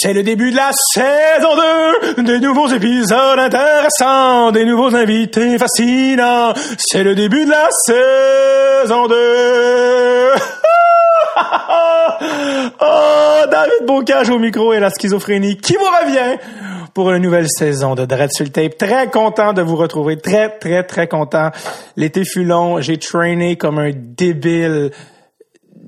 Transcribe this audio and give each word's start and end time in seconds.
C'est 0.00 0.12
le 0.12 0.22
début 0.22 0.52
de 0.52 0.56
la 0.56 0.70
saison 0.94 1.56
2, 2.18 2.22
des 2.22 2.38
nouveaux 2.38 2.68
épisodes 2.68 3.36
intéressants, 3.36 4.52
des 4.52 4.64
nouveaux 4.64 4.94
invités 4.94 5.58
fascinants. 5.58 6.54
C'est 6.78 7.02
le 7.02 7.16
début 7.16 7.44
de 7.44 7.50
la 7.50 7.68
saison 7.84 9.08
2. 9.08 9.16
oh, 12.80 13.46
David 13.50 13.86
Bocage 13.88 14.30
au 14.30 14.38
micro 14.38 14.72
et 14.72 14.78
la 14.78 14.90
schizophrénie 14.90 15.56
qui 15.56 15.74
vous 15.74 15.90
revient 16.04 16.38
pour 16.94 17.10
une 17.10 17.24
nouvelle 17.24 17.48
saison 17.48 17.96
de 17.96 18.04
Dread 18.04 18.30
tape. 18.52 18.78
Très 18.78 19.10
content 19.10 19.52
de 19.52 19.62
vous 19.62 19.74
retrouver, 19.74 20.16
très 20.16 20.60
très 20.60 20.84
très 20.84 21.08
content. 21.08 21.50
L'été 21.96 22.24
fut 22.24 22.44
long, 22.44 22.80
j'ai 22.80 22.98
trainé 22.98 23.56
comme 23.56 23.80
un 23.80 23.90
débile 23.92 24.92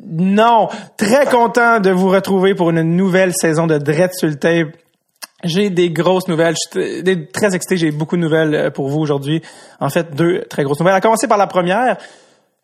non, 0.07 0.69
très 0.96 1.27
content 1.27 1.80
de 1.80 1.91
vous 1.91 2.09
retrouver 2.09 2.55
pour 2.55 2.71
une 2.71 2.83
nouvelle 2.83 3.33
saison 3.35 3.66
de 3.66 3.79
Dread 3.79 4.12
sur 4.15 4.39
tape. 4.39 4.69
J'ai 5.45 5.70
des 5.70 5.91
grosses 5.91 6.29
nouvelles. 6.29 6.55
Je 6.74 7.02
suis 7.02 7.27
très 7.29 7.55
excité. 7.55 7.77
J'ai 7.77 7.91
beaucoup 7.91 8.16
de 8.16 8.21
nouvelles 8.21 8.55
euh, 8.55 8.71
pour 8.71 8.88
vous 8.88 9.01
aujourd'hui. 9.01 9.43
En 9.79 9.88
fait, 9.88 10.15
deux 10.15 10.43
très 10.51 10.65
grosses 10.65 10.80
nouvelles. 10.80 10.95
À 10.95 11.01
commencer 11.01 11.29
par 11.29 11.38
la 11.38 11.47
première. 11.47 11.97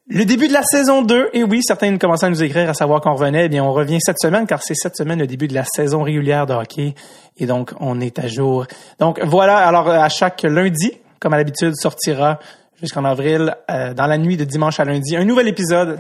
Le 0.09 0.25
début 0.25 0.47
de 0.47 0.53
la 0.53 0.63
saison 0.63 1.03
2, 1.03 1.31
et 1.33 1.43
oui, 1.43 1.61
certains 1.63 1.97
commencent 1.99 2.23
à 2.23 2.31
nous 2.31 2.43
écrire 2.43 2.71
à 2.71 2.75
savoir 2.75 3.01
qu'on 3.01 3.15
revenait. 3.15 3.47
Eh 3.47 3.49
bien, 3.49 3.65
on 3.65 3.73
revient 3.73 3.99
cette 4.01 4.21
semaine 4.21 4.47
car 4.47 4.63
c'est 4.63 4.75
cette 4.75 4.97
semaine 4.97 5.19
le 5.19 5.27
début 5.27 5.49
de 5.49 5.55
la 5.55 5.65
saison 5.65 6.03
régulière 6.03 6.47
de 6.47 6.53
hockey. 6.53 6.95
Et 7.39 7.47
donc, 7.47 7.73
on 7.81 8.01
est 8.01 8.19
à 8.19 8.29
jour. 8.29 8.67
Donc, 9.01 9.21
voilà. 9.25 9.57
Alors, 9.57 9.89
à 9.89 10.09
chaque 10.09 10.43
lundi, 10.43 10.93
comme 11.19 11.33
à 11.33 11.39
l'habitude, 11.39 11.75
sortira 11.75 12.39
jusqu'en 12.81 13.05
avril, 13.05 13.57
euh, 13.71 13.95
dans 13.95 14.07
la 14.07 14.19
nuit 14.19 14.37
de 14.37 14.45
dimanche 14.45 14.79
à 14.81 14.85
lundi, 14.85 15.17
un 15.17 15.25
nouvel 15.25 15.49
épisode 15.49 15.99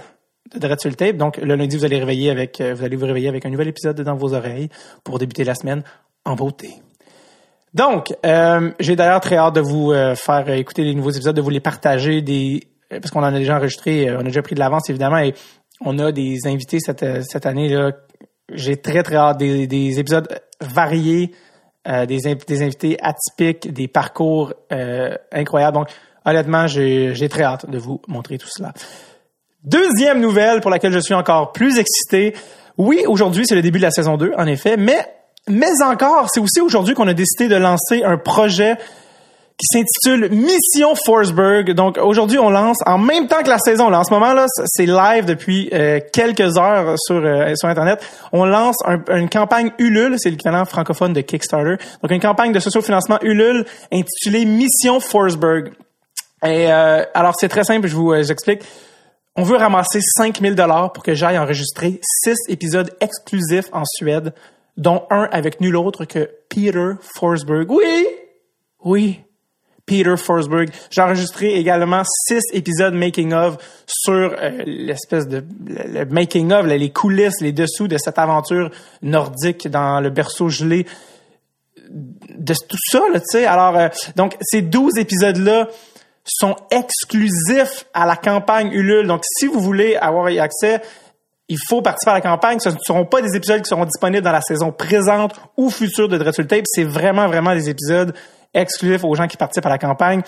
de 0.54 0.76
sur 0.78 0.90
le 0.90 0.96
tape. 0.96 1.16
Donc, 1.16 1.38
le 1.38 1.54
lundi, 1.56 1.76
vous 1.76 1.84
allez 1.84 1.98
réveiller 1.98 2.30
avec, 2.30 2.60
euh, 2.60 2.74
vous 2.74 3.06
réveiller 3.06 3.28
avec 3.28 3.44
un 3.46 3.50
nouvel 3.50 3.68
épisode 3.68 4.00
dans 4.00 4.14
vos 4.14 4.34
oreilles 4.34 4.68
pour 5.04 5.18
débuter 5.18 5.44
la 5.44 5.54
semaine 5.54 5.82
en 6.24 6.34
beauté. 6.34 6.70
Donc, 7.74 8.14
euh, 8.24 8.70
j'ai 8.80 8.96
d'ailleurs 8.96 9.20
très 9.20 9.36
hâte 9.36 9.54
de 9.54 9.60
vous 9.60 9.92
euh, 9.92 10.14
faire 10.14 10.48
écouter 10.50 10.82
les 10.82 10.94
nouveaux 10.94 11.10
épisodes, 11.10 11.36
de 11.36 11.42
vous 11.42 11.50
les 11.50 11.60
partager, 11.60 12.24
parce 12.90 13.10
qu'on 13.10 13.20
en 13.20 13.24
a 13.24 13.32
déjà 13.32 13.56
enregistré, 13.56 14.10
on 14.14 14.20
a 14.20 14.24
déjà 14.24 14.42
pris 14.42 14.54
de 14.54 14.60
l'avance 14.60 14.88
évidemment, 14.88 15.18
et 15.18 15.34
on 15.84 15.98
a 15.98 16.12
des 16.12 16.46
invités 16.46 16.78
cette, 16.80 17.04
cette 17.22 17.46
année 17.46 17.68
là. 17.68 17.92
J'ai 18.52 18.76
très 18.76 19.02
très 19.02 19.16
hâte 19.16 19.38
des, 19.38 19.66
des 19.66 19.98
épisodes 19.98 20.28
variés, 20.60 21.32
des, 21.84 22.06
des 22.06 22.62
invités 22.62 22.96
atypiques, 23.02 23.72
des 23.72 23.88
parcours 23.88 24.54
incroyables. 25.32 25.76
Donc, 25.76 25.88
honnêtement, 26.24 26.68
j'ai 26.68 27.28
très 27.28 27.42
hâte 27.42 27.68
de 27.68 27.76
vous 27.76 28.00
montrer 28.06 28.38
tout 28.38 28.48
cela. 28.48 28.72
Deuxième 29.66 30.20
nouvelle 30.20 30.60
pour 30.60 30.70
laquelle 30.70 30.92
je 30.92 31.00
suis 31.00 31.14
encore 31.14 31.50
plus 31.50 31.78
excité. 31.78 32.34
Oui, 32.78 33.02
aujourd'hui, 33.08 33.44
c'est 33.46 33.56
le 33.56 33.62
début 33.62 33.78
de 33.78 33.84
la 33.84 33.90
saison 33.90 34.16
2, 34.16 34.32
en 34.38 34.46
effet, 34.46 34.76
mais, 34.76 35.04
mais 35.48 35.82
encore, 35.84 36.28
c'est 36.32 36.38
aussi 36.38 36.60
aujourd'hui 36.60 36.94
qu'on 36.94 37.08
a 37.08 37.14
décidé 37.14 37.48
de 37.48 37.56
lancer 37.56 38.04
un 38.04 38.16
projet 38.16 38.76
qui 39.58 39.66
s'intitule 39.72 40.30
Mission 40.30 40.94
Forsberg. 40.94 41.72
Donc 41.72 41.98
aujourd'hui, 41.98 42.38
on 42.38 42.48
lance 42.48 42.76
en 42.86 42.98
même 42.98 43.26
temps 43.26 43.42
que 43.42 43.48
la 43.48 43.58
saison. 43.58 43.88
Là, 43.90 43.98
en 43.98 44.04
ce 44.04 44.12
moment 44.12 44.34
là, 44.34 44.46
c'est 44.66 44.86
live 44.86 45.24
depuis 45.24 45.68
euh, 45.72 45.98
quelques 46.12 46.58
heures 46.58 46.94
sur 46.98 47.16
euh, 47.16 47.54
sur 47.56 47.68
internet. 47.68 47.98
On 48.32 48.44
lance 48.44 48.76
une 49.08 49.30
campagne 49.30 49.72
Ulule, 49.78 50.16
c'est 50.18 50.30
l'équivalent 50.30 50.64
francophone 50.66 51.12
de 51.12 51.22
Kickstarter. 51.22 51.76
Donc 52.02 52.10
une 52.12 52.20
campagne 52.20 52.52
de 52.52 52.60
socio-financement 52.60 53.18
Ulule 53.22 53.64
intitulée 53.90 54.44
Mission 54.44 55.00
Forsberg. 55.00 55.72
Et 56.44 56.70
euh, 56.70 57.02
alors 57.14 57.32
c'est 57.36 57.48
très 57.48 57.64
simple, 57.64 57.88
je 57.88 57.96
vous 57.96 58.12
explique. 58.14 58.60
On 59.38 59.42
veut 59.42 59.56
ramasser 59.56 60.00
5000 60.00 60.54
dollars 60.54 60.92
pour 60.92 61.02
que 61.02 61.14
j'aille 61.14 61.38
enregistrer 61.38 62.00
six 62.02 62.36
épisodes 62.48 62.90
exclusifs 63.00 63.68
en 63.72 63.82
Suède, 63.84 64.32
dont 64.78 65.04
un 65.10 65.28
avec 65.30 65.60
nul 65.60 65.76
autre 65.76 66.06
que 66.06 66.30
Peter 66.48 66.92
Forsberg. 67.02 67.70
Oui, 67.70 68.06
oui, 68.82 69.20
Peter 69.84 70.16
Forsberg. 70.16 70.70
J'ai 70.90 71.02
enregistré 71.02 71.54
également 71.54 72.02
six 72.26 72.40
épisodes 72.54 72.94
making 72.94 73.34
of 73.34 73.58
sur 73.86 74.14
euh, 74.14 74.62
l'espèce 74.64 75.28
de 75.28 75.44
le 75.66 76.06
making 76.06 76.52
of, 76.52 76.64
les 76.66 76.90
coulisses, 76.90 77.42
les 77.42 77.52
dessous 77.52 77.88
de 77.88 77.98
cette 77.98 78.18
aventure 78.18 78.70
nordique 79.02 79.68
dans 79.68 80.00
le 80.00 80.08
berceau 80.08 80.48
gelé 80.48 80.86
de 81.90 82.54
tout 82.68 82.78
ça, 82.90 83.02
tu 83.14 83.20
sais. 83.26 83.44
Alors, 83.44 83.76
euh, 83.76 83.88
donc 84.16 84.36
ces 84.40 84.62
12 84.62 84.96
épisodes 84.96 85.36
là 85.36 85.68
sont 86.26 86.56
exclusifs 86.70 87.86
à 87.94 88.06
la 88.06 88.16
campagne 88.16 88.72
Ulule. 88.72 89.06
Donc, 89.06 89.22
si 89.24 89.46
vous 89.46 89.60
voulez 89.60 89.96
avoir 89.96 90.26
accès, 90.38 90.82
il 91.48 91.58
faut 91.68 91.82
participer 91.82 92.10
à 92.10 92.14
la 92.14 92.20
campagne. 92.20 92.58
Ce 92.58 92.68
ne 92.68 92.76
seront 92.80 93.04
pas 93.04 93.22
des 93.22 93.36
épisodes 93.36 93.62
qui 93.62 93.68
seront 93.68 93.84
disponibles 93.84 94.24
dans 94.24 94.32
la 94.32 94.40
saison 94.40 94.72
présente 94.72 95.34
ou 95.56 95.70
future 95.70 96.08
de 96.08 96.18
Dreadful 96.18 96.46
Tape. 96.46 96.64
C'est 96.66 96.84
vraiment, 96.84 97.28
vraiment 97.28 97.54
des 97.54 97.70
épisodes 97.70 98.14
exclusifs 98.52 99.04
aux 99.04 99.14
gens 99.14 99.26
qui 99.26 99.36
participent 99.36 99.66
à 99.66 99.70
la 99.70 99.78
campagne 99.78 100.22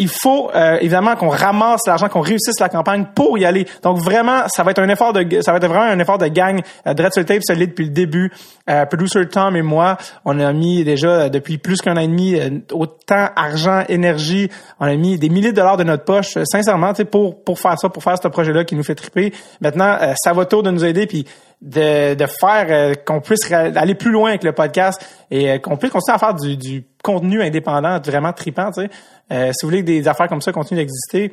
il 0.00 0.08
faut 0.08 0.50
euh, 0.54 0.78
évidemment 0.80 1.14
qu'on 1.14 1.28
ramasse 1.28 1.82
l'argent, 1.86 2.08
qu'on 2.08 2.22
réussisse 2.22 2.58
la 2.58 2.70
campagne 2.70 3.06
pour 3.14 3.38
y 3.38 3.44
aller. 3.44 3.66
Donc 3.82 3.98
vraiment, 3.98 4.48
ça 4.48 4.62
va 4.62 4.70
être 4.70 4.80
un 4.80 4.88
effort 4.88 5.12
de, 5.12 5.42
ça 5.42 5.52
va 5.52 5.58
être 5.58 5.68
vraiment 5.68 5.84
un 5.84 5.98
effort 5.98 6.16
de 6.16 6.26
gang. 6.26 6.60
Euh, 6.86 6.94
sur 7.12 7.24
tape 7.24 7.42
solide 7.44 7.70
depuis 7.70 7.84
le 7.84 7.90
début. 7.90 8.32
Euh, 8.68 8.86
producer 8.86 9.28
Tom 9.28 9.56
et 9.56 9.62
moi, 9.62 9.98
on 10.24 10.38
a 10.40 10.52
mis 10.52 10.84
déjà 10.84 11.28
depuis 11.28 11.58
plus 11.58 11.82
qu'un 11.82 11.96
an 11.96 12.00
et 12.00 12.08
demi 12.08 12.38
autant 12.72 13.28
argent, 13.36 13.84
énergie. 13.88 14.48
On 14.80 14.86
a 14.86 14.96
mis 14.96 15.18
des 15.18 15.28
milliers 15.28 15.52
de 15.52 15.56
dollars 15.56 15.76
de 15.76 15.84
notre 15.84 16.04
poche, 16.04 16.38
sincèrement, 16.44 16.92
pour 17.10 17.42
pour 17.42 17.58
faire 17.58 17.78
ça, 17.78 17.88
pour 17.90 18.02
faire 18.02 18.16
ce 18.22 18.28
projet-là 18.28 18.64
qui 18.64 18.76
nous 18.76 18.84
fait 18.84 18.94
triper. 18.94 19.32
Maintenant, 19.60 19.98
ça 20.16 20.32
va 20.32 20.46
tour 20.46 20.62
de 20.62 20.70
nous 20.70 20.84
aider 20.84 21.06
puis 21.06 21.26
de, 21.60 22.14
de 22.14 22.26
faire 22.26 23.04
qu'on 23.04 23.20
puisse 23.20 23.50
aller 23.52 23.94
plus 23.94 24.10
loin 24.10 24.30
avec 24.30 24.44
le 24.44 24.52
podcast 24.52 25.04
et 25.30 25.60
qu'on 25.60 25.76
puisse 25.76 25.92
continuer 25.92 26.14
à 26.14 26.18
faire 26.18 26.34
du, 26.34 26.56
du 26.56 26.84
contenu 27.02 27.42
indépendant 27.42 28.00
vraiment 28.00 28.32
tripant. 28.32 28.70
Euh, 28.78 29.52
si 29.52 29.62
vous 29.62 29.68
voulez 29.68 29.80
que 29.80 29.86
des 29.86 30.08
affaires 30.08 30.28
comme 30.28 30.40
ça 30.40 30.52
continuent 30.52 30.78
d'exister, 30.78 31.32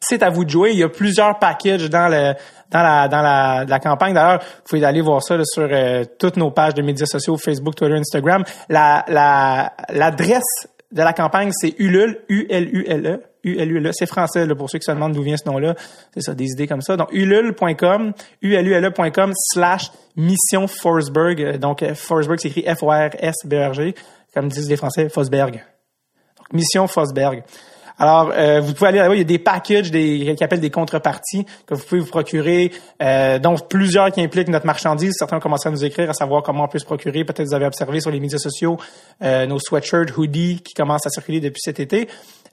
c'est 0.00 0.22
à 0.22 0.30
vous 0.30 0.44
de 0.44 0.50
jouer. 0.50 0.72
Il 0.72 0.78
y 0.78 0.82
a 0.82 0.88
plusieurs 0.88 1.38
packages 1.38 1.88
dans 1.88 2.08
le 2.08 2.34
dans 2.70 2.82
la 2.82 3.08
dans 3.08 3.22
la, 3.22 3.64
la 3.66 3.78
campagne. 3.78 4.14
D'ailleurs, 4.14 4.40
vous 4.40 4.62
pouvez 4.68 4.84
aller 4.84 5.00
voir 5.00 5.22
ça 5.22 5.36
sur 5.44 5.68
euh, 5.70 6.04
toutes 6.18 6.36
nos 6.36 6.50
pages 6.50 6.74
de 6.74 6.82
médias 6.82 7.06
sociaux, 7.06 7.36
Facebook, 7.36 7.76
Twitter, 7.76 7.96
Instagram. 7.96 8.44
La 8.68 9.04
la 9.08 9.72
l'adresse 9.90 10.66
de 10.90 11.02
la 11.02 11.12
campagne, 11.12 11.50
c'est 11.52 11.74
Ulule, 11.78 12.24
U-L-U-L-E. 12.28 13.22
U-L-U-L-E, 13.44 13.90
c'est 13.92 14.06
français 14.06 14.46
là, 14.46 14.54
pour 14.54 14.70
ceux 14.70 14.78
qui 14.78 14.84
se 14.84 14.92
demandent 14.92 15.14
d'où 15.14 15.22
vient 15.22 15.36
ce 15.36 15.48
nom-là. 15.48 15.74
C'est 16.14 16.20
ça, 16.20 16.34
des 16.34 16.46
idées 16.46 16.66
comme 16.66 16.82
ça. 16.82 16.96
Donc, 16.96 17.08
ulule.com, 17.12 18.12
U-L-U-L-E.com 18.42 19.32
slash 19.52 19.90
mission 20.16 20.66
Forsberg. 20.66 21.58
Donc, 21.58 21.84
Forsberg 21.94 22.38
s'écrit 22.38 22.62
F-O-R-S-B-R-G, 22.62 23.94
comme 24.34 24.48
disent 24.48 24.68
les 24.68 24.76
Français, 24.76 25.08
Fosberg. 25.08 25.64
Mission 26.52 26.86
Fosberg. 26.86 27.42
Alors, 27.98 28.32
euh, 28.34 28.60
vous 28.60 28.72
pouvez 28.72 28.88
aller 28.88 28.98
là-bas, 28.98 29.14
il 29.14 29.18
y 29.18 29.22
a 29.22 29.24
des 29.24 29.38
packages 29.38 29.90
des, 29.90 30.34
qui 30.36 30.42
appellent 30.42 30.60
des 30.60 30.70
contreparties 30.70 31.44
que 31.66 31.74
vous 31.74 31.82
pouvez 31.84 32.00
vous 32.00 32.08
procurer, 32.08 32.72
euh, 33.02 33.38
dont 33.38 33.56
plusieurs 33.56 34.10
qui 34.10 34.20
impliquent 34.20 34.48
notre 34.48 34.66
marchandise. 34.66 35.14
Certains 35.16 35.36
ont 35.36 35.40
commencé 35.40 35.68
à 35.68 35.72
nous 35.72 35.84
écrire 35.84 36.10
à 36.10 36.14
savoir 36.14 36.42
comment 36.42 36.64
on 36.64 36.68
peut 36.68 36.78
se 36.78 36.84
procurer. 36.84 37.24
Peut-être 37.24 37.46
vous 37.46 37.54
avez 37.54 37.66
observé 37.66 38.00
sur 38.00 38.10
les 38.10 38.20
médias 38.20 38.38
sociaux 38.38 38.78
euh, 39.22 39.46
nos 39.46 39.58
sweatshirts, 39.58 40.16
hoodies 40.16 40.62
qui 40.64 40.74
commencent 40.74 41.06
à 41.06 41.10
circuler 41.10 41.40
depuis 41.40 41.60
cet 41.60 41.80
été. 41.80 42.08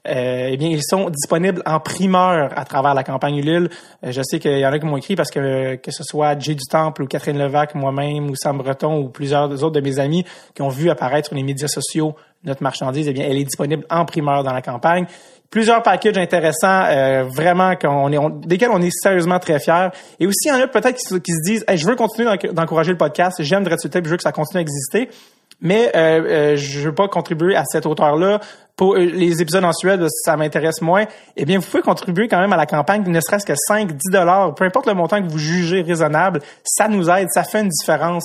Euh, 0.08 0.48
eh 0.50 0.56
bien, 0.56 0.68
ils 0.68 0.82
sont 0.82 1.10
disponibles 1.10 1.62
en 1.66 1.78
primeur 1.78 2.50
à 2.56 2.64
travers 2.64 2.94
la 2.94 3.04
campagne 3.04 3.36
Ulule. 3.36 3.68
Euh, 4.04 4.12
je 4.12 4.22
sais 4.22 4.38
qu'il 4.38 4.58
y 4.58 4.66
en 4.66 4.72
a 4.72 4.78
qui 4.78 4.86
m'ont 4.86 4.96
écrit 4.96 5.14
parce 5.14 5.30
que 5.30 5.74
que 5.76 5.90
ce 5.90 6.02
soit 6.02 6.38
Jay 6.38 6.54
du 6.54 6.64
Temple 6.70 7.02
ou 7.02 7.06
Catherine 7.06 7.38
Levac, 7.38 7.74
moi-même 7.74 8.30
ou 8.30 8.34
Sam 8.34 8.58
Breton 8.58 8.98
ou 8.98 9.08
plusieurs 9.08 9.50
autres 9.62 9.70
de 9.70 9.80
mes 9.80 9.98
amis 9.98 10.24
qui 10.54 10.62
ont 10.62 10.68
vu 10.68 10.88
apparaître 10.88 11.28
sur 11.28 11.36
les 11.36 11.42
médias 11.42 11.68
sociaux 11.68 12.14
notre 12.44 12.62
marchandise, 12.62 13.06
eh 13.08 13.12
bien, 13.12 13.26
elle 13.28 13.36
est 13.36 13.44
disponible 13.44 13.84
en 13.90 14.04
primeur 14.04 14.42
dans 14.42 14.52
la 14.52 14.62
campagne. 14.62 15.06
Plusieurs 15.50 15.82
packages 15.82 16.16
intéressants, 16.16 16.84
euh, 16.86 17.24
vraiment 17.24 17.74
qu'on 17.76 18.12
est, 18.12 18.18
on, 18.18 18.30
desquels 18.30 18.70
on 18.70 18.80
est 18.80 18.92
sérieusement 18.92 19.38
très 19.38 19.58
fiers. 19.58 19.88
Et 20.20 20.26
aussi, 20.26 20.46
il 20.46 20.48
y 20.48 20.52
en 20.52 20.60
a 20.60 20.68
peut-être 20.68 20.96
qui, 20.96 21.04
se 21.04 21.16
disent, 21.16 21.64
je 21.68 21.86
veux 21.86 21.96
continuer 21.96 22.30
d'encourager 22.52 22.92
le 22.92 22.98
podcast, 22.98 23.42
j'aime 23.42 23.64
Dread 23.64 23.78
je 23.82 24.08
veux 24.08 24.16
que 24.16 24.22
ça 24.22 24.32
continue 24.32 24.58
à 24.58 24.62
exister 24.62 25.10
mais 25.60 25.90
euh, 25.94 26.54
euh, 26.54 26.56
je 26.56 26.80
veux 26.80 26.94
pas 26.94 27.08
contribuer 27.08 27.56
à 27.56 27.64
cette 27.64 27.86
hauteur-là. 27.86 28.40
Pour 28.76 28.94
euh, 28.94 29.04
les 29.04 29.42
épisodes 29.42 29.64
en 29.64 29.72
Suède, 29.72 30.06
ça 30.24 30.36
m'intéresse 30.36 30.80
moins. 30.80 31.04
Eh 31.36 31.44
bien, 31.44 31.58
vous 31.58 31.66
pouvez 31.66 31.82
contribuer 31.82 32.28
quand 32.28 32.40
même 32.40 32.52
à 32.52 32.56
la 32.56 32.66
campagne, 32.66 33.02
ne 33.06 33.20
serait-ce 33.20 33.44
que 33.44 33.54
5, 33.54 33.92
10 33.92 33.98
dollars, 34.10 34.54
peu 34.54 34.64
importe 34.64 34.86
le 34.86 34.94
montant 34.94 35.22
que 35.22 35.28
vous 35.28 35.38
jugez 35.38 35.82
raisonnable, 35.82 36.40
ça 36.64 36.88
nous 36.88 37.10
aide, 37.10 37.28
ça 37.30 37.44
fait 37.44 37.60
une 37.60 37.68
différence 37.68 38.24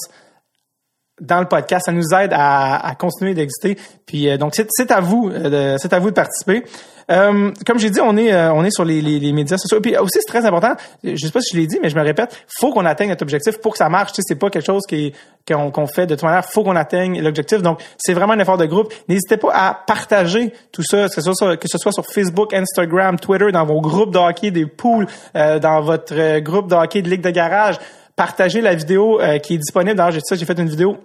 dans 1.21 1.39
le 1.39 1.47
podcast, 1.47 1.85
ça 1.85 1.91
nous 1.91 2.13
aide 2.13 2.33
à, 2.33 2.75
à 2.75 2.95
continuer 2.95 3.33
d'exister. 3.33 3.77
Puis 4.06 4.29
euh, 4.29 4.38
donc 4.38 4.53
c'est 4.56 4.91
à 4.91 5.01
vous, 5.01 5.31
c'est 5.77 5.94
à 5.94 6.00
vous 6.00 6.09
de 6.09 6.15
participer. 6.15 6.63
Euh, 7.12 7.51
comme 7.65 7.77
j'ai 7.77 7.89
dit, 7.89 8.00
on 8.01 8.17
est 8.17 8.33
euh, 8.33 8.51
on 8.53 8.63
est 8.63 8.71
sur 8.71 8.83
les, 8.83 9.01
les, 9.01 9.19
les, 9.19 9.31
médias 9.31 9.57
sociaux. 9.57 9.79
Puis 9.79 9.95
aussi, 9.97 10.19
c'est 10.19 10.27
très 10.27 10.45
important. 10.45 10.73
Je 11.03 11.15
sais 11.15 11.31
pas 11.31 11.41
si 11.41 11.56
je 11.56 11.62
l'ai 11.62 11.67
dit, 11.67 11.77
mais 11.81 11.89
je 11.89 11.95
me 11.95 12.01
répète, 12.01 12.45
faut 12.59 12.71
qu'on 12.71 12.85
atteigne 12.85 13.09
notre 13.09 13.23
objectif 13.23 13.59
pour 13.59 13.73
que 13.73 13.77
ça 13.77 13.89
marche. 13.89 14.12
Tu 14.13 14.17
sais, 14.17 14.21
c'est 14.27 14.39
pas 14.39 14.50
quelque 14.50 14.65
chose 14.65 14.83
qui 14.88 15.13
qu'on 15.47 15.85
fait 15.85 16.07
de 16.07 16.15
toute 16.15 16.23
manière. 16.23 16.45
Faut 16.45 16.63
qu'on 16.63 16.75
atteigne 16.75 17.21
l'objectif. 17.21 17.61
Donc, 17.61 17.79
c'est 17.97 18.13
vraiment 18.13 18.33
un 18.33 18.39
effort 18.39 18.57
de 18.57 18.65
groupe. 18.65 18.91
N'hésitez 19.07 19.38
pas 19.38 19.51
à 19.53 19.73
partager 19.85 20.51
tout 20.71 20.81
ça, 20.81 21.07
que 21.07 21.13
ce 21.13 21.77
soit 21.77 21.91
sur, 21.91 22.06
Facebook, 22.06 22.51
Instagram, 22.51 23.19
Twitter, 23.19 23.51
dans 23.51 23.65
vos 23.65 23.79
groupes 23.79 24.11
de 24.11 24.18
hockey, 24.18 24.50
des 24.50 24.65
pools, 24.65 25.06
euh, 25.35 25.59
dans 25.59 25.81
votre 25.81 26.39
groupe 26.39 26.68
de 26.68 26.75
hockey 26.75 27.03
de 27.03 27.09
ligue 27.09 27.21
de 27.21 27.29
garage. 27.29 27.77
Partagez 28.15 28.62
la 28.62 28.75
vidéo 28.75 29.19
qui 29.44 29.56
est 29.56 29.57
disponible. 29.57 29.95
D'ailleurs, 29.95 30.13
j'ai 30.13 30.21
ça, 30.21 30.35
j'ai 30.35 30.45
fait 30.45 30.57
une 30.57 30.69
vidéo 30.69 30.97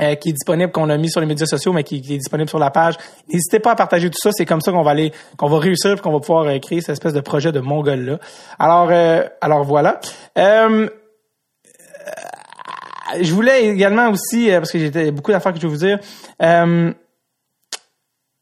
euh, 0.00 0.14
qui 0.14 0.30
est 0.30 0.32
disponible, 0.32 0.72
qu'on 0.72 0.88
a 0.88 0.96
mis 0.96 1.10
sur 1.10 1.20
les 1.20 1.26
médias 1.26 1.44
sociaux, 1.46 1.74
mais 1.74 1.84
qui, 1.84 1.96
est 1.96 2.16
disponible 2.16 2.48
sur 2.48 2.58
la 2.58 2.70
page. 2.70 2.94
N'hésitez 3.28 3.58
pas 3.58 3.72
à 3.72 3.74
partager 3.74 4.08
tout 4.08 4.18
ça. 4.22 4.30
C'est 4.32 4.46
comme 4.46 4.62
ça 4.62 4.72
qu'on 4.72 4.82
va 4.82 4.92
aller, 4.92 5.12
qu'on 5.36 5.48
va 5.48 5.58
réussir, 5.58 6.00
qu'on 6.00 6.12
va 6.12 6.20
pouvoir 6.20 6.46
euh, 6.46 6.58
créer 6.58 6.80
cette 6.80 6.94
espèce 6.94 7.12
de 7.12 7.20
projet 7.20 7.52
de 7.52 7.60
mongol 7.60 8.00
là. 8.00 8.18
Alors, 8.58 8.88
euh, 8.90 9.24
alors 9.42 9.64
voilà. 9.64 10.00
je 10.36 10.88
voulais 13.32 13.64
également 13.66 14.08
aussi, 14.10 14.48
parce 14.50 14.72
que 14.72 14.78
j'ai 14.78 15.10
beaucoup 15.10 15.32
d'affaires 15.32 15.52
que 15.52 15.60
je 15.60 15.66
veux 15.66 15.72
vous 15.72 15.84
dire. 15.84 15.98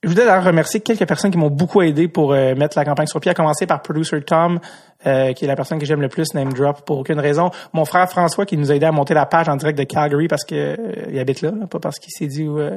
Je 0.03 0.09
voudrais 0.09 0.27
d'ailleurs 0.27 0.45
remercier 0.45 0.81
quelques 0.81 1.07
personnes 1.07 1.33
qui 1.33 1.39
m'ont 1.39 1.51
beaucoup 1.51 1.83
aidé 1.83 2.07
pour 2.07 2.31
mettre 2.33 2.79
la 2.79 2.85
campagne 2.85 3.09
sur 3.09 3.19
pied, 3.19 3.33
à 3.33 3.35
commencer 3.35 3.67
par 3.67 3.83
Producer 3.83 4.23
Tom, 4.23 4.61
euh, 5.07 5.33
qui 5.33 5.45
est 5.45 5.49
la 5.49 5.55
personne 5.55 5.79
que 5.79 5.87
j'aime 5.87 6.01
le 6.01 6.09
plus, 6.09 6.35
name 6.35 6.53
drop, 6.53 6.85
pour 6.85 6.99
aucune 6.99 7.21
raison. 7.21 7.53
Mon 7.73 7.85
frère 7.85 8.11
François 8.11 8.45
qui 8.45 8.57
nous 8.57 8.73
a 8.73 8.75
aidé 8.75 8.85
à 8.85 8.91
monter 8.91 9.15
la 9.15 9.27
page 9.27 9.49
en 9.49 9.55
direct 9.55 9.79
de 9.79 9.85
Calgary 9.85 10.27
parce 10.27 10.45
que 10.45 10.57
euh, 10.57 10.77
il 11.09 11.17
habite 11.21 11.41
là, 11.41 11.53
pas 11.71 11.79
parce 11.79 12.01
qu'il 12.01 12.11
s'est 12.11 12.27
dit 12.27 12.45
euh, 12.45 12.77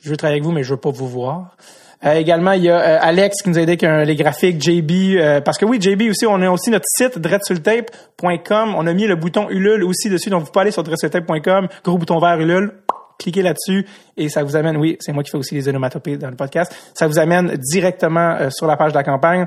je 0.00 0.08
veux 0.08 0.16
travailler 0.16 0.36
avec 0.36 0.44
vous, 0.44 0.52
mais 0.52 0.62
je 0.62 0.70
veux 0.70 0.80
pas 0.80 0.88
vous 0.88 1.06
voir. 1.06 1.58
également, 2.02 2.52
il 2.52 2.62
y 2.62 2.70
a 2.70 3.02
Alex 3.02 3.42
qui 3.42 3.50
nous 3.50 3.58
a 3.58 3.60
aidé 3.60 3.76
avec 3.84 4.06
les 4.06 4.16
graphiques, 4.16 4.62
JB, 4.62 5.42
parce 5.44 5.58
que 5.58 5.66
oui, 5.66 5.78
JB 5.78 6.08
aussi, 6.08 6.24
on 6.24 6.40
a 6.40 6.48
aussi 6.48 6.70
notre 6.70 6.86
site 6.86 7.18
dreadsultape.com. 7.18 8.74
On 8.74 8.86
a 8.86 8.92
mis 8.94 9.06
le 9.06 9.16
bouton 9.16 9.50
Ulule 9.50 9.84
aussi 9.84 10.08
dessus, 10.08 10.30
donc 10.30 10.44
vous 10.44 10.50
pouvez 10.50 10.62
aller 10.62 10.70
sur 10.70 10.84
dreadsultape.com, 10.84 11.68
gros 11.84 11.98
bouton 11.98 12.18
vert 12.18 12.40
Ulule, 12.40 12.72
cliquez 13.18 13.42
là-dessus 13.42 13.86
et 14.16 14.28
ça 14.28 14.42
vous 14.44 14.56
amène, 14.56 14.76
oui, 14.76 14.96
c'est 15.00 15.12
moi 15.12 15.22
qui 15.22 15.30
fais 15.30 15.38
aussi 15.38 15.54
les 15.54 15.68
onomatopées 15.68 16.16
dans 16.16 16.30
le 16.30 16.36
podcast, 16.36 16.74
ça 16.94 17.06
vous 17.06 17.18
amène 17.18 17.56
directement 17.56 18.50
sur 18.50 18.66
la 18.66 18.76
page 18.76 18.92
de 18.92 18.98
la 18.98 19.04
campagne. 19.04 19.46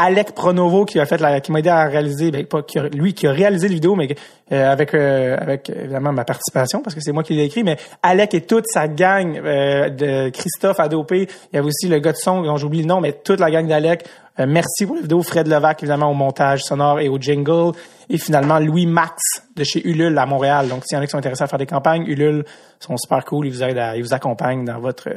Alec 0.00 0.32
Pronovo 0.32 0.84
qui 0.84 1.00
a 1.00 1.06
fait 1.06 1.20
la, 1.20 1.40
qui 1.40 1.50
m'a 1.50 1.58
aidé 1.58 1.70
à 1.70 1.84
réaliser, 1.86 2.30
ben, 2.30 2.46
pas 2.46 2.62
lui 2.94 3.14
qui 3.14 3.26
a 3.26 3.32
réalisé 3.32 3.66
la 3.66 3.74
vidéo, 3.74 3.96
mais 3.96 4.14
euh, 4.52 4.70
avec 4.70 4.94
euh, 4.94 5.36
avec 5.36 5.70
évidemment 5.70 6.12
ma 6.12 6.24
participation 6.24 6.80
parce 6.82 6.94
que 6.94 7.00
c'est 7.00 7.10
moi 7.10 7.24
qui 7.24 7.34
l'ai 7.34 7.44
écrit, 7.44 7.64
mais 7.64 7.76
Alec 8.02 8.32
et 8.32 8.42
toute 8.42 8.66
sa 8.68 8.86
gang 8.86 9.36
euh, 9.36 9.90
de 9.90 10.30
Christophe 10.30 10.78
Adopé, 10.78 11.28
il 11.52 11.56
y 11.56 11.58
avait 11.58 11.66
aussi 11.66 11.88
le 11.88 11.98
gars 11.98 12.12
de 12.12 12.16
son 12.16 12.42
dont 12.42 12.56
j'oublie 12.56 12.82
le 12.82 12.86
nom, 12.86 13.00
mais 13.00 13.12
toute 13.12 13.40
la 13.40 13.50
gang 13.50 13.66
d'Alec. 13.66 14.04
Merci 14.46 14.86
pour 14.86 14.96
la 14.96 15.02
vidéo, 15.02 15.22
Fred 15.22 15.48
Levac 15.48 15.82
évidemment 15.82 16.10
au 16.10 16.14
montage 16.14 16.62
sonore 16.62 17.00
et 17.00 17.08
au 17.08 17.18
jingle, 17.18 17.72
et 18.08 18.18
finalement 18.18 18.58
Louis 18.58 18.86
Max 18.86 19.20
de 19.56 19.64
chez 19.64 19.86
Ulule 19.86 20.16
à 20.18 20.26
Montréal. 20.26 20.68
Donc 20.68 20.84
s'il 20.86 20.96
y 20.96 20.98
en 20.98 21.02
a 21.02 21.06
qui 21.06 21.10
sont 21.10 21.18
intéressés 21.18 21.44
à 21.44 21.46
faire 21.46 21.58
des 21.58 21.66
campagnes, 21.66 22.04
Ulule 22.06 22.44
sont 22.80 22.96
super 22.96 23.24
cool, 23.24 23.46
ils 23.46 23.52
vous 23.52 23.62
aident, 23.62 23.94
ils 23.96 24.02
vous 24.02 24.14
accompagnent 24.14 24.64
dans 24.64 24.78
votre 24.78 25.08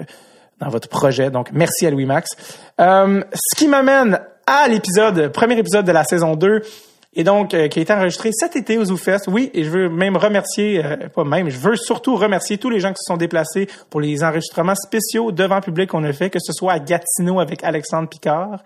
dans 0.60 0.70
votre 0.70 0.90
projet. 0.90 1.32
Donc 1.32 1.50
merci 1.54 1.88
à 1.88 1.92
Louis 1.92 2.06
Max. 2.06 2.30
ce 2.80 3.56
qui 3.56 3.68
m'amène 3.68 4.20
à 4.46 4.68
l'épisode, 4.68 5.30
premier 5.30 5.58
épisode 5.58 5.86
de 5.86 5.92
la 5.92 6.04
saison 6.04 6.36
2 6.36 6.62
et 7.14 7.24
donc 7.24 7.54
euh, 7.54 7.68
qui 7.68 7.80
a 7.80 7.82
été 7.82 7.94
enregistré 7.94 8.32
cet 8.32 8.56
été 8.56 8.78
au 8.78 8.86
ZooFest. 8.86 9.28
Oui, 9.28 9.52
et 9.54 9.64
je 9.64 9.70
veux 9.70 9.90
même 9.90 10.16
remercier, 10.16 10.84
euh, 10.84 11.10
pas 11.14 11.24
même, 11.24 11.50
je 11.50 11.58
veux 11.58 11.76
surtout 11.76 12.16
remercier 12.16 12.58
tous 12.58 12.70
les 12.70 12.80
gens 12.80 12.90
qui 12.90 13.02
se 13.04 13.12
sont 13.12 13.18
déplacés 13.18 13.68
pour 13.90 14.02
les 14.02 14.24
enregistrements 14.24 14.76
spéciaux 14.76 15.32
devant 15.32 15.62
public 15.62 15.90
qu'on 15.90 16.04
a 16.04 16.14
fait, 16.14 16.30
que 16.30 16.40
ce 16.40 16.54
soit 16.54 16.74
à 16.74 16.80
Gatineau 16.80 17.40
avec 17.40 17.64
Alexandre 17.64 18.08
Picard 18.08 18.64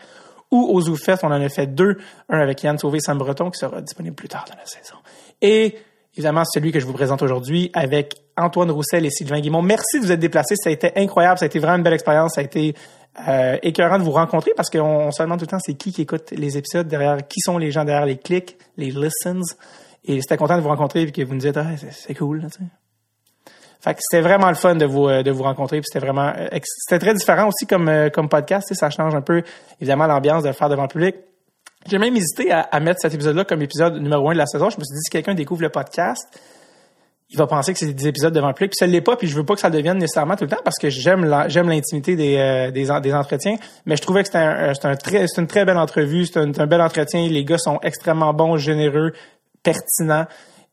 ou 0.51 0.61
au 0.61 0.81
ZooFest, 0.81 1.23
on 1.23 1.27
en 1.27 1.41
a 1.41 1.49
fait 1.49 1.67
deux, 1.67 1.97
un 2.29 2.39
avec 2.39 2.63
Yann 2.63 2.77
Sauvé 2.77 2.99
Sam 2.99 3.17
Breton 3.17 3.49
qui 3.49 3.59
sera 3.59 3.81
disponible 3.81 4.15
plus 4.15 4.27
tard 4.27 4.45
dans 4.49 4.57
la 4.57 4.65
saison. 4.65 4.95
Et 5.41 5.77
évidemment 6.13 6.43
celui 6.45 6.71
que 6.71 6.79
je 6.79 6.85
vous 6.85 6.93
présente 6.93 7.21
aujourd'hui 7.21 7.71
avec 7.73 8.15
Antoine 8.37 8.71
Roussel 8.71 9.05
et 9.05 9.09
Sylvain 9.09 9.39
Guimont. 9.39 9.61
Merci 9.61 9.99
de 9.99 10.05
vous 10.05 10.11
être 10.11 10.19
déplacés, 10.19 10.55
ça 10.55 10.69
a 10.69 10.73
été 10.73 10.91
incroyable, 10.95 11.39
ça 11.39 11.45
a 11.45 11.47
été 11.47 11.59
vraiment 11.59 11.77
une 11.77 11.83
belle 11.83 11.93
expérience, 11.93 12.33
ça 12.35 12.41
a 12.41 12.43
été 12.43 12.75
euh, 13.27 13.57
écœurant 13.63 13.97
de 13.97 14.03
vous 14.03 14.11
rencontrer 14.11 14.51
parce 14.55 14.69
qu'on 14.69 15.11
se 15.11 15.23
demande 15.23 15.39
tout 15.39 15.45
le 15.45 15.51
temps 15.51 15.59
c'est 15.59 15.75
qui 15.75 15.91
qui 15.91 16.01
écoute 16.01 16.31
les 16.31 16.57
épisodes 16.57 16.87
derrière, 16.87 17.27
qui 17.27 17.39
sont 17.39 17.57
les 17.57 17.71
gens 17.71 17.85
derrière 17.85 18.05
les 18.05 18.17
clics, 18.17 18.57
les 18.77 18.91
listens. 18.91 19.55
Et 20.07 20.21
c'était 20.21 20.37
content 20.37 20.57
de 20.57 20.61
vous 20.61 20.69
rencontrer 20.69 21.01
et 21.01 21.11
que 21.11 21.23
vous 21.23 21.33
nous 21.33 21.39
dites 21.39 21.57
ah, 21.57 21.65
c'est 21.91 22.13
cool. 22.13 22.41
Là, 22.41 22.47
fait 23.85 23.93
que 23.93 23.99
c'était 24.01 24.21
vraiment 24.21 24.49
le 24.49 24.55
fun 24.55 24.75
de 24.75 24.85
vous 24.85 25.07
euh, 25.07 25.21
de 25.21 25.29
vous 25.29 25.43
rencontrer 25.43 25.77
puis 25.77 25.85
c'était 25.87 26.03
vraiment 26.03 26.33
euh, 26.35 26.59
c'était 26.63 26.99
très 26.99 27.13
différent 27.13 27.47
aussi 27.49 27.67
comme 27.67 27.87
euh, 27.87 28.09
comme 28.09 28.27
podcast 28.29 28.73
ça 28.73 28.89
change 28.89 29.13
un 29.13 29.21
peu 29.21 29.43
évidemment 29.79 30.07
l'ambiance 30.07 30.41
de 30.41 30.47
le 30.47 30.53
faire 30.53 30.69
devant 30.69 30.83
le 30.83 30.87
public. 30.87 31.15
J'ai 31.87 31.99
même 31.99 32.15
hésité 32.15 32.51
à, 32.51 32.79
mettre 32.79 32.99
cet 32.99 33.13
épisode 33.13 33.35
là 33.35 33.45
comme 33.45 33.61
épisode 33.61 34.01
numéro 34.01 34.27
un 34.31 34.33
de 34.33 34.39
la 34.39 34.47
saison. 34.47 34.71
Je 34.71 34.77
me 34.79 34.83
suis 34.83 34.95
dit 34.95 35.01
si 35.03 35.11
quelqu'un 35.11 35.35
découvre 35.35 35.61
le 35.61 35.69
podcast 35.69 36.23
il 37.29 37.37
va 37.37 37.45
penser 37.45 37.73
que 37.73 37.79
c'est 37.79 37.91
des 37.91 38.07
épisodes 38.07 38.33
devant 38.33 38.47
le 38.47 38.53
public, 38.53 38.71
puis 38.71 38.77
ça 38.77 38.87
l'est 38.87 39.01
pas, 39.01 39.17
puis 39.17 39.27
je 39.27 39.35
veux 39.35 39.43
pas 39.43 39.55
que 39.55 39.59
ça 39.59 39.71
devienne 39.71 39.97
nécessairement 39.97 40.35
tout 40.35 40.43
le 40.43 40.49
temps 40.49 40.61
parce 40.63 40.77
que 40.77 40.89
j'aime 40.89 41.45
j'aime 41.47 41.69
l'intimité 41.69 42.15
des, 42.15 42.71
des, 42.71 43.13
entretiens, 43.13 43.55
mais 43.85 43.97
je 43.97 44.01
trouvais 44.01 44.21
que 44.21 44.27
c'était 44.27 44.39
un, 44.39 44.73
c'est 44.73 45.37
une 45.41 45.47
très 45.47 45.65
belle 45.65 45.77
entrevue, 45.77 46.25
c'est 46.25 46.39
un, 46.39 46.51
un 46.55 46.67
bel 46.67 46.81
entretien, 46.81 47.27
les 47.27 47.43
gars 47.43 47.57
sont 47.57 47.79
extrêmement 47.81 48.33
bons, 48.33 48.57
généreux, 48.57 49.13
pertinents. 49.63 50.25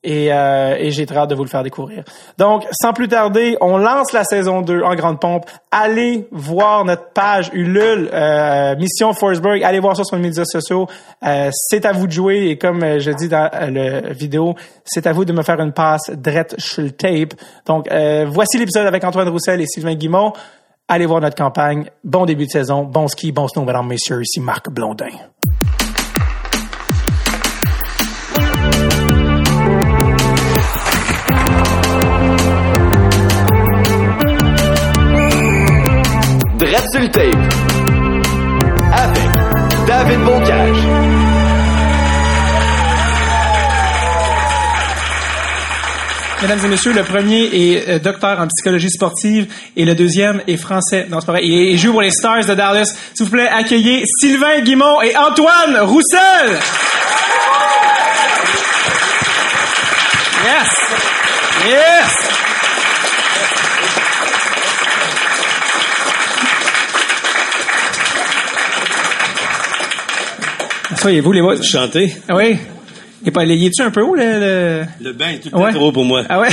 Et, 0.04 0.32
euh, 0.32 0.74
et 0.78 0.90
j'ai 0.90 1.06
très 1.06 1.16
hâte 1.16 1.30
de 1.30 1.34
vous 1.36 1.44
le 1.44 1.48
faire 1.48 1.62
découvrir. 1.62 2.02
Donc, 2.36 2.66
sans 2.72 2.92
plus 2.92 3.06
tarder, 3.06 3.56
on 3.60 3.78
lance 3.78 4.12
la 4.12 4.24
saison 4.24 4.60
2 4.60 4.82
en 4.82 4.94
grande 4.96 5.20
pompe. 5.20 5.46
Allez 5.70 6.26
voir 6.32 6.84
notre 6.84 7.10
page 7.12 7.50
Ulule, 7.52 8.10
euh, 8.12 8.74
Mission 8.76 9.12
Forsberg. 9.12 9.62
Allez 9.62 9.78
voir 9.78 9.96
ça 9.96 10.02
sur 10.02 10.16
les 10.16 10.22
médias 10.22 10.44
sociaux. 10.44 10.88
Euh, 11.24 11.50
c'est 11.52 11.86
à 11.86 11.92
vous 11.92 12.08
de 12.08 12.12
jouer. 12.12 12.48
Et 12.48 12.58
comme 12.58 12.82
euh, 12.82 12.98
je 12.98 13.12
dis 13.12 13.28
dans 13.28 13.48
la 13.52 14.12
vidéo, 14.12 14.56
c'est 14.84 15.06
à 15.06 15.12
vous 15.12 15.24
de 15.24 15.32
me 15.32 15.42
faire 15.42 15.60
une 15.60 15.72
passe 15.72 16.10
drette 16.10 16.56
sur 16.58 16.82
le 16.82 16.90
tape. 16.90 17.34
Donc, 17.66 17.86
voici 18.26 18.58
l'épisode 18.58 18.86
avec 18.86 19.04
Antoine 19.04 19.28
Roussel 19.28 19.60
et 19.60 19.66
Sylvain 19.66 19.94
Guimont. 19.94 20.32
Allez 20.88 21.06
voir 21.06 21.20
notre 21.20 21.36
campagne. 21.36 21.88
Bon 22.02 22.26
début 22.26 22.46
de 22.46 22.50
saison. 22.50 22.82
Bon 22.82 23.06
ski, 23.06 23.32
bon 23.32 23.46
snow, 23.46 23.64
mesdames, 23.64 23.86
messieurs. 23.86 24.20
Ici 24.20 24.40
Marc 24.40 24.68
Blondin. 24.68 25.31
David 39.86 40.24
Bocage. 40.24 40.76
Mesdames 46.40 46.58
et 46.64 46.68
messieurs, 46.68 46.92
le 46.92 47.02
premier 47.04 47.44
est 47.44 47.88
euh, 47.88 47.98
docteur 47.98 48.40
en 48.40 48.48
psychologie 48.48 48.90
sportive 48.90 49.46
et 49.76 49.84
le 49.84 49.94
deuxième 49.94 50.42
est 50.48 50.56
français. 50.56 51.06
Non, 51.10 51.20
c'est 51.20 51.26
pas 51.26 51.32
vrai. 51.32 51.44
Il, 51.44 51.78
joue 51.78 51.92
pour 51.92 52.02
les 52.02 52.10
Stars 52.10 52.46
de 52.46 52.54
Dallas. 52.54 52.94
S'il 53.14 53.26
vous 53.26 53.30
plaît, 53.30 53.48
accueillez 53.48 54.04
Sylvain 54.18 54.60
Guimont 54.60 55.02
et 55.02 55.14
Antoine 55.16 55.78
Roussel. 55.82 56.58
Yes. 60.44 60.68
Yes. 61.68 62.21
Soyez-vous, 71.02 71.32
les 71.32 71.40
voix. 71.40 71.60
Chanter? 71.60 72.14
Ah 72.28 72.36
oui? 72.36 72.56
Et 73.26 73.32
pas, 73.32 73.44
il 73.44 73.64
est-tu 73.64 73.82
un 73.82 73.90
peu 73.90 74.02
haut, 74.02 74.14
le... 74.14 74.22
Le, 74.22 74.84
le 75.00 75.12
bain 75.12 75.30
est 75.30 75.38
tout 75.50 75.56
ouais? 75.56 75.72
trop 75.72 75.90
pour 75.90 76.04
moi. 76.04 76.22
Ah 76.28 76.38
ouais? 76.40 76.48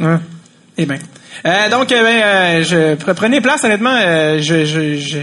ouais. 0.00 0.16
Eh 0.78 0.84
bien. 0.84 0.98
Euh, 1.46 1.70
donc, 1.70 1.90
euh, 1.92 2.02
ben, 2.02 2.22
euh, 2.22 2.62
je 2.64 3.12
prenez 3.12 3.40
place, 3.40 3.62
honnêtement. 3.64 3.96
Je, 4.40 4.64
je, 4.66 4.96
je, 4.96 5.18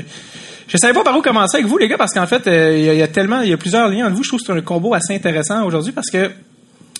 je 0.67 0.77
savais 0.77 0.93
pas 0.93 1.03
par 1.03 1.17
où 1.17 1.21
commencer 1.21 1.57
avec 1.57 1.67
vous, 1.67 1.77
les 1.77 1.87
gars, 1.89 1.97
parce 1.97 2.13
qu'en 2.13 2.25
fait, 2.25 2.43
il 2.47 2.95
y, 2.95 3.01
a 3.01 3.07
tellement, 3.09 3.41
il 3.41 3.49
y 3.49 3.53
a 3.53 3.57
plusieurs 3.57 3.89
liens 3.89 4.05
entre 4.07 4.15
vous. 4.15 4.23
Je 4.23 4.29
trouve 4.29 4.39
que 4.39 4.45
c'est 4.47 4.53
un 4.53 4.61
combo 4.61 4.93
assez 4.93 5.13
intéressant 5.13 5.63
aujourd'hui 5.65 5.91
parce 5.91 6.09
que 6.09 6.31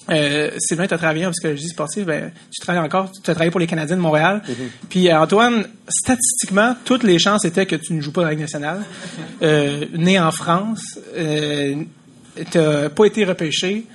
euh, 0.10 0.52
Sylvain, 0.58 0.88
tu 0.88 0.94
as 0.94 0.98
travaillé 0.98 1.26
en 1.26 1.32
psychologie 1.32 1.68
sportive, 1.68 2.06
ben, 2.06 2.32
tu 2.52 2.62
travailles 2.62 2.84
encore, 2.84 3.12
tu 3.12 3.20
as 3.30 3.34
travaillé 3.34 3.52
pour 3.52 3.60
les 3.60 3.68
Canadiens 3.68 3.96
de 3.96 4.02
Montréal. 4.02 4.42
Mm-hmm. 4.48 4.88
Puis 4.90 5.10
euh, 5.10 5.20
Antoine, 5.20 5.66
statistiquement, 5.88 6.76
toutes 6.84 7.04
les 7.04 7.20
chances 7.20 7.46
étaient 7.46 7.66
que 7.66 7.76
tu 7.76 7.94
ne 7.94 8.02
joues 8.02 8.12
pas 8.12 8.22
dans 8.22 8.28
la 8.28 8.34
Ligue 8.34 8.42
nationale. 8.42 8.84
Euh, 9.42 9.86
né 9.94 10.20
en 10.20 10.32
France, 10.32 11.00
euh, 11.16 11.76
tu 12.52 12.58
n'as 12.58 12.90
pas 12.90 13.06
été 13.06 13.24
repêché 13.24 13.86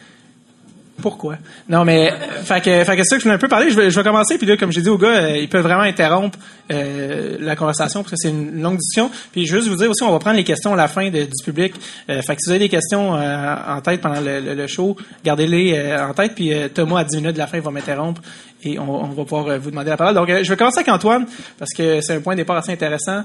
pourquoi? 1.01 1.37
Non, 1.69 1.85
mais, 1.85 2.13
fait 2.45 2.61
que, 2.61 2.85
que 2.85 2.85
c'est 2.85 3.05
ça 3.05 3.17
que 3.17 3.21
je 3.21 3.25
voulais 3.25 3.35
un 3.35 3.39
peu 3.39 3.49
parler. 3.49 3.71
Je 3.71 3.77
vais, 3.77 3.91
je 3.91 4.01
commencer, 4.01 4.39
puis 4.39 4.47
là, 4.47 4.57
comme 4.57 4.73
j'ai 4.73 4.81
dit 4.81 4.89
aux 4.89 4.99
gars, 4.99 5.09
euh, 5.09 5.37
ils 5.37 5.49
peuvent 5.49 5.63
vraiment 5.63 5.83
interrompre 5.83 6.39
euh, 6.71 7.37
la 7.41 7.57
conversation 7.57 8.03
parce 8.03 8.13
que 8.13 8.17
c'est 8.17 8.31
une 8.31 8.61
longue 8.61 8.79
discussion. 8.79 9.11
Puis 9.33 9.47
juste 9.47 9.69
vous 9.69 9.77
dire 9.77 9.91
aussi, 9.91 10.03
on 10.03 10.11
va 10.11 10.19
prendre 10.19 10.37
les 10.37 10.45
questions 10.45 10.73
à 10.73 10.77
la 10.77 10.89
fin 10.89 11.09
du 11.11 11.29
public. 11.45 11.75
Euh, 12.11 12.21
fait 12.23 12.35
que 12.35 12.41
si 12.41 12.47
vous 12.47 12.51
avez 12.51 12.61
des 12.61 12.69
questions 12.69 13.11
en 13.11 13.81
tête 13.81 14.01
pendant 14.01 14.21
le, 14.21 14.55
le, 14.55 14.67
show, 14.67 14.97
gardez-les 15.25 15.97
en 15.97 16.15
tête. 16.15 16.35
Puis 16.35 16.53
Thomas, 16.75 17.01
à 17.01 17.05
10 17.05 17.17
minutes 17.17 17.35
de 17.35 17.39
la 17.39 17.47
fin, 17.47 17.61
va 17.61 17.71
m'interrompre 17.71 18.21
et 18.65 18.79
on, 18.79 19.09
va 19.09 19.25
pouvoir 19.25 19.59
vous 19.59 19.71
demander 19.71 19.91
la 19.91 19.97
parole. 19.97 20.15
Donc, 20.15 20.29
je 20.29 20.49
vais 20.49 20.57
commencer 20.57 20.79
avec 20.79 20.89
Antoine 20.89 21.27
parce 21.59 21.73
que 21.73 22.01
c'est 22.01 22.15
un 22.15 22.21
point 22.21 22.35
de 22.35 22.41
départ 22.41 22.57
assez 22.57 22.73
intéressant. 22.73 23.23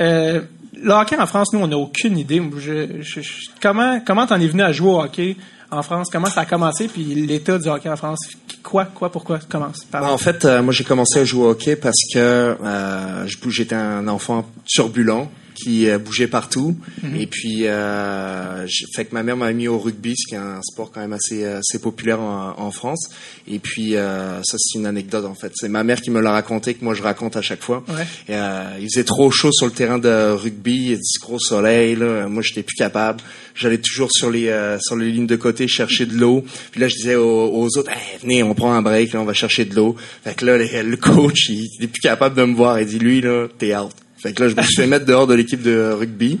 Euh, 0.00 0.40
le 0.74 0.92
hockey 0.92 1.16
en 1.16 1.26
France, 1.26 1.52
nous, 1.52 1.60
on 1.60 1.66
n'a 1.66 1.76
aucune 1.76 2.18
idée. 2.18 2.42
Je, 2.58 3.00
je, 3.00 3.20
comment 3.62 4.00
comment 4.04 4.26
t'en 4.26 4.40
es 4.40 4.46
venu 4.46 4.62
à 4.62 4.72
jouer 4.72 4.90
au 4.90 5.00
hockey? 5.00 5.36
En 5.70 5.82
France? 5.82 6.08
Comment 6.10 6.28
ça 6.28 6.42
a 6.42 6.44
commencé? 6.46 6.88
Puis 6.88 7.04
l'état 7.04 7.58
du 7.58 7.68
hockey 7.68 7.88
en 7.88 7.96
France, 7.96 8.20
quoi, 8.62 8.84
quoi, 8.86 9.10
pourquoi 9.10 9.38
commence? 9.48 9.86
En 9.92 10.18
fait, 10.18 10.44
euh, 10.44 10.62
moi, 10.62 10.72
j'ai 10.72 10.84
commencé 10.84 11.20
à 11.20 11.24
jouer 11.24 11.44
au 11.46 11.50
hockey 11.50 11.76
parce 11.76 12.00
que 12.12 12.18
euh, 12.18 13.26
j'étais 13.48 13.74
un 13.74 14.06
enfant 14.08 14.46
turbulent. 14.64 15.30
Qui 15.56 15.88
euh, 15.88 15.98
bougeait 15.98 16.28
partout. 16.28 16.76
Et 17.18 17.26
puis, 17.26 17.66
euh, 17.66 18.66
fait 18.94 19.06
que 19.06 19.14
ma 19.14 19.22
mère 19.22 19.36
m'a 19.36 19.52
mis 19.52 19.68
au 19.68 19.78
rugby, 19.78 20.14
ce 20.16 20.28
qui 20.28 20.34
est 20.34 20.38
un 20.38 20.60
sport 20.62 20.90
quand 20.92 21.00
même 21.00 21.12
assez, 21.14 21.42
euh, 21.44 21.58
assez 21.58 21.78
populaire 21.80 22.20
en, 22.20 22.54
en 22.58 22.70
France. 22.70 23.08
Et 23.48 23.58
puis, 23.58 23.96
euh, 23.96 24.40
ça 24.42 24.56
c'est 24.58 24.78
une 24.78 24.86
anecdote 24.86 25.24
en 25.24 25.34
fait. 25.34 25.52
C'est 25.54 25.68
ma 25.68 25.82
mère 25.82 26.00
qui 26.00 26.10
me 26.10 26.20
l'a 26.20 26.32
raconté, 26.32 26.74
que 26.74 26.84
moi 26.84 26.94
je 26.94 27.02
raconte 27.02 27.36
à 27.36 27.42
chaque 27.42 27.62
fois. 27.62 27.82
Ouais. 27.88 28.02
Et, 28.28 28.34
euh, 28.36 28.64
il 28.80 28.86
faisait 28.92 29.04
trop 29.04 29.30
chaud 29.30 29.50
sur 29.52 29.66
le 29.66 29.72
terrain 29.72 29.98
de 29.98 30.30
rugby, 30.32 30.74
il 30.76 30.90
y 30.90 30.92
a 30.92 30.96
du 30.96 31.18
gros 31.22 31.38
soleil. 31.38 31.96
Là. 31.96 32.28
Moi, 32.28 32.42
j'étais 32.42 32.62
plus 32.62 32.76
capable. 32.76 33.20
J'allais 33.54 33.78
toujours 33.78 34.10
sur 34.12 34.30
les 34.30 34.48
euh, 34.48 34.78
sur 34.80 34.96
les 34.96 35.10
lignes 35.10 35.26
de 35.26 35.36
côté 35.36 35.66
chercher 35.68 36.04
de 36.06 36.14
l'eau. 36.14 36.44
Puis 36.70 36.80
là, 36.80 36.88
je 36.88 36.96
disais 36.96 37.16
aux, 37.16 37.50
aux 37.54 37.78
autres, 37.78 37.90
Hey, 37.90 38.18
venez, 38.20 38.42
on 38.42 38.54
prend 38.54 38.72
un 38.74 38.82
break, 38.82 39.14
là, 39.14 39.20
on 39.20 39.24
va 39.24 39.32
chercher 39.32 39.64
de 39.64 39.74
l'eau. 39.74 39.96
Fait 40.24 40.34
que 40.36 40.44
là, 40.44 40.58
les- 40.58 40.82
le 40.82 40.96
coach, 40.98 41.48
il, 41.48 41.68
il 41.78 41.84
est 41.84 41.88
plus 41.88 42.00
capable 42.00 42.36
de 42.36 42.44
me 42.44 42.54
voir. 42.54 42.78
Il 42.80 42.86
dit, 42.86 42.98
lui, 42.98 43.20
là, 43.22 43.46
t'es 43.58 43.74
out. 43.76 43.92
Fait 44.26 44.32
que 44.32 44.42
là, 44.42 44.48
je 44.48 44.56
me 44.56 44.62
suis 44.62 44.74
fait 44.74 44.88
mettre 44.88 45.04
dehors 45.04 45.28
de 45.28 45.34
l'équipe 45.34 45.62
de 45.62 45.92
rugby. 45.92 46.40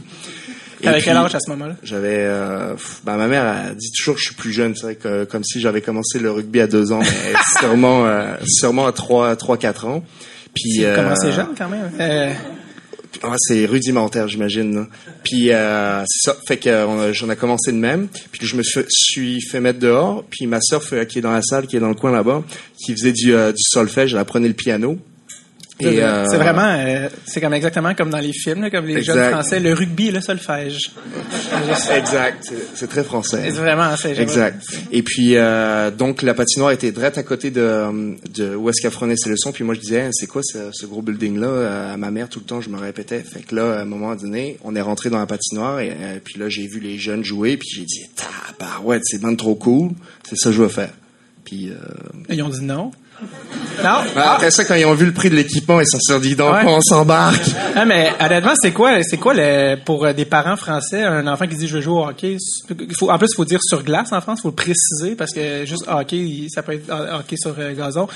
Puis, 0.80 0.90
quel 1.04 1.16
âge 1.16 1.36
à 1.36 1.38
ce 1.38 1.48
moment-là? 1.50 1.76
J'avais, 1.84 2.18
euh, 2.18 2.74
ben, 3.04 3.16
ma 3.16 3.28
mère 3.28 3.44
a 3.44 3.74
dit 3.74 3.92
toujours 3.96 4.16
que 4.16 4.20
je 4.20 4.26
suis 4.26 4.34
plus 4.34 4.50
jeune, 4.50 4.74
c'est 4.74 4.82
vrai 4.82 4.94
que 4.96 5.24
comme 5.24 5.44
si 5.44 5.60
j'avais 5.60 5.82
commencé 5.82 6.18
le 6.18 6.32
rugby 6.32 6.60
à 6.60 6.66
deux 6.66 6.90
ans, 6.90 6.98
mais 6.98 7.34
sûrement, 7.60 8.06
euh, 8.06 8.34
sûrement 8.44 8.88
à 8.88 8.92
trois, 8.92 9.36
trois, 9.36 9.56
quatre 9.56 9.86
ans. 9.86 10.02
Puis 10.52 10.78
Tu 10.78 10.84
euh, 10.84 10.96
commençais 10.96 11.32
jeune 11.32 11.54
quand 11.56 11.68
même. 11.68 11.92
Euh, 12.00 12.32
ah, 13.22 13.34
c'est 13.38 13.66
rudimentaire, 13.66 14.26
j'imagine. 14.26 14.88
Puis 15.22 15.52
euh, 15.52 16.02
c'est 16.08 16.30
ça, 16.30 16.36
fait 16.44 16.56
que 16.56 17.12
j'en 17.12 17.30
ai 17.30 17.36
commencé 17.36 17.70
de 17.70 17.78
même. 17.78 18.08
Puis 18.32 18.44
je 18.44 18.56
me 18.56 18.62
suis, 18.64 19.40
fait 19.40 19.60
mettre 19.60 19.78
dehors. 19.78 20.24
Puis 20.28 20.48
ma 20.48 20.60
sœur 20.60 20.82
qui 21.06 21.18
est 21.20 21.22
dans 21.22 21.30
la 21.30 21.42
salle, 21.42 21.68
qui 21.68 21.76
est 21.76 21.80
dans 21.80 21.88
le 21.88 21.94
coin 21.94 22.10
là-bas, 22.10 22.42
qui 22.84 22.92
faisait 22.92 23.12
du, 23.12 23.30
du 23.30 23.62
solfège, 23.62 24.12
elle 24.12 24.20
apprenait 24.20 24.48
le 24.48 24.54
piano. 24.54 24.98
Et, 25.78 26.02
euh, 26.02 26.24
c'est 26.30 26.38
vraiment, 26.38 26.74
euh, 26.78 27.08
c'est 27.26 27.40
comme 27.42 27.52
exactement 27.52 27.94
comme 27.94 28.08
dans 28.08 28.18
les 28.18 28.32
films, 28.32 28.62
là, 28.62 28.70
comme 28.70 28.86
les 28.86 28.96
Exact. 28.96 29.12
jeunes 29.14 29.30
français, 29.30 29.60
le 29.60 29.74
rugby 29.74 30.08
et 30.08 30.10
le 30.10 30.22
solfège. 30.22 30.90
Exact, 31.94 32.50
c'est- 32.74 32.86
très 32.86 33.04
français. 33.04 33.42
C'est 33.44 33.50
vraiment, 33.50 33.94
c'est 33.96 34.18
Exact. 34.18 34.62
Et 34.90 35.02
puis 35.02 35.36
euh, 35.36 35.90
donc 35.90 36.22
la 36.22 36.34
patinoire 36.34 36.70
était 36.70 36.92
direct 36.92 37.18
à 37.18 37.22
côté 37.22 37.50
de, 37.50 38.16
de 38.34 38.54
où 38.54 38.70
est-ce 38.70 38.80
qu'apprenait 38.80 39.16
ses 39.16 39.28
leçons. 39.30 39.52
Puis 39.52 39.64
moi 39.64 39.74
je 39.74 39.80
disais 39.80 40.00
Hein, 40.02 40.10
c'est 40.12 40.26
quoi 40.26 40.42
ce, 40.44 40.70
ce 40.72 40.86
gros 40.86 41.02
building 41.02 41.38
là 41.38 41.92
À 41.92 41.96
ma 41.96 42.10
mère 42.10 42.28
tout 42.28 42.38
le 42.38 42.44
temps 42.46 42.60
je 42.60 42.70
me 42.70 42.78
répétais. 42.78 43.20
Fait 43.20 43.40
que 43.40 43.54
là 43.54 43.78
à 43.78 43.82
un 43.82 43.84
moment 43.84 44.14
donné 44.14 44.58
on 44.64 44.74
est 44.76 44.80
rentré 44.80 45.10
dans 45.10 45.18
la 45.18 45.26
patinoire 45.26 45.80
et 45.80 45.90
euh, 45.90 46.18
puis 46.22 46.38
là 46.38 46.48
j'ai 46.48 46.66
vu 46.66 46.80
les 46.80 46.96
jeunes 46.98 47.24
jouer 47.24 47.56
puis 47.56 47.68
j'ai 47.74 47.84
dit 47.84 48.06
ouais 48.84 48.98
c'est 49.02 49.20
ben 49.20 49.34
trop 49.36 49.54
cool. 49.56 49.90
C'est 50.28 50.36
ça 50.36 50.50
que 50.50 50.56
je 50.56 50.62
veux 50.62 50.68
faire. 50.68 50.92
Puis 51.44 51.70
euh, 51.70 51.74
Ils 52.30 52.42
ont 52.42 52.48
dit 52.48 52.62
non? 52.64 52.90
Non? 53.82 53.98
ben, 54.14 54.22
après 54.22 54.50
ça 54.50 54.64
quand 54.64 54.74
ils 54.74 54.84
ont 54.86 54.94
vu 54.94 55.06
le 55.06 55.12
prix 55.12 55.28
de 55.30 55.36
l'équipement 55.36 55.80
ils 55.80 55.86
se 55.86 55.98
sont 56.00 56.18
dit 56.18 56.34
donc 56.34 56.52
Ouais. 56.54 56.62
on 56.66 56.80
s'embarque. 56.80 57.42
Ah, 57.74 57.84
mais 57.84 58.10
honnêtement, 58.20 58.52
c'est 58.60 58.72
quoi, 58.72 59.02
c'est 59.02 59.18
quoi 59.18 59.34
le, 59.34 59.76
pour 59.84 60.04
euh, 60.06 60.12
des 60.12 60.24
parents 60.24 60.56
français, 60.56 61.02
un 61.02 61.26
enfant 61.26 61.46
qui 61.46 61.56
dit 61.56 61.68
je 61.68 61.74
veux 61.76 61.80
jouer 61.82 61.94
au 62.00 62.06
hockey, 62.06 62.36
faut, 62.98 63.10
en 63.10 63.18
plus, 63.18 63.28
il 63.32 63.36
faut 63.36 63.44
dire 63.44 63.60
sur 63.62 63.82
glace 63.82 64.12
en 64.12 64.20
France, 64.20 64.38
il 64.40 64.42
faut 64.42 64.48
le 64.48 64.54
préciser 64.54 65.14
parce 65.16 65.32
que 65.32 65.64
juste 65.66 65.84
hockey, 65.88 66.46
ça 66.48 66.62
peut 66.62 66.72
être 66.72 66.88
euh, 66.90 67.18
hockey 67.18 67.36
sur 67.36 67.54
euh, 67.58 67.74
gazon. 67.74 68.08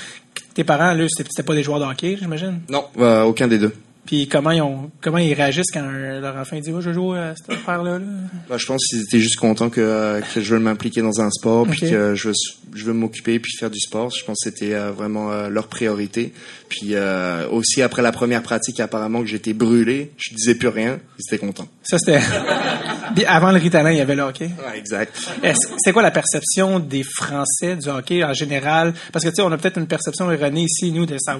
Tes 0.55 0.63
parents, 0.63 0.93
là, 0.93 1.05
c'était 1.09 1.29
c'était 1.29 1.43
pas 1.43 1.53
des 1.53 1.63
joueurs 1.63 1.79
de 1.79 1.85
hockey, 1.85 2.17
j'imagine? 2.19 2.59
Non 2.69 2.85
euh, 2.99 3.21
aucun 3.23 3.47
des 3.47 3.57
deux. 3.59 3.73
Puis 4.05 4.27
comment 4.27 4.51
ils 4.51 4.61
ont, 4.61 4.91
comment 4.99 5.19
ils 5.19 5.33
réagissent 5.33 5.71
quand 5.71 5.81
leur 5.81 6.35
enfant 6.35 6.59
dit 6.59 6.71
ouais, 6.71 6.81
je 6.81 6.91
joue 6.91 7.13
à 7.13 7.35
cette 7.35 7.51
affaire-là. 7.51 7.99
Là? 7.99 8.05
Bah, 8.49 8.57
je 8.57 8.65
pense 8.65 8.85
qu'ils 8.87 9.01
étaient 9.01 9.19
juste 9.19 9.37
contents 9.37 9.69
que, 9.69 9.81
euh, 9.81 10.21
que 10.33 10.41
je 10.41 10.55
veux 10.55 10.59
m'impliquer 10.59 11.01
dans 11.01 11.21
un 11.21 11.29
sport, 11.29 11.67
puis 11.67 11.81
que 11.81 12.15
je 12.15 12.29
veux, 12.29 12.33
je 12.73 12.85
veux 12.85 12.93
m'occuper 12.93 13.39
puis 13.39 13.51
faire 13.57 13.69
du 13.69 13.79
sport. 13.79 14.09
Je 14.09 14.25
pense 14.25 14.39
que 14.43 14.49
c'était 14.49 14.73
euh, 14.73 14.91
vraiment 14.91 15.31
euh, 15.31 15.49
leur 15.49 15.67
priorité. 15.67 16.33
Puis 16.69 16.93
euh, 16.93 17.47
aussi 17.49 17.81
après 17.81 18.01
la 18.01 18.11
première 18.11 18.41
pratique, 18.41 18.79
apparemment 18.79 19.21
que 19.21 19.27
j'étais 19.27 19.53
brûlé, 19.53 20.11
je 20.17 20.33
disais 20.33 20.55
plus 20.55 20.69
rien, 20.69 20.99
ils 21.19 21.23
étaient 21.27 21.45
contents. 21.45 21.67
Ça 21.83 21.97
c'était 21.99 22.21
avant 23.27 23.51
le 23.51 23.59
Ritalin, 23.59 23.91
il 23.91 23.97
y 23.97 24.01
avait 24.01 24.15
le 24.15 24.23
hockey. 24.23 24.45
Ouais, 24.45 24.77
exact. 24.77 25.15
C'est 25.77 25.91
quoi 25.91 26.01
la 26.01 26.11
perception 26.11 26.79
des 26.79 27.03
Français 27.03 27.75
du 27.75 27.89
hockey 27.89 28.23
en 28.23 28.33
général? 28.33 28.93
Parce 29.11 29.25
que, 29.25 29.29
tu 29.29 29.35
sais, 29.35 29.41
on 29.41 29.51
a 29.51 29.57
peut-être 29.57 29.77
une 29.77 29.87
perception 29.87 30.31
erronée 30.31 30.63
ici, 30.63 30.91
nous, 30.91 31.05
de 31.05 31.17
ça. 31.19 31.37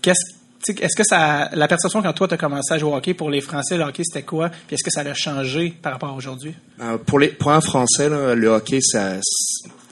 Qu'est-ce, 0.00 0.37
est-ce 0.66 0.96
que 0.96 1.04
ça, 1.04 1.50
la 1.54 1.68
perception 1.68 2.02
quand 2.02 2.12
toi, 2.12 2.28
tu 2.28 2.34
as 2.34 2.36
commencé 2.36 2.74
à 2.74 2.78
jouer 2.78 2.90
au 2.90 2.94
hockey, 2.96 3.14
pour 3.14 3.30
les 3.30 3.40
Français, 3.40 3.76
le 3.76 3.84
hockey, 3.84 4.02
c'était 4.04 4.24
quoi? 4.24 4.50
Puis 4.50 4.74
est-ce 4.74 4.84
que 4.84 4.90
ça 4.90 5.00
a 5.00 5.14
changé 5.14 5.74
par 5.80 5.92
rapport 5.92 6.10
à 6.10 6.14
aujourd'hui? 6.14 6.54
Euh, 6.80 6.98
pour 6.98 7.18
les 7.18 7.28
pour 7.28 7.50
un 7.52 7.60
Français, 7.60 8.08
là, 8.08 8.34
le 8.34 8.48
hockey, 8.48 8.80
ça 8.80 9.16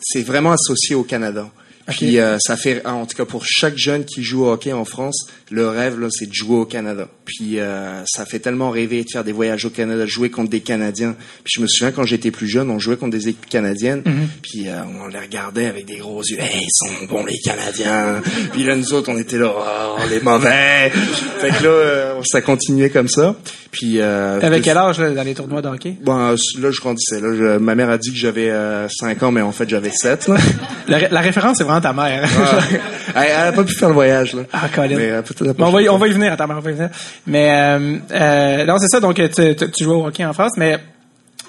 c'est 0.01 0.23
vraiment 0.23 0.53
associé 0.53 0.95
au 0.95 1.03
Canada. 1.03 1.49
Puis 1.89 2.19
euh, 2.19 2.37
ça 2.41 2.57
fait, 2.57 2.85
en 2.85 3.07
tout 3.07 3.17
cas 3.17 3.25
pour 3.25 3.45
chaque 3.47 3.77
jeune 3.77 4.05
qui 4.05 4.23
joue 4.23 4.45
au 4.45 4.51
hockey 4.51 4.73
en 4.73 4.85
France, 4.85 5.29
le 5.51 5.69
rêve 5.69 6.01
là, 6.01 6.09
c'est 6.11 6.27
de 6.27 6.35
jouer 6.35 6.57
au 6.57 6.67
Canada. 6.67 7.09
Puis 7.27 7.59
euh, 7.61 8.03
ça 8.07 8.25
fait 8.25 8.39
tellement 8.39 8.71
rêver 8.71 9.03
de 9.05 9.09
faire 9.13 9.25
des 9.25 9.33
voyages 9.33 9.65
au 9.67 9.71
Canada, 9.71 10.03
de 10.03 10.07
jouer 10.07 10.31
contre 10.31 10.49
des 10.51 10.61
Canadiens. 10.61 11.15
Puis 11.45 11.55
je 11.57 11.61
me 11.61 11.67
souviens 11.67 11.91
quand 11.93 12.05
j'étais 12.05 12.31
plus 12.31 12.47
jeune, 12.49 12.71
on 12.71 12.79
jouait 12.79 12.97
contre 12.97 13.11
des 13.19 13.29
équipes 13.29 13.49
canadiennes. 13.51 14.03
Puis 14.43 14.69
euh, 14.69 14.77
on 15.03 15.09
les 15.09 15.19
regardait 15.19 15.67
avec 15.67 15.85
des 15.87 15.97
gros 15.99 16.23
yeux. 16.23 16.39
Hey, 16.41 16.63
ils 16.63 16.69
sont 16.71 17.07
bons 17.07 17.25
les 17.27 17.37
Canadiens. 17.45 18.23
puis 18.53 18.65
là 18.65 18.77
nous 18.77 18.93
autres, 18.95 19.11
on 19.13 19.19
était 19.19 19.39
là, 19.39 19.53
oh, 19.55 19.97
les 20.09 20.21
mauvais. 20.21 20.91
fait 20.91 21.49
que 21.51 21.65
là, 21.65 21.69
euh, 21.71 22.21
ça 22.25 22.41
continuait 22.41 22.91
comme 22.91 23.09
ça. 23.09 23.35
Puis 23.73 24.01
euh, 24.01 24.41
Avec 24.41 24.63
quel 24.63 24.79
âge, 24.79 24.99
là, 25.01 25.11
dans 25.11 25.23
les 25.23 25.35
tournois 25.35 25.61
de 25.61 25.69
hockey? 25.69 25.97
Bon, 26.01 26.17
euh, 26.31 26.37
là, 26.61 26.71
je 26.71 26.81
grandissais. 26.81 27.21
Là, 27.21 27.35
Je- 27.37 27.59
ma 27.59 27.75
mère 27.75 27.91
a 27.91 27.99
dit 27.99 28.11
que 28.11 28.17
j'avais 28.17 28.49
euh, 28.49 28.89
5 28.89 29.23
ans, 29.23 29.33
mais 29.33 29.43
en 29.43 29.53
fait, 29.53 29.69
j'avais 29.69 29.91
7. 29.91 30.29
Là. 30.29 30.37
La, 30.89 30.99
ré- 30.99 31.09
la 31.11 31.21
référence, 31.21 31.59
c'est 31.59 31.65
vraiment 31.65 31.81
ta 31.81 31.93
mère. 31.93 32.23
elle, 33.17 33.23
elle 33.29 33.49
a 33.49 33.53
pas 33.53 33.65
pu 33.65 33.75
faire 33.75 33.89
le 33.89 33.95
voyage. 33.95 34.35
Là. 34.35 34.43
Ah, 34.53 34.69
Colin. 34.73 34.97
Mais, 34.97 35.13
on, 35.59 35.71
va 35.71 35.83
y, 35.83 35.89
on 35.89 35.99
va 35.99 36.07
y 36.07 36.13
venir, 36.13 36.33
attends, 36.33 36.47
on 36.49 36.61
va 36.61 36.71
y 36.71 36.75
venir. 36.75 36.91
Mais, 37.27 37.51
euh, 37.51 37.99
euh, 38.13 38.65
non, 38.67 38.79
c'est 38.79 38.89
ça, 38.89 39.01
donc, 39.01 39.17
tu, 39.17 39.85
jouais 39.85 39.95
au 39.95 40.07
hockey 40.07 40.25
en 40.25 40.33
France, 40.33 40.53
mais 40.57 40.79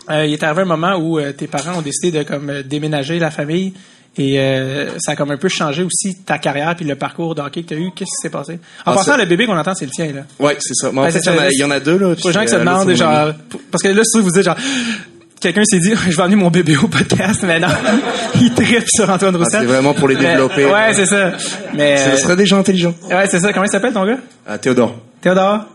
euh, 0.10 0.26
il 0.26 0.34
est 0.34 0.44
arrivé 0.44 0.62
un 0.62 0.66
moment 0.66 0.96
où 0.98 1.20
tes 1.34 1.48
parents 1.48 1.78
ont 1.78 1.82
décidé 1.82 2.20
de 2.20 2.24
comme 2.24 2.62
déménager 2.64 3.20
la 3.20 3.30
famille 3.32 3.74
et 4.20 4.40
euh, 4.40 4.90
ça 4.98 5.12
a 5.12 5.16
comme 5.16 5.30
un 5.30 5.38
peu 5.38 5.48
changé 5.50 5.84
aussi 5.84 6.16
ta 6.26 6.40
carrière 6.40 6.76
puis 6.76 6.86
le 6.86 6.96
parcours 6.96 7.36
de 7.36 7.42
hockey 7.42 7.62
que 7.62 7.68
tu 7.68 7.74
as 7.76 7.78
eu. 7.78 7.92
Qu'est-ce 7.96 8.10
qui 8.18 8.22
s'est 8.24 8.30
passé? 8.32 8.54
En 8.86 8.92
Ah, 8.92 8.96
passant, 8.96 9.16
le 9.18 9.26
bébé 9.26 9.46
qu'on 9.46 9.58
entend, 9.58 9.76
c'est 9.76 9.86
le 9.86 9.92
tien, 9.92 10.08
là. 10.12 10.22
Ouais, 10.40 10.56
c'est 10.60 10.74
ça. 10.74 10.92
Mais 10.92 11.02
en 11.02 11.10
fait, 11.12 11.20
il 11.20 11.26
y, 11.26 11.30
en 11.30 11.38
a, 11.40 11.50
il 11.52 11.60
y 11.60 11.64
en 11.64 11.70
a 11.72 11.80
deux. 11.80 11.98
Là, 12.00 12.16
Pour 12.16 12.30
les 12.30 12.34
gens 12.34 12.42
qui 12.42 12.48
se 12.48 12.56
demandent, 12.56 12.92
genre, 12.96 13.34
parce 13.70 13.84
que 13.84 13.90
là, 13.90 14.02
si 14.04 14.20
vous 14.20 14.32
dites, 14.32 14.42
genre, 14.44 14.58
quelqu'un 15.40 15.64
s'est 15.66 15.80
dit, 15.80 15.94
je 16.10 16.16
vais 16.18 16.24
amener 16.24 16.36
mon 16.36 16.50
bébé 16.50 16.76
au 16.78 16.88
podcast, 16.88 17.44
mais 17.46 17.60
non, 17.60 17.68
il 18.42 18.52
tripe 18.56 18.88
sur 18.90 19.08
Antoine 19.08 19.36
Roussel. 19.36 19.52
Ah, 19.54 19.60
c'est 19.60 19.66
vraiment 19.68 19.94
pour 19.94 20.08
les 20.08 20.16
Mais- 20.16 20.22
développer. 20.32 20.66
ouais, 20.66 20.94
c'est 20.96 21.06
ça. 21.06 21.34
Mais, 21.76 21.98
Ce 21.98 22.10
euh, 22.10 22.18
serait 22.18 22.36
des 22.38 22.46
gens 22.48 22.58
intelligents. 22.58 22.96
ouais, 23.12 23.28
c'est 23.30 23.40
ça. 23.40 23.54
Comment 23.54 23.66
il 23.66 23.72
s'appelle, 23.72 23.94
ton 23.94 24.06
gars? 24.06 24.58
Théodore. 24.58 24.96
Théodore? 25.22 25.66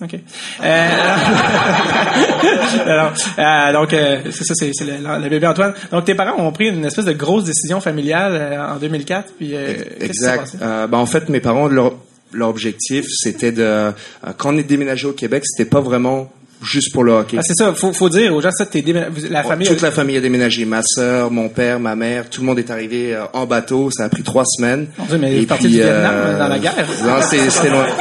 OK. 0.00 0.14
Euh, 0.62 0.88
alors, 2.86 3.12
euh, 3.38 3.72
donc, 3.72 3.92
euh, 3.92 4.18
c'est 4.30 4.44
ça, 4.44 4.54
c'est, 4.54 4.72
le, 4.80 5.22
le 5.22 5.28
bébé 5.28 5.46
Antoine. 5.46 5.74
Donc, 5.90 6.04
tes 6.04 6.14
parents 6.14 6.40
ont 6.40 6.52
pris 6.52 6.68
une 6.68 6.84
espèce 6.84 7.04
de 7.04 7.12
grosse 7.12 7.44
décision 7.44 7.80
familiale 7.80 8.32
euh, 8.34 8.74
en 8.74 8.76
2004. 8.76 9.32
Puis, 9.36 9.50
qu'est-ce 9.50 9.82
qui 9.82 9.88
s'est 9.98 10.04
Exact. 10.04 10.56
ben, 10.60 10.98
en 10.98 11.06
fait, 11.06 11.28
mes 11.28 11.40
parents, 11.40 11.66
leur, 11.66 11.94
leur 12.32 12.48
objectif, 12.48 13.06
c'était 13.08 13.50
de... 13.50 13.92
quand 14.36 14.54
on 14.54 14.58
est 14.58 14.62
déménagé 14.62 15.08
au 15.08 15.12
Québec, 15.12 15.42
c'était 15.44 15.68
pas 15.68 15.80
vraiment 15.80 16.30
juste 16.62 16.92
pour 16.92 17.04
le 17.04 17.12
hockey. 17.12 17.36
Ah, 17.38 17.42
c'est 17.44 17.54
ça, 17.54 17.74
faut, 17.74 17.92
faut 17.92 18.08
dire 18.08 18.34
aux 18.34 18.40
gens, 18.40 18.50
ça, 18.50 18.66
t'es 18.66 18.84
la 19.30 19.42
famille. 19.42 19.66
Toute 19.66 19.80
la 19.80 19.90
famille 19.90 20.16
a 20.16 20.20
déménagé. 20.20 20.64
Ma 20.64 20.82
sœur, 20.82 21.30
mon 21.30 21.48
père, 21.48 21.78
ma 21.80 21.96
mère, 21.96 22.28
tout 22.30 22.40
le 22.40 22.46
monde 22.46 22.58
est 22.58 22.70
arrivé 22.70 23.14
euh, 23.14 23.24
en 23.32 23.46
bateau. 23.46 23.90
Ça 23.90 24.04
a 24.04 24.08
pris 24.08 24.22
trois 24.22 24.44
semaines. 24.44 24.88
Mon 24.98 25.04
Dieu, 25.06 25.18
mais 25.18 25.34
Et 25.36 25.40
vous 25.40 25.46
parti 25.46 25.64
puis, 25.64 25.72
du 25.72 25.82
Vietnam, 25.82 26.38
dans 26.38 26.48
la 26.48 26.58
guerre. 26.58 26.86
Non, 27.04 27.20
c'était 27.22 27.70
loin. 27.70 27.86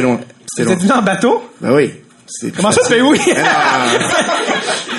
Loin. 0.00 0.20
C'était 0.46 0.62
Vous 0.62 0.68
loin. 0.68 0.72
êtes 0.72 0.80
venu 0.80 0.92
en 0.92 1.02
bateau? 1.02 1.50
Ben 1.60 1.72
oui. 1.72 1.94
C'est 2.26 2.54
Comment 2.54 2.72
ça, 2.72 2.80
tu 2.86 2.92
fais 2.94 3.00
oui? 3.02 3.20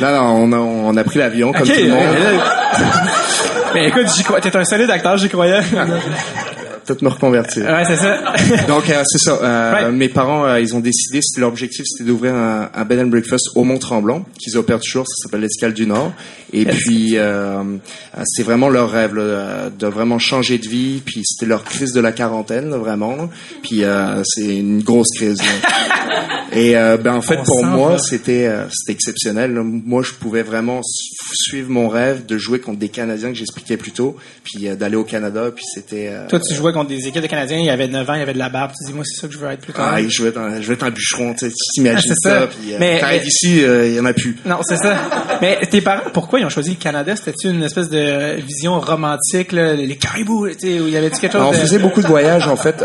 Non, 0.02 0.12
non, 0.12 0.22
on 0.44 0.52
a, 0.54 0.58
on 0.58 0.98
a 0.98 1.04
pris 1.04 1.20
l'avion 1.20 1.52
comme 1.52 1.62
Ok, 1.63 1.74
tout 1.74 1.82
le 1.82 1.90
monde. 1.90 2.00
euh, 2.02 2.38
Mais 3.74 3.88
écoute, 3.88 4.08
j'y 4.16 4.24
crois. 4.24 4.40
T'es 4.42 4.56
un 4.56 4.66
solide 4.66 4.90
acteur, 4.90 5.18
j'y 5.18 5.30
croyais. 5.30 5.62
Peut-être 6.86 7.02
me 7.02 7.10
reconvertir. 7.10 7.63
ouais, 7.66 7.84
c'est 7.86 7.96
ça. 7.96 8.20
Donc 8.68 8.90
euh, 8.90 9.04
c'est 9.06 9.18
ça. 9.20 9.40
Euh. 9.42 9.92
Mes 9.92 10.10
parents, 10.10 10.46
euh, 10.46 10.60
ils 10.60 10.75
ont 10.75 10.80
décidé, 10.80 11.20
c'était 11.22 11.42
leur 11.42 11.50
objectif, 11.50 11.86
c'était 11.88 12.08
d'ouvrir 12.10 12.34
un, 12.36 12.70
un 12.74 12.86
bed 12.86 13.00
and 13.00 13.08
breakfast 13.08 13.50
au 13.56 13.63
Mont 13.63 13.78
Tremblant, 13.80 14.25
qu'ils 14.40 14.58
opèrent 14.58 14.80
toujours. 14.80 15.06
Ça 15.08 15.24
s'appelle 15.24 15.42
l'Escale 15.42 15.74
du 15.74 15.86
Nord. 15.88 16.12
Et 16.52 16.66
puis 16.66 17.18
euh, 17.18 17.62
euh, 17.63 18.22
c'est 18.25 18.44
vraiment 18.44 18.70
leur 18.70 18.92
rêve 18.92 19.16
là, 19.16 19.70
de 19.70 19.88
vraiment 19.88 20.20
changer 20.20 20.58
de 20.58 20.68
vie. 20.68 21.02
Puis 21.06 21.22
c'était 21.25 21.46
leur 21.48 21.63
crise 21.63 21.94
de 21.94 22.00
la 22.02 22.12
quarantaine, 22.12 22.70
là, 22.70 22.78
vraiment. 22.78 23.16
là. 23.16 23.30
Puis 23.62 23.84
euh, 23.84 24.22
c'est 24.25 24.58
une 24.58 24.82
grosse 24.84 25.10
crise. 25.16 25.38
là. 25.40 25.46
Et 26.56 26.78
euh, 26.78 26.98
ben 26.98 27.13
en 27.16 27.22
fait 27.22 27.40
On 27.40 27.44
pour 27.44 27.66
moi 27.66 27.98
c'était 27.98 28.46
euh, 28.46 28.66
c'était 28.72 28.92
exceptionnel. 28.92 29.54
là. 29.56 29.63
Moi 29.63 30.04
je 30.04 30.12
pouvais 30.13 30.44
vraiment 30.44 30.82
su- 30.84 31.16
suivre 31.34 31.70
mon 31.72 31.88
rêve 31.88 32.28
de 32.28 32.38
jouer 32.38 32.60
contre 32.60 32.78
des 32.78 32.90
Canadiens 32.90 33.30
que 33.30 33.36
j'expliquais 33.36 33.75
plus 33.78 33.92
tôt, 33.92 34.16
puis 34.44 34.68
d'aller 34.78 34.96
au 34.96 35.04
Canada. 35.04 35.50
Puis 35.56 35.66
c'était 35.74 36.10
euh, 36.12 36.28
Toi, 36.28 36.40
tu 36.40 36.54
jouais 36.54 36.73
contre 36.74 36.89
des 36.89 37.08
équipes 37.08 37.22
de 37.22 37.27
Canadiens, 37.27 37.58
il 37.58 37.65
y 37.65 37.70
avait 37.70 37.88
9 37.88 38.10
ans, 38.10 38.13
il 38.15 38.20
y 38.20 38.24
avait 38.24 38.34
de 38.34 38.39
la 38.39 38.50
barbe. 38.50 38.72
Tu 38.72 38.86
dis, 38.88 38.94
moi, 38.94 39.03
c'est 39.06 39.22
ça 39.22 39.27
que 39.27 39.34
je 39.34 39.39
veux 39.39 39.50
être 39.50 39.62
plus 39.62 39.74
tard. 39.74 39.94
Ah, 39.96 40.01
je 40.08 40.24
vais 40.24 40.30
être 40.30 40.38
un, 40.38 40.62
je 40.62 40.68
vais 40.68 40.74
être 40.74 40.84
un 40.84 40.92
bûcheron, 40.92 41.34
tu 41.34 41.50
t'imagines 41.74 42.12
Ah, 42.12 42.15
ça, 42.22 42.39
ça. 42.42 42.48
puis 42.48 42.74
euh, 42.74 42.77
Mais- 42.80 43.01
ici, 43.25 43.63
euh, 43.63 43.88
il 43.88 43.94
y 43.96 44.00
en 44.00 44.06
a 44.06 44.13
plus. 44.13 44.36
Non, 44.46 44.58
c'est 44.63 44.77
ça. 44.77 44.98
Mais 45.42 45.60
tes 45.70 45.82
parents, 45.82 46.10
pourquoi 46.13 46.39
ils 46.39 46.46
ont 46.46 46.50
choisi 46.50 46.72
le 46.72 46.75
Canada? 46.77 47.15
C'était-tu 47.15 47.50
une 47.50 47.63
espèce 47.63 47.89
de 47.89 48.36
vision 48.42 48.80
romantique, 48.80 49.51
là, 49.51 49.74
les 49.75 49.96
caribous, 49.96 50.50
tu 50.50 50.60
sais, 50.60 50.80
où 50.80 50.88
il 50.88 50.94
y 50.94 50.98
avait 50.98 51.10
quelque 51.10 51.32
chose 51.34 51.42
on 51.46 51.51
de... 51.51 51.56
faisait 51.58 51.80
beaucoup 51.80 52.01
de 52.01 52.08
voyages, 52.08 52.48
en 52.48 52.56
fait. 52.56 52.84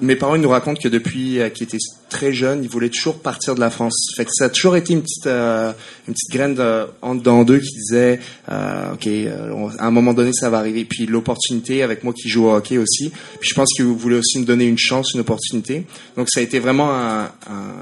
Mes 0.00 0.16
parents 0.16 0.34
ils 0.34 0.40
nous 0.40 0.48
racontent 0.48 0.80
que 0.80 0.88
depuis 0.88 1.40
euh, 1.40 1.48
qu'ils 1.48 1.64
étaient 1.64 1.78
très 2.08 2.32
jeunes, 2.32 2.62
ils 2.62 2.70
voulaient 2.70 2.90
toujours 2.90 3.18
partir 3.18 3.54
de 3.54 3.60
la 3.60 3.70
France. 3.70 4.12
Fait 4.16 4.24
que 4.24 4.30
ça 4.32 4.46
a 4.46 4.48
toujours 4.48 4.76
été 4.76 4.92
une 4.92 5.02
petite 5.02 5.26
euh, 5.26 5.72
une 6.06 6.14
petite 6.14 6.30
graine 6.30 6.54
de, 6.54 6.86
en 7.02 7.14
dedans 7.14 7.44
d'eux 7.44 7.58
qui 7.58 7.74
disait 7.74 8.20
euh, 8.50 8.94
ok 8.94 9.06
euh, 9.06 9.68
à 9.78 9.86
un 9.86 9.90
moment 9.90 10.14
donné 10.14 10.32
ça 10.32 10.50
va 10.50 10.58
arriver. 10.58 10.84
Puis 10.84 11.06
l'opportunité 11.06 11.82
avec 11.82 12.04
moi 12.04 12.12
qui 12.12 12.28
joue 12.28 12.46
au 12.46 12.54
hockey 12.54 12.78
aussi. 12.78 13.10
Puis 13.40 13.50
je 13.50 13.54
pense 13.54 13.72
qu'ils 13.74 13.86
voulaient 13.86 14.18
aussi 14.18 14.38
me 14.38 14.44
donner 14.44 14.66
une 14.66 14.78
chance, 14.78 15.12
une 15.14 15.20
opportunité. 15.20 15.86
Donc 16.16 16.28
ça 16.30 16.40
a 16.40 16.42
été 16.42 16.58
vraiment 16.58 16.94
un, 16.94 17.24
un, 17.24 17.74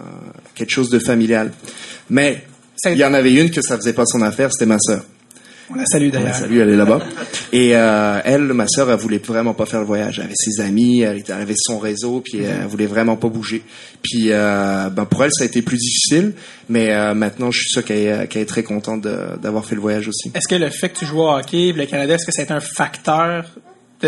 quelque 0.55 0.71
chose 0.71 0.91
de 0.91 0.99
familial. 0.99 1.53
Mais 2.11 2.45
il 2.87 2.97
y 2.97 3.05
en 3.05 3.15
avait 3.15 3.33
une 3.33 3.51
que 3.51 3.63
ça 3.63 3.77
faisait 3.77 3.93
pas 3.93 4.07
son 4.07 4.23
affaire, 4.23 4.51
c'était 4.53 4.67
ma 4.67 4.79
sœur. 4.79 5.05
On 5.73 5.79
la 5.79 5.87
salue 5.87 6.11
d'ailleurs. 6.11 6.35
Salut, 6.35 6.61
elle 6.61 6.69
est 6.69 6.77
là-bas. 6.77 7.01
Et 7.53 7.75
euh, 7.75 8.21
elle, 8.25 8.43
ma 8.53 8.67
sœur, 8.69 8.91
elle 8.91 8.99
voulait 8.99 9.19
vraiment 9.19 9.55
pas 9.55 9.65
faire 9.65 9.81
le 9.81 9.87
voyage. 9.87 10.19
Elle 10.19 10.27
avait 10.27 10.35
ses 10.37 10.61
amis, 10.61 11.01
elle, 11.01 11.23
avait 11.31 11.55
son 11.57 11.79
réseau, 11.79 12.21
puis 12.21 12.43
elle 12.43 12.67
voulait 12.67 12.87
vraiment 12.87 13.17
pas 13.17 13.29
bouger. 13.29 13.63
Puis 14.03 14.27
euh, 14.29 14.91
ben 14.91 15.07
pour 15.07 15.25
elle, 15.25 15.31
ça 15.33 15.45
a 15.45 15.47
été 15.47 15.63
plus 15.63 15.79
difficile, 15.79 16.35
mais 16.69 16.93
euh, 16.93 17.15
maintenant, 17.15 17.51
je 17.51 17.61
suis 17.61 17.71
sûr 17.71 17.85
qu'elle 17.85 17.99
est, 17.99 18.27
qu'elle 18.29 18.43
est 18.43 18.47
très 18.47 18.63
contente 18.63 19.03
d'avoir 19.03 19.65
fait 19.65 19.75
le 19.75 19.81
voyage 19.81 20.09
aussi. 20.09 20.31
Est-ce 20.35 20.49
que 20.49 20.57
le 20.57 20.69
fait 20.69 20.91
que 20.91 20.99
tu 20.99 21.07
joues 21.07 21.21
au 21.21 21.31
hockey, 21.31 21.73
le 21.73 21.87
Canada, 21.87 22.15
est-ce 22.15 22.27
que 22.27 22.33
ça 22.33 22.43
a 22.43 22.45
été 22.45 22.53
un 22.53 22.61
facteur 22.61 23.47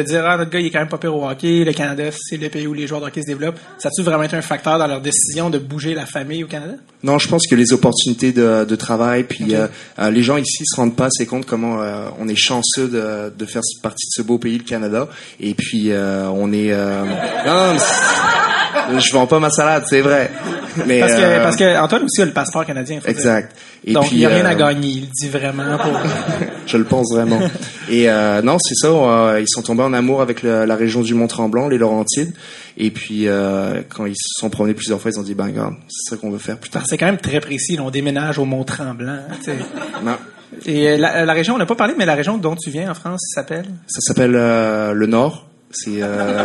de 0.03 0.09
dire, 0.09 0.25
ah, 0.27 0.37
notre 0.37 0.51
gars, 0.51 0.61
il 0.61 0.67
est 0.67 0.71
quand 0.71 0.81
même 0.81 0.89
pas 0.89 0.99
pire 0.99 1.15
au 1.15 1.29
hockey, 1.29 1.65
le 1.65 1.73
Canada, 1.73 2.05
c'est 2.13 2.37
le 2.37 2.49
pays 2.49 2.67
où 2.67 2.75
les 2.75 2.87
joueurs 2.87 3.01
de 3.01 3.07
hockey 3.07 3.23
se 3.23 3.27
développent. 3.27 3.59
Ça 3.79 3.89
a-tu 3.89 4.03
vraiment 4.03 4.25
été 4.25 4.37
un 4.37 4.43
facteur 4.43 4.79
dans 4.79 4.87
leur 4.87 5.01
décision 5.01 5.51
de 5.51 5.59
bouger 5.59 5.95
la 5.95 6.07
famille 6.07 6.43
au 6.45 6.47
Canada? 6.47 6.75
Non, 7.03 7.19
je 7.19 7.29
pense 7.29 7.47
que 7.47 7.55
les 7.55 7.73
opportunités 7.73 8.33
de, 8.33 8.65
de 8.65 8.77
travail, 8.77 9.25
puis 9.25 9.55
euh, 9.55 9.67
euh, 9.99 10.11
les 10.11 10.23
gens 10.23 10.37
ici 10.37 10.65
se 10.65 10.77
rendent 10.77 10.97
pas 10.97 11.07
assez 11.07 11.27
compte 11.27 11.47
comment 11.47 11.81
euh, 11.83 12.09
on 12.19 12.29
est 12.29 12.37
chanceux 12.37 12.89
de, 12.89 13.33
de 13.37 13.45
faire 13.47 13.63
partie 13.83 14.07
de 14.07 14.11
ce 14.11 14.23
beau 14.23 14.39
pays, 14.39 14.59
le 14.59 14.65
Canada. 14.65 15.09
Et 15.41 15.55
puis 15.55 15.91
euh, 15.93 16.29
on 16.29 16.53
est. 16.53 16.73
euh, 16.73 17.05
non, 17.05 17.73
mais 17.75 17.79
c'est- 17.79 18.54
je 18.99 19.13
vends 19.13 19.27
pas 19.27 19.39
ma 19.41 19.51
salade, 19.51 19.85
c'est 19.89 20.01
vrai. 20.01 20.31
Mais 20.87 21.01
Parce 21.01 21.15
que, 21.15 21.21
euh, 21.21 21.43
parce 21.43 21.57
que 21.57 21.79
Antoine 21.79 22.05
aussi 22.05 22.23
a 22.23 22.25
le 22.25 22.33
passeport 22.33 22.65
canadien. 22.67 22.97
faut 23.01 23.07
dire. 23.07 23.11
exact. 23.17 23.57
Et 23.85 23.93
Donc, 23.93 24.07
puis, 24.07 24.17
il 24.17 24.19
n'y 24.21 24.27
a 24.27 24.31
rien 24.31 24.45
euh, 24.45 24.49
à 24.49 24.55
gagner, 24.55 24.89
il 24.89 25.09
dit 25.11 25.29
vraiment. 25.29 25.77
Pour... 25.79 25.93
Je 26.67 26.77
le 26.77 26.85
pense 26.85 27.13
vraiment. 27.13 27.39
Et 27.91 28.09
euh, 28.11 28.41
non, 28.43 28.57
c'est 28.59 28.75
ça. 28.75 28.89
euh, 28.89 29.41
ils 29.41 29.49
sont 29.49 29.63
tombés 29.63 29.83
en 29.83 29.93
amour 29.93 30.23
avec 30.23 30.43
le- 30.43 30.65
la 30.65 30.75
région 30.77 31.03
du 31.03 31.15
Mont-Tremblant, 31.15 31.69
les 31.69 31.79
Laurentides. 31.79 32.33
Et 32.77 32.91
puis, 32.91 33.27
quand 33.91 34.07
ils 34.07 34.17
se 34.17 34.41
sont 34.41 34.51
promenés 34.51 34.75
plusieurs 34.75 35.01
fois, 35.01 35.11
ils 35.15 35.19
ont 35.21 35.23
dit, 35.23 35.35
ben 35.35 35.45
regarde, 35.45 35.75
c'est 35.89 36.11
ça 36.11 36.17
qu'on 36.21 36.31
veut 36.31 36.39
faire 36.39 36.59
plus 36.59 36.71
tard. 36.71 36.83
c'est 36.87 36.99
quand 36.99 37.07
même 37.07 37.19
très 37.19 37.41
précis. 37.41 37.79
on 37.81 37.91
déménage 37.91 38.39
au 38.39 38.45
Mont-Tremblant. 38.45 39.19
Non. 40.05 40.17
Et 40.67 40.97
la, 40.97 41.25
la 41.25 41.33
région, 41.33 41.55
on 41.55 41.59
n'a 41.59 41.67
pas 41.67 41.75
parlé, 41.75 41.95
mais 41.99 42.07
la 42.07 42.15
région 42.15 42.39
dont 42.39 42.55
tu 42.57 42.71
viens 42.71 42.91
en 42.91 42.95
France, 42.95 43.21
s'appelle? 43.35 43.67
Ça 43.87 44.01
s'appelle 44.01 44.33
le 44.33 45.07
Nord. 45.07 45.47
C'est 45.77 46.01
euh, 46.03 46.45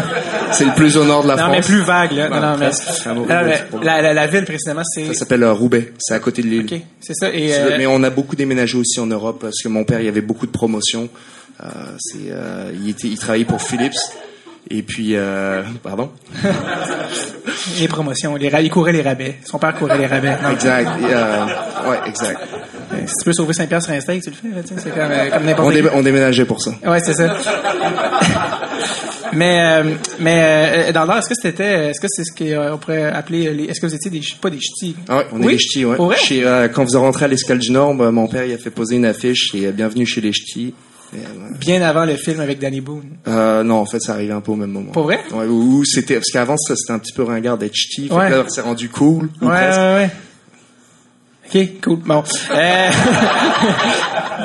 c'est 0.52 0.64
le 0.64 0.74
plus 0.74 0.96
au 0.96 1.04
nord 1.04 1.22
de 1.22 1.28
la 1.28 1.36
non, 1.36 1.42
France. 1.44 1.56
mais 1.56 1.60
plus 1.62 1.82
vague, 1.82 2.12
là. 2.12 2.28
Non, 2.28 2.40
non, 2.40 2.56
mais, 2.58 2.70
Non, 3.14 3.24
pour- 3.70 3.82
la, 3.82 4.00
la, 4.02 4.14
la 4.14 4.26
ville, 4.26 4.44
précisément, 4.44 4.82
c'est... 4.84 5.06
Ça 5.08 5.14
s'appelle 5.14 5.42
euh, 5.42 5.52
Roubaix. 5.52 5.92
C'est 5.98 6.14
à 6.14 6.18
côté 6.18 6.42
de 6.42 6.48
l'île. 6.48 6.66
OK, 6.72 6.80
c'est 7.00 7.14
ça. 7.14 7.28
Et, 7.32 7.54
euh, 7.54 7.74
Mais 7.76 7.86
on 7.86 8.02
a 8.02 8.10
beaucoup 8.10 8.36
déménagé 8.36 8.78
aussi 8.78 8.98
en 9.00 9.06
Europe 9.06 9.38
parce 9.42 9.62
que 9.62 9.68
mon 9.68 9.84
père, 9.84 10.00
il 10.00 10.06
y 10.06 10.08
avait 10.08 10.20
beaucoup 10.22 10.46
de 10.46 10.52
promotions. 10.52 11.08
C'est, 11.98 12.18
il, 12.82 12.88
était, 12.88 13.08
il 13.08 13.18
travaillait 13.18 13.44
pour 13.44 13.60
Philips. 13.60 13.92
Et 14.70 14.82
puis, 14.82 15.14
pardon? 15.82 16.10
les 17.78 17.88
promotions, 17.88 18.36
les 18.36 18.50
il 18.62 18.70
courait 18.70 18.92
les 18.92 19.02
rabais. 19.02 19.36
Son 19.44 19.58
père 19.58 19.74
courait 19.74 19.98
les 19.98 20.06
rabais. 20.06 20.36
Non, 20.42 20.50
Exact. 20.52 20.88
Et, 21.02 21.88
ouais, 21.88 21.98
exact. 22.06 22.40
Si 23.06 23.14
tu 23.18 23.24
peux 23.24 23.32
sauver 23.32 23.52
5 23.52 23.68
piastres 23.68 23.88
sur 23.90 23.96
un 23.96 24.00
steak, 24.00 24.22
tu 24.22 24.30
le 24.30 24.36
fais. 24.36 24.74
C'est 24.76 24.90
comme, 24.90 25.30
comme 25.32 25.44
n'importe 25.44 25.68
On, 25.68 25.70
dé- 25.70 25.88
on 25.94 26.02
déménageait 26.02 26.44
pour 26.44 26.60
ça. 26.60 26.72
Ouais, 26.84 26.98
c'est 27.00 27.14
ça. 27.14 27.36
Mais 29.32 29.60
euh, 29.84 29.94
mais 30.18 30.88
euh, 30.88 30.92
dans 30.92 31.04
l'art, 31.04 31.18
est-ce 31.18 31.28
que 31.28 31.34
c'était 31.40 31.90
est-ce 31.90 32.00
que 32.00 32.06
c'est 32.08 32.24
ce 32.24 32.32
qu'on 32.70 32.78
pourrait 32.78 33.04
appeler 33.04 33.52
les 33.52 33.64
est-ce 33.64 33.80
que 33.80 33.86
vous 33.86 33.94
étiez 33.94 34.10
des 34.10 34.20
pas 34.40 34.50
des 34.50 34.58
ch'tis? 34.60 34.96
Ah 35.08 35.18
ouais, 35.18 35.26
on 35.32 35.42
est 35.42 35.46
Oui? 35.46 35.52
les 35.52 35.58
ch'tis, 35.58 35.84
ouais. 35.84 35.96
Pour 35.96 36.06
vrai? 36.06 36.16
Chez, 36.16 36.44
euh, 36.44 36.68
quand 36.68 36.84
vous 36.84 36.98
rentrez 37.00 37.24
à 37.24 37.28
l'escale 37.28 37.58
du 37.58 37.70
Nord, 37.72 37.94
bah, 37.94 38.10
mon 38.10 38.28
père, 38.28 38.44
il 38.44 38.52
a 38.52 38.58
fait 38.58 38.70
poser 38.70 38.96
une 38.96 39.04
affiche 39.06 39.54
et 39.54 39.66
euh, 39.66 39.72
bienvenue 39.72 40.06
chez 40.06 40.20
les 40.20 40.32
ch'tis. 40.32 40.74
Euh, 41.14 41.18
Bien 41.58 41.82
avant 41.82 42.04
le 42.04 42.14
film 42.14 42.38
avec 42.40 42.60
Danny 42.60 42.80
Boone. 42.80 43.16
Euh, 43.26 43.64
non, 43.64 43.76
en 43.76 43.86
fait, 43.86 43.98
ça 44.00 44.12
arrivait 44.12 44.32
un 44.32 44.40
peu 44.40 44.52
au 44.52 44.56
même 44.56 44.70
moment. 44.70 44.92
Pour 44.92 45.02
vrai? 45.04 45.18
Ouais, 45.32 45.46
ou 45.46 45.84
c'était 45.84 46.14
parce 46.14 46.30
qu'avant 46.32 46.56
ça, 46.56 46.74
c'était 46.76 46.92
un 46.92 47.00
petit 47.00 47.12
peu 47.12 47.24
ringard 47.24 47.58
d'être 47.58 47.74
ch'ti. 47.74 48.08
Ouais. 48.12 48.30
c'est 48.48 48.60
rendu 48.60 48.88
cool. 48.88 49.28
ou 49.42 49.46
Ouais, 49.46 49.52
ouais, 49.52 49.94
ouais. 49.94 50.10
OK, 51.52 51.80
cool. 51.82 51.98
Bon. 52.06 52.22
Euh... 52.54 52.88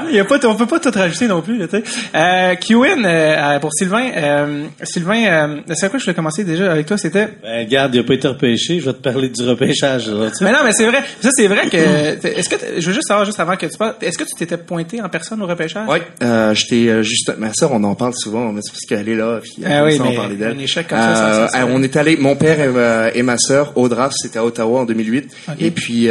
Il 0.10 0.16
y 0.16 0.20
a 0.20 0.26
pas, 0.26 0.40
on 0.48 0.56
peut 0.56 0.66
pas 0.66 0.80
tout 0.80 0.92
rajouter 0.94 1.28
non 1.28 1.42
plus, 1.42 1.58
là, 1.58 1.68
tu 1.68 1.78
sais. 1.78 1.84
Euh, 2.16 2.56
QN, 2.56 3.06
euh, 3.06 3.60
pour 3.60 3.72
Sylvain, 3.74 4.10
euh, 4.16 4.64
Sylvain, 4.84 5.26
euh, 5.26 5.58
c'est 5.76 5.90
quoi 5.90 6.00
je 6.00 6.06
voulais 6.06 6.16
commencer 6.16 6.44
déjà 6.44 6.72
avec 6.72 6.86
toi, 6.88 6.98
c'était... 6.98 7.28
Ben, 7.44 7.66
regarde, 7.66 7.94
il 7.96 8.02
n'a 8.02 8.08
pas 8.08 8.14
été 8.16 8.28
repêché. 8.28 8.80
Je 8.80 8.86
vais 8.86 8.94
te 8.94 9.02
parler 9.02 9.30
du 9.30 9.44
repêchage. 9.48 10.10
là. 10.10 10.30
Mais 10.42 10.52
non, 10.52 10.60
mais 10.64 10.72
c'est 10.74 10.86
vrai. 10.86 11.00
Ça, 11.22 11.30
c'est 11.32 11.48
vrai 11.48 11.68
que. 11.70 11.78
Est-ce 11.78 12.50
que 12.50 12.56
je 12.78 12.86
veux 12.88 12.94
juste 12.94 13.08
savoir 13.08 13.26
juste 13.26 13.40
avant 13.40 13.56
que 13.56 13.66
tu 13.68 13.78
parles. 13.78 13.96
Est-ce 14.02 14.18
que 14.18 14.24
tu 14.24 14.34
t'étais 14.38 14.58
pointé 14.58 15.02
en 15.02 15.10
personne 15.10 15.42
au 15.42 15.48
repêchage? 15.48 15.88
Euh, 16.24 16.54
j'étais 16.54 16.90
euh, 16.90 17.04
juste. 17.04 17.32
Ma 17.38 17.54
sœur, 17.54 17.72
on 17.74 17.84
en 17.84 17.96
parle 17.96 18.14
souvent, 18.16 18.52
mais 18.52 18.62
c'est 18.64 18.72
parce 18.72 18.86
qu'elle 18.88 19.10
est 19.10 19.16
là. 19.16 19.40
Puis, 19.42 19.64
Ah 19.66 19.84
oui, 19.84 19.98
ça, 19.98 20.04
mais 20.04 20.10
on 20.10 20.16
parlait 20.16 20.36
d'elle. 20.36 20.58
un 20.58 20.60
échec 20.60 20.88
comme 20.88 20.98
ça, 20.98 21.16
ça, 21.16 21.34
ça, 21.34 21.48
ça- 21.50 21.62
euh, 21.64 21.68
on 21.70 21.82
est 21.84 21.96
allé. 21.96 22.18
Mon 22.18 22.36
père 22.36 22.60
et, 22.60 22.68
euh, 22.76 23.12
et 23.14 23.22
ma 23.24 23.38
sœur 23.38 23.74
au 23.78 23.88
draft, 23.90 24.16
c'était 24.20 24.40
à 24.40 24.46
Ottawa 24.46 24.82
en 24.82 24.86
2008. 24.86 25.32
Ok. 25.50 25.56
Et 25.60 25.72
puis. 25.72 26.10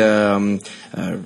Euh, 0.99 1.17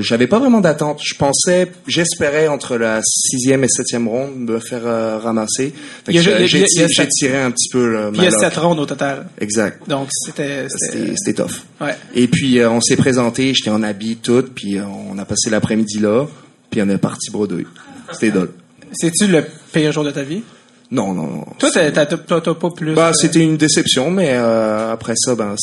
j'avais 0.00 0.26
pas 0.26 0.38
vraiment 0.38 0.60
d'attente. 0.60 0.98
Je 1.04 1.14
pensais, 1.14 1.70
j'espérais 1.86 2.48
entre 2.48 2.78
la 2.78 3.00
sixième 3.04 3.64
et 3.64 3.68
septième 3.68 4.08
ronde 4.08 4.34
me 4.36 4.58
faire 4.60 4.86
euh, 4.86 5.18
ramasser. 5.18 5.74
J'ai- 6.08 6.20
tiré- 6.20 6.46
j'ai 6.48 6.66
sept- 6.88 7.10
tiré 7.10 7.36
un 7.36 7.50
petit 7.50 7.68
peu 7.68 7.86
le 7.92 8.10
Puis 8.10 8.22
il 8.22 8.24
y 8.24 8.26
a 8.28 8.30
sept 8.30 8.56
rondes 8.56 8.78
au 8.80 8.86
total. 8.86 9.26
Exact. 9.38 9.86
Donc, 9.86 10.08
c'était. 10.10 10.66
c'était- 10.70 11.34
tough. 11.34 11.50
Ouais. 11.82 11.94
Et 12.14 12.28
puis 12.28 12.58
euh, 12.58 12.70
on 12.70 12.80
s'est 12.80 12.96
présenté, 12.96 13.52
j'étais 13.54 13.68
en 13.68 13.82
habit 13.82 14.16
tout, 14.16 14.42
puis 14.54 14.78
euh, 14.78 14.84
on 14.86 15.18
a 15.18 15.26
passé 15.26 15.50
l'après-midi 15.50 15.98
là, 15.98 16.24
puis 16.70 16.80
on 16.80 16.88
est 16.88 16.96
parti 16.96 17.30
bredouille. 17.30 17.66
C'était 18.12 18.30
dole. 18.30 18.52
C'est-tu 18.92 19.26
le 19.26 19.44
pire 19.70 19.92
jour 19.92 20.02
de 20.02 20.10
ta 20.12 20.22
vie? 20.22 20.42
Non, 20.90 21.12
non, 21.12 21.26
non. 21.26 21.44
Toi, 21.58 21.68
t'as 21.70 22.54
pas 22.54 22.70
plus. 22.70 22.94
Bah, 22.94 23.12
c'était 23.12 23.40
une 23.40 23.58
déception, 23.58 24.10
mais 24.10 24.30
après 24.32 25.12
ça, 25.14 25.34
ben, 25.34 25.54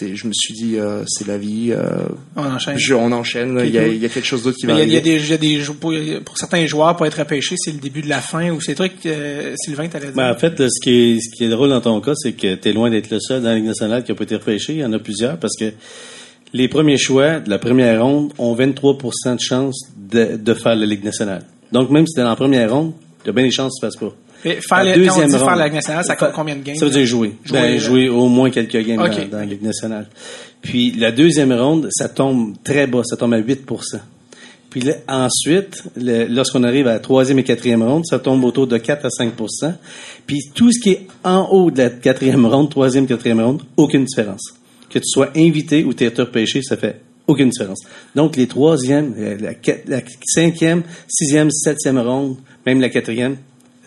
c'était, 0.00 0.16
je 0.16 0.26
me 0.26 0.32
suis 0.32 0.54
dit, 0.54 0.76
euh, 0.78 1.02
c'est 1.06 1.26
la 1.26 1.38
vie. 1.38 1.68
euh, 1.72 2.06
On 2.36 2.44
enchaîne. 2.44 2.78
je- 2.78 2.94
on 2.94 3.12
enchaîne. 3.12 3.60
Il 3.64 3.70
y, 3.70 3.78
a, 3.78 3.84
cool. 3.84 3.94
il 3.94 4.02
y 4.02 4.06
a 4.06 4.08
quelque 4.08 4.26
chose 4.26 4.42
d'autre 4.42 4.56
qui 4.58 4.66
Mais 4.66 4.72
va 4.74 4.78
il 4.82 4.82
y 4.82 4.82
a, 4.82 4.86
il 4.86 4.92
y 4.92 4.96
a 4.96 5.00
arriver. 5.00 5.18
des, 5.18 5.24
il 5.24 5.30
y 5.30 5.34
a 5.34 5.36
des 5.38 5.60
jou- 5.60 5.74
pour, 5.74 5.92
pour 6.24 6.38
certains 6.38 6.64
joueurs, 6.66 6.96
pour 6.96 7.06
être 7.06 7.18
repêché, 7.18 7.54
c'est 7.58 7.72
le 7.72 7.78
début 7.78 8.02
de 8.02 8.08
la 8.08 8.20
fin 8.20 8.50
ou 8.50 8.60
ces 8.60 8.74
trucs, 8.74 9.04
euh, 9.06 9.54
Sylvain, 9.56 9.88
t'allais 9.88 10.06
dire? 10.06 10.14
Ben, 10.14 10.30
en 10.32 10.36
fait, 10.38 10.58
là, 10.58 10.66
ce, 10.68 10.80
qui 10.82 10.90
est, 11.16 11.20
ce 11.20 11.36
qui 11.36 11.44
est 11.44 11.48
drôle 11.48 11.68
dans 11.70 11.80
ton 11.80 12.00
cas, 12.00 12.12
c'est 12.14 12.32
que 12.32 12.54
tu 12.54 12.68
es 12.68 12.72
loin 12.72 12.90
d'être 12.90 13.10
le 13.10 13.20
seul 13.20 13.42
dans 13.42 13.48
la 13.50 13.56
Ligue 13.56 13.64
nationale 13.66 14.02
qui 14.04 14.12
a 14.12 14.14
pas 14.14 14.24
été 14.24 14.36
repêché. 14.36 14.72
Il 14.74 14.78
y 14.80 14.84
en 14.84 14.92
a 14.92 14.98
plusieurs 14.98 15.38
parce 15.38 15.56
que 15.56 15.72
les 16.52 16.68
premiers 16.68 16.98
choix 16.98 17.40
de 17.40 17.48
la 17.50 17.58
première 17.58 18.02
ronde 18.04 18.32
ont 18.38 18.54
23% 18.56 19.36
de 19.36 19.40
chance 19.40 19.80
de, 19.96 20.36
de 20.36 20.54
faire 20.54 20.74
la 20.74 20.86
Ligue 20.86 21.04
nationale. 21.04 21.44
Donc, 21.72 21.90
même 21.90 22.06
si 22.06 22.14
tu 22.14 22.20
es 22.20 22.22
dans 22.24 22.30
la 22.30 22.36
première 22.36 22.72
ronde, 22.72 22.92
tu 23.22 23.30
as 23.30 23.32
bien 23.32 23.44
des 23.44 23.50
chances 23.50 23.74
que 23.80 23.86
tu 23.86 23.86
ne 23.86 23.90
fasses 23.90 24.00
pas. 24.00 24.16
Et 24.44 24.60
faire 24.60 24.84
La 24.84 24.96
le, 24.96 25.06
quand 25.06 25.12
on 25.12 25.16
deuxième 25.16 25.28
dit 25.28 25.36
faire 25.36 25.46
ronde. 25.46 25.58
la 25.58 25.64
Ligue 25.64 25.74
nationale, 25.74 26.04
ça 26.04 26.16
compte 26.16 26.32
combien 26.32 26.56
de 26.56 26.62
games? 26.62 26.76
Ça 26.76 26.86
veut 26.86 26.90
dire 26.90 27.06
jouer. 27.06 27.32
Jouer, 27.44 27.60
Ben, 27.60 27.78
jouer 27.78 28.08
au 28.08 28.28
moins 28.28 28.50
quelques 28.50 28.76
games 28.84 28.96
dans, 28.96 29.28
dans 29.28 29.38
la 29.38 29.44
Ligue 29.44 29.62
nationale. 29.62 30.06
Puis 30.62 30.92
la 30.92 31.12
deuxième 31.12 31.52
ronde, 31.52 31.88
ça 31.90 32.08
tombe 32.08 32.54
très 32.62 32.86
bas, 32.86 33.02
ça 33.04 33.16
tombe 33.16 33.34
à 33.34 33.40
8% 33.40 33.56
Puis 34.70 34.80
là, 34.82 34.94
ensuite, 35.08 35.84
lorsqu'on 35.96 36.64
arrive 36.64 36.86
à 36.86 36.94
la 36.94 36.98
troisième 37.00 37.38
et 37.38 37.44
quatrième 37.44 37.82
ronde, 37.82 38.04
ça 38.06 38.18
tombe 38.18 38.44
autour 38.44 38.66
de 38.66 38.76
4 38.76 39.06
à 39.06 39.08
5% 39.08 39.74
Puis 40.26 40.50
tout 40.54 40.70
ce 40.72 40.80
qui 40.80 40.90
est 40.90 41.06
en 41.24 41.48
haut 41.50 41.70
de 41.70 41.78
la 41.78 41.90
quatrième 41.90 42.46
ronde, 42.46 42.70
troisième, 42.70 43.06
quatrième 43.06 43.40
ronde, 43.40 43.62
aucune 43.76 44.04
différence. 44.04 44.54
Que 44.90 44.98
tu 44.98 45.06
sois 45.06 45.30
invité 45.36 45.84
ou 45.84 45.94
tu 45.94 46.04
été 46.04 46.22
repêché, 46.22 46.62
ça 46.62 46.76
fait 46.76 47.00
aucune 47.26 47.50
différence. 47.50 47.80
Donc 48.14 48.36
les 48.36 48.46
troisièmes, 48.48 49.14
la 49.40 50.00
cinquième, 50.24 50.82
sixième, 51.08 51.50
septième 51.50 51.98
ronde, 51.98 52.36
même 52.66 52.80
la 52.80 52.88
quatrième, 52.88 53.36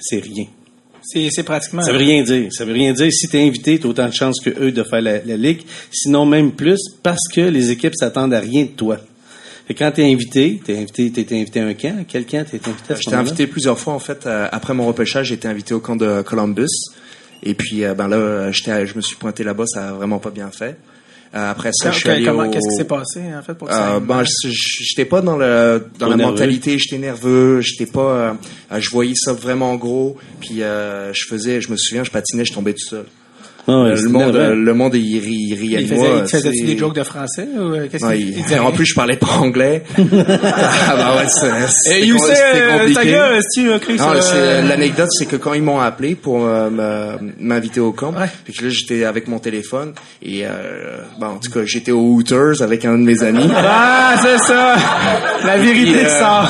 c'est 0.04 0.20
rien. 0.20 0.46
C'est, 1.02 1.44
pratiquement. 1.44 1.82
Ça 1.82 1.92
veut 1.92 1.98
rien 1.98 2.24
dire. 2.24 2.52
Ça 2.54 2.64
veut 2.64 2.74
rien 2.74 2.94
dire. 2.94 3.12
Si 3.12 3.28
tu 3.28 3.38
es 3.38 3.46
invité, 3.46 3.78
tu 3.78 3.88
as 3.88 3.90
autant 3.90 4.08
de 4.08 4.14
chances 4.14 4.40
que 4.40 4.50
eux 4.50 4.72
de 4.72 4.84
faire 4.84 5.02
la, 5.02 5.20
la 5.20 5.36
ligue. 5.36 5.64
Sinon, 5.92 6.26
même 6.26 6.54
plus, 6.54 6.80
parce 7.04 7.28
que 7.34 7.42
les 7.42 7.72
équipes 7.72 7.94
s'attendent 7.96 8.34
à 8.34 8.40
rien 8.40 8.64
de 8.64 8.70
toi. 8.70 8.98
Fait 9.68 9.74
que 9.74 9.80
quand 9.80 9.92
tu 9.92 10.02
es 10.02 10.12
invité, 10.12 10.62
tu 10.64 10.74
es 10.74 10.78
invité, 10.78 11.12
t'es 11.12 11.36
invité 11.36 11.60
à 11.62 11.66
un 11.66 11.74
camp. 11.74 12.06
Quel 12.08 12.26
camp 12.26 12.46
tu 12.50 12.56
invité 12.56 12.94
à 12.94 12.96
ce 12.96 13.02
J'étais 13.02 13.16
invité 13.16 13.48
plusieurs 13.48 13.80
fois 13.80 13.94
en 13.94 14.00
fait. 14.00 14.26
euh, 14.26 14.48
après 14.52 14.74
mon 14.74 14.86
repêchage, 14.86 15.28
j'ai 15.28 15.36
été 15.36 15.48
invité 15.48 15.74
au 15.74 15.80
camp 15.80 15.96
de 15.96 16.22
Columbus. 16.22 16.68
Et 17.44 17.54
puis 17.54 17.84
euh, 17.84 17.94
ben 17.94 18.08
là, 18.08 18.52
j'étais, 18.52 18.86
je 18.86 18.96
me 18.96 19.02
suis 19.02 19.16
pointé 19.16 19.44
là-bas, 19.44 19.66
ça 19.68 19.90
a 19.90 19.94
vraiment 19.94 20.20
pas 20.20 20.32
bien 20.32 20.52
fait. 20.52 20.78
Euh, 21.36 21.50
après 21.52 21.72
ça, 21.74 21.88
Quand- 21.90 21.94
je 21.94 22.00
suis 22.00 22.10
allé 22.10 22.26
comment, 22.26 22.44
au- 22.44 22.50
qu'est-ce 22.52 22.70
qui 22.70 22.76
s'est 22.76 22.84
passé, 22.88 23.22
en 23.36 23.42
fait, 23.42 23.56
pour 23.56 23.68
que 23.68 23.74
ça 23.74 23.94
Euh, 23.94 23.96
aille 23.96 24.02
ben, 24.02 24.16
mal? 24.18 24.26
je- 24.28 24.50
je- 24.52 24.84
j'étais 24.84 25.06
pas 25.06 25.22
dans 25.22 25.36
le 25.36 25.84
dans 25.98 26.08
la 26.08 26.16
nerveux. 26.16 26.32
mentalité, 26.34 26.78
j'étais 26.78 27.00
nerveux, 27.00 27.60
j'étais 27.62 27.88
pas, 27.88 28.02
euh, 28.02 28.34
euh, 28.72 28.80
je 28.80 28.90
voyais 28.92 29.16
ça 29.16 29.34
vraiment 29.34 29.74
gros, 29.76 30.16
puis 30.40 30.62
euh, 30.62 31.12
je 31.14 31.26
faisais, 31.28 31.60
je 31.60 31.72
me 31.72 31.76
souviens, 31.78 32.04
je 32.04 32.12
patinais, 32.12 32.46
je 32.46 32.54
tombais 32.54 32.74
tout 32.74 32.86
seul. 32.88 33.06
Ah 33.66 33.72
Euh, 33.72 33.96
le 33.96 34.10
monde, 34.10 34.36
euh, 34.36 34.56
le 34.56 34.74
monde, 34.74 34.94
il, 34.96 35.20
rit, 35.20 35.38
il 35.50 35.56
riait 35.56 35.82
Il 35.82 35.88
de 35.90 35.96
faisait, 35.96 36.08
moi. 36.10 36.20
il 36.24 36.28
faisait-tu 36.30 36.56
tu 36.58 36.68
sais. 36.68 36.74
des 36.74 36.78
jokes 36.78 36.96
de 36.96 37.04
français 37.04 37.48
ou 37.58 37.74
euh, 37.74 37.88
qu'est-ce 37.90 38.06
Ouais, 38.06 38.18
qu'il 38.18 38.38
il- 38.52 38.60
en 38.60 38.72
plus, 38.74 38.86
je 38.86 38.94
parlais 38.94 39.16
pas 39.16 39.28
anglais. 39.40 39.84
ah 39.98 40.96
bah 40.98 41.16
ouais, 41.18 41.28
c'est- 41.30 41.46
euh, 41.46 42.78
ta 42.78 42.80
compliqué. 42.80 43.12
gueule, 43.12 43.36
est-ce 43.38 43.62
que 43.62 43.66
tu 43.68 43.72
as 43.74 43.80
cru 43.80 43.94
Non, 43.96 44.16
ça? 44.16 44.22
c'est- 44.22 44.62
l'anecdote, 44.64 45.10
c'est 45.12 45.26
que 45.28 45.38
quand 45.38 45.54
ils 45.54 45.64
m'ont 45.64 45.80
appelé 45.80 46.16
pour 46.16 46.46
euh, 46.46 46.70
m'inviter 47.40 47.80
au 47.80 47.94
camp, 47.94 48.14
Ouais. 48.14 48.28
puis 48.44 48.54
que 48.54 48.66
là, 48.66 48.70
j'étais 48.70 49.06
avec 49.06 49.28
mon 49.30 49.40
téléphone, 49.40 49.94
et 50.22 50.42
euh, 50.46 50.98
bon, 51.20 51.28
en 51.28 51.38
tout 51.38 51.50
cas, 51.52 51.62
j'étais 51.66 51.92
au 51.92 52.02
Hooters 52.02 52.62
avec 52.62 52.84
un 52.84 52.98
de 52.98 53.04
mes 53.04 53.24
amis. 53.24 53.48
Ah, 53.56 54.16
c'est 54.22 54.38
ça! 54.40 54.76
La 55.46 55.58
vérité 55.58 55.92
Puis, 55.94 56.02
de 56.02 56.06
euh, 56.06 56.20
ça. 56.20 56.50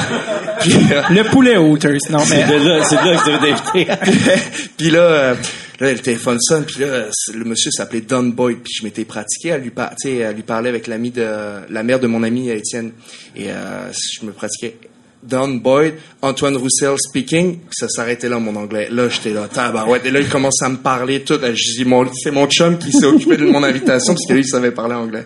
puis, 0.62 0.73
euh, 0.91 1.02
Le 1.12 1.23
poulet 1.26 1.58
Hooters, 1.58 1.99
non, 2.10 2.17
mais... 2.30 2.43
C'est 2.47 2.47
de 2.60 2.67
là, 2.67 2.84
c'est 2.84 2.95
de 2.95 3.10
là 3.10 3.15
que 3.17 3.23
tu 3.23 3.32
devais 3.32 3.86
t'inviter. 3.86 4.41
puis 4.78 4.89
là, 4.89 4.99
euh, 4.99 5.36
là, 5.79 5.91
le 5.91 5.99
téléphone 5.99 6.39
sonne, 6.39 6.65
puis 6.65 6.79
là, 6.79 7.07
le 7.33 7.43
monsieur 7.45 7.71
s'appelait 7.71 8.01
Don 8.01 8.23
Boyd, 8.23 8.59
puis 8.63 8.73
je 8.79 8.83
m'étais 8.83 9.05
pratiqué 9.05 9.51
à 9.51 9.57
lui, 9.57 9.69
par- 9.71 9.93
à 10.05 10.31
lui 10.31 10.43
parler 10.43 10.69
avec 10.69 10.88
l'ami 10.88 11.12
de 11.12 11.25
la 11.69 11.83
mère 11.83 11.99
de 11.99 12.07
mon 12.07 12.23
ami 12.23 12.49
Étienne, 12.49 12.91
et 13.36 13.51
euh, 13.51 13.91
je 13.91 14.25
me 14.25 14.31
pratiquais. 14.31 14.77
Don 15.23 15.47
Boyd, 15.55 15.93
Antoine 16.21 16.57
Roussel 16.57 16.95
speaking, 16.97 17.59
ça 17.71 17.88
s'arrêtait 17.88 18.27
là 18.29 18.39
mon 18.39 18.55
anglais. 18.55 18.88
Là, 18.91 19.07
j'étais 19.09 19.29
là, 19.31 19.47
tabarouette. 19.51 20.05
Et 20.05 20.12
là, 20.12 20.19
il 20.19 20.27
commence 20.29 20.62
à 20.62 20.69
me 20.69 20.77
parler 20.77 21.21
tout. 21.23 21.39
Je 21.41 21.75
dis, 21.77 21.86
mon, 21.86 22.05
c'est 22.13 22.31
mon 22.31 22.45
chum 22.47 22.77
qui 22.77 22.91
s'est 22.91 23.05
occupé 23.05 23.38
de 23.38 23.45
mon 23.45 23.63
invitation, 23.63 24.13
parce 24.13 24.25
que 24.27 24.33
lui, 24.33 24.41
il 24.41 24.47
savait 24.47 24.71
parler 24.71 24.95
anglais. 24.95 25.25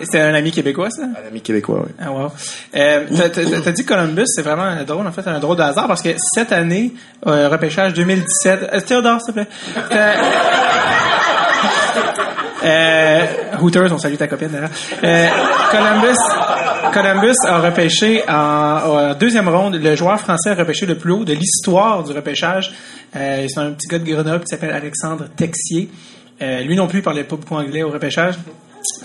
C'était 0.00 0.20
un 0.20 0.34
ami 0.34 0.50
québécois, 0.52 0.90
ça? 0.90 1.02
Un 1.02 1.28
ami 1.28 1.40
québécois, 1.40 1.84
oui. 1.86 1.92
Ah 2.00 2.12
wow. 2.12 2.30
Euh, 2.76 3.04
t'as- 3.62 3.72
dit 3.72 3.84
Columbus, 3.84 4.24
c'est 4.26 4.42
vraiment 4.42 4.82
drôle, 4.84 5.06
en 5.06 5.12
fait, 5.12 5.26
un 5.26 5.38
drôle 5.40 5.56
de 5.56 5.62
hasard, 5.62 5.88
parce 5.88 6.02
que 6.02 6.10
cette 6.34 6.52
année, 6.52 6.92
euh, 7.26 7.48
repêchage 7.48 7.94
2017... 7.94 8.70
Euh, 8.72 8.80
Théodore, 8.80 9.20
s'il 9.22 9.34
te 9.34 9.40
plaît. 9.40 9.48
Euh, 12.64 13.26
Hooters, 13.60 13.92
on 13.92 13.98
salue 13.98 14.16
ta 14.16 14.26
copine. 14.28 14.68
Euh, 15.02 15.28
Columbus, 15.70 16.18
Columbus 16.92 17.36
a 17.46 17.60
repêché 17.60 18.22
en, 18.28 18.34
en 18.34 19.14
deuxième 19.14 19.48
ronde, 19.48 19.76
le 19.76 19.96
joueur 19.96 20.20
français 20.20 20.50
a 20.50 20.54
repêché 20.54 20.86
le 20.86 20.96
plus 20.96 21.12
haut 21.12 21.24
de 21.24 21.32
l'histoire 21.32 22.04
du 22.04 22.12
repêchage. 22.12 22.72
Euh, 23.16 23.46
c'est 23.48 23.60
un 23.60 23.72
petit 23.72 23.88
gars 23.88 23.98
de 23.98 24.04
Grenoble 24.04 24.44
qui 24.44 24.48
s'appelle 24.48 24.70
Alexandre 24.72 25.26
Texier. 25.36 25.90
Euh, 26.40 26.60
lui 26.62 26.76
non 26.76 26.88
plus, 26.88 27.00
il 27.00 27.02
parlait 27.02 27.24
pas 27.24 27.36
beaucoup 27.36 27.54
anglais 27.54 27.82
au 27.82 27.90
repêchage. 27.90 28.34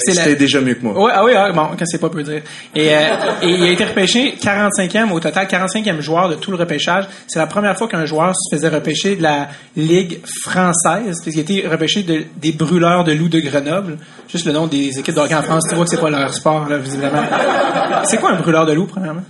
La- 0.08 0.14
C'était 0.14 0.36
déjà 0.36 0.60
mieux 0.62 0.74
que 0.76 0.84
moi. 0.84 1.00
Ouais, 1.00 1.12
ah 1.14 1.24
oui, 1.24 1.32
ah, 1.36 1.52
bon, 1.52 1.68
quand 1.78 1.86
c'est 1.86 2.00
pas 2.00 2.10
peu 2.10 2.24
dire. 2.24 2.42
Et, 2.76 2.90
euh, 2.96 3.00
et 3.44 3.50
il 3.50 3.64
a 3.64 3.70
été 3.70 3.86
repêché 3.86 4.36
45e, 4.42 5.12
au 5.12 5.20
total 5.20 5.46
45e 5.48 6.00
joueur 6.02 6.30
de 6.30 6.36
tout 6.36 6.52
le 6.52 6.58
repêchage. 6.58 7.06
C'est 7.28 7.40
la 7.40 7.48
première 7.48 7.78
fois 7.78 7.88
qu'un 7.88 8.06
joueur 8.06 8.34
se 8.36 8.56
faisait 8.56 8.70
repêcher 8.70 9.16
de 9.16 9.24
la 9.24 9.48
Ligue 9.76 10.20
française, 10.44 11.22
puisqu'il 11.22 11.40
a 11.40 11.42
été 11.60 11.68
repêché 11.68 12.04
de- 12.04 12.24
des 12.38 12.52
brûleurs 12.52 13.04
de 13.04 13.12
loups 13.14 13.30
de 13.30 13.40
Grenoble. 13.40 13.98
Juste 14.30 14.46
le 14.46 14.54
nom 14.54 14.68
des 14.68 14.98
équipes 15.00 15.16
de 15.16 15.20
hockey 15.20 15.36
en 15.36 15.44
France, 15.44 15.64
tu 15.70 15.76
vois 15.76 15.86
que 15.86 15.92
c'est 15.92 16.02
pas 16.02 16.10
leur 16.10 16.34
sport, 16.34 16.68
là, 16.70 16.78
visiblement. 16.78 17.22
C'est 18.06 18.18
quoi 18.18 18.32
un 18.32 18.36
brûleur 18.40 18.66
de 18.66 18.74
loups, 18.74 18.88
premièrement? 18.88 19.24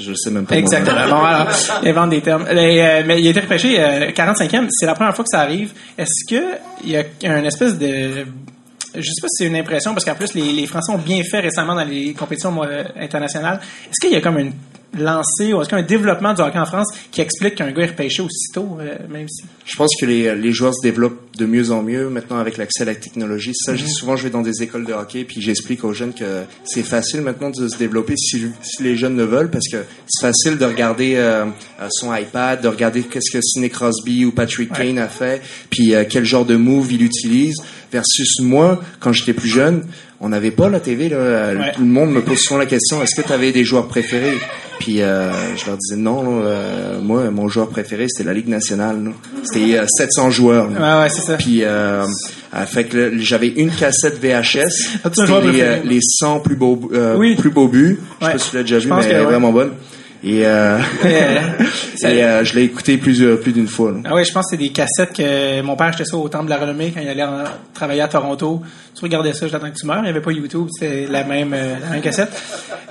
Je 0.00 0.12
sais 0.14 0.30
même 0.30 0.46
pas. 0.46 0.56
Exactement. 0.56 1.08
Bon, 1.08 1.22
alors, 1.24 1.46
ils 1.82 1.88
inventent 1.90 2.10
des 2.10 2.20
termes. 2.20 2.44
Euh, 2.48 3.02
mais 3.06 3.20
il 3.20 3.26
a 3.26 3.30
été 3.30 3.40
repêché 3.40 3.76
euh, 3.78 4.10
45e. 4.10 4.66
C'est 4.70 4.86
la 4.86 4.94
première 4.94 5.14
fois 5.14 5.24
que 5.24 5.28
ça 5.30 5.40
arrive. 5.42 5.72
Est-ce 5.96 6.28
que 6.28 6.42
il 6.84 6.90
y 6.90 6.96
a 6.96 7.04
une 7.38 7.46
espèce 7.46 7.78
de 7.78 8.26
je 8.94 9.00
sais 9.00 9.20
pas 9.20 9.28
si 9.28 9.44
c'est 9.44 9.46
une 9.46 9.56
impression 9.56 9.92
parce 9.92 10.04
qu'en 10.04 10.14
plus 10.14 10.34
les, 10.34 10.52
les 10.52 10.66
Français 10.66 10.92
ont 10.92 10.98
bien 10.98 11.22
fait 11.22 11.40
récemment 11.40 11.74
dans 11.74 11.84
les 11.84 12.12
compétitions 12.14 12.60
internationales. 12.96 13.60
Est-ce 13.84 14.00
qu'il 14.00 14.12
y 14.12 14.16
a 14.16 14.20
comme 14.20 14.38
une 14.38 14.52
lancée 14.98 15.52
ou 15.52 15.60
est-ce 15.60 15.68
qu'il 15.68 15.78
y 15.78 15.80
a 15.80 15.84
un 15.84 15.86
développement 15.86 16.34
du 16.34 16.42
hockey 16.42 16.58
en 16.58 16.66
France 16.66 16.88
qui 17.10 17.20
explique 17.20 17.54
qu'un 17.56 17.70
gars 17.70 17.82
est 17.84 17.86
repêché 17.88 18.22
aussitôt, 18.22 18.78
euh, 18.80 18.96
même 19.08 19.28
si 19.28 19.44
Je 19.64 19.76
pense 19.76 19.90
que 20.00 20.06
les, 20.06 20.34
les 20.34 20.52
joueurs 20.52 20.74
se 20.74 20.82
développent 20.82 21.20
de 21.38 21.46
mieux 21.46 21.70
en 21.70 21.82
mieux 21.82 22.08
maintenant 22.10 22.38
avec 22.38 22.56
l'accès 22.56 22.82
à 22.82 22.86
la 22.86 22.94
technologie. 22.94 23.52
Ça, 23.54 23.72
Mhm. 23.72 23.78
souvent, 23.86 24.16
je 24.16 24.24
vais 24.24 24.30
dans 24.30 24.42
des 24.42 24.62
écoles 24.62 24.84
de 24.84 24.92
hockey 24.92 25.24
puis 25.24 25.40
j'explique 25.40 25.84
aux 25.84 25.92
jeunes 25.92 26.12
que 26.12 26.42
c'est 26.64 26.82
facile 26.82 27.20
maintenant 27.22 27.50
de 27.50 27.68
se 27.68 27.76
développer 27.78 28.14
si, 28.16 28.46
si 28.62 28.82
les 28.82 28.96
jeunes 28.96 29.16
le 29.16 29.24
veulent 29.24 29.50
parce 29.50 29.68
que 29.68 29.78
c'est 30.06 30.26
facile 30.26 30.58
de 30.58 30.64
regarder 30.64 31.14
euh, 31.16 31.44
euh, 31.80 31.88
son 31.90 32.14
iPad, 32.14 32.60
de 32.60 32.68
regarder 32.68 33.02
qu'est-ce 33.02 33.30
que 33.30 33.40
Sidney 33.40 33.70
Crosby 33.70 34.24
ou 34.24 34.32
Patrick 34.32 34.72
Kane 34.72 34.98
a 34.98 35.08
fait, 35.08 35.40
puis 35.70 35.94
euh, 35.94 36.04
quel 36.08 36.24
genre 36.24 36.44
de 36.44 36.56
move 36.56 36.92
il 36.92 37.02
utilise 37.02 37.56
versus 37.92 38.40
moi 38.40 38.80
quand 38.98 39.12
j'étais 39.12 39.32
plus 39.32 39.48
jeune. 39.48 39.84
On 40.22 40.28
n'avait 40.28 40.50
pas 40.50 40.68
la 40.68 40.80
TV 40.80 41.08
là. 41.08 41.16
Euh, 41.16 41.56
Ouais. 41.56 41.72
Tout 41.74 41.80
le 41.80 41.86
monde 41.88 42.10
me 42.12 42.20
pose 42.20 42.38
souvent 42.38 42.58
la 42.60 42.66
question 42.66 43.02
est-ce 43.02 43.20
que 43.20 43.26
tu 43.26 43.32
avais 43.32 43.52
des 43.52 43.64
joueurs 43.64 43.86
préférés? 43.88 44.36
Puis 44.78 45.00
euh, 45.02 45.30
je 45.56 45.66
leur 45.66 45.76
disais 45.76 45.96
non. 45.96 46.22
là, 46.40 46.46
euh, 46.46 47.00
moi, 47.00 47.30
mon 47.30 47.48
joueur 47.48 47.68
préféré 47.68 48.06
c'était 48.08 48.24
la 48.28 48.34
Ligue 48.34 48.48
nationale. 48.48 49.12
C'était 49.44 49.78
euh, 49.78 49.84
700 49.88 50.30
joueurs. 50.30 50.70
là. 50.70 50.98
Ouais, 50.98 51.02
ouais, 51.04 51.08
c'est 51.10 51.22
ça. 51.22 51.36
Puis 51.36 51.60
euh, 51.64 52.04
euh, 52.54 52.66
fait 52.66 52.84
que 52.84 53.18
j'avais 53.18 53.48
une 53.48 53.70
cassette 53.70 54.18
VHS. 54.22 54.42
C'était 55.04 55.22
les, 55.22 55.26
préféré? 55.26 55.62
euh, 55.62 55.76
les 55.84 56.00
100 56.02 56.40
plus 56.40 56.56
beaux 56.56 56.78
euh, 56.92 57.16
Oui. 57.16 57.36
plus 57.36 57.50
beaux 57.50 57.68
buts. 57.68 57.98
Je 58.20 58.26
sais 58.26 58.32
pas 58.32 58.38
si 58.38 58.50
tu 58.50 58.56
l'as 58.56 58.62
déjà 58.62 58.78
vu, 58.78 58.90
mais 58.92 59.00
que 59.02 59.06
elle 59.06 59.16
est 59.16 59.24
vraiment 59.24 59.52
bonne. 59.52 59.70
Et, 60.22 60.44
euh, 60.46 60.78
Euh, 61.04 61.38
ça- 61.96 62.10
et 62.12 62.22
euh, 62.22 62.44
je 62.44 62.54
l'ai 62.54 62.64
écouté 62.64 62.98
plusieurs 62.98 63.40
plus 63.40 63.52
d'une 63.52 63.66
fois. 63.68 63.92
là. 63.92 63.98
Ah 64.04 64.14
oui, 64.14 64.24
je 64.24 64.32
pense 64.32 64.46
que 64.46 64.50
c'est 64.56 64.62
des 64.62 64.70
cassettes 64.70 65.12
que 65.14 65.60
mon 65.62 65.76
père 65.76 65.86
achetait 65.88 66.04
ça 66.04 66.16
au 66.16 66.28
Temple 66.28 66.44
de 66.46 66.50
la 66.50 66.58
Renommée 66.58 66.92
quand 66.94 67.00
il 67.00 67.08
allait 67.08 67.22
en- 67.24 67.44
travailler 67.72 68.02
à 68.02 68.08
Toronto. 68.08 68.60
Tu 68.94 69.00
regardais 69.02 69.32
ça, 69.32 69.48
j'attends 69.48 69.70
que 69.70 69.76
tu 69.78 69.86
meurs. 69.86 69.98
Il 69.98 70.02
n'y 70.04 70.08
avait 70.10 70.20
pas 70.20 70.32
YouTube, 70.32 70.68
c'était 70.78 71.06
la 71.06 71.24
même, 71.24 71.52
euh, 71.54 71.76
la 71.80 71.88
même 71.90 72.02
cassette. 72.02 72.30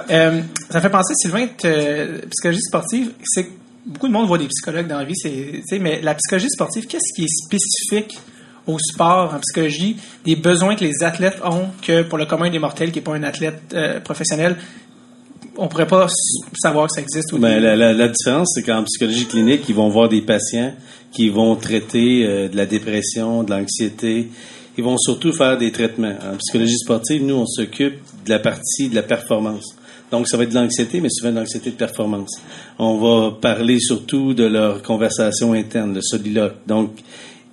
Ça 0.08 0.32
me 0.32 0.80
fait 0.82 0.90
penser, 0.90 1.14
Sylvain, 1.16 1.48
que 1.48 2.26
psychologie 2.28 2.62
sportive, 2.62 3.12
c'est 3.24 3.48
beaucoup 3.86 4.08
de 4.08 4.14
monde 4.14 4.28
voit 4.28 4.38
des 4.38 4.48
psychologues 4.48 4.88
dans 4.88 4.98
la 4.98 5.06
vie, 5.06 5.16
c'est, 5.16 5.80
mais 5.80 6.00
la 6.02 6.16
psychologie 6.16 6.50
sportive, 6.50 6.88
qu'est-ce 6.88 7.14
qui 7.16 7.26
est 7.26 7.46
spécifique 7.46 8.20
au 8.68 8.78
sport, 8.78 9.34
en 9.34 9.40
psychologie, 9.40 9.98
des 10.26 10.36
besoins 10.36 10.76
que 10.76 10.84
les 10.84 11.02
athlètes 11.04 11.38
ont 11.44 11.70
que 11.82 12.04
pour 12.04 12.18
le 12.18 12.26
commun 12.26 12.50
des 12.52 12.60
mortels, 12.60 12.92
qui 12.92 13.00
n'est 13.00 13.04
pas 13.04 13.16
un 13.16 13.24
athlète 13.24 13.62
euh, 13.74 14.00
professionnel, 14.00 14.58
on 15.58 15.68
pourrait 15.68 15.88
pas 15.88 16.08
savoir 16.58 16.88
que 16.88 16.94
ça 16.96 17.02
existe. 17.02 17.34
Ou 17.34 17.38
Ben, 17.38 17.62
la- 17.62 17.94
la 17.94 18.08
différence, 18.08 18.52
c'est 18.54 18.64
qu'en 18.64 18.84
psychologie 18.84 19.26
clinique, 19.26 19.62
ils 19.70 19.76
vont 19.76 19.90
voir 19.90 20.10
des 20.10 20.22
patients 20.22 20.74
qui 21.12 21.30
vont 21.30 21.56
traiter 21.56 22.26
euh, 22.26 22.48
de 22.50 22.56
la 22.58 22.66
dépression, 22.66 23.44
de 23.44 23.52
l'anxiété. 23.52 24.30
Ils 24.78 24.84
vont 24.84 24.98
surtout 24.98 25.34
faire 25.34 25.58
des 25.58 25.72
traitements. 25.72 26.14
En 26.32 26.38
psychologie 26.38 26.78
sportive, 26.78 27.24
nous, 27.24 27.36
on 27.36 27.46
s'occupe 27.46 27.96
de 28.26 28.30
la 28.30 28.40
partie 28.40 28.90
de 28.90 28.96
la 28.96 29.04
performance. 29.04 29.76
Donc, 30.12 30.28
ça 30.28 30.38
va 30.38 30.44
être 30.44 30.50
de 30.50 30.56
l'anxiété, 30.56 31.02
mais 31.02 31.10
souvent 31.12 31.32
de 31.32 31.38
l'anxiété 31.40 31.70
de 31.72 31.76
performance. 31.76 32.32
On 32.80 32.98
va 32.98 33.32
parler 33.40 33.80
surtout 33.80 34.34
de 34.34 34.44
leur 34.46 34.82
conversation 34.82 35.54
interne, 35.54 35.94
le 35.94 36.02
soliloque. 36.02 36.56
Donc, 36.66 36.92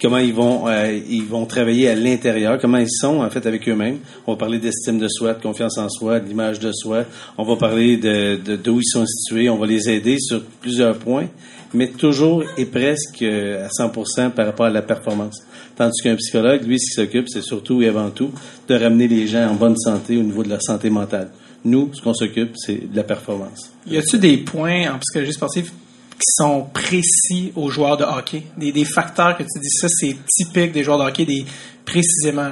comment 0.00 0.18
ils 0.18 0.35
vont 0.35 0.68
euh, 0.68 0.98
ils 1.09 1.24
vont 1.24 1.46
travailler 1.46 1.88
à 1.88 1.94
l'intérieur, 1.94 2.59
comment 2.61 2.78
ils 2.78 2.90
sont 2.90 3.20
en 3.22 3.30
fait 3.30 3.46
avec 3.46 3.68
eux-mêmes. 3.68 3.98
On 4.26 4.32
va 4.32 4.38
parler 4.38 4.59
d'estime 4.59 4.98
de 4.98 5.09
soi, 5.09 5.35
de 5.35 5.42
confiance 5.42 5.78
en 5.78 5.88
soi, 5.88 6.20
de 6.20 6.28
l'image 6.28 6.59
de 6.61 6.72
soi. 6.72 7.04
On 7.38 7.44
va 7.44 7.56
parler 7.56 7.96
de 7.96 8.37
de- 8.37 8.56
d'où 8.56 8.80
ils 8.80 8.85
sont 8.90 9.06
situés. 9.06 9.48
On 9.48 9.56
va 9.59 9.66
les 9.66 9.88
aider 9.90 10.18
sur 10.18 10.42
plusieurs 10.61 10.96
points, 10.98 11.26
mais 11.74 11.88
toujours 11.88 12.44
et 12.56 12.66
presque 12.66 13.22
euh, 13.22 13.66
à 13.66 13.68
100% 13.68 14.30
par 14.30 14.46
rapport 14.46 14.66
à 14.66 14.70
la 14.70 14.82
performance. 14.82 15.42
Tandis 15.76 16.00
qu'un 16.02 16.16
psychologue, 16.16 16.62
lui, 16.66 16.78
ce 16.80 16.87
qui 16.90 16.94
s'occupe, 16.94 17.28
c'est 17.28 17.42
surtout 17.42 17.82
et 17.82 17.88
avant 17.88 18.11
tout 18.11 18.30
de 18.68 18.74
ramener 18.74 19.09
les 19.09 19.26
gens 19.26 19.46
en 19.50 19.54
bonne 19.54 19.76
santé 19.76 20.16
au 20.16 20.22
niveau 20.22 20.42
de 20.42 20.48
leur 20.48 20.62
santé 20.62 20.88
mentale. 20.88 21.30
Nous, 21.66 21.90
ce 21.92 22.00
qu'on 22.00 22.14
s'occupe, 22.14 22.52
c'est 22.56 22.90
de 22.90 22.96
la 22.96 23.02
performance. 23.02 23.70
Y 23.90 23.96
a-tu 23.98 24.18
des 24.18 24.37
points 24.38 24.90
en 24.94 24.98
psychologie 25.00 25.32
sportive 25.32 25.70
qui 26.18 26.33
sont 26.33 26.66
précis 26.72 27.52
aux 27.57 27.70
joueurs 27.70 27.96
de 27.96 28.05
hockey? 28.05 28.42
Des, 28.57 28.85
facteurs 28.85 29.37
que 29.37 29.42
tu 29.42 29.61
dis 29.61 29.70
ça, 29.70 29.87
c'est 29.88 30.16
typique 30.26 30.72
des 30.72 30.83
joueurs 30.83 30.98
de 30.98 31.05
hockey, 31.05 31.24
des 31.24 31.44
précisément. 31.85 32.50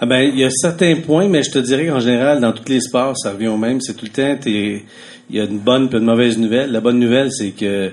Ah 0.00 0.06
ben, 0.06 0.20
il 0.22 0.38
y 0.38 0.44
a 0.44 0.50
certains 0.50 0.96
points, 0.96 1.28
mais 1.28 1.42
je 1.42 1.50
te 1.50 1.58
dirais 1.58 1.86
qu'en 1.86 2.00
général, 2.00 2.40
dans 2.40 2.52
tous 2.52 2.68
les 2.68 2.80
sports, 2.80 3.16
ça 3.18 3.32
revient 3.32 3.48
au 3.48 3.56
même. 3.56 3.80
C'est 3.80 3.94
tout 3.94 4.06
le 4.06 4.10
temps, 4.10 4.38
il 4.46 4.82
y 5.30 5.40
a 5.40 5.44
une 5.44 5.58
bonne 5.58 5.88
et 5.92 5.96
une 5.96 6.04
mauvaise 6.04 6.38
nouvelle. 6.38 6.72
La 6.72 6.80
bonne 6.80 6.98
nouvelle, 6.98 7.30
c'est 7.32 7.50
que 7.50 7.90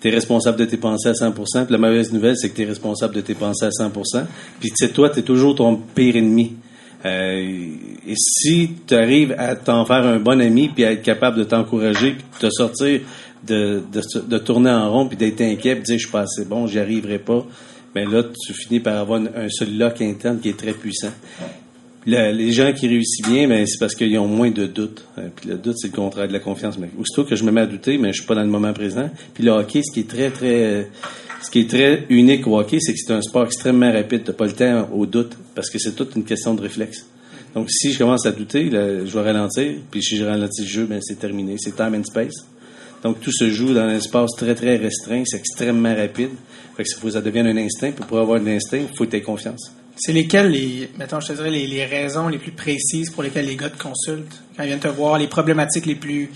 tu 0.00 0.08
es 0.08 0.10
responsable 0.10 0.58
de 0.58 0.64
tes 0.64 0.76
pensées 0.76 1.08
à 1.08 1.12
100%. 1.12 1.32
Puis 1.32 1.64
la 1.70 1.78
mauvaise 1.78 2.12
nouvelle, 2.12 2.36
c'est 2.36 2.50
que 2.50 2.56
tu 2.56 2.62
es 2.62 2.66
responsable 2.66 3.14
de 3.14 3.20
tes 3.20 3.34
pensées 3.34 3.66
à 3.66 3.70
100%. 3.70 4.24
Puis 4.60 4.70
tu 4.70 4.76
sais, 4.76 4.88
toi, 4.88 5.10
tu 5.10 5.20
es 5.20 5.22
toujours 5.22 5.54
ton 5.54 5.76
pire 5.76 6.16
ennemi. 6.16 6.56
Euh, 7.04 7.68
et 8.06 8.14
si 8.16 8.70
tu 8.86 8.94
arrives 8.94 9.34
à 9.38 9.56
t'en 9.56 9.84
faire 9.84 10.06
un 10.06 10.18
bon 10.18 10.40
ami, 10.40 10.70
puis 10.74 10.84
à 10.84 10.92
être 10.92 11.02
capable 11.02 11.38
de 11.38 11.44
t'encourager, 11.44 12.12
puis 12.12 12.24
de 12.40 12.48
te 12.48 12.50
sortir, 12.50 13.00
de, 13.46 13.82
de, 14.28 14.38
tourner 14.38 14.70
en 14.70 14.90
rond, 14.92 15.06
puis 15.08 15.16
d'être 15.16 15.40
inquiet, 15.40 15.74
puis 15.74 15.80
de 15.82 15.86
dire 15.86 15.98
je 15.98 16.02
suis 16.04 16.10
pas 16.12 16.22
assez 16.22 16.44
bon, 16.44 16.66
j'y 16.66 16.78
arriverai 16.78 17.18
pas, 17.18 17.46
ben 17.94 18.10
là, 18.10 18.22
tu 18.24 18.52
finis 18.52 18.80
par 18.80 18.98
avoir 18.98 19.20
un, 19.20 19.26
un 19.44 19.48
soliloque 19.48 20.00
interne 20.02 20.40
qui 20.40 20.48
est 20.48 20.56
très 20.58 20.72
puissant. 20.72 21.12
Le- 22.06 22.32
les 22.32 22.52
gens 22.52 22.72
qui 22.72 22.86
réussissent 22.88 23.26
bien, 23.26 23.48
ben, 23.48 23.66
c'est 23.66 23.78
parce 23.78 23.94
qu'ils 23.94 24.18
ont 24.18 24.26
moins 24.28 24.50
de 24.50 24.66
doutes. 24.66 25.04
Euh, 25.18 25.28
Puis 25.34 25.48
le 25.48 25.56
doute, 25.56 25.76
c'est 25.78 25.88
le 25.88 25.94
contraire 25.96 26.28
de 26.28 26.32
la 26.34 26.38
confiance. 26.40 26.76
Mais 26.78 26.90
aussitôt 26.98 27.24
que 27.24 27.34
je 27.34 27.44
me 27.44 27.50
mets 27.50 27.62
à 27.62 27.66
douter, 27.66 27.96
mais 27.96 28.08
je 28.12 28.18
suis 28.18 28.26
pas 28.26 28.34
dans 28.34 28.42
le 28.42 28.48
moment 28.48 28.72
présent. 28.74 29.08
Puis 29.32 29.42
le 29.44 29.52
hockey, 29.52 29.80
ce 29.82 29.90
qui 29.92 30.00
est 30.00 30.08
très, 30.08 30.30
très, 30.30 30.64
euh, 30.64 30.82
qui 31.50 31.60
est 31.60 32.00
unique 32.10 32.46
au 32.48 32.58
hockey, 32.58 32.78
c'est 32.80 32.92
que 32.92 32.98
c'est 32.98 33.12
un 33.12 33.22
sport 33.22 33.44
extrêmement 33.46 33.92
rapide. 33.92 34.22
T'as 34.24 34.32
pas 34.32 34.46
le 34.46 34.52
temps 34.52 34.88
au 34.92 35.06
doute 35.06 35.32
parce 35.54 35.70
que 35.70 35.78
c'est 35.78 35.92
toute 35.92 36.16
une 36.16 36.24
question 36.24 36.52
de 36.54 36.60
réflexe. 36.62 37.06
Donc, 37.54 37.70
si 37.70 37.92
je 37.92 37.98
commence 37.98 38.26
à 38.26 38.32
douter, 38.32 38.68
je 38.70 39.04
vais 39.12 39.20
ralentir. 39.22 39.74
Puis 39.90 40.02
si 40.02 40.16
je 40.16 40.24
ralentis 40.24 40.62
le 40.62 40.66
jeu, 40.68 40.84
ben, 40.86 40.98
c'est 41.00 41.18
terminé. 41.20 41.54
C'est 41.58 41.76
time 41.76 41.94
and 41.94 42.02
space. 42.04 42.44
Donc, 43.04 43.20
tout 43.20 43.30
se 43.30 43.50
joue 43.50 43.74
dans 43.74 43.82
un 43.82 43.96
espace 43.96 44.30
très, 44.36 44.54
très 44.54 44.76
restreint. 44.76 45.22
C'est 45.26 45.36
extrêmement 45.36 45.94
rapide. 45.94 46.30
Fait 46.76 46.82
que 46.82 46.88
ça, 46.88 46.96
faut 46.98 47.14
un 47.46 47.56
instinct. 47.56 47.92
Puis 47.92 48.04
pour 48.06 48.18
avoir 48.18 48.40
un 48.40 48.46
instinct, 48.46 48.78
il 48.78 48.96
faut 48.96 49.04
que 49.04 49.10
tu 49.10 49.16
aies 49.16 49.22
confiance. 49.22 49.70
C'est 49.96 50.12
lesquelles, 50.12 50.50
les, 50.50 50.90
mettons, 50.98 51.20
je 51.20 51.28
te 51.28 51.32
dirais, 51.34 51.50
les, 51.50 51.66
les 51.66 51.84
raisons 51.84 52.28
les 52.28 52.38
plus 52.38 52.52
précises 52.52 53.10
pour 53.10 53.22
lesquelles 53.22 53.46
les 53.46 53.56
gars 53.56 53.70
te 53.70 53.80
consultent 53.80 54.42
quand 54.56 54.62
ils 54.62 54.66
viennent 54.66 54.78
te 54.78 54.88
voir, 54.88 55.18
les 55.18 55.26
problématiques 55.26 55.86
les 55.86 55.94
plus 55.94 56.30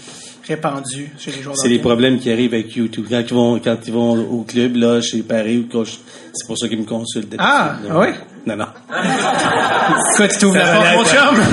répandues 0.46 1.10
chez 1.18 1.30
les 1.30 1.42
joueurs 1.42 1.54
de 1.54 1.60
C'est 1.60 1.68
les 1.68 1.78
problèmes 1.78 2.18
qui 2.18 2.32
arrivent 2.32 2.54
avec 2.54 2.74
YouTube. 2.74 3.06
Quand 3.08 3.20
ils 3.20 3.34
vont, 3.34 3.58
quand 3.60 3.76
ils 3.86 3.92
vont 3.92 4.18
au 4.18 4.42
club, 4.42 4.76
là, 4.76 5.00
chez 5.00 5.22
Paris, 5.22 5.58
ou 5.58 5.84
c'est 5.84 6.46
pour 6.46 6.58
ça 6.58 6.68
qu'ils 6.68 6.80
me 6.80 6.84
consultent. 6.84 7.34
Ah, 7.38 7.76
ah 7.88 7.98
ouais? 7.98 8.14
Non, 8.46 8.56
non. 8.56 8.66
Écoute, 10.14 10.30
tu 10.32 10.38
t'ouvres 10.38 10.56
la 10.56 10.72
porte, 10.72 10.96
mon 10.96 11.04
chum! 11.04 11.36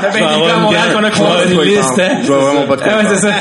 T'as 0.00 0.10
vais 0.10 0.18
bien 0.18 0.28
des 0.28 0.34
avoir 0.34 0.48
gars 0.48 0.54
à 0.54 0.58
Montréal 0.58 0.92
qu'on 0.92 1.04
a 1.04 1.10
je 1.10 1.18
vais 1.18 1.78
avoir 1.78 1.94
croisés. 1.94 2.10
Je 2.22 2.26
vois 2.26 2.38
vraiment 2.38 2.66
pas 2.66 2.76
de 2.76 2.82
quoi 2.82 2.92
Ah 2.92 2.98
ouais, 2.98 3.04
il 3.04 3.08
c'est 3.08 3.20
ça. 3.20 3.32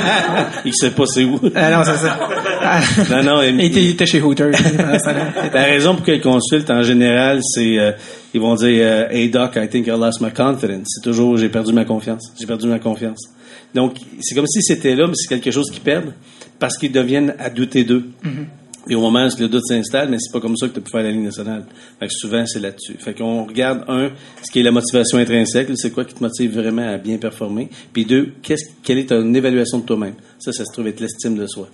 Il 0.65 0.73
sait 0.75 0.91
pas 0.91 1.05
c'est 1.07 1.23
où. 1.23 1.39
Ah 1.55 1.71
non, 1.71 1.83
c'est 1.83 1.97
ça. 1.97 2.17
Ah. 2.63 2.81
Non, 3.11 3.23
non, 3.23 3.41
il- 3.59 3.89
était 3.89 4.05
chez 4.05 4.21
Hooters. 4.21 4.51
La 5.53 5.63
raison 5.65 5.95
pour 5.95 6.05
qu'ils 6.05 6.21
consultent, 6.21 6.69
en 6.71 6.83
général, 6.83 7.39
c'est 7.43 7.77
euh, 7.79 7.91
ils 8.33 8.39
vont 8.41 8.55
dire 8.55 8.79
euh, 8.81 9.07
Hey 9.09 9.29
doc, 9.29 9.55
I 9.55 9.67
think 9.67 9.87
I 9.87 9.91
lost 9.91 10.21
my 10.21 10.31
confidence. 10.31 10.87
C'est 10.87 11.03
toujours 11.03 11.37
j'ai 11.37 11.49
perdu 11.49 11.73
ma 11.73 11.85
confiance. 11.85 12.31
J'ai 12.39 12.45
perdu 12.47 12.67
ma 12.67 12.79
confiance. 12.79 13.19
Donc, 13.75 13.95
c'est 14.21 14.35
comme 14.35 14.47
si 14.47 14.61
c'était 14.61 14.95
là, 14.95 15.07
mais 15.07 15.13
c'est 15.15 15.27
quelque 15.27 15.51
chose 15.51 15.69
qu'ils 15.71 15.81
perdent 15.81 16.13
parce 16.59 16.77
qu'ils 16.77 16.91
deviennent 16.91 17.35
à 17.39 17.49
douter 17.49 17.83
d'eux. 17.83 18.05
Et 18.89 18.95
au 18.95 18.99
moment 19.01 19.25
où 19.25 19.41
le 19.41 19.47
doute 19.47 19.65
s'installe, 19.65 20.09
mais 20.09 20.17
c'est 20.19 20.31
pas 20.31 20.41
comme 20.41 20.57
ça 20.57 20.67
que 20.67 20.73
tu 20.73 20.81
peux 20.81 20.89
faire 20.91 21.03
la 21.03 21.11
ligne 21.11 21.23
nationale. 21.23 21.63
Fait 21.99 22.07
que 22.07 22.11
souvent, 22.13 22.45
c'est 22.45 22.59
là-dessus. 22.59 22.95
Fait 22.99 23.13
qu'on 23.13 23.45
regarde, 23.45 23.85
un, 23.87 24.09
ce 24.45 24.51
qui 24.51 24.59
est 24.59 24.63
la 24.63 24.71
motivation 24.71 25.17
intrinsèque, 25.19 25.69
c'est 25.75 25.91
quoi 25.91 26.03
qui 26.03 26.13
te 26.13 26.21
motive 26.21 26.53
vraiment 26.59 26.87
à 26.93 26.97
bien 26.97 27.17
performer? 27.17 27.69
Puis 27.93 28.03
deux, 28.05 28.33
qu'est-ce, 28.41 28.65
quelle 28.83 28.97
est 28.97 29.07
ton 29.09 29.33
évaluation 29.33 29.79
de 29.79 29.85
toi-même? 29.85 30.15
Ça, 30.37 30.51
ça 30.51 30.65
se 30.65 30.73
trouve 30.73 30.87
être 30.87 30.99
l'estime 30.99 31.35
de 31.37 31.47
soi. 31.47 31.69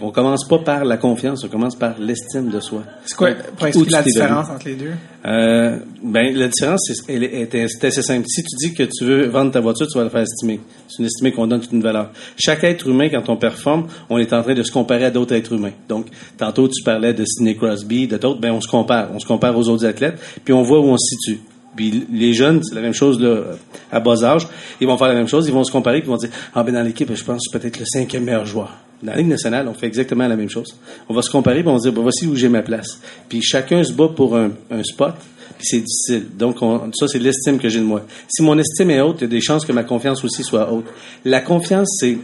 Qu'on 0.00 0.10
commence 0.10 0.46
pas 0.48 0.58
par 0.58 0.84
la 0.84 0.96
confiance, 0.96 1.44
on 1.44 1.48
commence 1.48 1.76
par 1.76 1.94
l'estime 2.00 2.50
de 2.50 2.58
soi. 2.60 2.82
C'est 3.06 3.16
quoi, 3.16 3.30
pour 3.56 3.66
expliquer 3.66 3.92
la 3.92 4.02
différence 4.02 4.50
entre 4.50 4.66
les 4.66 4.74
deux? 4.74 4.90
Euh, 5.24 5.78
ben, 6.02 6.34
la 6.36 6.48
différence, 6.48 6.80
c'est, 6.86 7.12
elle 7.12 7.22
est, 7.22 7.54
est- 7.54 7.84
assez 7.84 8.02
simple. 8.02 8.26
Si 8.26 8.42
tu 8.42 8.56
dis 8.56 8.74
que 8.74 8.82
tu 8.82 9.04
veux 9.04 9.26
vendre 9.26 9.52
ta 9.52 9.60
voiture, 9.60 9.86
tu 9.86 9.96
vas 9.96 10.04
la 10.04 10.10
faire 10.10 10.22
estimer. 10.22 10.60
C'est 10.88 10.98
une 10.98 11.06
estimée 11.06 11.32
qu'on 11.32 11.46
donne 11.46 11.60
toute 11.60 11.72
une 11.72 11.80
valeur. 11.82 12.10
Chaque 12.36 12.64
être 12.64 12.88
humain, 12.88 13.08
quand 13.08 13.28
on 13.28 13.36
performe, 13.36 13.86
on 14.10 14.18
est 14.18 14.32
en 14.32 14.42
train 14.42 14.54
de 14.54 14.62
se 14.62 14.72
comparer 14.72 15.04
à 15.04 15.10
d'autres 15.10 15.34
êtres 15.34 15.52
humains. 15.52 15.72
Donc, 15.88 16.06
tantôt, 16.36 16.66
tu 16.68 16.82
parlais 16.82 17.14
de 17.14 17.24
Sidney 17.24 17.54
Crosby, 17.56 18.08
de 18.08 18.16
d'autres, 18.16 18.40
ben, 18.40 18.52
on 18.52 18.60
se 18.60 18.68
compare. 18.68 19.10
On 19.14 19.18
se 19.20 19.26
compare 19.26 19.56
aux 19.56 19.68
autres 19.68 19.86
athlètes, 19.86 20.18
puis 20.44 20.52
on 20.52 20.62
voit 20.62 20.80
où 20.80 20.86
on 20.88 20.98
se 20.98 21.14
situe. 21.16 21.40
Puis 21.76 22.06
les 22.12 22.34
jeunes, 22.34 22.62
c'est 22.62 22.74
la 22.74 22.80
même 22.80 22.94
chose 22.94 23.20
là, 23.20 23.42
à 23.90 24.00
bas 24.00 24.22
âge. 24.24 24.46
Ils 24.80 24.86
vont 24.86 24.96
faire 24.96 25.08
la 25.08 25.14
même 25.14 25.28
chose. 25.28 25.46
Ils 25.48 25.54
vont 25.54 25.64
se 25.64 25.72
comparer, 25.72 26.00
puis 26.00 26.08
ils 26.08 26.10
vont 26.12 26.16
dire 26.16 26.30
ah 26.54 26.62
ben 26.62 26.72
dans 26.74 26.82
l'équipe, 26.82 27.12
je 27.14 27.24
pense 27.24 27.38
que 27.38 27.50
c'est 27.50 27.58
peut-être 27.58 27.78
le 27.80 27.86
cinquième 27.86 28.24
meilleur 28.24 28.46
joueur. 28.46 28.70
Dans 29.02 29.12
la 29.12 29.18
Ligue 29.18 29.28
nationale, 29.28 29.68
on 29.68 29.74
fait 29.74 29.86
exactement 29.86 30.26
la 30.26 30.36
même 30.36 30.48
chose. 30.48 30.76
On 31.08 31.14
va 31.14 31.20
se 31.22 31.30
comparer, 31.30 31.60
puis 31.60 31.68
on 31.68 31.74
va 31.74 31.78
dire 31.80 31.92
ben, 31.92 32.02
voici 32.02 32.26
où 32.26 32.36
j'ai 32.36 32.48
ma 32.48 32.62
place. 32.62 33.00
Puis 33.28 33.42
chacun 33.42 33.82
se 33.84 33.92
bat 33.92 34.08
pour 34.08 34.36
un, 34.36 34.50
spot, 34.82 35.14
puis 35.58 35.66
c'est 35.66 35.80
difficile. 35.80 36.26
Donc 36.38 36.62
on- 36.62 36.90
ça, 36.94 37.08
c'est 37.08 37.18
l'estime 37.18 37.58
que 37.58 37.68
j'ai 37.68 37.80
de 37.80 37.84
moi. 37.84 38.06
Si 38.28 38.42
mon 38.42 38.58
estime 38.58 38.90
est 38.90 39.00
haute, 39.00 39.16
il 39.18 39.22
y 39.22 39.24
a 39.24 39.28
des 39.28 39.40
chances 39.40 39.64
que 39.66 39.72
ma 39.72 39.82
confiance 39.84 40.24
aussi 40.24 40.42
soit 40.42 40.72
haute. 40.72 40.86
La 41.24 41.40
confiance, 41.40 41.88
c'est 42.00 42.18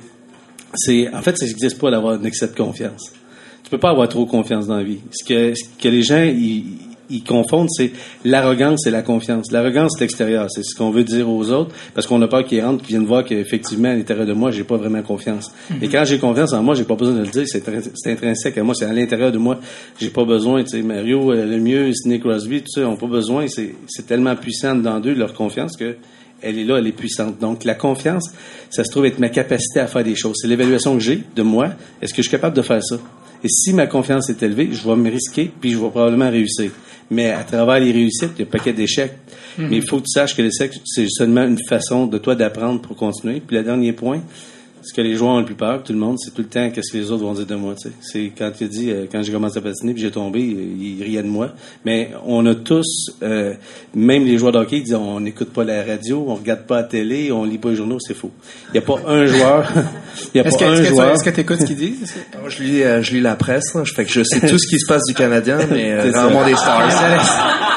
c'est 0.74 1.12
en 1.12 1.20
fait 1.20 1.36
ça 1.36 1.46
n'existe 1.46 1.78
pas 1.80 1.90
d'avoir 1.90 2.14
un 2.14 2.24
excès 2.24 2.46
de 2.46 2.54
confiance. 2.54 3.12
Tu 3.64 3.70
peux 3.70 3.78
pas 3.78 3.90
avoir 3.90 4.08
trop 4.08 4.24
confiance 4.24 4.66
dans 4.66 4.76
la 4.76 4.84
vie. 4.84 4.98
Ce 5.12 5.24
que, 5.24 5.54
ce 5.54 5.64
que 5.80 5.88
les 5.88 6.02
gens 6.02 6.22
ils, 6.22 6.64
ils 7.10 7.24
confondent, 7.24 7.68
c'est 7.70 7.92
l'arrogance 8.24 8.86
et 8.86 8.90
la 8.90 9.02
confiance. 9.02 9.50
L'arrogance, 9.52 9.92
c'est 9.96 10.04
l'extérieur, 10.04 10.46
c'est 10.50 10.62
ce 10.62 10.74
qu'on 10.74 10.90
veut 10.90 11.04
dire 11.04 11.28
aux 11.28 11.50
autres, 11.50 11.74
parce 11.94 12.06
qu'on 12.06 12.20
a 12.22 12.28
peur 12.28 12.44
qu'ils 12.44 12.62
rentrent, 12.64 12.84
qu'ils 12.84 12.96
viennent 12.96 13.06
voir 13.06 13.24
qu'effectivement 13.24 13.88
à 13.90 13.94
l'intérieur 13.94 14.26
de 14.26 14.32
moi, 14.32 14.50
j'ai 14.50 14.64
pas 14.64 14.76
vraiment 14.76 15.02
confiance. 15.02 15.50
Et 15.82 15.88
quand 15.88 16.04
j'ai 16.04 16.18
confiance 16.18 16.52
en 16.52 16.62
moi, 16.62 16.74
j'ai 16.74 16.84
pas 16.84 16.94
besoin 16.94 17.14
de 17.14 17.20
le 17.20 17.26
dire, 17.28 17.44
c'est 17.46 17.60
trin- 17.60 17.80
c'est 17.94 18.12
intrinsèque 18.12 18.56
à 18.58 18.62
moi, 18.62 18.74
c'est 18.74 18.84
à 18.86 18.92
l'intérieur 18.92 19.32
de 19.32 19.38
moi. 19.38 19.58
J'ai 20.00 20.10
pas 20.10 20.24
besoin, 20.24 20.62
tu 20.62 20.70
sais, 20.70 20.82
Mario, 20.82 21.32
euh, 21.32 21.44
le 21.46 21.58
mieux, 21.58 21.92
Sidney 21.92 22.20
Crosby, 22.20 22.60
tout 22.62 22.68
ça, 22.80 22.88
ont 22.88 22.96
pas 22.96 23.06
besoin. 23.06 23.46
C'est 23.48 23.74
c'est 23.88 24.06
tellement 24.06 24.36
puissant 24.36 24.74
dans 24.74 25.00
d'eux 25.00 25.14
leur 25.14 25.34
confiance 25.34 25.76
que 25.76 25.96
elle 26.42 26.58
est 26.58 26.64
là, 26.64 26.78
elle 26.78 26.86
est 26.86 26.92
puissante. 26.92 27.38
Donc, 27.38 27.64
la 27.64 27.74
confiance, 27.74 28.30
ça 28.70 28.82
se 28.82 28.90
trouve 28.90 29.04
être 29.04 29.18
ma 29.18 29.28
capacité 29.28 29.80
à 29.80 29.86
faire 29.86 30.02
des 30.04 30.14
choses. 30.14 30.36
C'est 30.40 30.48
l'évaluation 30.48 30.94
que 30.94 31.00
j'ai 31.00 31.22
de 31.36 31.42
moi. 31.42 31.68
Est-ce 32.00 32.14
que 32.14 32.22
je 32.22 32.28
suis 32.28 32.30
capable 32.30 32.56
de 32.56 32.62
faire 32.62 32.82
ça? 32.82 32.96
Et 33.42 33.48
si 33.48 33.72
ma 33.72 33.86
confiance 33.86 34.28
est 34.30 34.42
élevée, 34.42 34.68
je 34.72 34.86
vais 34.88 34.96
me 34.96 35.10
risquer, 35.10 35.50
puis 35.60 35.72
je 35.72 35.78
vais 35.78 35.88
probablement 35.88 36.30
réussir. 36.30 36.70
Mais 37.10 37.30
à 37.30 37.42
travers 37.42 37.80
les 37.80 37.90
réussites, 37.90 38.30
il 38.36 38.40
y 38.40 38.42
a 38.42 38.46
un 38.46 38.50
paquet 38.50 38.72
d'échecs. 38.72 39.14
Mais 39.58 39.76
il 39.76 39.86
faut 39.86 39.98
que 39.98 40.04
tu 40.04 40.12
saches 40.12 40.36
que 40.36 40.42
l'échec, 40.42 40.72
c'est 40.84 41.08
seulement 41.08 41.42
une 41.42 41.58
façon 41.68 42.06
de 42.06 42.18
toi 42.18 42.34
d'apprendre 42.34 42.80
pour 42.80 42.96
continuer. 42.96 43.40
Puis 43.40 43.56
le 43.56 43.62
dernier 43.62 43.92
point, 43.92 44.22
ce 44.82 44.94
que 44.94 45.00
les 45.02 45.14
joueurs 45.14 45.32
ont 45.32 45.38
le 45.40 45.44
plus 45.44 45.54
peur, 45.54 45.82
tout 45.82 45.92
le 45.92 45.98
monde, 45.98 46.16
c'est 46.18 46.30
tout 46.32 46.42
le 46.42 46.48
temps 46.48 46.70
qu'est-ce 46.70 46.92
que 46.92 46.96
les 46.98 47.10
autres 47.10 47.22
vont 47.24 47.34
dire 47.34 47.46
de 47.46 47.54
moi. 47.54 47.74
tu 47.80 47.88
sais. 47.88 47.94
C'est 48.00 48.32
quand 48.36 48.50
tu 48.56 48.64
dit, 48.66 48.90
euh, 48.90 49.06
quand 49.10 49.22
j'ai 49.22 49.32
commencé 49.32 49.58
à 49.58 49.60
patiner 49.60 49.92
puis 49.92 50.02
j'ai 50.02 50.10
tombé, 50.10 50.40
euh, 50.40 50.62
ils 50.80 51.02
riaient 51.02 51.22
de 51.22 51.28
moi. 51.28 51.50
Mais 51.84 52.10
on 52.26 52.44
a 52.46 52.54
tous, 52.54 53.10
euh, 53.22 53.54
même 53.94 54.24
les 54.24 54.38
joueurs 54.38 54.52
de 54.52 54.58
hockey, 54.58 54.78
ils 54.78 54.84
disent 54.84 54.94
on 54.94 55.20
n'écoute 55.20 55.50
pas 55.50 55.64
la 55.64 55.82
radio, 55.84 56.24
on 56.28 56.34
regarde 56.34 56.62
pas 56.66 56.76
la 56.76 56.82
télé, 56.84 57.30
on 57.32 57.44
lit 57.44 57.58
pas 57.58 57.70
les 57.70 57.76
journaux, 57.76 57.98
c'est 58.00 58.14
faux. 58.14 58.30
Il 58.68 58.72
n'y 58.72 58.78
a 58.78 58.82
pas 58.82 58.98
un 59.06 59.26
joueur, 59.26 59.70
il 60.34 60.38
y 60.38 60.40
a 60.40 60.46
Est-ce 60.46 60.58
pas 60.58 60.64
que, 60.64 60.70
un 60.70 60.72
est-ce 60.74 60.82
que 60.82 60.86
tu- 60.88 60.94
joueur. 60.94 61.10
est-ce 61.12 61.24
que 61.24 61.30
tu 61.30 61.40
écoutes 61.40 61.60
ce 61.60 61.66
qu'ils 61.66 61.76
disent? 61.76 62.14
Moi, 62.40 62.48
je 62.48 62.62
lis, 62.62 62.82
euh, 62.82 63.02
je 63.02 63.12
lis 63.12 63.20
la 63.20 63.36
presse, 63.36 63.74
là. 63.74 63.82
Je 63.84 63.92
fais 63.94 64.04
que 64.04 64.10
je 64.12 64.22
sais 64.22 64.40
tout 64.40 64.58
ce 64.58 64.66
qui 64.68 64.78
se 64.78 64.86
passe 64.86 65.04
du 65.06 65.14
Canadien, 65.14 65.58
mais 65.70 65.92
euh, 65.92 66.02
C'est 66.06 66.12
ça. 66.12 66.22
rarement 66.22 66.44
des 66.46 66.56
stars. 66.56 67.69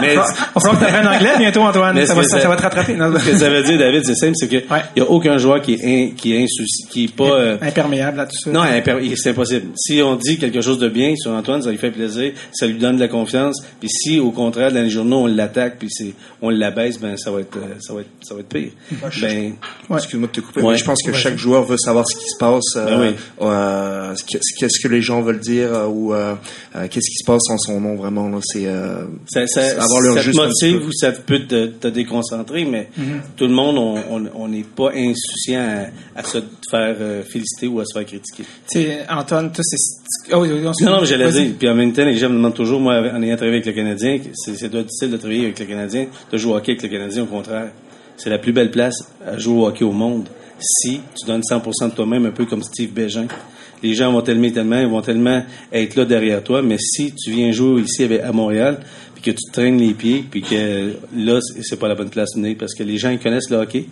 Mais 0.00 0.12
Il 0.12 0.18
va 0.18 0.24
que 0.24 0.60
tu 0.78 0.84
apprennes 0.84 1.06
anglais 1.08 1.30
bientôt, 1.38 1.60
Antoine. 1.62 1.94
Mais 1.94 2.06
Ça 2.06 2.14
va, 2.14 2.22
ça, 2.24 2.40
ça- 2.40 2.48
va 2.48 2.56
te 2.56 2.62
rattraper. 2.62 2.94
Non, 2.94 3.12
ce 3.18 3.24
que 3.30 3.36
ça 3.38 3.48
veut 3.48 3.62
dire, 3.62 3.78
David, 3.78 4.04
c'est 4.04 4.14
simple, 4.14 4.32
c'est 4.36 4.48
que 4.48 4.56
il 4.56 4.72
Ouais. 4.72 4.80
y 4.96 5.00
a 5.00 5.04
aucun 5.10 5.38
joueur 5.38 5.60
qui 5.62 5.74
est 5.74 5.84
in- 5.84 6.10
qui 6.16 6.34
est 6.34 6.42
insouci, 6.42 6.86
qui 6.90 7.04
est 7.04 7.14
pas 7.14 7.24
euh, 7.24 7.56
Imperméable 7.62 8.20
à 8.20 8.26
tout 8.26 8.36
ça. 8.44 8.50
Non, 8.50 8.62
imper- 8.62 9.14
c'est 9.16 9.30
impossible. 9.30 9.68
Si 9.76 10.00
on 10.02 10.16
dit 10.16 10.38
quelque 10.38 10.60
chose 10.60 10.78
de 10.78 10.88
bien 10.88 11.14
sur 11.16 11.30
Antoine, 11.32 11.62
ça 11.62 11.70
lui 11.70 11.78
fait 11.78 11.90
plaisir, 11.90 12.32
ça 12.52 12.66
lui 12.66 12.74
donne 12.74 12.96
de 12.96 13.00
la 13.00 13.08
confiance. 13.08 13.62
Puis 13.80 13.88
si, 13.90 14.20
au 14.20 14.30
contraire, 14.30 14.72
dans 14.72 14.82
les 14.82 14.90
journaux, 14.90 15.20
on 15.22 15.26
l'attaque, 15.26 15.76
puis 15.78 15.88
on 16.42 16.50
l'abaisse, 16.50 16.98
ben 16.98 17.16
ça 17.16 17.30
va 17.30 17.40
être, 17.40 17.56
euh, 17.56 17.74
ça 17.80 17.92
va 17.94 18.00
être, 18.00 18.10
ça 18.22 18.34
va 18.34 18.40
être 18.40 18.48
pire. 18.48 18.70
Ben, 19.20 19.52
Excuse-moi 19.94 20.28
de 20.28 20.32
te 20.32 20.40
couper, 20.40 20.60
Ouais. 20.62 20.72
mais 20.72 20.78
je 20.78 20.84
pense 20.84 21.02
que 21.02 21.12
chaque 21.12 21.36
joueur 21.38 21.64
veut 21.64 21.76
savoir 21.78 22.04
ce 22.08 22.16
qui 22.16 22.26
se 22.28 22.36
passe, 22.38 22.64
euh, 22.76 22.96
Ben 22.98 23.14
euh, 23.42 24.14
qu'est-ce 24.58 24.80
que 24.82 24.88
les 24.88 25.00
gens 25.02 25.22
veulent 25.22 25.40
dire 25.40 25.68
euh, 25.72 25.86
ou 25.86 26.12
qu'est-ce 26.90 27.10
qui 27.10 27.16
se 27.18 27.24
passe 27.26 27.42
en 27.50 27.58
son 27.58 27.80
nom 27.80 27.94
vraiment. 27.96 28.28
Là, 28.28 28.38
c'est 28.42 28.66
euh, 28.66 29.04
ça, 29.28 29.46
ça, 29.46 29.62
c'est 29.70 29.85
avoir 29.86 30.14
ça 30.14 30.20
te 30.20 30.24
juste 30.24 30.36
motive 30.38 30.86
ou 30.88 30.92
ça 30.92 31.12
peut 31.12 31.40
te, 31.46 31.66
te 31.66 31.88
déconcentrer, 31.88 32.64
mais 32.64 32.88
tout 33.36 33.46
le 33.46 33.52
monde, 33.54 33.78
on- 34.34 34.48
n'est 34.48 34.62
pas 34.62 34.90
insouciant 34.94 35.90
à, 36.14 36.20
à 36.20 36.22
se 36.24 36.38
faire 36.70 36.96
euh, 37.00 37.22
féliciter 37.22 37.66
ou 37.66 37.80
à 37.80 37.84
se 37.84 37.98
faire 37.98 38.06
critiquer. 38.06 38.44
Tu 38.70 38.80
sais, 38.82 38.98
Antoine, 39.10 39.50
toi, 39.52 39.62
c'est. 39.64 40.32
Oh, 40.34 40.38
oui, 40.42 40.48
oui, 40.52 40.60
on- 40.66 40.84
Non, 40.84 40.92
non, 40.92 41.00
mais 41.00 41.06
j'allais 41.06 41.30
dire. 41.32 41.54
Puis 41.58 41.68
en 41.68 41.74
même 41.74 41.92
temps, 41.92 42.04
les 42.04 42.16
gens 42.16 42.28
me 42.28 42.34
demandent 42.34 42.54
toujours, 42.54 42.80
moi, 42.80 42.94
en 43.12 43.22
ayant 43.22 43.36
travaillé 43.36 43.54
avec 43.58 43.66
le 43.66 43.72
Canadien, 43.72 44.18
c'est 44.34 44.56
c'est 44.56 44.68
difficile 44.70 45.10
de 45.10 45.16
travailler 45.16 45.44
avec 45.44 45.58
le 45.58 45.64
Canadien, 45.66 46.06
de 46.32 46.38
jouer 46.38 46.52
au 46.52 46.56
hockey 46.56 46.72
avec 46.72 46.82
le 46.82 46.88
Canadien, 46.88 47.22
au 47.24 47.26
contraire. 47.26 47.68
C'est 48.16 48.30
la 48.30 48.38
plus 48.38 48.52
belle 48.52 48.70
place 48.70 48.96
à 49.26 49.36
jouer 49.38 49.54
au 49.62 49.66
hockey 49.66 49.84
au 49.84 49.92
monde. 49.92 50.28
Si 50.58 51.00
tu 51.18 51.26
donnes 51.26 51.42
100% 51.42 51.90
de 51.90 51.94
toi-même, 51.94 52.24
un 52.26 52.30
peu 52.30 52.46
comme 52.46 52.62
Steve 52.62 52.90
Bégin. 52.92 53.26
Les 53.82 53.92
gens 53.92 54.10
vont 54.10 54.22
t'aimer 54.22 54.50
tellement, 54.52 54.80
ils 54.80 54.86
vont 54.88 55.02
tellement 55.02 55.42
être 55.70 55.96
là 55.96 56.06
derrière 56.06 56.42
toi, 56.42 56.62
mais 56.62 56.78
si 56.78 57.12
tu 57.12 57.30
viens 57.30 57.52
jouer 57.52 57.82
ici 57.82 58.08
à 58.24 58.32
Montréal, 58.32 58.78
que 59.26 59.30
tu 59.36 59.44
te 59.48 59.52
traînes 59.52 59.78
les 59.78 59.92
pieds, 59.94 60.24
puis 60.30 60.42
que 60.42 60.92
là, 61.16 61.40
c'est- 61.62 61.76
pas 61.76 61.88
la 61.88 61.94
bonne 61.94 62.10
place 62.10 62.30
de 62.34 62.40
venir, 62.40 62.56
parce 62.58 62.74
que 62.74 62.82
les 62.82 62.96
gens, 62.98 63.10
ils 63.10 63.18
connaissent 63.18 63.50
le 63.50 63.56
hockey, 63.58 63.86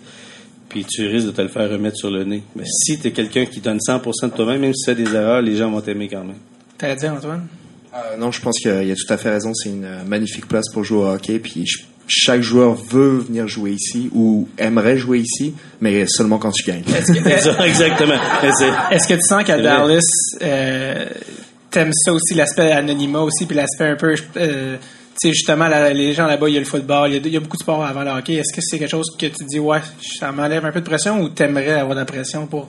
puis 0.69 0.83
tu 0.85 1.05
risques 1.07 1.27
de 1.27 1.31
te 1.31 1.41
le 1.41 1.47
faire 1.49 1.69
remettre 1.69 1.97
sur 1.97 2.09
le 2.09 2.23
nez. 2.23 2.41
Mais 2.55 2.63
si 2.65 2.99
tu 2.99 3.07
es 3.07 3.11
quelqu'un 3.11 3.45
qui 3.45 3.59
donne 3.59 3.79
100% 3.79 4.27
de 4.27 4.33
toi-même, 4.33 4.61
même 4.61 4.73
si 4.73 4.85
tu 4.85 4.95
fais 4.95 5.03
des 5.03 5.13
erreurs, 5.13 5.41
les 5.41 5.55
gens 5.57 5.69
vont 5.71 5.81
t'aimer 5.81 6.07
quand 6.07 6.23
même. 6.23 6.37
T'allais 6.77 6.95
dire, 6.95 7.13
Antoine? 7.13 7.45
Euh, 7.93 8.17
non, 8.17 8.31
je 8.31 8.41
pense 8.41 8.57
qu'il 8.59 8.71
y 8.71 8.73
a- 8.73 8.81
il 8.83 8.89
y 8.89 8.91
a 8.91 8.95
tout 8.95 9.13
à 9.13 9.17
fait 9.17 9.29
raison. 9.29 9.53
C'est 9.53 9.69
une 9.69 9.85
euh, 9.85 10.03
magnifique 10.05 10.47
place 10.47 10.65
pour 10.73 10.83
jouer 10.83 10.97
au 10.99 11.07
hockey. 11.07 11.39
Puis 11.39 11.65
je- 11.65 11.83
chaque 12.07 12.41
joueur 12.41 12.75
veut 12.75 13.19
venir 13.19 13.47
jouer 13.47 13.71
ici 13.71 14.09
ou 14.13 14.47
aimerait 14.57 14.97
jouer 14.97 15.19
ici, 15.19 15.53
mais 15.79 16.05
seulement 16.07 16.37
quand 16.37 16.51
tu 16.51 16.63
gagnes. 16.69 16.83
Est-ce 16.93 17.13
que, 17.13 17.63
exactement. 17.65 18.15
Est-ce 18.91 19.07
que 19.07 19.13
tu 19.13 19.21
sens 19.21 19.43
qu'à 19.45 19.57
Dallas, 19.61 20.01
euh, 20.41 21.05
t'aimes 21.71 21.93
ça 21.93 22.11
aussi, 22.13 22.33
l'aspect 22.35 22.71
anonymat 22.73 23.21
aussi, 23.21 23.45
puis 23.45 23.55
l'aspect 23.55 23.85
un 23.87 23.95
peu, 23.95 24.13
euh, 24.37 24.75
sais, 25.19 25.29
justement, 25.33 25.67
la- 25.67 25.93
les 25.93 26.13
gens 26.13 26.25
là-bas, 26.27 26.49
il 26.49 26.53
y 26.53 26.57
a 26.57 26.59
le 26.59 26.65
football, 26.65 27.09
il 27.09 27.13
y 27.13 27.17
a, 27.17 27.21
il 27.23 27.33
y 27.33 27.37
a 27.37 27.39
beaucoup 27.39 27.57
de 27.57 27.61
sports 27.63 27.83
avant 27.85 28.03
le 28.03 28.11
hockey. 28.11 28.35
Est-ce 28.35 28.53
que 28.55 28.61
c'est 28.61 28.77
quelque 28.79 28.91
chose 28.91 29.07
que 29.19 29.25
tu 29.27 29.43
dis, 29.45 29.59
ouais, 29.59 29.79
ça 30.19 30.31
m'enlève 30.31 30.65
un 30.65 30.71
peu 30.71 30.81
de 30.81 30.85
pression 30.85 31.21
ou 31.21 31.29
t'aimerais 31.29 31.73
avoir 31.73 31.95
de 31.95 31.99
la 32.01 32.05
pression 32.05 32.47
pour 32.47 32.67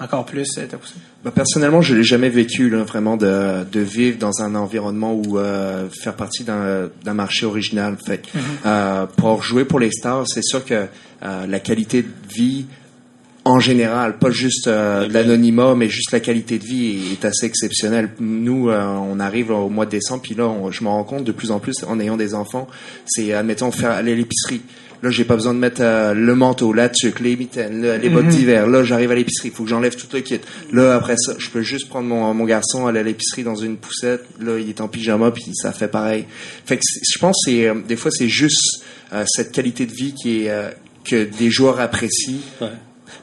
encore 0.00 0.24
plus 0.24 0.48
te 0.48 0.76
pousser? 0.76 0.94
Bah, 1.24 1.30
personnellement, 1.34 1.82
je 1.82 1.94
l'ai 1.94 2.04
jamais 2.04 2.28
vécu 2.30 2.70
là, 2.70 2.82
vraiment 2.82 3.16
de, 3.16 3.64
de 3.70 3.80
vivre 3.80 4.18
dans 4.18 4.40
un 4.42 4.54
environnement 4.54 5.12
où 5.14 5.38
euh, 5.38 5.88
faire 5.90 6.14
partie 6.14 6.44
d'un 6.44 6.88
d'un 7.04 7.14
marché 7.14 7.46
original. 7.46 7.96
Fait 8.04 8.18
que, 8.18 8.28
euh, 8.66 9.06
pour 9.16 9.42
jouer 9.42 9.64
pour 9.64 9.78
les 9.80 9.90
stars, 9.90 10.24
c'est 10.26 10.42
sûr 10.42 10.64
que 10.64 10.86
euh, 11.24 11.46
la 11.46 11.60
qualité 11.60 12.02
de 12.02 12.08
vie 12.32 12.66
en 13.44 13.58
général, 13.58 14.18
pas 14.18 14.30
juste 14.30 14.68
euh, 14.68 15.08
de 15.08 15.12
l'anonymat, 15.12 15.74
mais 15.74 15.88
juste 15.88 16.12
la 16.12 16.20
qualité 16.20 16.58
de 16.58 16.64
vie 16.64 17.08
est, 17.10 17.12
est 17.14 17.24
assez 17.24 17.46
exceptionnelle. 17.46 18.10
Nous, 18.20 18.70
euh, 18.70 18.80
on 18.84 19.18
arrive 19.18 19.50
au 19.50 19.68
mois 19.68 19.84
de 19.86 19.90
décembre, 19.90 20.22
puis 20.22 20.34
là, 20.34 20.44
on- 20.46 20.70
je 20.70 20.84
me 20.84 20.88
rends 20.88 21.02
compte 21.04 21.24
de 21.24 21.32
plus 21.32 21.50
en 21.50 21.58
plus 21.58 21.82
en 21.86 21.98
ayant 21.98 22.16
des 22.16 22.34
enfants, 22.34 22.68
c'est 23.06 23.32
admettons 23.32 23.72
faire 23.72 23.90
aller 23.90 24.12
à 24.12 24.14
l'épicerie. 24.14 24.60
Là, 25.02 25.10
j'ai 25.10 25.24
pas 25.24 25.34
besoin 25.34 25.52
de 25.54 25.58
mettre 25.58 25.80
euh, 25.82 26.14
le 26.14 26.36
manteau, 26.36 26.72
la 26.72 26.88
tuque, 26.88 27.18
les 27.18 27.34
mitaines, 27.34 27.82
le- 27.82 27.96
les 27.96 28.08
bottes 28.08 28.28
d'hiver. 28.28 28.68
Là, 28.68 28.84
j'arrive 28.84 29.10
à 29.10 29.16
l'épicerie, 29.16 29.48
il 29.48 29.54
faut 29.54 29.64
que 29.64 29.70
j'enlève 29.70 29.96
tout 29.96 30.06
le 30.12 30.20
kit. 30.20 30.38
Là, 30.72 30.94
après 30.94 31.16
ça, 31.16 31.34
je 31.38 31.50
peux 31.50 31.62
juste 31.62 31.88
prendre 31.88 32.06
mon, 32.06 32.32
mon 32.34 32.44
garçon, 32.44 32.86
aller 32.86 33.00
à 33.00 33.02
l'épicerie 33.02 33.42
dans 33.42 33.56
une 33.56 33.76
poussette. 33.76 34.24
Là, 34.40 34.56
il 34.60 34.68
est 34.68 34.80
en 34.80 34.86
pyjama, 34.86 35.32
puis 35.32 35.50
ça 35.54 35.72
fait 35.72 35.88
pareil. 35.88 36.26
Fait 36.64 36.76
que 36.76 36.82
c'est- 36.84 37.00
je 37.12 37.18
pense 37.18 37.34
que 37.44 37.50
c'est 37.50 37.66
euh, 37.66 37.74
des 37.88 37.96
fois 37.96 38.12
c'est 38.12 38.28
juste 38.28 38.84
euh, 39.12 39.24
cette 39.26 39.50
qualité 39.50 39.86
de 39.86 39.92
vie 39.92 40.14
qui 40.14 40.44
est 40.44 40.50
euh, 40.50 40.68
que 41.04 41.24
des 41.24 41.50
joueurs 41.50 41.80
apprécient. 41.80 42.38
Ouais. 42.60 42.68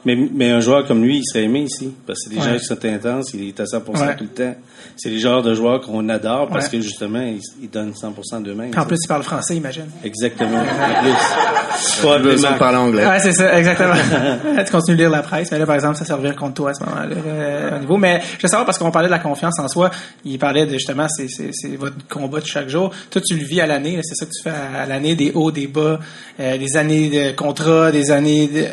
Mais, 0.06 0.16
mais 0.16 0.50
un 0.50 0.60
joueur 0.60 0.86
comme 0.86 1.02
lui, 1.04 1.18
il 1.18 1.24
serait 1.24 1.44
aimé 1.44 1.60
ici. 1.60 1.92
Parce 2.06 2.20
que 2.20 2.24
c'est 2.30 2.34
des 2.36 2.40
Ouais. 2.42 2.52
gens 2.54 2.58
qui 2.58 2.64
sont 2.64 2.84
intenses, 2.86 3.34
il 3.34 3.48
est 3.48 3.60
à 3.60 3.64
100% 3.66 4.06
Ouais. 4.06 4.16
tout 4.16 4.24
le 4.24 4.30
temps. 4.30 4.54
C'est 4.96 5.10
les 5.10 5.18
genres 5.18 5.42
de 5.42 5.54
joueurs 5.54 5.80
qu'on 5.82 6.08
adore 6.08 6.48
parce 6.48 6.66
Ouais. 6.66 6.78
que 6.78 6.80
justement, 6.80 7.20
ils, 7.20 7.40
ils 7.62 7.68
donnent 7.70 7.92
100% 7.94 8.40
d'eux-mêmes. 8.40 8.70
Puis 8.70 8.80
en 8.80 8.86
plus, 8.86 8.96
il 9.02 9.08
parle 9.08 9.22
français, 9.22 9.56
imagine. 9.56 9.86
Exactement. 10.04 10.58
En 10.58 11.02
plus. 11.02 12.02
Pas 12.02 12.18
besoin 12.18 12.52
de 12.52 12.58
parler 12.58 12.78
anglais. 12.78 13.06
Ouais, 13.06 13.18
c'est 13.20 13.32
ça, 13.32 13.58
exactement. 13.58 13.94
tu 14.64 14.72
continues 14.72 14.96
de 14.96 15.02
lire 15.02 15.10
la 15.10 15.22
presse, 15.22 15.50
mais 15.52 15.58
là, 15.58 15.66
par 15.66 15.74
exemple, 15.74 15.96
ça 15.96 16.04
servirait 16.04 16.34
contre 16.34 16.54
toi 16.54 16.70
à 16.70 16.74
ce 16.74 16.82
moment-là, 16.84 17.16
euh, 17.26 17.76
au 17.76 17.80
niveau. 17.80 17.96
Mais 17.96 18.20
je 18.38 18.42
veux 18.42 18.48
savoir, 18.48 18.64
parce 18.66 18.78
qu'on 18.78 18.90
parlait 18.90 19.08
de 19.08 19.12
la 19.12 19.18
confiance 19.18 19.58
en 19.58 19.68
soi, 19.68 19.90
il 20.24 20.38
parlait 20.38 20.66
de, 20.66 20.72
justement, 20.72 21.06
c'est, 21.08 21.28
c'est, 21.28 21.50
c'est 21.52 21.76
votre 21.76 21.96
combat 22.08 22.40
de 22.40 22.46
chaque 22.46 22.68
jour. 22.68 22.90
Toi, 23.10 23.20
tu 23.26 23.34
le 23.36 23.44
vis 23.44 23.60
à 23.60 23.66
l'année, 23.66 23.96
là, 23.96 24.02
c'est 24.02 24.14
ça 24.14 24.26
que 24.26 24.30
tu 24.30 24.42
fais 24.42 24.50
à, 24.50 24.82
à 24.82 24.86
l'année, 24.86 25.14
des 25.14 25.32
hauts, 25.34 25.50
des 25.50 25.66
bas, 25.66 25.98
euh, 26.40 26.58
des 26.58 26.76
années 26.76 27.08
de 27.10 27.36
contrat, 27.36 27.92
des 27.92 28.10
années 28.10 28.48
de... 28.48 28.64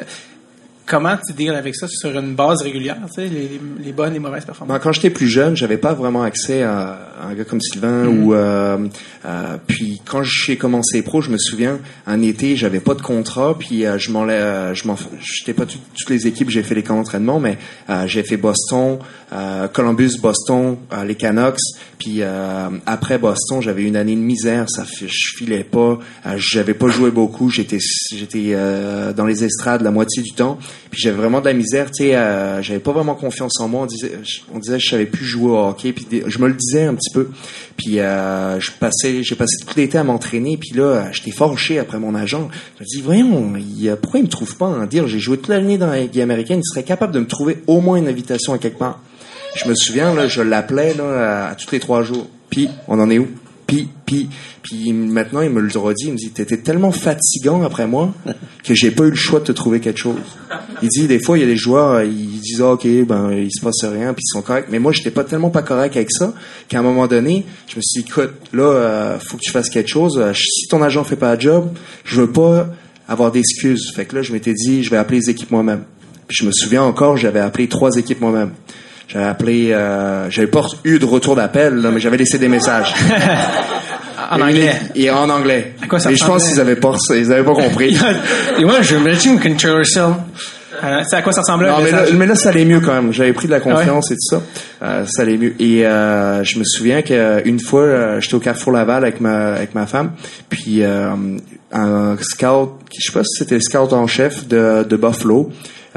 Comment 0.88 1.17
tu 1.17 1.34
deals 1.34 1.50
avec 1.54 1.76
ça 1.76 1.86
sur 1.89 2.17
une 2.17 2.34
base 2.34 2.62
régulière, 2.62 2.95
tu 3.08 3.21
sais, 3.21 3.28
les, 3.28 3.60
les 3.84 3.91
bonnes 3.91 4.15
et 4.15 4.19
mauvaises 4.19 4.45
performances? 4.45 4.73
Ben, 4.78 4.80
quand 4.82 4.93
j'étais 4.93 5.10
plus 5.10 5.28
jeune, 5.28 5.56
j'avais 5.58 5.78
pas 5.78 5.93
vraiment 5.93 6.23
accès 6.23 6.63
à, 6.63 6.97
à 7.21 7.28
un 7.28 7.34
gars 7.34 7.43
comme 7.43 7.60
Sylvain 7.60 8.06
Mm. 8.06 8.23
ou 8.23 8.34
euh, 8.34 8.88
euh, 9.26 9.58
puis 9.67 10.02
quand 10.06 10.23
j'ai 10.23 10.56
commencé 10.56 11.02
pro, 11.02 11.21
je 11.21 11.30
me 11.30 11.38
souviens 11.38 11.80
un 12.06 12.21
été, 12.21 12.56
j'avais 12.56 12.80
pas 12.80 12.93
de 12.93 13.02
contrat, 13.02 13.58
puis 13.60 13.86
euh, 13.86 13.97
je 13.97 14.12
m'en 14.12 14.26
euh, 14.30 14.73
je 14.73 14.88
m'en 14.88 14.95
j'étais 15.19 15.54
pas 15.54 15.65
tout- 15.65 15.78
toutes 15.97 16.10
les 16.10 16.26
équipes, 16.26 16.50
j'ai 16.50 16.63
fait 16.63 16.76
les 16.76 16.84
camps 16.84 16.95
d'entraînement, 16.95 17.39
mais 17.41 17.58
euh, 17.89 18.08
j'ai 18.08 18.23
fait 18.23 18.38
Boston, 18.38 19.00
euh, 19.34 19.67
Columbus, 19.67 20.12
Boston, 20.21 20.78
euh, 20.93 21.04
les 21.04 21.15
Canucks, 21.15 21.60
puis 22.00 22.19
euh, 22.21 22.69
après 22.86 23.17
Boston, 23.17 23.62
j'avais 23.62 23.84
une 23.84 23.97
année 23.97 24.15
de 24.15 24.21
misère, 24.21 24.65
ça 24.69 24.86
je 24.86 25.08
filais 25.38 25.65
pas, 25.65 26.00
euh, 26.26 26.36
j'avais 26.38 26.73
pas 26.76 26.88
joué 26.88 27.12
beaucoup, 27.12 27.50
j'étais 27.50 27.80
j'étais 28.15 28.52
euh, 28.54 29.12
dans 29.12 29.26
les 29.26 29.43
estrades 29.43 29.82
la 29.82 29.91
moitié 29.91 30.23
du 30.23 30.32
temps, 30.32 30.58
puis 30.89 31.01
j'avais 31.01 31.17
vraiment 31.17 31.41
de 31.41 31.45
la 31.45 31.53
misère, 31.53 31.91
tu 31.91 32.05
sais, 32.05 32.11
j'avais 32.61 32.79
pas 32.79 32.91
vraiment 32.91 33.15
confiance 33.15 33.59
en 33.59 33.67
moi, 33.67 33.81
on 33.83 33.85
disait 33.85 34.19
on 34.53 34.59
disait 34.59 34.77
que 34.77 34.83
je 34.83 34.89
savais 34.89 35.05
plus 35.05 35.25
jouer 35.25 35.51
au 35.51 35.67
hockey, 35.67 35.93
puis 35.93 36.07
je 36.25 36.39
me 36.39 36.47
le 36.47 36.53
disais 36.53 36.85
un 36.85 36.95
petit 36.95 37.13
peu. 37.13 37.29
Puis 37.75 37.99
euh, 37.99 38.59
je 38.59 38.71
passais 38.71 39.23
j'ai 39.23 39.35
passé 39.35 39.57
tout 39.65 39.73
l'été 39.77 39.97
à 39.97 40.03
m'entraîner, 40.03 40.57
puis 40.57 40.71
là 40.71 41.11
j'étais 41.11 41.31
fâché 41.31 41.79
après 41.79 41.99
mon 41.99 42.15
agent. 42.15 42.49
Je 42.77 42.83
me 42.83 42.87
dis 42.87 43.01
voyons, 43.01 43.53
il, 43.57 43.95
pourquoi 44.01 44.19
il 44.19 44.23
me 44.23 44.29
trouve 44.29 44.55
pas 44.57 44.85
dire? 44.87 45.07
J'ai 45.07 45.19
joué 45.19 45.37
toute 45.37 45.49
l'année 45.49 45.77
dans 45.77 45.87
la 45.87 46.01
Ligue 46.01 46.19
américaine, 46.19 46.61
il 46.63 46.67
serait 46.67 46.83
capable 46.83 47.13
de 47.13 47.19
me 47.19 47.27
trouver 47.27 47.57
au 47.67 47.81
moins 47.81 47.97
une 47.97 48.07
invitation 48.07 48.53
à 48.53 48.57
quelque 48.57 48.79
part. 48.79 49.01
Je 49.55 49.67
me 49.67 49.75
souviens, 49.75 50.13
là, 50.13 50.27
je 50.27 50.41
l'appelais 50.41 50.95
à, 50.99 51.47
à 51.47 51.55
tous 51.55 51.71
les 51.71 51.79
trois 51.79 52.03
jours. 52.03 52.27
Puis, 52.49 52.69
on 52.87 52.99
en 52.99 53.09
est 53.09 53.17
où? 53.17 53.27
Puis, 53.67 53.89
puis, 54.06 54.30
puis 54.63 54.93
maintenant, 54.93 55.41
il 55.41 55.49
me 55.49 55.60
le 55.60 55.77
redit. 55.77 56.06
Il 56.06 56.13
me 56.13 56.17
dit, 56.17 56.32
t'étais 56.32 56.58
tellement 56.58 56.93
fatigant 56.93 57.62
après 57.63 57.86
moi 57.86 58.13
que 58.63 58.73
j'ai 58.73 58.91
pas 58.91 59.03
eu 59.03 59.10
le 59.10 59.15
choix 59.15 59.41
de 59.41 59.45
te 59.45 59.51
trouver 59.51 59.82
quelque 59.82 59.99
chose. 59.99 60.21
Il 60.82 60.88
dit, 60.88 61.08
des 61.08 61.19
fois, 61.19 61.38
il 61.38 61.41
y 61.41 61.43
a 61.43 61.47
des 61.47 61.58
joueurs, 61.58 61.95
euh, 61.95 62.06
ils 62.06 62.39
disent, 62.39 62.62
ah, 62.62 62.71
ok, 62.71 62.88
ben, 63.06 63.32
il 63.34 63.51
se 63.51 63.62
passe 63.62 63.84
rien, 63.84 64.13
puis 64.13 64.23
ils 64.25 64.32
sont 64.34 64.41
corrects. 64.41 64.67
Mais 64.71 64.80
moi, 64.80 64.93
j'étais 64.93 65.12
pas 65.12 65.25
tellement 65.25 65.49
pas 65.49 65.63
correct 65.63 65.97
avec 65.97 66.10
ça 66.12 66.34
qu'à 66.69 66.80
un 66.80 66.82
moment 66.82 67.08
donné, 67.08 67.45
je 67.67 67.75
me 67.75 67.82
suis 67.82 68.01
dit, 68.01 68.10
écoute, 68.10 68.34
là, 68.53 68.63
euh, 68.63 69.19
faut 69.19 69.36
que 69.36 69.41
tu 69.43 69.51
fasses 69.51 69.69
quelque 69.69 69.89
chose. 69.89 70.17
Euh, 70.17 70.32
Si 70.34 70.67
ton 70.69 70.82
agent 70.82 71.03
fait 71.03 71.17
pas 71.17 71.36
le 71.36 71.41
job, 71.41 71.69
je 72.06 72.21
veux 72.21 72.32
pas 72.32 72.69
avoir 73.08 73.32
d'excuses. 73.32 73.91
Fait 73.93 74.06
que 74.06 74.15
là, 74.15 74.21
je 74.21 74.32
m'étais 74.32 74.53
dit, 74.53 74.82
je 74.84 74.89
vais 74.89 74.97
appeler 74.97 75.19
les 75.19 75.30
équipes 75.30 75.51
moi-même. 75.51 75.84
Puis 76.27 76.38
je 76.41 76.45
me 76.45 76.51
souviens 76.53 76.84
encore, 76.84 77.17
j'avais 77.17 77.39
appelé 77.39 77.67
trois 77.67 77.95
équipes 77.97 78.21
moi-même. 78.21 78.51
J'avais 79.07 79.25
appelé, 79.25 79.71
euh, 79.71 80.29
j'avais 80.29 80.47
pas 80.47 80.65
eu 80.83 80.99
de 80.99 81.05
retour 81.05 81.35
d'appel, 81.35 81.75
là, 81.75 81.91
mais 81.91 81.99
j'avais 81.99 82.17
laissé 82.17 82.37
des 82.37 82.49
messages. 82.49 82.93
En 84.29 84.41
anglais. 84.41 84.73
Et 84.95 85.09
en 85.09 85.29
anglais. 85.29 85.73
À 85.81 85.87
quoi 85.87 85.99
ça 85.99 86.11
Et 86.11 86.15
je 86.15 86.25
pense 86.25 86.47
qu'ils 86.47 86.59
avaient 86.59 86.75
pas, 86.75 86.95
ils 87.11 87.31
avaient 87.31 87.43
pas 87.43 87.53
compris. 87.53 87.97
Et 88.59 88.65
moi, 88.65 88.81
je 88.81 88.95
me 88.95 89.13
dis 89.13 89.37
que 89.37 89.57
Churchill. 89.57 90.15
Euh, 90.83 91.01
c'est 91.07 91.15
à 91.15 91.21
quoi 91.21 91.31
ça 91.31 91.41
ressemblait? 91.41 91.69
Non, 91.69 91.77
mais 91.81 91.91
là, 91.91 92.01
message? 92.01 92.15
mais 92.15 92.25
là, 92.27 92.35
ça 92.35 92.49
allait 92.49 92.65
mieux 92.65 92.81
quand 92.81 92.93
même. 92.93 93.11
J'avais 93.11 93.33
pris 93.33 93.47
de 93.47 93.51
la 93.51 93.59
confiance 93.59 94.11
et 94.11 94.15
tout 94.15 94.37
ça. 94.37 94.41
Euh, 94.83 95.05
ça 95.07 95.23
allait 95.23 95.37
mieux. 95.37 95.53
Et 95.59 95.87
euh, 95.87 96.43
je 96.43 96.59
me 96.59 96.63
souviens 96.65 97.01
qu'une 97.01 97.59
fois, 97.59 97.81
euh, 97.81 98.21
j'étais 98.21 98.35
au 98.35 98.39
Carrefour 98.39 98.73
Laval 98.73 99.03
avec 99.03 99.21
ma 99.21 99.53
avec 99.53 99.73
ma 99.73 99.87
femme, 99.87 100.11
puis 100.49 100.83
euh, 100.83 101.09
un 101.71 102.17
scout, 102.21 102.73
je 102.95 103.07
sais 103.07 103.13
pas 103.13 103.23
si 103.23 103.39
c'était 103.39 103.55
le 103.55 103.61
scout 103.61 103.91
en 103.93 104.05
chef 104.07 104.47
de, 104.47 104.83
de 104.83 104.95
Buffalo. 104.97 105.49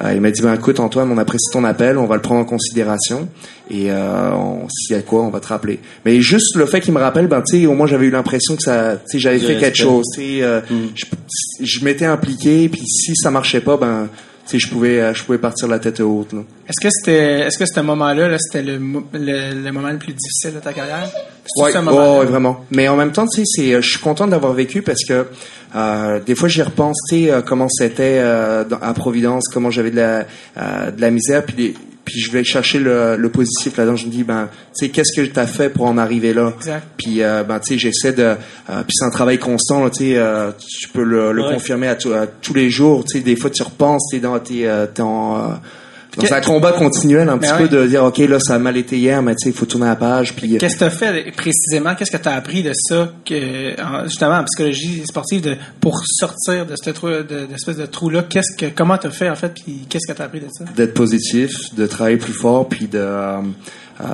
Euh, 0.03 0.13
il 0.15 0.21
m'a 0.21 0.31
dit 0.31 0.41
ben 0.41 0.55
écoute 0.55 0.81
Antoine, 0.81 1.11
on 1.11 1.19
apprécie 1.19 1.51
ton 1.53 1.65
appel, 1.65 1.99
on 1.99 2.07
va 2.07 2.17
le 2.17 2.23
prendre 2.23 2.41
en 2.41 2.45
considération 2.45 3.29
et 3.71 3.91
euh, 3.91 4.31
s'il 4.69 4.97
y 4.97 4.99
a 4.99 5.03
quoi, 5.03 5.23
on 5.23 5.31
va 5.31 5.41
te 5.41 5.49
rappeler. 5.49 5.79
Mais 6.05 6.21
juste 6.21 6.57
le 6.57 6.67
fait 6.67 6.81
qu'il 6.81 6.95
me 6.95 7.01
rappelle, 7.01 7.27
ben 7.27 7.43
tu 7.43 7.61
sais, 7.61 7.67
au 7.67 7.75
moins 7.75 7.87
j'avais 7.87 8.07
eu 8.07 8.11
l'impression 8.11 8.57
que 8.57 8.63
ça, 8.63 8.97
tu 8.97 9.03
sais, 9.13 9.19
j'avais 9.19 9.39
fait 9.39 9.59
quelque 9.59 9.77
chose. 9.77 10.07
Tu 10.15 10.21
sais, 10.21 10.43
euh, 10.43 10.61
je, 10.95 11.05
je 11.65 11.85
m'étais 11.85 12.07
impliqué, 12.07 12.69
puis 12.69 12.83
si 12.87 13.15
ça 13.15 13.31
marchait 13.31 13.61
pas, 13.61 13.77
ben 13.77 14.09
sais, 14.51 14.59
je 14.59 14.69
pouvais, 14.69 15.01
euh, 15.01 15.15
je 15.15 15.25
pouvais 15.25 15.39
partir 15.39 15.69
la 15.69 15.79
tête 15.79 16.01
haute. 16.01 16.35
Est-ce 16.69 16.81
que 16.81 16.89
c'était, 16.91 17.41
est-ce 17.47 17.59
que 17.59 17.67
ce 17.67 17.81
moment-là, 17.81 18.29
là, 18.29 18.37
c'était 18.39 18.63
le, 18.65 18.79
le, 19.13 19.63
le 19.63 19.73
moment 19.73 19.91
le 19.91 19.99
plus 19.99 20.13
difficile 20.13 20.55
de 20.55 20.61
ta 20.61 20.73
carrière? 20.73 21.09
Ouais, 21.57 21.73
vraiment. 21.73 22.65
Mais 22.71 22.89
en 22.89 22.97
même 22.97 23.13
temps, 23.13 23.27
tu 23.27 23.41
sais, 23.41 23.43
c'est, 23.47 23.75
euh, 23.75 23.81
je 23.81 23.91
suis 23.91 23.99
content 23.99 24.27
d'avoir 24.27 24.53
vécu 24.53 24.83
parce 24.83 25.05
que 25.05 25.27
euh, 25.75 26.21
des 26.21 26.35
fois, 26.35 26.49
j'y 26.49 26.63
repense, 26.63 26.99
tu 27.09 27.27
sais, 27.27 27.33
comment 27.47 27.69
c'était 27.69 28.19
euh, 28.19 28.65
à 28.81 28.93
Providence, 28.95 29.49
comment 29.53 29.71
j'avais 29.71 29.91
de 29.91 29.97
la, 29.97 30.27
euh, 30.57 30.91
de 30.91 31.01
la 31.01 31.11
misère, 31.11 31.45
puis, 31.45 31.75
puis 32.11 32.21
je 32.21 32.31
vais 32.33 32.45
chercher 32.45 32.79
le, 32.79 33.17
le 33.17 33.29
positif 33.31 33.77
là-dedans. 33.77 33.97
Je 33.97 34.07
me 34.07 34.11
dis, 34.11 34.25
ben, 34.25 34.49
tu 34.77 34.87
sais, 34.87 34.89
qu'est-ce 34.91 35.19
que 35.21 35.27
t'as 35.27 35.47
fait 35.47 35.69
pour 35.69 35.87
en 35.87 35.97
arriver 35.97 36.35
là? 36.35 36.53
Exact. 36.57 36.87
Puis, 36.97 37.23
euh, 37.23 37.43
ben, 37.45 37.61
tu 37.61 37.75
sais, 37.75 37.79
j'essaie 37.79 38.13
de, 38.13 38.23
euh, 38.23 38.37
puis 38.83 38.93
c'est 38.93 39.05
un 39.05 39.11
travail 39.11 39.39
constant, 39.39 39.89
tu 39.91 39.99
sais, 39.99 40.17
euh, 40.17 40.51
tu 40.59 40.89
peux 40.89 41.05
le, 41.05 41.33
le 41.33 41.43
Ouais. 41.43 41.55
confirmer 41.55 41.87
à, 41.89 41.93
à 41.93 42.27
tous 42.27 42.55
les 42.55 42.69
jours. 42.71 43.05
Tu 43.05 43.19
sais, 43.19 43.25
des 43.25 43.37
fois, 43.37 43.51
tu 43.51 43.63
repenses, 43.63 44.09
t'es 44.11 44.19
dans, 44.19 44.39
t'es, 44.41 44.67
euh, 44.67 44.87
t'es 44.93 45.03
en 45.03 45.53
euh, 46.19 46.23
Que- 46.27 46.35
un 46.35 46.41
combat 46.41 46.73
continuel, 46.73 47.29
un 47.29 47.39
petit 47.39 47.53
peu 47.57 47.69
de 47.69 47.87
dire, 47.87 48.03
ok, 48.05 48.19
là, 48.19 48.39
ça 48.41 48.55
a 48.55 48.59
mal 48.59 48.77
été 48.77 48.99
hier, 48.99 49.23
mais 49.23 49.35
tu 49.37 49.45
sais, 49.45 49.51
il 49.51 49.57
faut 49.57 49.67
tourner 49.67 49.87
la 49.87 49.97
page, 49.97 50.35
puis. 50.35 50.59
Qu'est-ce 50.59 50.75
que 50.75 50.79
tu 50.81 50.85
as 50.85 50.91
fait 50.91 51.33
précisément? 51.37 51.95
Qu'est-ce 51.95 52.11
que 52.11 52.17
tu 52.23 52.29
as 52.29 52.35
appris 52.35 52.63
de 52.63 52.73
ça, 52.75 53.13
que, 53.25 53.81
en- 53.83 54.05
justement, 54.05 54.37
en 54.39 54.45
psychologie 54.45 55.03
sportive, 55.07 55.41
de, 55.43 55.57
pour 55.81 56.01
sortir 56.05 56.67
de 56.67 56.75
cette 56.77 56.95
trou, 56.97 57.09
de, 57.09 57.49
espèce 57.55 57.77
de 57.77 57.87
trou-là? 57.87 58.25
Qu'est-ce 58.29 58.57
que, 58.57 58.67
comment 58.75 58.99
tu 58.99 59.07
as 59.07 59.11
fait, 59.11 59.31
en 59.31 59.37
fait, 59.37 59.53
puis 59.55 59.87
qu'est-ce 59.89 60.11
que 60.11 60.17
tu 60.17 60.23
as 60.23 60.25
appris 60.27 60.41
de 60.41 60.47
ça? 60.51 60.65
d'être 60.77 60.95
positif, 60.95 61.75
de 61.77 61.87
travailler 61.87 62.17
plus 62.17 62.33
fort, 62.33 62.69
puis 62.69 62.87
de 62.89 62.99
euh, 62.99 63.41
euh, 64.01 64.05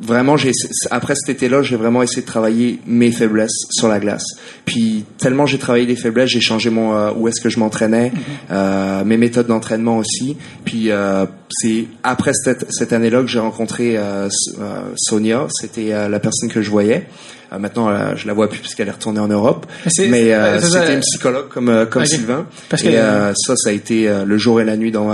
vraiment 0.00 0.36
j'ai 0.36 0.52
après 0.90 1.14
cet 1.14 1.36
été-là, 1.36 1.62
j'ai 1.62 1.76
vraiment 1.76 2.02
essayé 2.02 2.22
de 2.22 2.26
travailler 2.26 2.80
mes 2.86 3.10
faiblesses 3.12 3.66
sur 3.70 3.88
la 3.88 3.98
glace. 3.98 4.24
Puis 4.64 5.04
tellement 5.18 5.46
j'ai 5.46 5.58
travaillé 5.58 5.86
les 5.86 5.96
faiblesses, 5.96 6.30
j'ai 6.30 6.40
changé 6.40 6.70
mon 6.70 6.94
euh, 6.94 7.12
où 7.16 7.28
est-ce 7.28 7.40
que 7.40 7.48
je 7.48 7.58
m'entraînais, 7.58 8.12
euh, 8.50 9.04
mes 9.04 9.16
méthodes 9.16 9.46
d'entraînement 9.46 9.98
aussi. 9.98 10.36
Puis 10.64 10.90
euh, 10.90 11.24
c'est 11.50 11.86
après 12.02 12.32
cette, 12.34 12.70
cette 12.72 12.92
année-là 12.92 13.20
que 13.22 13.26
j'ai 13.28 13.38
rencontré 13.38 13.96
euh, 13.96 14.28
euh, 14.60 14.80
Sonia, 14.96 15.46
c'était 15.50 15.92
euh, 15.92 16.08
la 16.08 16.20
personne 16.20 16.50
que 16.50 16.62
je 16.62 16.70
voyais. 16.70 17.06
Euh, 17.52 17.58
maintenant, 17.60 18.16
je 18.16 18.26
la 18.26 18.32
vois 18.32 18.48
plus 18.50 18.58
puisqu'elle 18.58 18.88
est 18.88 18.92
retournée 18.92 19.20
en 19.20 19.28
Europe. 19.28 19.66
Mais 19.84 19.90
c'est- 19.94 20.08
Mais 20.08 20.32
c'était 20.60 20.94
une 20.94 21.00
psychologue 21.00 21.48
comme 21.48 21.86
comme. 21.88 22.02
Sylvain. 22.16 22.46
Parce 22.68 22.82
et 22.82 22.86
que- 22.90 22.96
euh, 22.96 23.32
ça, 23.34 23.54
ça 23.56 23.70
a 23.70 23.72
été 23.72 24.08
euh, 24.08 24.24
le 24.24 24.36
jour 24.36 24.60
et 24.60 24.64
la 24.64 24.76
nuit 24.76 24.90
dans 24.90 25.10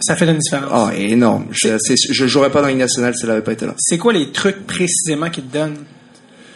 Ça 0.00 0.16
fait 0.16 0.26
une 0.26 0.38
différence. 0.38 0.70
ah, 0.72 0.90
énorme. 0.96 1.46
Je, 1.50 1.76
je 2.10 2.26
jouerais 2.26 2.50
pas 2.50 2.62
dans 2.62 2.68
une 2.68 2.78
nationale 2.78 3.14
si 3.16 3.24
elle 3.24 3.30
avait 3.32 3.42
pas 3.42 3.52
été 3.52 3.66
là. 3.66 3.74
C'est 3.78 3.98
quoi 3.98 4.12
les 4.12 4.30
trucs 4.32 4.66
précisément 4.66 5.28
qui 5.30 5.42
te 5.42 5.52
donnent, 5.52 5.78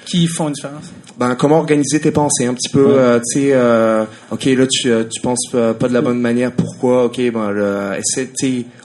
qui 0.07 0.27
font 0.27 0.49
une 0.49 0.55
différence? 0.55 0.85
Ben, 1.19 1.35
comment 1.35 1.59
organiser 1.59 2.01
tes 2.01 2.11
pensées 2.11 2.47
un 2.47 2.55
petit 2.55 2.71
peu, 2.71 2.87
euh, 2.99 3.19
tu 3.19 3.41
sais, 3.41 3.49
euh, 3.53 4.05
ok, 4.31 4.45
là, 4.47 4.67
tu, 4.71 4.91
euh, 4.91 5.05
tu 5.05 5.21
penses 5.21 5.47
pas, 5.51 5.75
de 5.89 5.93
la 5.95 6.01
bonne 6.01 6.21
manière, 6.21 6.53
pourquoi, 6.53 7.05
ok, 7.05 7.21
ben, 7.33 7.51
le, 7.51 7.91
essaie, 7.99 8.31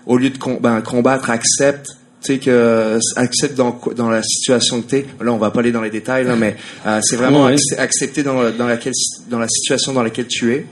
au 0.06 0.18
lieu 0.18 0.30
de 0.30 0.38
com- 0.38 0.58
ben, 0.62 0.82
combattre, 0.82 1.30
accepte, 1.30 1.88
tu 2.22 2.34
sais, 2.34 2.40
que, 2.40 3.00
accepte 3.16 3.56
dans, 3.56 3.80
dans 3.96 4.10
la 4.10 4.22
situation 4.24 4.82
que 4.82 4.88
t'es. 4.90 5.06
Là, 5.22 5.32
on 5.32 5.38
va 5.38 5.52
pas 5.52 5.62
aller 5.62 5.72
dans 5.72 5.82
les 5.82 5.90
détails, 5.90 6.26
là, 6.26 6.36
mais, 6.36 6.56
euh, 6.86 7.00
c'est 7.02 7.16
vraiment 7.16 7.46
Ouais. 7.46 7.56
accepter 7.78 8.24
dans, 8.24 8.52
dans 8.52 8.68
laquelle, 8.68 8.94
dans 9.30 9.40
la 9.40 9.48
situation 9.48 9.94
dans 9.94 10.04
laquelle 10.04 10.28
tu 10.28 10.52
es. 10.54 10.66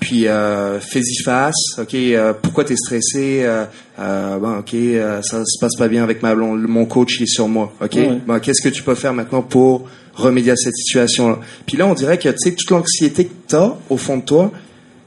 Puis 0.00 0.28
euh, 0.28 0.78
fais-y 0.80 1.22
face, 1.22 1.78
ok. 1.78 1.94
euh, 1.94 2.32
pourquoi 2.40 2.64
t'es 2.64 2.76
stressé 2.76 3.40
euh, 3.42 3.64
euh, 3.98 4.38
Bon, 4.38 4.58
ok, 4.58 4.74
euh, 4.74 5.20
ça 5.22 5.42
se 5.44 5.58
passe 5.60 5.76
pas 5.76 5.88
bien 5.88 6.02
avec 6.04 6.22
ma 6.22 6.34
blonde. 6.34 6.60
Mon 6.62 6.84
coach 6.86 7.18
il 7.18 7.24
est 7.24 7.26
sur 7.26 7.48
moi, 7.48 7.72
ok. 7.82 7.94
Ouais. 7.94 8.20
Bon, 8.26 8.38
qu'est-ce 8.38 8.62
que 8.62 8.72
tu 8.72 8.82
peux 8.82 8.94
faire 8.94 9.12
maintenant 9.12 9.42
pour 9.42 9.88
remédier 10.14 10.52
à 10.52 10.56
cette 10.56 10.76
situation-là? 10.76 11.38
Puis 11.66 11.76
là, 11.76 11.86
on 11.86 11.94
dirait 11.94 12.18
que 12.18 12.28
tu 12.28 12.36
sais 12.38 12.52
toute 12.52 12.70
l'anxiété 12.70 13.26
que 13.26 13.34
t'as 13.48 13.74
au 13.90 13.96
fond 13.96 14.18
de 14.18 14.22
toi, 14.22 14.52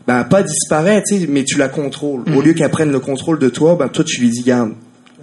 ben 0.08 0.24
pas 0.26 0.44
disparaît, 0.44 1.02
tu 1.08 1.20
sais, 1.20 1.28
mais 1.28 1.44
tu 1.46 1.58
la 1.58 1.70
contrôles. 1.70 2.24
Mm. 2.28 2.36
Au 2.36 2.42
lieu 2.42 2.54
qu'elle 2.54 2.70
prenne 2.70 2.92
le 2.92 3.00
contrôle 3.00 3.40
de 3.40 3.50
toi, 3.50 3.76
ben 3.80 3.88
toi 3.88 4.04
tu 4.04 4.20
lui 4.20 4.30
dis 4.30 4.42
garde, 4.44 4.74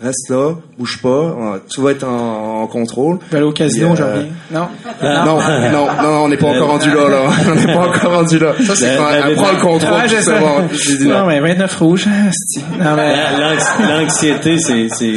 reste 0.00 0.30
là, 0.30 0.54
bouge 0.78 1.00
pas, 1.02 1.08
euh, 1.08 1.58
tu 1.70 1.80
vas 1.80 1.90
être 1.90 2.04
en, 2.04 2.62
en 2.62 2.66
contrôle. 2.66 3.18
Je 3.26 3.30
vais 3.32 3.36
aller 3.38 3.46
au 3.46 3.52
casino, 3.52 3.88
Puis, 3.88 3.96
je 3.98 4.02
euh, 4.02 4.14
reviens. 4.14 4.28
Non? 4.50 4.68
Non, 5.02 5.38
non, 5.72 5.86
non, 6.02 6.24
on 6.24 6.28
n'est 6.28 6.36
pas 6.36 6.48
encore 6.48 6.68
rendu 6.70 6.88
là, 6.90 7.08
là. 7.08 7.30
On 7.50 7.54
n'est 7.54 7.74
pas 7.74 7.88
encore 7.88 8.12
rendu 8.12 8.38
là. 8.38 8.52
Ça, 8.64 8.74
c'est 8.76 8.96
quand 8.96 9.04
ben, 9.04 9.22
elle 9.26 9.34
prend 9.34 9.52
le 9.52 9.60
contrôle, 9.60 9.94
Ah, 10.04 10.08
c'est 10.08 10.38
bon. 10.40 10.68
J'ai 10.72 10.98
dit 10.98 11.06
Non, 11.08 11.20
non. 11.20 11.26
mais 11.26 11.40
29 11.40 11.76
rouges. 11.78 12.06
hein. 12.08 12.30
Non, 12.78 12.96
mais... 12.96 13.14
L'anx- 13.38 13.72
L'anxiété, 13.88 14.58
c'est, 14.58 14.88
c'est, 14.90 15.14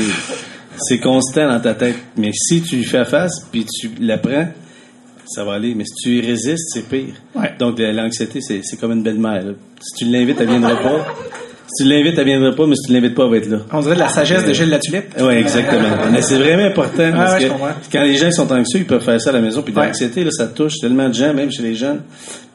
c'est 0.78 1.00
constant 1.00 1.48
dans 1.50 1.60
ta 1.60 1.74
tête. 1.74 1.96
Mais 2.18 2.32
si 2.34 2.62
tu 2.62 2.78
lui 2.78 2.84
fais 2.86 3.06
face, 3.06 3.46
puis 3.52 3.66
tu 3.66 3.92
la 4.00 4.18
prends, 4.18 4.48
ça 5.26 5.44
va 5.46 5.54
aller. 5.54 5.74
Mais 5.76 5.86
si 5.86 5.94
tu 6.04 6.10
y 6.18 6.22
résistes, 6.26 6.70
c'est 6.74 6.88
pire. 6.90 7.14
Ouais. 7.36 7.54
Donc, 7.60 7.80
la- 7.80 7.94
l'anxiété, 7.94 8.42
c'est, 8.42 8.62
c'est 8.64 8.78
comme 8.78 8.92
une 8.94 9.04
belle-mère. 9.04 9.44
là. 9.44 9.52
Si 9.80 9.96
tu 10.06 10.12
l'invites, 10.12 10.38
elle 10.42 10.50
viendra 10.50 10.76
pas. 10.76 11.06
Si 11.74 11.84
tu 11.84 11.90
l'invites, 11.90 12.18
elle 12.18 12.26
viendra 12.26 12.52
pas, 12.54 12.68
mais 12.68 12.76
si 12.76 12.88
tu 12.88 12.94
l'invites 12.94 13.16
pas, 13.16 13.24
elle 13.26 13.32
va 13.32 13.38
être 13.38 13.50
là. 13.50 13.60
On 13.72 13.80
dirait 13.82 13.96
de 13.96 14.00
la 14.00 14.10
sagesse 14.10 14.46
de 14.46 14.54
Gilles 14.54 14.70
Latulippe. 14.70 15.14
Oui, 15.20 15.34
exactement. 15.36 15.88
Mais 16.12 16.22
c'est 16.22 16.38
vraiment 16.38 16.64
important 16.66 17.12
parce 17.14 17.42
ouais, 17.42 17.50
que 17.50 17.92
quand 17.92 18.04
les 18.04 18.18
gens 18.18 18.32
sont 18.32 18.52
anxieux, 18.52 18.80
ils 18.82 18.86
peuvent 18.86 19.04
faire 19.04 19.22
ça 19.22 19.30
à 19.30 19.34
la 19.34 19.40
maison. 19.42 19.62
Puis 19.62 19.74
Ouais. 19.74 19.88
l'anxiété, 19.88 20.24
là, 20.24 20.32
ça 20.32 20.48
touche 20.48 20.80
tellement 20.82 21.08
de 21.08 21.14
gens, 21.14 21.34
même 21.34 21.50
chez 21.52 21.64
les 21.64 21.76
jeunes. 21.76 22.02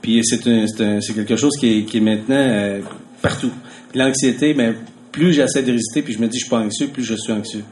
Puis 0.02 0.20
c'est 0.24 0.38
quelque 0.42 1.36
chose 1.36 1.56
qui 1.58 1.78
est, 1.78 1.82
qui 1.84 1.96
est 1.96 2.00
maintenant 2.00 2.36
euh, 2.36 2.80
partout. 3.22 3.50
L'anxiété, 3.94 4.52
ben, 4.52 4.74
plus 5.12 5.32
j'essaie 5.32 5.62
de 5.62 5.72
résister, 5.72 6.02
puis 6.02 6.12
je 6.12 6.18
me 6.18 6.26
dis 6.28 6.38
je 6.38 6.44
suis 6.44 6.50
pas 6.50 6.58
anxieux, 6.58 6.88
plus 6.88 7.02
je 7.02 7.14
suis 7.14 7.32
anxieux. 7.32 7.62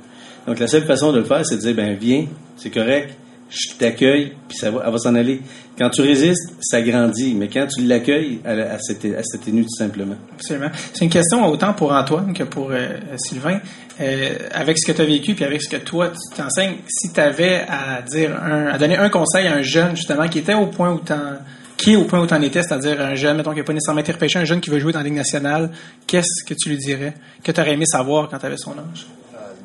Donc 0.47 0.59
la 0.59 0.67
seule 0.67 0.85
façon 0.85 1.13
de 1.13 1.19
le 1.19 1.25
faire, 1.25 1.45
c'est 1.45 1.57
de 1.57 1.61
dire 1.61 1.75
ben 1.75 1.95
viens, 2.01 2.25
c'est 2.57 2.71
correct, 2.71 3.15
je 3.51 3.77
t'accueille, 3.79 4.33
puis 4.49 4.57
ça 4.57 4.71
va, 4.71 4.83
elle 4.85 4.93
va 4.93 4.99
s'en 4.99 5.15
aller. 5.15 5.41
Quand 5.79 5.91
tu 5.91 6.03
résistes, 6.03 6.55
ça 6.61 6.83
grandit, 6.83 7.35
mais 7.35 7.49
quand 7.49 7.67
tu 7.67 7.83
l'accueilles, 7.83 8.41
elle, 8.45 8.61
elle, 8.61 8.79
elle 9.03 9.25
s'atténue 9.25 9.63
tout 9.63 9.77
simplement. 9.77 10.17
Absolument. 10.33 10.71
C'est 10.93 11.05
une 11.05 11.11
question 11.11 11.47
autant 11.47 11.73
pour 11.73 11.93
Antoine 11.93 12.33
que 12.33 12.45
pour 12.45 12.71
euh, 12.71 12.89
Sylvain. 13.17 13.61
Euh, 14.01 14.39
avec 14.51 14.77
ce 14.77 14.87
que 14.87 14.91
tu 14.91 15.03
as 15.03 15.05
vécu 15.05 15.35
puis 15.35 15.45
avec 15.45 15.63
ce 15.63 15.69
que 15.69 15.77
toi 15.77 16.09
tu 16.09 16.37
t'enseignes, 16.37 16.79
si 16.89 17.13
tu 17.13 17.21
avais 17.21 17.65
à 17.69 18.03
dire 18.03 18.37
un, 18.43 18.67
à 18.67 18.77
donner 18.77 18.97
un 18.97 19.09
conseil 19.09 19.47
à 19.47 19.55
un 19.55 19.63
jeune 19.63 19.95
justement 19.95 20.27
qui 20.27 20.41
était 20.41 20.55
au 20.55 20.67
point 20.67 20.91
où 20.91 20.99
t'en 20.99 21.39
qui 21.77 21.93
est 21.93 21.97
au 21.97 22.05
point 22.05 22.21
où 22.21 22.27
t'en 22.27 22.41
étais, 22.41 22.63
c'est-à-dire 22.63 23.01
un 23.01 23.15
jeune, 23.15 23.37
mettons, 23.37 23.53
qui 23.53 23.59
n'a 23.59 23.65
pas 23.65 23.73
nécessairement 23.73 24.01
été 24.01 24.13
repêché, 24.13 24.39
un 24.39 24.45
jeune 24.45 24.61
qui 24.61 24.71
veut 24.71 24.79
jouer 24.79 24.93
dans 24.93 25.01
la 25.01 25.05
Ligue 25.05 25.15
nationale, 25.15 25.71
qu'est-ce 26.07 26.45
que 26.47 26.55
tu 26.55 26.71
lui 26.71 26.79
dirais? 26.79 27.15
Que 27.43 27.53
tu 27.53 27.61
aurais 27.61 27.73
aimé 27.73 27.85
savoir 27.85 28.29
quand 28.29 28.39
tu 28.39 28.47
avais 28.47 28.57
son 28.57 28.73
âge? 28.73 29.07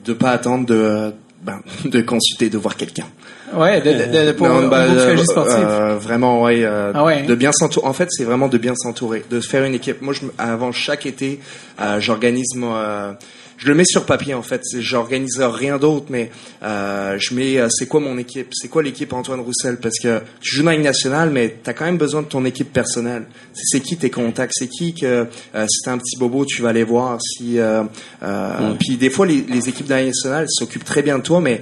De 0.06 0.14
pas 0.14 0.32
attendre 0.32 0.66
de, 0.66 1.14
ben, 1.42 1.62
de 1.86 2.02
consulter, 2.02 2.50
de 2.50 2.58
voir 2.58 2.76
quelqu'un. 2.76 3.06
Ouais, 3.54 3.82
de, 3.82 3.92
de, 3.92 4.28
de, 4.28 4.32
pour, 4.34 4.48
Non, 4.48 4.68
bah, 4.68 4.84
euh, 4.84 5.18
euh, 5.38 5.98
vraiment, 5.98 6.44
ouais, 6.44 6.64
euh, 6.64 6.92
Ah 6.94 7.04
ouais. 7.04 7.24
De 7.24 7.36
bien 7.36 7.52
s'entourer. 7.52 7.88
En 7.88 7.94
fait, 7.94 8.08
c'est 8.12 8.24
vraiment 8.24 8.48
de 8.48 8.58
bien 8.58 8.76
s'entourer, 8.76 9.26
de 9.30 9.40
faire 9.40 9.64
une 9.64 9.74
équipe. 9.74 10.02
Moi, 10.02 10.14
je, 10.14 10.22
avant 10.38 10.72
chaque 10.72 11.06
été, 11.06 11.40
euh, 11.82 12.00
j'organise 12.00 12.56
moi, 12.56 13.18
je 13.60 13.68
le 13.68 13.76
mets 13.76 13.86
sur 13.86 14.06
papier 14.06 14.34
en 14.34 14.42
fait. 14.42 14.62
J'organise 14.80 15.40
rien 15.40 15.78
d'autre, 15.78 16.06
mais 16.10 16.32
euh, 16.64 17.18
je 17.20 17.36
mets 17.36 17.58
euh, 17.58 17.68
c'est 17.70 17.88
quoi 17.88 18.00
mon 18.00 18.18
équipe, 18.18 18.48
c'est 18.54 18.70
quoi 18.70 18.82
l'équipe 18.82 19.12
Antoine 19.12 19.42
Roussel, 19.42 19.78
parce 19.78 20.00
que 20.00 20.22
tu 20.40 20.56
joues 20.56 20.64
dans 20.64 20.72
Ligue 20.72 20.82
nationale, 20.82 21.30
mais 21.30 21.58
t'as 21.62 21.74
quand 21.74 21.86
même 21.86 21.98
besoin 21.98 22.22
de 22.22 22.28
ton 22.28 22.46
équipe 22.46 22.72
personnelle. 22.72 23.26
C'est 23.54 23.82
qui 23.82 23.98
tes 23.98 24.10
contacts, 24.10 24.54
c'est 24.56 24.70
qui 24.70 24.94
que 24.94 25.28
euh, 25.56 25.66
si 25.70 25.80
t'as 25.84 25.92
un 25.92 25.98
petit 25.98 26.18
bobo, 26.18 26.46
tu 26.46 26.62
vas 26.62 26.70
aller 26.70 26.86
voir? 26.86 27.20
Si 27.22 27.60
euh, 27.60 27.84
euh, 28.24 28.74
puis 28.80 28.96
des 28.96 29.10
fois 29.10 29.26
les, 29.26 29.42
les 29.42 29.68
équipes 29.68 29.88
de 29.88 29.92
la 29.92 30.00
Ligue 30.00 30.08
nationale 30.08 30.46
s'occupent 30.48 30.86
très 30.86 31.02
bien 31.02 31.18
de 31.18 31.24
toi, 31.24 31.42
mais 31.42 31.62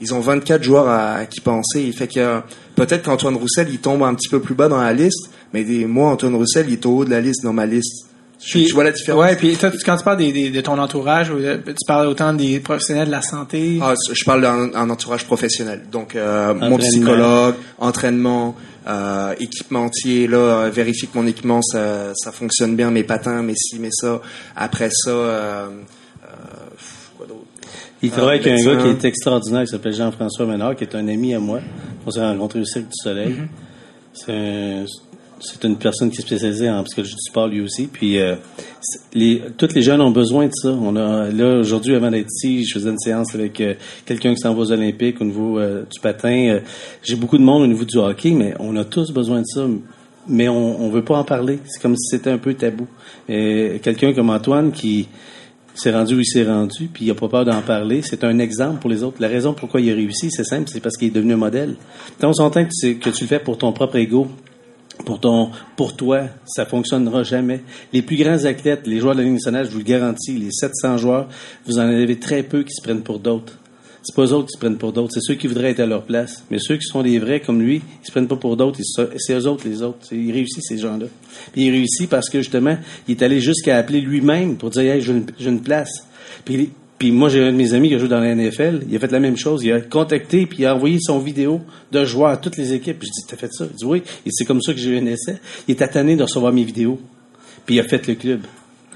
ils 0.00 0.14
ont 0.14 0.20
24 0.20 0.62
joueurs 0.62 0.88
à, 0.88 1.14
à 1.14 1.26
qui 1.26 1.40
penser. 1.40 1.82
Il 1.82 1.92
fait 1.92 2.06
que 2.06 2.40
peut-être 2.76 3.02
qu'Antoine 3.02 3.34
Roussel, 3.34 3.66
il 3.68 3.78
tombe 3.78 4.04
un 4.04 4.14
petit 4.14 4.28
peu 4.28 4.40
plus 4.40 4.54
bas 4.54 4.68
dans 4.68 4.80
la 4.80 4.92
liste, 4.92 5.28
mais 5.52 5.64
des, 5.64 5.86
moi, 5.86 6.10
Antoine 6.10 6.36
Roussel, 6.36 6.66
il 6.68 6.74
est 6.74 6.86
au 6.86 6.98
haut 6.98 7.04
de 7.04 7.10
la 7.10 7.20
liste 7.20 7.42
dans 7.42 7.52
ma 7.52 7.66
liste. 7.66 8.11
Tu, 8.44 8.58
Puis- 8.58 8.66
tu 8.66 8.72
vois 8.74 8.82
la 8.84 8.90
différence? 8.90 9.22
Ouais, 9.22 9.36
puis 9.36 9.56
toi, 9.56 9.70
quand 9.84 9.96
tu 9.96 10.02
parles 10.04 10.16
des, 10.16 10.32
des- 10.32 10.50
de 10.50 10.60
ton 10.60 10.76
entourage, 10.78 11.30
ou 11.30 11.38
de- 11.38 11.62
tu 11.64 11.86
parles 11.86 12.08
autant 12.08 12.32
des 12.32 12.58
professionnels 12.58 13.06
de 13.06 13.12
la 13.12 13.22
santé? 13.22 13.78
Ah, 13.80 13.94
je 14.12 14.24
parle 14.24 14.42
d'un 14.42 14.74
un 14.74 14.90
entourage 14.90 15.24
professionnel. 15.26 15.82
Donc, 15.92 16.16
euh, 16.16 16.52
mon 16.54 16.76
psychologue, 16.78 17.54
entraînement, 17.78 18.56
euh, 18.88 19.32
équipementier, 19.38 20.26
là, 20.26 20.38
euh, 20.38 20.70
vérifie 20.70 21.06
que 21.06 21.16
mon 21.16 21.26
équipement, 21.28 21.62
ça, 21.62 22.12
ça 22.16 22.32
fonctionne 22.32 22.74
bien, 22.74 22.90
mes 22.90 23.04
patins, 23.04 23.42
mes 23.42 23.54
ci, 23.54 23.78
mes 23.78 23.90
ça. 23.92 24.20
Après 24.56 24.90
ça, 24.90 25.10
euh, 25.10 25.66
euh, 26.24 26.26
quoi 27.16 27.26
d'autre? 27.26 27.44
Il 28.02 28.10
travaille 28.10 28.40
avec 28.40 28.48
un 28.48 28.64
gars 28.64 28.82
qui 28.82 28.88
est 28.88 29.04
extraordinaire, 29.04 29.62
qui 29.62 29.68
s'appelle 29.70 29.94
Jean-François 29.94 30.46
Ménard, 30.46 30.74
qui 30.74 30.82
est 30.82 30.94
un 30.96 31.06
ami 31.06 31.32
à 31.34 31.38
moi. 31.38 31.60
On 32.04 32.10
s'est 32.10 32.20
rencontrés 32.20 32.58
au 32.58 32.64
Cirque 32.64 32.86
du 32.86 32.96
Soleil. 33.00 33.36
C'est 34.12 34.32
un- 34.32 34.84
c'est 34.86 35.11
une 35.64 35.76
personne 35.76 36.10
qui 36.10 36.18
est 36.18 36.22
spécialisée 36.22 36.70
en 36.70 36.82
psychologie 36.84 37.14
du 37.14 37.22
sport 37.30 37.48
lui 37.48 37.60
aussi. 37.60 37.86
Puis 37.86 38.18
euh, 38.18 38.36
c'est- 38.80 39.00
les, 39.14 39.42
tous 39.56 39.74
les 39.74 39.82
jeunes 39.82 40.00
ont 40.00 40.10
besoin 40.10 40.46
de 40.46 40.52
ça. 40.54 40.70
On 40.70 40.94
a 40.96 41.30
là 41.30 41.58
aujourd'hui 41.58 41.94
avant 41.94 42.10
d'être 42.10 42.28
ici, 42.30 42.64
je 42.64 42.74
faisais 42.74 42.90
une 42.90 42.98
séance 42.98 43.34
avec 43.34 43.60
euh, 43.60 43.74
quelqu'un 44.06 44.34
qui 44.34 44.40
s'en 44.40 44.54
va 44.54 44.60
aux 44.62 44.72
Olympiques 44.72 45.20
au 45.20 45.24
niveau 45.24 45.58
euh, 45.58 45.84
du 45.92 46.00
patin. 46.00 46.48
Euh, 46.48 46.60
J'ai 47.02 47.16
beaucoup 47.16 47.38
de 47.38 47.42
monde 47.44 47.62
au 47.62 47.66
niveau 47.66 47.84
du 47.84 47.96
hockey, 47.98 48.30
mais 48.32 48.54
on 48.60 48.76
a 48.76 48.84
tous 48.84 49.10
besoin 49.12 49.40
de 49.40 49.46
ça. 49.46 49.66
Mais 50.28 50.48
on, 50.48 50.80
on 50.80 50.88
veut 50.88 51.02
pas 51.04 51.16
en 51.18 51.24
parler. 51.24 51.58
C'est 51.66 51.82
comme 51.82 51.96
si 51.96 52.08
c'était 52.16 52.30
un 52.30 52.38
peu 52.38 52.54
tabou. 52.54 52.86
Quelqu'un 53.26 54.12
comme 54.12 54.30
Antoine 54.30 54.70
qui 54.72 55.08
s'est 55.74 55.90
rendu 55.90 56.14
où 56.16 56.20
il 56.20 56.26
s'est 56.26 56.44
rendu, 56.44 56.88
puis 56.92 57.06
il 57.06 57.08
n'a 57.08 57.14
pas 57.14 57.28
peur 57.28 57.44
d'en 57.44 57.60
parler. 57.62 58.02
C'est 58.02 58.22
un 58.24 58.38
exemple 58.38 58.78
pour 58.80 58.90
les 58.90 59.02
autres. 59.02 59.16
La 59.20 59.28
raison 59.28 59.54
pourquoi 59.54 59.80
il 59.80 59.90
a 59.90 59.94
réussi, 59.94 60.30
c'est 60.30 60.44
simple, 60.44 60.68
c'est 60.70 60.80
parce 60.80 60.96
qu'il 60.96 61.08
est 61.08 61.12
devenu 61.12 61.32
un 61.32 61.38
modèle. 61.38 61.76
Quand 62.20 62.28
on 62.28 62.32
s'entend 62.34 62.64
que, 62.64 62.92
que 62.92 63.10
tu 63.10 63.24
le 63.24 63.28
fais 63.28 63.38
pour 63.40 63.56
ton 63.58 63.72
propre 63.72 63.96
ego, 63.96 64.28
pour 65.04 65.20
ton, 65.20 65.50
pour 65.76 65.96
toi, 65.96 66.24
ça 66.46 66.66
fonctionnera 66.66 67.22
jamais. 67.22 67.62
Les 67.92 68.02
plus 68.02 68.16
grands 68.16 68.44
athlètes, 68.44 68.86
les 68.86 69.00
joueurs 69.00 69.14
de 69.14 69.20
la 69.20 69.24
Ligue 69.24 69.34
nationale, 69.34 69.66
je 69.66 69.70
vous 69.70 69.78
le 69.78 69.84
garantis, 69.84 70.32
les 70.32 70.50
700 70.50 70.98
joueurs, 70.98 71.28
vous 71.66 71.78
en 71.78 71.82
avez 71.82 72.18
très 72.18 72.42
peu 72.42 72.62
qui 72.62 72.72
se 72.74 72.82
prennent 72.82 73.02
pour 73.02 73.18
d'autres. 73.18 73.58
C'est 74.04 74.16
pas 74.16 74.22
eux 74.22 74.32
autres 74.32 74.48
qui 74.48 74.54
se 74.54 74.58
prennent 74.58 74.78
pour 74.78 74.92
d'autres, 74.92 75.12
c'est 75.14 75.20
ceux 75.22 75.34
qui 75.34 75.46
voudraient 75.46 75.70
être 75.70 75.80
à 75.80 75.86
leur 75.86 76.02
place. 76.02 76.44
Mais 76.50 76.58
ceux 76.58 76.76
qui 76.76 76.86
sont 76.86 77.02
des 77.02 77.18
vrais 77.20 77.40
comme 77.40 77.62
lui, 77.62 77.82
ils 78.02 78.06
se 78.06 78.10
prennent 78.10 78.26
pas 78.26 78.36
pour 78.36 78.56
d'autres, 78.56 78.80
c'est 79.16 79.34
eux 79.34 79.46
autres 79.46 79.66
les 79.66 79.82
autres. 79.82 80.12
Ils 80.12 80.32
réussissent 80.32 80.66
ces 80.66 80.78
gens-là. 80.78 81.06
Puis 81.52 81.66
il 81.66 81.70
réussit 81.70 82.10
parce 82.10 82.28
que 82.28 82.40
justement, 82.40 82.76
il 83.06 83.12
est 83.12 83.22
allé 83.22 83.40
jusqu'à 83.40 83.76
appeler 83.76 84.00
lui-même 84.00 84.56
pour 84.56 84.70
dire 84.70 84.92
hey, 84.92 85.00
j'ai 85.00 85.12
une, 85.46 85.60
place. 85.60 86.06
Puis 87.02 87.10
moi 87.10 87.28
j'ai 87.28 87.42
un 87.42 87.50
de 87.50 87.56
mes 87.56 87.74
amis 87.74 87.88
qui 87.88 87.96
a 87.96 87.98
joué 87.98 88.06
dans 88.06 88.20
la 88.20 88.32
NFL, 88.32 88.84
il 88.88 88.94
a 88.94 89.00
fait 89.00 89.10
la 89.10 89.18
même 89.18 89.36
chose, 89.36 89.64
il 89.64 89.72
a 89.72 89.80
contacté 89.80 90.46
puis 90.46 90.64
a 90.66 90.76
envoyé 90.76 90.98
son 91.00 91.18
vidéo 91.18 91.60
de 91.90 92.04
joueur 92.04 92.28
à 92.28 92.36
toutes 92.36 92.56
les 92.56 92.74
équipes. 92.74 92.98
Je 93.00 93.06
dis 93.06 93.26
t'as 93.26 93.36
fait 93.36 93.52
ça? 93.52 93.64
Il 93.68 93.74
dit 93.74 93.84
oui, 93.84 94.04
et 94.24 94.28
c'est 94.30 94.44
comme 94.44 94.62
ça 94.62 94.72
que 94.72 94.78
j'ai 94.78 94.90
eu 94.90 94.98
un 94.98 95.06
essai. 95.06 95.40
Il 95.66 95.72
est 95.72 95.84
tanné 95.88 96.14
de 96.14 96.22
recevoir 96.22 96.52
mes 96.52 96.62
vidéos. 96.62 97.00
Puis 97.66 97.74
il 97.74 97.80
a 97.80 97.82
fait 97.82 98.06
le 98.06 98.14
club. 98.14 98.42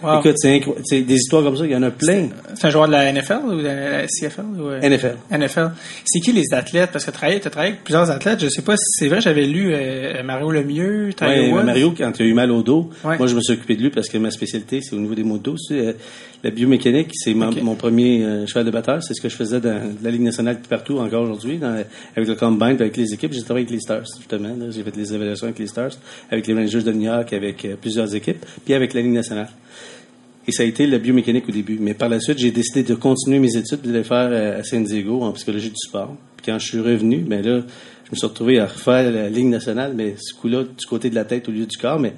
Wow. 0.03 0.21
Écoute, 0.21 0.37
c'est 0.85 1.01
des 1.01 1.15
histoires 1.15 1.43
comme 1.43 1.57
ça, 1.57 1.65
il 1.65 1.71
y 1.73 1.77
en 1.77 1.83
a 1.83 1.91
plein. 1.91 2.29
C'est 2.55 2.67
un 2.67 2.71
joueur 2.71 2.87
de 2.87 2.93
la 2.93 3.11
NFL 3.13 3.39
ou 3.47 3.57
de 3.57 3.63
la 3.63 4.07
CFL? 4.07 4.43
Ou, 4.59 4.69
euh, 4.69 4.81
NFL. 4.83 5.17
NFL. 5.31 5.71
C'est 6.05 6.21
qui 6.21 6.33
les 6.33 6.45
athlètes? 6.53 6.91
Parce 6.93 7.05
que 7.07 7.11
tu 7.11 7.17
as 7.17 7.19
travaillé 7.19 7.71
avec 7.71 7.83
plusieurs 7.83 8.11
athlètes. 8.11 8.41
Je 8.41 8.49
sais 8.51 8.61
pas 8.63 8.77
si 8.77 8.85
c'est 8.99 9.09
vrai, 9.09 9.23
j'avais 9.23 9.47
lu 9.47 9.71
euh, 9.73 10.23
Mario 10.23 10.51
Lemieux, 10.51 11.11
Tiger 11.17 11.51
Ouais. 11.53 11.63
Mario, 11.65 11.95
quand 11.97 12.13
il 12.19 12.23
a 12.23 12.27
eu 12.27 12.35
mal 12.35 12.51
au 12.51 12.63
dos, 12.63 12.91
Ouais. 13.05 13.17
moi, 13.17 13.27
je 13.27 13.35
me 13.35 13.41
suis 13.41 13.55
occupé 13.55 13.75
de 13.77 13.83
lui 13.85 13.91
parce 13.91 14.09
que 14.11 14.19
ma 14.19 14.31
spécialité, 14.31 14.81
c'est 14.83 14.95
au 14.95 14.99
niveau 14.99 15.15
des 15.15 15.25
maux 15.25 15.39
de 15.39 15.43
dos. 15.45 15.57
Euh, 15.71 15.95
la 16.45 16.51
biomécanique, 16.51 17.11
c'est 17.15 17.33
mon- 17.33 17.75
premier 17.75 18.23
euh, 18.23 18.47
cheval 18.47 18.67
de 18.67 18.71
batteur. 18.71 19.03
C'est 19.03 19.15
ce 19.15 19.21
que 19.23 19.31
je 19.31 19.35
faisais 19.37 19.61
dans 19.61 19.81
la 20.03 20.11
Ligue 20.11 20.21
nationale 20.21 20.59
partout 20.69 20.99
encore 20.99 21.23
aujourd'hui, 21.23 21.59
avec 22.15 22.29
le 22.29 22.35
combine 22.35 22.77
avec 22.79 22.97
les 22.99 23.15
équipes. 23.15 23.33
J'ai 23.33 23.43
travaillé 23.43 23.65
avec 23.65 23.73
les 23.75 23.81
Stars, 23.81 24.05
justement. 24.19 24.55
J'ai 24.71 24.83
fait 24.83 24.95
les 24.95 25.15
évaluations 25.15 25.47
avec 25.47 25.59
les 25.59 25.67
Stars, 25.67 25.93
avec 26.31 26.47
les 26.47 26.55
Rangers 26.55 26.83
de 26.83 26.93
New 26.93 27.07
York, 27.07 27.33
avec 27.33 27.67
plusieurs 27.81 28.15
équipes, 28.15 28.45
puis 28.65 28.75
avec 28.75 28.93
la 28.93 29.01
Ligue 29.01 29.13
nationale. 29.13 29.49
Et 30.49 30.53
ça 30.53 30.63
a 30.63 30.67
été 30.67 30.87
la 30.87 30.99
biomécanique 30.99 31.49
au 31.49 31.53
début. 31.53 31.79
Mais 31.81 31.95
par 31.95 32.09
la 32.09 32.21
suite, 32.21 32.39
j'ai 32.39 32.53
décidé 32.53 32.83
de 32.85 32.95
continuer 32.95 33.39
mes 33.41 33.57
études 33.57 33.83
de 33.83 33.93
les 33.93 34.05
faire 34.05 34.29
euh, 34.31 34.61
à 34.61 34.63
San 34.63 34.85
Diego 34.85 35.23
en 35.23 35.33
psychologie 35.33 35.71
du 35.71 35.77
sport. 35.89 36.15
Puis 36.37 36.47
quand 36.47 36.59
je 36.59 36.67
suis 36.67 36.81
revenu, 36.81 37.19
ben 37.19 37.45
là, 37.45 37.63
je 38.05 38.11
me 38.13 38.17
suis 38.17 38.27
retrouvé 38.27 38.61
à 38.61 38.67
refaire 38.67 39.11
la 39.11 39.29
Ligue 39.29 39.47
nationale, 39.47 39.93
mais 39.97 40.15
ce 40.19 40.33
coup-là, 40.35 40.63
du 40.63 40.87
côté 40.87 41.11
de 41.11 41.17
la 41.17 41.25
tête 41.25 41.49
au 41.49 41.53
lieu 41.53 41.67
du 41.67 41.77
corps. 41.77 41.99
Mais, 41.99 42.13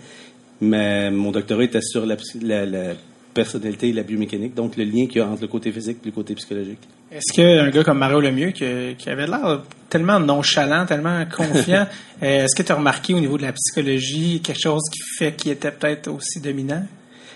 mais 0.60 1.10
mon 1.10 1.30
doctorat 1.30 1.64
était 1.64 1.80
sur 1.80 2.04
la, 2.04 2.16
psy- 2.16 2.40
la, 2.42 2.66
la 2.66 2.94
personnalité 3.32 3.88
et 3.88 3.92
la 3.92 4.02
biomécanique, 4.02 4.54
donc 4.54 4.76
le 4.76 4.84
lien 4.84 5.06
qu'il 5.06 5.18
y 5.18 5.20
a 5.20 5.28
entre 5.28 5.42
le 5.42 5.48
côté 5.48 5.70
physique 5.72 5.98
et 6.02 6.06
le 6.06 6.12
côté 6.12 6.34
psychologique. 6.34 6.80
Est-ce 7.10 7.32
qu'un 7.34 7.70
gars 7.70 7.84
comme 7.84 7.98
Mario 7.98 8.20
Lemieux, 8.20 8.50
qui, 8.50 8.64
qui 8.98 9.08
avait 9.08 9.26
l'air 9.26 9.62
tellement 9.88 10.18
nonchalant, 10.20 10.84
tellement 10.84 11.24
confiant, 11.34 11.86
euh, 12.22 12.44
est-ce 12.44 12.54
que 12.54 12.62
tu 12.66 12.72
as 12.72 12.74
remarqué 12.74 13.14
au 13.14 13.20
niveau 13.20 13.38
de 13.38 13.42
la 13.42 13.52
psychologie 13.52 14.40
quelque 14.42 14.60
chose 14.60 14.82
qui 14.92 15.00
fait 15.16 15.32
qu'il 15.34 15.52
était 15.52 15.70
peut-être 15.70 16.08
aussi 16.08 16.40
dominant? 16.40 16.84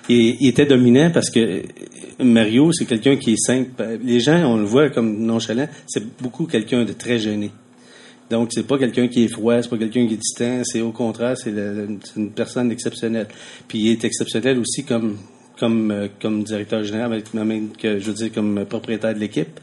Et 0.08 0.36
il 0.40 0.48
était 0.48 0.66
dominant 0.66 1.10
parce 1.12 1.30
que 1.30 1.62
Mario, 2.18 2.72
c'est 2.72 2.86
quelqu'un 2.86 3.16
qui 3.16 3.34
est 3.34 3.44
simple. 3.44 3.70
Les 4.02 4.20
gens, 4.20 4.44
on 4.44 4.56
le 4.56 4.64
voit 4.64 4.90
comme 4.90 5.18
nonchalant, 5.24 5.68
c'est 5.86 6.04
beaucoup 6.20 6.46
quelqu'un 6.46 6.84
de 6.84 6.92
très 6.92 7.18
gêné. 7.18 7.50
Donc, 8.30 8.48
c'est 8.52 8.66
pas 8.66 8.78
quelqu'un 8.78 9.08
qui 9.08 9.24
est 9.24 9.28
froid, 9.28 9.60
c'est 9.60 9.68
pas 9.68 9.78
quelqu'un 9.78 10.06
qui 10.06 10.14
est 10.14 10.18
distant, 10.18 10.62
c'est 10.64 10.80
au 10.80 10.90
contraire, 10.90 11.36
c'est 11.36 11.50
une 11.50 12.30
personne 12.34 12.72
exceptionnelle. 12.72 13.28
Puis 13.68 13.78
il 13.80 13.90
est 13.90 14.04
exceptionnel 14.04 14.58
aussi 14.58 14.84
comme 14.84 15.18
comme 15.58 15.90
euh, 15.90 16.08
comme 16.20 16.42
directeur 16.42 16.82
général, 16.82 17.22
même 17.34 17.68
que 17.70 17.98
je 17.98 18.06
veux 18.06 18.14
dire 18.14 18.32
comme 18.32 18.64
propriétaire 18.64 19.14
de 19.14 19.20
l'équipe. 19.20 19.60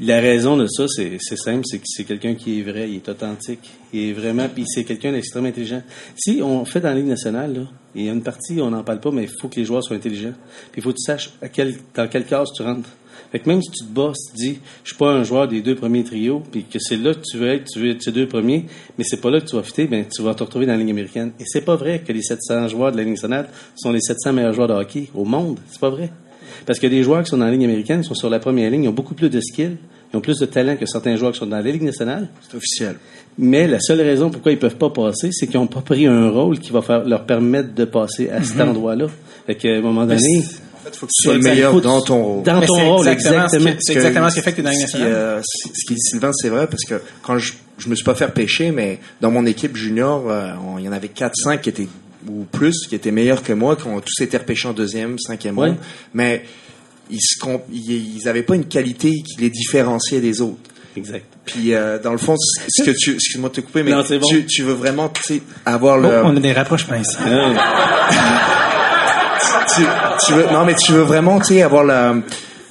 La 0.00 0.20
raison 0.20 0.56
de 0.56 0.66
ça, 0.66 0.86
c'est 0.88 1.18
simple, 1.36 1.64
c'est 1.64 1.78
que 1.78 1.84
c'est 1.86 2.04
quelqu'un 2.04 2.34
qui 2.34 2.60
est 2.60 2.62
vrai, 2.62 2.88
il 2.88 2.96
est 2.96 3.08
authentique, 3.10 3.70
il 3.92 4.08
est 4.08 4.12
vraiment, 4.14 4.48
puis 4.48 4.64
c'est 4.66 4.84
quelqu'un 4.84 5.12
d'extrêmement 5.12 5.50
intelligent. 5.50 5.82
Si 6.16 6.40
on 6.42 6.64
fait 6.64 6.80
dans 6.80 6.88
la 6.88 6.94
Ligue 6.94 7.08
nationale, 7.08 7.66
il 7.94 8.06
y 8.06 8.08
a 8.08 8.12
une 8.12 8.22
partie, 8.22 8.58
on 8.62 8.70
n'en 8.70 8.82
parle 8.82 9.00
pas, 9.00 9.10
mais 9.10 9.24
il 9.24 9.28
faut 9.28 9.48
que 9.48 9.56
les 9.56 9.66
joueurs 9.66 9.84
soient 9.84 9.96
intelligents. 9.96 10.32
Puis 10.72 10.80
il 10.80 10.82
faut 10.82 10.92
que 10.92 10.96
tu 10.96 11.04
saches 11.04 11.32
à 11.42 11.48
quel, 11.48 11.74
dans 11.94 12.08
quelle 12.08 12.24
case 12.24 12.48
tu 12.56 12.62
rentres. 12.62 12.88
Fait 13.32 13.46
même 13.46 13.62
si 13.62 13.70
tu 13.70 13.84
te 13.84 14.12
si 14.14 14.32
tu 14.32 14.36
dis, 14.36 14.58
je 14.82 14.90
suis 14.90 14.98
pas 14.98 15.10
un 15.10 15.24
joueur 15.24 15.46
des 15.46 15.60
deux 15.60 15.74
premiers 15.74 16.04
trios, 16.04 16.42
puis 16.50 16.64
que 16.64 16.78
c'est 16.78 16.96
là 16.96 17.14
que 17.14 17.22
tu 17.22 17.36
veux 17.36 17.48
être, 17.48 17.64
tu 17.64 17.78
veux 17.78 17.90
être 17.90 18.02
ces 18.02 18.12
deux 18.12 18.26
premiers, 18.26 18.66
mais 18.96 19.04
c'est 19.04 19.20
pas 19.20 19.30
là 19.30 19.40
que 19.40 19.46
tu 19.46 19.56
vas 19.56 19.62
fitter, 19.62 19.86
ben 19.86 20.06
tu 20.10 20.22
vas 20.22 20.34
te 20.34 20.42
retrouver 20.42 20.66
dans 20.66 20.72
la 20.72 20.78
Ligue 20.78 20.90
américaine. 20.90 21.32
Et 21.38 21.44
c'est 21.46 21.62
pas 21.62 21.76
vrai 21.76 22.00
que 22.00 22.12
les 22.12 22.22
700 22.22 22.68
joueurs 22.68 22.92
de 22.92 22.96
la 22.96 23.02
Ligue 23.02 23.12
nationale 23.12 23.48
sont 23.76 23.92
les 23.92 24.00
700 24.00 24.32
meilleurs 24.32 24.54
joueurs 24.54 24.68
de 24.68 24.74
hockey 24.74 25.08
au 25.14 25.24
monde. 25.24 25.58
C'est 25.70 25.80
pas 25.80 25.90
vrai. 25.90 26.10
Parce 26.66 26.78
que 26.78 26.86
des 26.86 27.02
joueurs 27.02 27.22
qui 27.24 27.30
sont 27.30 27.38
dans 27.38 27.44
la 27.46 27.50
Ligue 27.52 27.64
américaine, 27.64 28.00
ils 28.02 28.06
sont 28.06 28.14
sur 28.14 28.30
la 28.30 28.38
première 28.38 28.70
ligne, 28.70 28.84
ils 28.84 28.88
ont 28.88 28.92
beaucoup 28.92 29.14
plus 29.14 29.28
de 29.30 29.40
skills, 29.40 29.76
ils 30.12 30.16
ont 30.16 30.20
plus 30.20 30.38
de 30.38 30.46
talent 30.46 30.76
que 30.76 30.86
certains 30.86 31.16
joueurs 31.16 31.32
qui 31.32 31.38
sont 31.38 31.46
dans 31.46 31.56
la 31.56 31.62
Ligue 31.62 31.82
nationale. 31.82 32.28
C'est 32.48 32.56
officiel. 32.56 32.96
Mais 33.38 33.66
la 33.66 33.80
seule 33.80 34.00
raison 34.02 34.30
pourquoi 34.30 34.52
ils 34.52 34.58
peuvent 34.58 34.76
pas 34.76 34.90
passer, 34.90 35.30
c'est 35.32 35.46
qu'ils 35.46 35.58
n'ont 35.60 35.66
pas 35.66 35.80
pris 35.80 36.06
un 36.06 36.28
rôle 36.30 36.58
qui 36.58 36.70
va 36.70 36.82
faire, 36.82 37.04
leur 37.06 37.24
permettre 37.24 37.74
de 37.74 37.84
passer 37.84 38.28
à 38.30 38.42
cet 38.42 38.60
endroit-là. 38.60 39.06
Fait 39.46 39.54
qu'à 39.56 39.68
un 39.70 39.80
moment 39.80 40.04
donné, 40.06 40.18
En 40.38 40.84
fait, 40.84 40.96
faut 40.96 41.06
que 41.06 41.12
tu 41.16 41.22
sois 41.22 41.34
le 41.34 41.40
meilleur 41.40 41.80
dans 41.80 42.00
tu- 42.00 42.08
ton 42.08 42.22
rôle. 42.22 42.42
Dans 42.42 42.60
ton 42.60 42.74
c'est 42.76 42.82
rôle, 42.88 43.08
exactement 43.08 43.70
C'est 43.80 43.92
exactement 43.94 44.28
ce 44.30 44.34
qui 44.36 44.40
fait 44.42 44.52
que 44.52 44.60
dans 44.62 44.68
la 44.70 44.74
Ligue 44.74 44.86
Ce 44.86 44.92
qui, 44.92 44.98
nationale. 44.98 45.12
euh, 45.14 45.40
ce 45.42 45.86
qui 45.86 45.94
dit 45.94 46.00
Sylvain, 46.00 46.30
c'est 46.34 46.48
vrai, 46.50 46.66
parce 46.66 46.84
que 46.84 46.94
quand 47.22 47.38
je, 47.38 47.52
je 47.78 47.88
me 47.88 47.94
suis 47.94 48.04
pas 48.04 48.14
fait 48.14 48.28
pêcher, 48.28 48.70
mais 48.70 48.98
dans 49.20 49.30
mon 49.30 49.46
équipe 49.46 49.76
junior, 49.76 50.24
euh, 50.28 50.50
il 50.78 50.84
y 50.84 50.88
en 50.88 50.92
avait 50.92 51.08
4-5 51.08 51.60
qui 51.62 51.70
étaient, 51.70 51.88
ou 52.28 52.44
plus, 52.44 52.86
qui 52.88 52.94
étaient 52.94 53.10
meilleurs 53.10 53.42
que 53.42 53.52
moi, 53.52 53.76
qui 53.76 53.86
ont 53.86 54.00
tous 54.00 54.22
été 54.22 54.36
repêchés 54.36 54.68
en 54.68 54.72
deuxième, 54.72 55.18
cinquième 55.18 55.58
Ouais. 55.58 55.68
ronde. 55.70 55.78
Mais 56.14 56.44
ils 57.10 57.20
se 57.20 57.38
comp- 57.38 57.64
ils 57.72 58.16
ils 58.18 58.28
avaient 58.28 58.42
pas 58.42 58.54
une 58.54 58.66
qualité 58.66 59.10
qui 59.10 59.40
les 59.40 59.50
différenciait 59.50 60.20
des 60.20 60.40
autres. 60.40 60.58
Exact. 60.96 61.24
Puis 61.46 61.74
euh, 61.74 61.98
dans 61.98 62.12
le 62.12 62.18
fond, 62.18 62.36
ce 62.38 62.82
que 62.82 62.90
tu, 62.90 63.14
excuse-moi 63.14 63.48
de 63.48 63.54
te 63.54 63.60
couper, 63.62 63.82
mais 63.82 63.90
Non, 63.92 64.04
c'est 64.06 64.18
bon. 64.18 64.26
tu, 64.28 64.44
tu 64.46 64.62
veux 64.62 64.74
vraiment, 64.74 65.10
avoir 65.64 65.98
le, 65.98 66.22
on 66.24 66.36
a 66.36 66.40
des 66.40 66.52
rapprochements 66.52 66.96
ici. 66.96 67.16
tu, 69.74 69.82
tu 70.26 70.32
veux, 70.34 70.46
non, 70.52 70.64
mais 70.64 70.74
tu 70.74 70.92
veux 70.92 71.02
vraiment, 71.02 71.38
avoir 71.38 72.14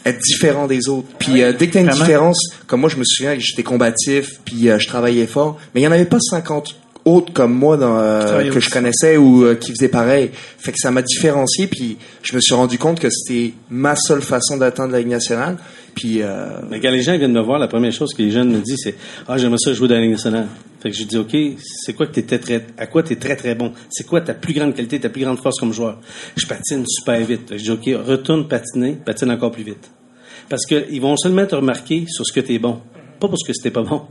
être 0.05 0.19
différent 0.19 0.67
des 0.67 0.87
autres. 0.89 1.07
Puis 1.19 1.43
euh, 1.43 1.53
dès 1.53 1.67
que 1.67 1.73
t'as 1.73 1.79
une 1.81 1.87
Vraiment? 1.87 2.03
différence, 2.05 2.49
comme 2.67 2.81
moi, 2.81 2.89
je 2.89 2.97
me 2.97 3.03
souviens 3.05 3.35
que 3.35 3.41
j'étais 3.41 3.63
combatif, 3.63 4.27
puis 4.45 4.69
euh, 4.69 4.79
je 4.79 4.87
travaillais 4.87 5.27
fort, 5.27 5.59
mais 5.73 5.81
il 5.81 5.83
y 5.83 5.87
en 5.87 5.91
avait 5.91 6.05
pas 6.05 6.19
50 6.19 6.75
autres 7.05 7.33
comme 7.33 7.53
moi 7.53 7.77
dans, 7.77 7.97
euh, 7.97 8.49
que 8.51 8.59
je 8.59 8.69
connaissais 8.69 9.17
ou 9.17 9.43
euh, 9.43 9.55
qui 9.55 9.71
faisaient 9.71 9.89
pareil. 9.89 10.31
Fait 10.33 10.71
que 10.71 10.77
ça 10.77 10.91
m'a 10.91 11.01
différencié, 11.01 11.67
puis 11.67 11.97
je 12.21 12.35
me 12.35 12.41
suis 12.41 12.53
rendu 12.53 12.77
compte 12.77 12.99
que 12.99 13.09
c'était 13.09 13.53
ma 13.69 13.95
seule 13.95 14.21
façon 14.21 14.57
d'atteindre 14.57 14.93
la 14.93 14.99
Ligue 14.99 15.09
nationale. 15.09 15.57
Puis 15.95 16.21
euh, 16.21 16.47
Mais 16.69 16.79
quand 16.79 16.91
les 16.91 17.01
gens 17.01 17.17
viennent 17.17 17.33
me 17.33 17.41
voir, 17.41 17.59
la 17.59 17.67
première 17.67 17.91
chose 17.91 18.13
que 18.13 18.21
les 18.21 18.31
jeunes 18.31 18.51
me 18.51 18.59
disent, 18.59 18.79
c'est 18.83 18.95
Ah, 19.27 19.37
j'aimerais 19.37 19.57
ça 19.59 19.73
jouer 19.73 19.87
dans 19.87 19.95
la 19.95 20.01
Ligue 20.01 20.11
nationale. 20.11 20.47
Fait 20.81 20.89
que 20.89 20.97
je 20.97 21.03
dis 21.03 21.17
OK, 21.17 21.35
c'est 21.59 21.93
quoi 21.93 22.07
que 22.07 22.13
t'étais 22.13 22.39
très, 22.39 22.65
à 22.77 22.87
quoi 22.87 23.03
t'es 23.03 23.15
très 23.15 23.35
très 23.35 23.55
bon? 23.55 23.71
C'est 23.89 24.05
quoi 24.05 24.21
ta 24.21 24.33
plus 24.33 24.53
grande 24.53 24.73
qualité, 24.73 24.99
ta 24.99 25.09
plus 25.09 25.23
grande 25.23 25.39
force 25.39 25.59
comme 25.59 25.73
joueur? 25.73 25.99
Je 26.35 26.47
patine 26.47 26.83
super 26.87 27.19
vite. 27.19 27.49
Fait 27.49 27.55
que 27.55 27.61
je 27.61 27.71
dis 27.71 27.71
OK, 27.71 28.05
retourne 28.05 28.47
patiner, 28.47 28.97
patine 29.05 29.31
encore 29.31 29.51
plus 29.51 29.63
vite. 29.63 29.91
Parce 30.49 30.65
que 30.65 30.85
ils 30.89 31.01
vont 31.01 31.15
seulement 31.17 31.45
te 31.45 31.55
remarquer 31.55 32.05
sur 32.07 32.25
ce 32.25 32.33
que 32.33 32.39
t'es 32.39 32.59
bon. 32.59 32.81
Pas 33.21 33.27
pour 33.27 33.37
ce 33.37 33.45
que 33.45 33.53
c'était 33.53 33.69
pas 33.69 33.83
bon. 33.83 34.01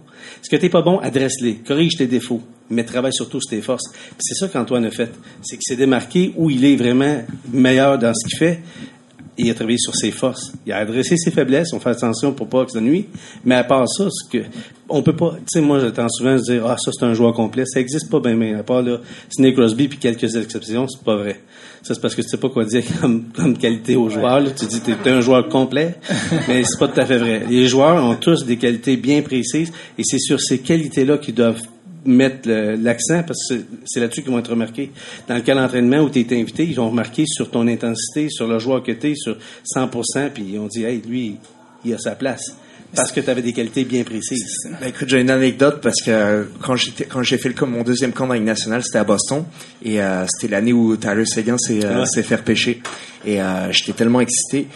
Ce 0.40 0.48
que 0.48 0.54
t'es 0.54 0.68
pas 0.68 0.82
bon, 0.82 1.00
adresse-les. 1.00 1.56
Corrige 1.56 1.96
tes 1.98 2.06
défauts. 2.06 2.42
Mais 2.70 2.84
travaille 2.84 3.12
surtout 3.12 3.40
sur 3.40 3.50
tes 3.50 3.60
forces. 3.60 3.92
C'est 4.20 4.36
ça 4.36 4.46
qu'Antoine 4.46 4.84
a 4.84 4.92
fait. 4.92 5.10
C'est 5.42 5.56
qu'il 5.56 5.64
s'est 5.66 5.76
démarqué 5.76 6.32
où 6.36 6.48
il 6.48 6.64
est 6.64 6.76
vraiment 6.76 7.24
meilleur 7.52 7.98
dans 7.98 8.14
ce 8.14 8.28
qu'il 8.28 8.38
fait 8.38 8.62
il 9.40 9.50
a 9.50 9.54
travaillé 9.54 9.78
sur 9.78 9.94
ses 9.94 10.10
forces. 10.10 10.52
Il 10.66 10.72
a 10.72 10.78
adressé 10.78 11.16
ses 11.16 11.30
faiblesses, 11.30 11.72
on 11.72 11.80
fait 11.80 11.90
attention 11.90 12.32
pour 12.32 12.48
pas 12.48 12.64
que 12.64 12.72
ça 12.72 12.80
nuit. 12.80 13.06
Mais 13.44 13.54
à 13.54 13.64
part 13.64 13.88
ça, 13.88 14.08
ce 14.10 14.28
que 14.28 14.44
on 14.88 15.02
peut 15.02 15.14
pas. 15.14 15.36
Tu 15.38 15.44
sais, 15.46 15.60
moi, 15.60 15.80
j'entends 15.80 16.08
souvent 16.08 16.36
dire 16.36 16.66
ah 16.66 16.76
ça 16.76 16.90
c'est 16.92 17.04
un 17.04 17.14
joueur 17.14 17.32
complet. 17.32 17.64
Ça 17.66 17.80
existe 17.80 18.10
pas 18.10 18.20
bien, 18.20 18.36
bien. 18.36 18.58
À 18.58 18.62
part 18.62 18.82
là, 18.82 18.98
Snake 19.30 19.54
Crosby 19.54 19.88
puis 19.88 19.98
quelques 19.98 20.36
exceptions, 20.36 20.88
c'est 20.88 21.02
pas 21.02 21.16
vrai. 21.16 21.40
Ça 21.82 21.94
c'est 21.94 22.00
parce 22.00 22.14
que 22.14 22.22
tu 22.22 22.28
sais 22.28 22.36
pas 22.36 22.48
quoi 22.48 22.64
dire 22.64 22.82
comme, 23.00 23.56
qualité 23.58 23.96
aux 23.96 24.08
joueurs. 24.08 24.40
là. 24.40 24.50
Tu 24.50 24.66
dis 24.66 24.80
t'es 24.80 25.10
un 25.10 25.20
joueur 25.20 25.48
complet, 25.48 25.96
mais 26.48 26.62
c'est 26.64 26.78
pas 26.78 26.88
tout 26.88 27.00
à 27.00 27.06
fait 27.06 27.18
vrai. 27.18 27.44
Les 27.48 27.66
joueurs 27.66 28.04
ont 28.04 28.16
tous 28.16 28.44
des 28.44 28.56
qualités 28.56 28.96
bien 28.96 29.22
précises 29.22 29.72
et 29.96 30.02
c'est 30.04 30.18
sur 30.18 30.40
ces 30.40 30.58
qualités 30.58 31.04
là 31.04 31.18
qu'ils 31.18 31.34
doivent 31.34 31.62
mettre 32.04 32.48
l'accent 32.48 33.22
parce 33.26 33.38
que 33.48 33.54
c'est- 33.84 34.00
là-dessus 34.00 34.22
qu'ils 34.22 34.30
vont 34.32 34.38
être 34.38 34.50
remarqués. 34.50 34.90
Dans 35.28 35.34
le 35.34 35.42
cas 35.42 35.54
d'entraînement 35.54 35.98
où 36.00 36.10
tu 36.10 36.20
es 36.20 36.40
invité, 36.40 36.64
ils 36.64 36.74
vont 36.76 36.88
remarquer 36.90 37.24
sur 37.26 37.50
ton 37.50 37.66
intensité, 37.68 38.28
sur 38.30 38.46
le 38.48 38.58
joueur 38.58 38.82
que 38.82 38.92
tu 38.92 39.10
es, 39.10 39.14
sur 39.14 39.36
100%, 39.64 40.30
puis 40.32 40.44
ils 40.52 40.58
ont 40.58 40.66
dit, 40.66 40.84
hey, 40.84 41.02
lui, 41.06 41.36
il 41.84 41.92
a 41.94 41.98
sa 41.98 42.12
place. 42.14 42.56
Parce 42.94 43.12
que 43.12 43.20
tu 43.20 43.30
avais 43.30 43.42
des 43.42 43.52
qualités 43.52 43.84
bien 43.84 44.02
précises. 44.02 44.52
Ben, 44.80 44.88
écoute, 44.88 45.08
j'ai 45.08 45.20
une 45.20 45.30
anecdote 45.30 45.80
parce 45.80 46.02
que 46.02 46.10
euh, 46.10 46.44
quand 46.60 46.74
j'étais 46.74 47.04
quand 47.04 47.22
j'ai 47.22 47.38
fait 47.38 47.48
le 47.48 47.54
camp, 47.54 47.68
mon 47.68 47.84
deuxième 47.84 48.10
camp 48.12 48.26
dans 48.26 48.34
Ligue 48.34 48.42
nationale, 48.42 48.82
c'était 48.82 48.98
à 48.98 49.04
Boston 49.04 49.44
et 49.84 50.02
euh, 50.02 50.26
c'était 50.26 50.50
l'année 50.50 50.72
où 50.72 50.96
Tyler 50.96 51.24
Seguin 51.24 51.56
s'est 51.56 51.84
euh, 51.84 52.02
Ouais. 52.04 52.22
fait 52.24 52.34
repêcher 52.34 52.82
et 53.24 53.40
euh, 53.40 53.70
j'étais 53.70 53.92
tellement 53.92 54.20
excité. 54.20 54.66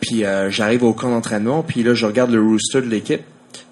Puis 0.00 0.24
j'arrive 0.48 0.82
au 0.82 0.94
camp 0.94 1.10
d'entraînement, 1.10 1.62
puis 1.62 1.82
là 1.84 1.94
je 1.94 2.06
regarde 2.06 2.32
le 2.32 2.40
rooster 2.42 2.80
de 2.80 2.86
l'équipe, 2.88 3.20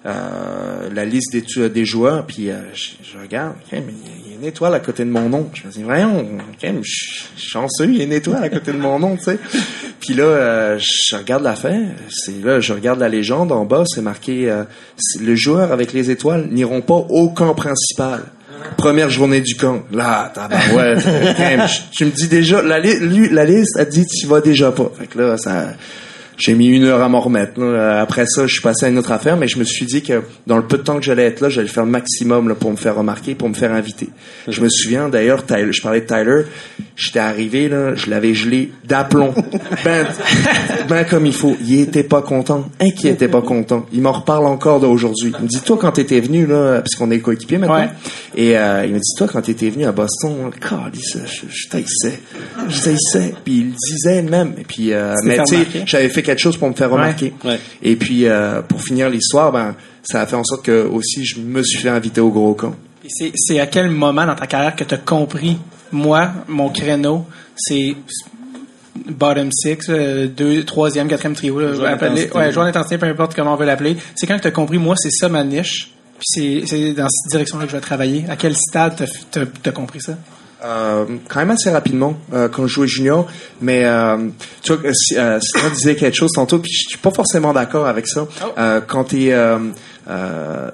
euh, 0.05 0.89
la 0.93 1.05
liste 1.05 1.31
des, 1.33 1.69
des 1.69 1.85
joueurs, 1.85 2.25
puis 2.25 2.49
euh, 2.49 2.55
je, 2.73 2.89
je 3.13 3.17
regarde, 3.21 3.53
mais 3.71 3.83
il 4.25 4.31
y 4.31 4.33
a 4.33 4.37
une 4.39 4.45
étoile 4.45 4.73
à 4.73 4.79
côté 4.79 5.03
de 5.05 5.09
mon 5.09 5.27
nom. 5.29 5.49
Je 5.53 5.67
me 5.67 5.71
dis 5.71 5.83
voyons, 5.83 6.19
ok, 6.19 6.63
mais 6.63 6.79
je 6.83 6.91
suis 7.37 7.49
chanceux, 7.49 7.85
il 7.85 7.97
y 7.97 8.01
a 8.01 8.03
une 8.05 8.13
étoile 8.13 8.43
à 8.43 8.49
côté 8.49 8.71
de 8.71 8.77
mon 8.77 8.97
nom, 8.99 9.15
tu 9.17 9.23
sais. 9.25 9.39
Puis 9.99 10.13
là, 10.13 10.23
euh, 10.23 10.79
je 10.79 11.15
regarde 11.17 11.43
l'affaire, 11.43 11.87
c'est 12.09 12.43
là, 12.43 12.59
je 12.61 12.71
regarde 12.73 12.99
la 12.99 13.09
légende 13.09 13.51
en 13.51 13.65
bas, 13.65 13.83
c'est 13.85 14.01
marqué 14.01 14.51
le 15.19 15.35
joueur 15.35 15.71
avec 15.73 15.91
les 15.93 16.09
étoiles 16.09 16.47
n'iront 16.51 16.81
pas 16.81 16.93
au 16.95 17.29
camp 17.29 17.53
principal. 17.53 18.21
Première 18.77 19.09
journée 19.09 19.39
du 19.41 19.55
camp. 19.55 19.83
Là, 19.91 20.31
tabarouette. 20.33 20.99
Tu 21.91 22.05
me 22.05 22.11
dis 22.11 22.27
déjà, 22.27 22.61
la, 22.61 22.79
li- 22.79 22.99
lui- 22.99 23.29
la 23.29 23.45
liste 23.45 23.77
a 23.77 23.85
dit 23.85 24.05
tu 24.05 24.27
vas 24.27 24.41
déjà 24.41 24.71
pas. 24.71 24.91
Fait 24.97 25.07
que 25.07 25.17
là, 25.19 25.37
ça, 25.37 25.67
j'ai 26.39 26.53
mis 26.55 26.67
une 26.67 26.85
heure 26.85 27.01
à 27.01 27.09
m'en 27.09 27.19
remettre. 27.19 27.59
là. 27.61 28.01
Après 28.01 28.25
ça, 28.25 28.47
je 28.47 28.53
suis 28.53 28.61
passé 28.61 28.85
à 28.85 28.89
une 28.89 28.97
autre 28.97 29.11
affaire, 29.11 29.37
mais 29.37 29.47
je 29.47 29.59
me 29.59 29.63
suis 29.63 29.85
dit 29.85 30.01
que 30.01 30.23
dans 30.47 30.57
le 30.57 30.63
peu 30.63 30.77
de 30.77 30.83
temps 30.83 30.95
que 30.95 31.03
j'allais 31.03 31.25
être 31.25 31.41
là, 31.41 31.49
j'allais 31.49 31.67
faire 31.67 31.85
le 31.85 31.91
maximum 31.91 32.47
là, 32.49 32.55
pour 32.55 32.71
me 32.71 32.75
faire 32.77 32.95
remarquer, 32.95 33.35
pour 33.35 33.49
me 33.49 33.53
faire 33.53 33.71
inviter. 33.73 34.09
Je 34.47 34.61
me 34.61 34.69
souviens 34.69 35.09
d'ailleurs, 35.09 35.45
Tyler- 35.45 35.71
je 35.71 35.81
parlais 35.81 36.01
de 36.01 36.05
Tyler, 36.07 36.43
j'étais 36.95 37.19
arrivé 37.19 37.67
là, 37.69 37.93
je 37.95 38.09
l'avais 38.09 38.33
gelé 38.33 38.71
d'aplomb, 38.85 39.33
ben, 39.83 40.07
ben 40.87 41.03
comme 41.05 41.25
il 41.25 41.33
faut. 41.33 41.55
Il 41.65 41.79
était 41.81 42.03
pas 42.03 42.21
content, 42.21 42.69
inquiétait 42.79 43.27
pas 43.27 43.41
content. 43.41 43.85
Il 43.93 44.01
m'en 44.01 44.11
reparle 44.13 44.45
encore 44.45 44.79
d'aujourd'hui. 44.79 45.33
Il 45.39 45.43
me 45.43 45.47
dit 45.49 45.61
toi 45.61 45.77
quand 45.79 45.91
t'étais 45.91 46.19
venu 46.19 46.45
là, 46.45 46.77
parce 46.81 46.95
qu'on 46.95 47.11
est 47.11 47.19
coéquipiers 47.19 47.57
maintenant, 47.57 47.75
Ouais. 47.79 47.89
et 48.35 48.57
euh, 48.57 48.85
il 48.85 48.93
me 48.93 48.99
dit 48.99 49.13
toi 49.17 49.27
quand 49.31 49.41
t'étais 49.41 49.69
venu 49.69 49.85
à 49.85 49.91
Boston, 49.91 50.49
je, 50.93 51.19
je 51.25 51.41
je 51.49 51.69
taillissais. 51.69 53.33
Puis 53.43 53.53
il 53.53 53.73
disait 53.73 54.21
même. 54.21 54.53
Et 54.57 54.63
puis, 54.63 54.93
euh, 54.93 55.13
mais 55.23 55.37
tu 55.47 55.55
sais, 55.55 55.65
j'avais 55.85 56.09
fait 56.09 56.23
quelque 56.29 56.39
chose 56.41 56.57
pour 56.57 56.69
me 56.69 56.73
faire 56.73 56.89
remarquer. 56.89 57.33
Ouais. 57.43 57.59
Et 57.81 57.95
puis, 57.95 58.25
euh, 58.25 58.61
pour 58.61 58.81
finir 58.81 59.09
l'histoire, 59.09 59.51
ben, 59.51 59.75
ça 60.03 60.21
a 60.21 60.25
fait 60.25 60.35
en 60.35 60.43
sorte 60.43 60.63
que 60.65 60.85
aussi 60.87 61.25
je 61.25 61.39
me 61.39 61.61
suis 61.63 61.79
fait 61.79 61.89
inviter 61.89 62.21
au 62.21 62.29
gros 62.31 62.53
camp. 62.53 62.75
Puis 63.01 63.31
C'est 63.35 63.59
à 63.59 63.67
quel 63.67 63.89
moment 63.89 64.25
dans 64.25 64.35
ta 64.35 64.47
carrière 64.47 64.75
que 64.75 64.83
tu 64.83 64.93
as 64.93 64.97
compris, 64.97 65.57
moi, 65.91 66.31
mon 66.47 66.69
créneau, 66.69 67.25
c'est 67.55 67.95
bottom 69.09 69.49
six, 69.51 69.77
euh, 69.89 70.27
deux, 70.27 70.63
troisième, 70.63 71.07
quatrième 71.07 71.35
trio, 71.35 71.59
là, 71.59 71.71
d'intensité. 72.07 72.37
ouais, 72.37 72.51
joueur 72.51 72.65
d'intensité, 72.65 72.97
peu 72.97 73.05
importe 73.07 73.35
comment 73.35 73.53
on 73.53 73.55
veut 73.55 73.65
l'appeler. 73.65 73.95
C'est 74.15 74.27
quand 74.27 74.37
tu 74.39 74.47
as 74.47 74.51
compris, 74.51 74.77
moi, 74.77 74.95
c'est 74.97 75.11
ça 75.11 75.29
ma 75.29 75.43
niche. 75.43 75.91
Puis 76.19 76.63
c'est- 76.67 76.93
dans 76.93 77.07
cette 77.09 77.31
direction-là 77.31 77.65
que 77.65 77.71
je 77.71 77.75
vais 77.77 77.81
travailler. 77.81 78.25
À 78.29 78.35
quel 78.35 78.53
stade 78.55 79.07
t'as- 79.31 79.45
t'as 79.63 79.71
compris 79.71 80.01
ça? 80.01 80.17
Euh, 80.63 81.05
quand 81.29 81.39
même 81.39 81.51
assez 81.51 81.69
rapidement 81.69 82.17
euh, 82.33 82.49
quand 82.49 82.67
je 82.67 82.73
jouais 82.73 82.87
junior, 82.87 83.25
mais 83.61 83.85
euh, 83.85 84.17
tu 84.61 84.73
vois, 84.73 84.91
euh, 85.17 85.39
Sylvain 85.39 85.69
disait 85.73 85.95
quelque 85.95 86.17
chose 86.17 86.31
tantôt, 86.35 86.59
puis 86.59 86.69
je 86.71 86.89
suis 86.89 86.97
pas 86.97 87.11
forcément 87.11 87.53
d'accord 87.53 87.87
avec 87.87 88.07
ça. 88.09 88.27
Euh, 88.57 88.81
quand 88.85 89.05
t'es 89.05 89.31
euh, 89.31 89.57
euh, 90.09 90.69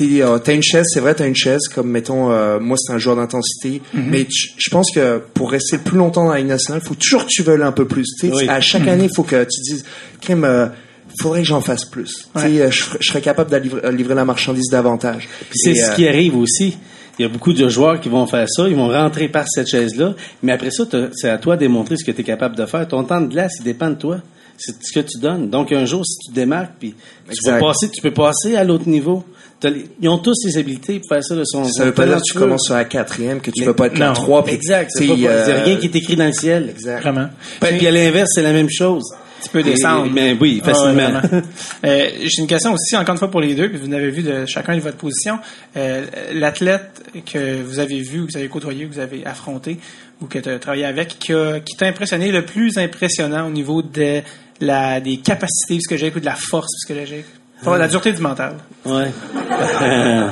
euh, 0.00 0.38
t'as 0.38 0.54
une 0.54 0.62
chaise, 0.62 0.86
c'est 0.92 1.00
vrai, 1.00 1.14
t'as 1.14 1.26
une 1.26 1.34
chaise, 1.34 1.66
comme 1.66 1.90
mettons, 1.90 2.30
euh, 2.30 2.60
moi 2.60 2.76
c'est 2.78 2.92
un 2.92 2.98
joueur 2.98 3.16
d'intensité, 3.16 3.82
mais 3.92 4.24
tu- 4.24 4.50
je 4.56 4.70
pense 4.70 4.92
que 4.94 5.20
pour 5.34 5.50
rester 5.50 5.78
plus 5.78 5.98
longtemps 5.98 6.24
dans 6.24 6.30
la 6.32 6.38
Ligue 6.38 6.46
nationale, 6.46 6.80
faut 6.80 6.94
toujours 6.94 7.24
que 7.24 7.30
tu 7.30 7.42
veuilles 7.42 7.62
un 7.62 7.72
peu 7.72 7.86
plus. 7.88 8.06
Oui. 8.28 8.48
À 8.48 8.60
chaque 8.60 8.82
année, 8.92 9.04
il 9.10 9.14
faut 9.16 9.24
que 9.24 9.42
tu 9.42 9.60
dises, 9.62 9.84
crème, 10.20 10.44
euh, 10.44 10.66
faudrait 11.20 11.40
que 11.40 11.46
j'en 11.48 11.60
fasse 11.60 11.84
plus. 11.86 12.28
Tu 12.36 12.40
sais, 12.42 12.60
euh, 12.62 12.70
je, 12.70 12.84
je 13.00 13.08
serais 13.08 13.20
capable 13.22 13.50
de 13.50 13.56
livrer, 13.56 13.90
livrer 13.90 14.14
la 14.14 14.24
marchandise 14.24 14.68
davantage. 14.70 15.28
Puis 15.50 15.58
c'est 15.58 15.74
ce 15.74 15.96
qui 15.96 16.06
arrive 16.06 16.36
aussi. 16.36 16.76
Il 17.18 17.22
y 17.22 17.24
a 17.24 17.28
beaucoup 17.28 17.52
de 17.52 17.68
joueurs 17.68 18.00
qui 18.00 18.08
vont 18.08 18.26
faire 18.26 18.48
ça, 18.48 18.68
ils 18.68 18.76
vont 18.76 18.88
rentrer 18.88 19.28
par 19.28 19.44
cette 19.48 19.68
chaise-là, 19.68 20.14
mais 20.42 20.52
après 20.52 20.70
ça, 20.70 20.84
c'est 21.12 21.30
à 21.30 21.38
toi 21.38 21.56
de 21.56 21.60
démontrer 21.60 21.96
ce 21.96 22.04
que 22.04 22.12
tu 22.12 22.20
es 22.20 22.24
capable 22.24 22.56
de 22.56 22.64
faire. 22.66 22.86
Ton 22.86 23.02
temps 23.04 23.20
de 23.20 23.26
glace, 23.26 23.54
il 23.58 23.64
dépend 23.64 23.90
de 23.90 23.96
toi. 23.96 24.18
C'est 24.56 24.74
ce 24.82 24.92
que 24.92 25.00
tu 25.00 25.18
donnes. 25.18 25.50
Donc, 25.50 25.70
un 25.70 25.84
jour, 25.84 26.04
si 26.04 26.18
tu 26.18 26.32
démarques, 26.32 26.72
puis 26.80 26.94
tu 27.30 27.50
passer, 27.60 27.90
tu 27.90 28.02
peux 28.02 28.12
passer 28.12 28.56
à 28.56 28.64
l'autre 28.64 28.88
niveau. 28.88 29.24
Ils 30.00 30.08
ont 30.08 30.18
tous 30.18 30.44
les 30.44 30.58
habiletés 30.58 31.00
pour 31.00 31.08
faire 31.08 31.24
ça 31.24 31.34
de 31.34 31.44
son 31.44 31.64
Ça 31.64 31.84
veut 31.84 31.92
pas 31.92 32.06
dire 32.06 32.16
que 32.18 32.22
tu 32.22 32.38
commences 32.38 32.66
sur 32.66 32.74
la 32.74 32.84
quatrième, 32.84 33.40
que 33.40 33.50
tu 33.50 33.64
peux 33.64 33.74
pas 33.74 33.86
être 33.86 33.98
la 33.98 34.12
trois. 34.12 34.44
Exact. 34.46 34.90
C'est 34.92 35.08
euh, 35.08 35.64
rien 35.64 35.76
qui 35.76 35.86
est 35.86 35.96
écrit 35.96 36.16
dans 36.16 36.26
le 36.26 36.32
ciel. 36.32 36.68
Exact. 36.70 37.00
Vraiment. 37.00 37.28
Puis 37.60 37.86
à 37.86 37.90
l'inverse, 37.90 38.30
c'est 38.34 38.42
la 38.42 38.52
même 38.52 38.70
chose. 38.70 39.04
Tu 39.42 39.50
peux 39.50 39.62
descendre. 39.62 40.10
Mais 40.12 40.36
oui, 40.38 40.60
Ah 40.64 40.72
facilement. 40.72 41.20
Euh, 41.84 42.08
J'ai 42.22 42.42
une 42.42 42.48
question 42.48 42.72
aussi, 42.72 42.96
encore 42.96 43.12
une 43.14 43.18
fois 43.18 43.30
pour 43.30 43.40
les 43.40 43.54
deux, 43.54 43.68
puis 43.68 43.78
vous 43.78 43.86
n'avez 43.86 44.10
vu 44.10 44.22
de 44.22 44.46
chacun 44.46 44.74
de 44.74 44.80
votre 44.80 44.96
position. 44.96 45.38
Euh, 45.76 46.04
L'athlète 46.32 47.02
que 47.24 47.62
vous 47.62 47.78
avez 47.78 48.00
vu, 48.00 48.26
que 48.26 48.32
vous 48.32 48.36
avez 48.36 48.48
côtoyé, 48.48 48.86
que 48.86 48.94
vous 48.94 48.98
avez 49.00 49.24
affronté, 49.24 49.78
ou 50.20 50.26
que 50.26 50.38
tu 50.38 50.48
as 50.48 50.58
travaillé 50.58 50.84
avec, 50.84 51.18
qui, 51.18 51.32
t'a 51.76 51.86
impressionné 51.86 52.32
le 52.32 52.44
plus 52.44 52.78
impressionnant 52.78 53.46
au 53.46 53.50
niveau 53.50 53.82
de 53.82 54.22
la, 54.60 55.00
des 55.00 55.18
capacités 55.18 55.78
psychologiques 55.78 56.16
ou 56.16 56.20
de 56.20 56.24
la 56.24 56.34
force 56.34 56.74
psychologique? 56.78 57.26
Enfin, 57.60 57.78
La 57.78 57.88
dureté 57.88 58.12
du 58.12 58.22
mental. 58.22 58.54
Ouais. 58.84 59.10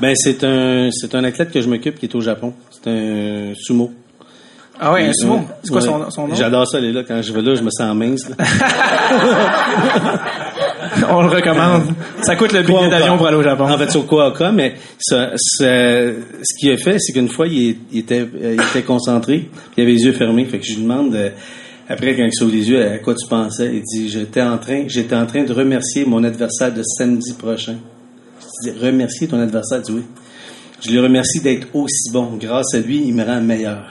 ben 0.00 0.14
c'est 0.14 0.44
un 0.44 0.90
c'est 0.90 1.14
un 1.14 1.24
athlète 1.24 1.50
que 1.50 1.60
je 1.60 1.68
m'occupe 1.68 1.98
qui 1.98 2.06
est 2.06 2.14
au 2.14 2.20
Japon. 2.20 2.54
C'est 2.70 2.90
un 2.90 3.52
sumo. 3.54 3.92
Ah 4.80 4.92
ouais, 4.92 5.06
un 5.08 5.12
sumo. 5.12 5.36
Ouais. 5.36 5.42
C'est 5.64 5.72
quoi 5.72 5.80
son, 5.80 6.10
son 6.10 6.28
nom? 6.28 6.34
J'adore 6.34 6.66
ça 6.68 6.78
aller 6.78 6.92
là 6.92 7.02
quand 7.06 7.20
je 7.20 7.32
vais 7.32 7.42
là, 7.42 7.54
je 7.54 7.62
me 7.62 7.70
sens 7.70 7.94
mince. 7.96 8.28
là. 8.28 8.36
On 11.10 11.22
le 11.22 11.28
recommande. 11.28 11.82
Ça 12.22 12.36
coûte 12.36 12.52
le 12.52 12.62
billet 12.62 12.88
d'avion 12.90 13.16
pour 13.16 13.26
aller 13.26 13.36
au 13.36 13.42
Japon. 13.42 13.64
En 13.64 13.78
fait, 13.78 13.90
sur 13.90 14.06
Quokka, 14.06 14.52
mais 14.52 14.74
ça, 14.98 15.30
ça- 15.36 15.64
ce 15.66 16.58
qu'il 16.58 16.72
a 16.72 16.76
fait, 16.76 16.98
c'est 16.98 17.12
qu'une 17.12 17.28
fois, 17.28 17.46
il, 17.46 17.70
est- 17.70 17.76
il 17.92 17.98
était, 18.00 18.20
euh, 18.20 18.54
il 18.56 18.60
était 18.60 18.82
concentré, 18.82 19.48
puis 19.50 19.78
il 19.78 19.82
avait 19.82 19.92
les 19.92 20.04
yeux 20.04 20.12
fermés. 20.12 20.44
Fait 20.44 20.58
que 20.58 20.66
je 20.66 20.74
lui 20.74 20.82
demande, 20.82 21.14
euh, 21.14 21.30
après, 21.88 22.16
quand 22.16 22.24
il 22.24 22.32
s'ouvre 22.32 22.52
les 22.52 22.68
yeux, 22.68 22.84
à 22.84 22.98
quoi 22.98 23.14
tu 23.14 23.26
pensais? 23.28 23.70
Il 23.74 23.82
dit, 23.82 24.08
j'étais 24.08 24.42
en 24.42 24.58
train, 24.58 24.84
j'étais 24.88 25.16
en 25.16 25.26
train 25.26 25.44
de 25.44 25.52
remercier 25.52 26.04
mon 26.04 26.22
adversaire 26.24 26.72
de 26.72 26.82
samedi 26.82 27.32
prochain. 27.34 27.76
Je 28.64 28.70
dis, 28.70 28.78
remercier 28.78 29.28
ton 29.28 29.40
adversaire? 29.40 29.80
Dit 29.82 29.92
oui. 29.92 30.02
Je 30.80 30.90
lui 30.90 31.00
remercie 31.00 31.40
d'être 31.40 31.68
aussi 31.74 32.10
bon. 32.12 32.36
Grâce 32.40 32.74
à 32.74 32.78
lui, 32.78 33.02
il 33.04 33.14
me 33.14 33.24
rend 33.24 33.40
meilleur. 33.40 33.84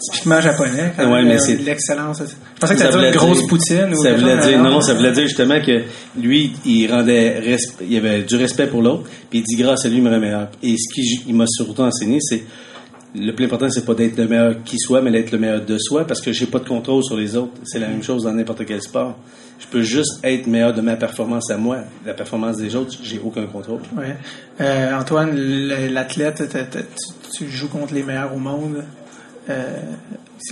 Typiquement 0.00 0.40
japonais. 0.40 0.92
quand 0.96 1.10
Ouais, 1.12 1.24
mais 1.24 1.38
c'est- 1.38 1.56
l'excellence. 1.56 2.22
Je 2.24 2.60
pensais 2.60 2.74
que 2.74 2.80
Ça 2.80 2.90
voulait 2.90 3.08
une 3.10 3.14
grosse 3.16 3.38
dire- 3.38 3.48
poutine. 3.48 3.92
ou 3.92 4.02
Ça 4.02 4.14
voulait 4.14 4.38
dire, 4.40 4.62
non, 4.62 4.80
ça 4.80 4.94
voulait 4.94 5.12
dire 5.12 5.24
justement 5.24 5.60
que 5.60 5.82
lui, 6.20 6.52
il 6.64 6.90
rendait, 6.92 7.40
resp- 7.40 7.82
il 7.88 7.96
avait 7.98 8.22
du 8.22 8.36
respect 8.36 8.66
pour 8.68 8.82
l'autre, 8.82 9.04
puis 9.30 9.40
il 9.40 9.42
dit 9.44 9.56
grâce 9.56 9.84
à 9.84 9.88
lui, 9.88 9.96
il 9.98 10.02
me 10.02 10.10
rend 10.10 10.20
meilleur. 10.20 10.48
Et 10.62 10.76
ce 10.76 10.94
qu'il 10.94 11.34
m'a 11.34 11.46
surtout 11.48 11.82
enseigné, 11.82 12.18
c'est 12.20 12.44
le 13.14 13.32
plus 13.32 13.46
important, 13.46 13.68
c'est 13.70 13.84
pas 13.86 13.94
d'être 13.94 14.16
le 14.18 14.28
meilleur 14.28 14.54
qui 14.64 14.78
soit, 14.78 15.00
mais 15.02 15.10
d'être 15.10 15.32
le 15.32 15.38
meilleur 15.38 15.64
de 15.64 15.78
soi, 15.78 16.06
parce 16.06 16.20
que 16.20 16.30
j'ai 16.32 16.46
pas 16.46 16.58
de 16.60 16.68
contrôle 16.68 17.02
sur 17.02 17.16
les 17.16 17.34
autres. 17.36 17.52
C'est 17.64 17.78
la 17.78 17.88
même 17.88 18.02
chose 18.02 18.24
dans 18.24 18.32
n'importe 18.32 18.64
quel 18.66 18.80
sport. 18.82 19.16
Je 19.58 19.66
peux 19.66 19.82
juste 19.82 20.20
être 20.22 20.46
meilleur 20.46 20.72
de 20.72 20.80
ma 20.80 20.94
performance 20.94 21.50
à 21.50 21.56
moi. 21.56 21.78
La 22.06 22.14
performance 22.14 22.58
des 22.58 22.76
autres, 22.76 22.96
j'ai 23.02 23.20
aucun 23.24 23.44
contrôle. 23.46 23.80
Ouais. 23.96 24.14
Euh, 24.60 24.96
Antoine, 24.96 25.34
l'athlète, 25.34 26.44
tu 27.36 27.48
joues 27.50 27.66
contre 27.68 27.92
les 27.94 28.04
meilleurs 28.04 28.32
au 28.34 28.38
monde? 28.38 28.84
Euh, 29.48 29.76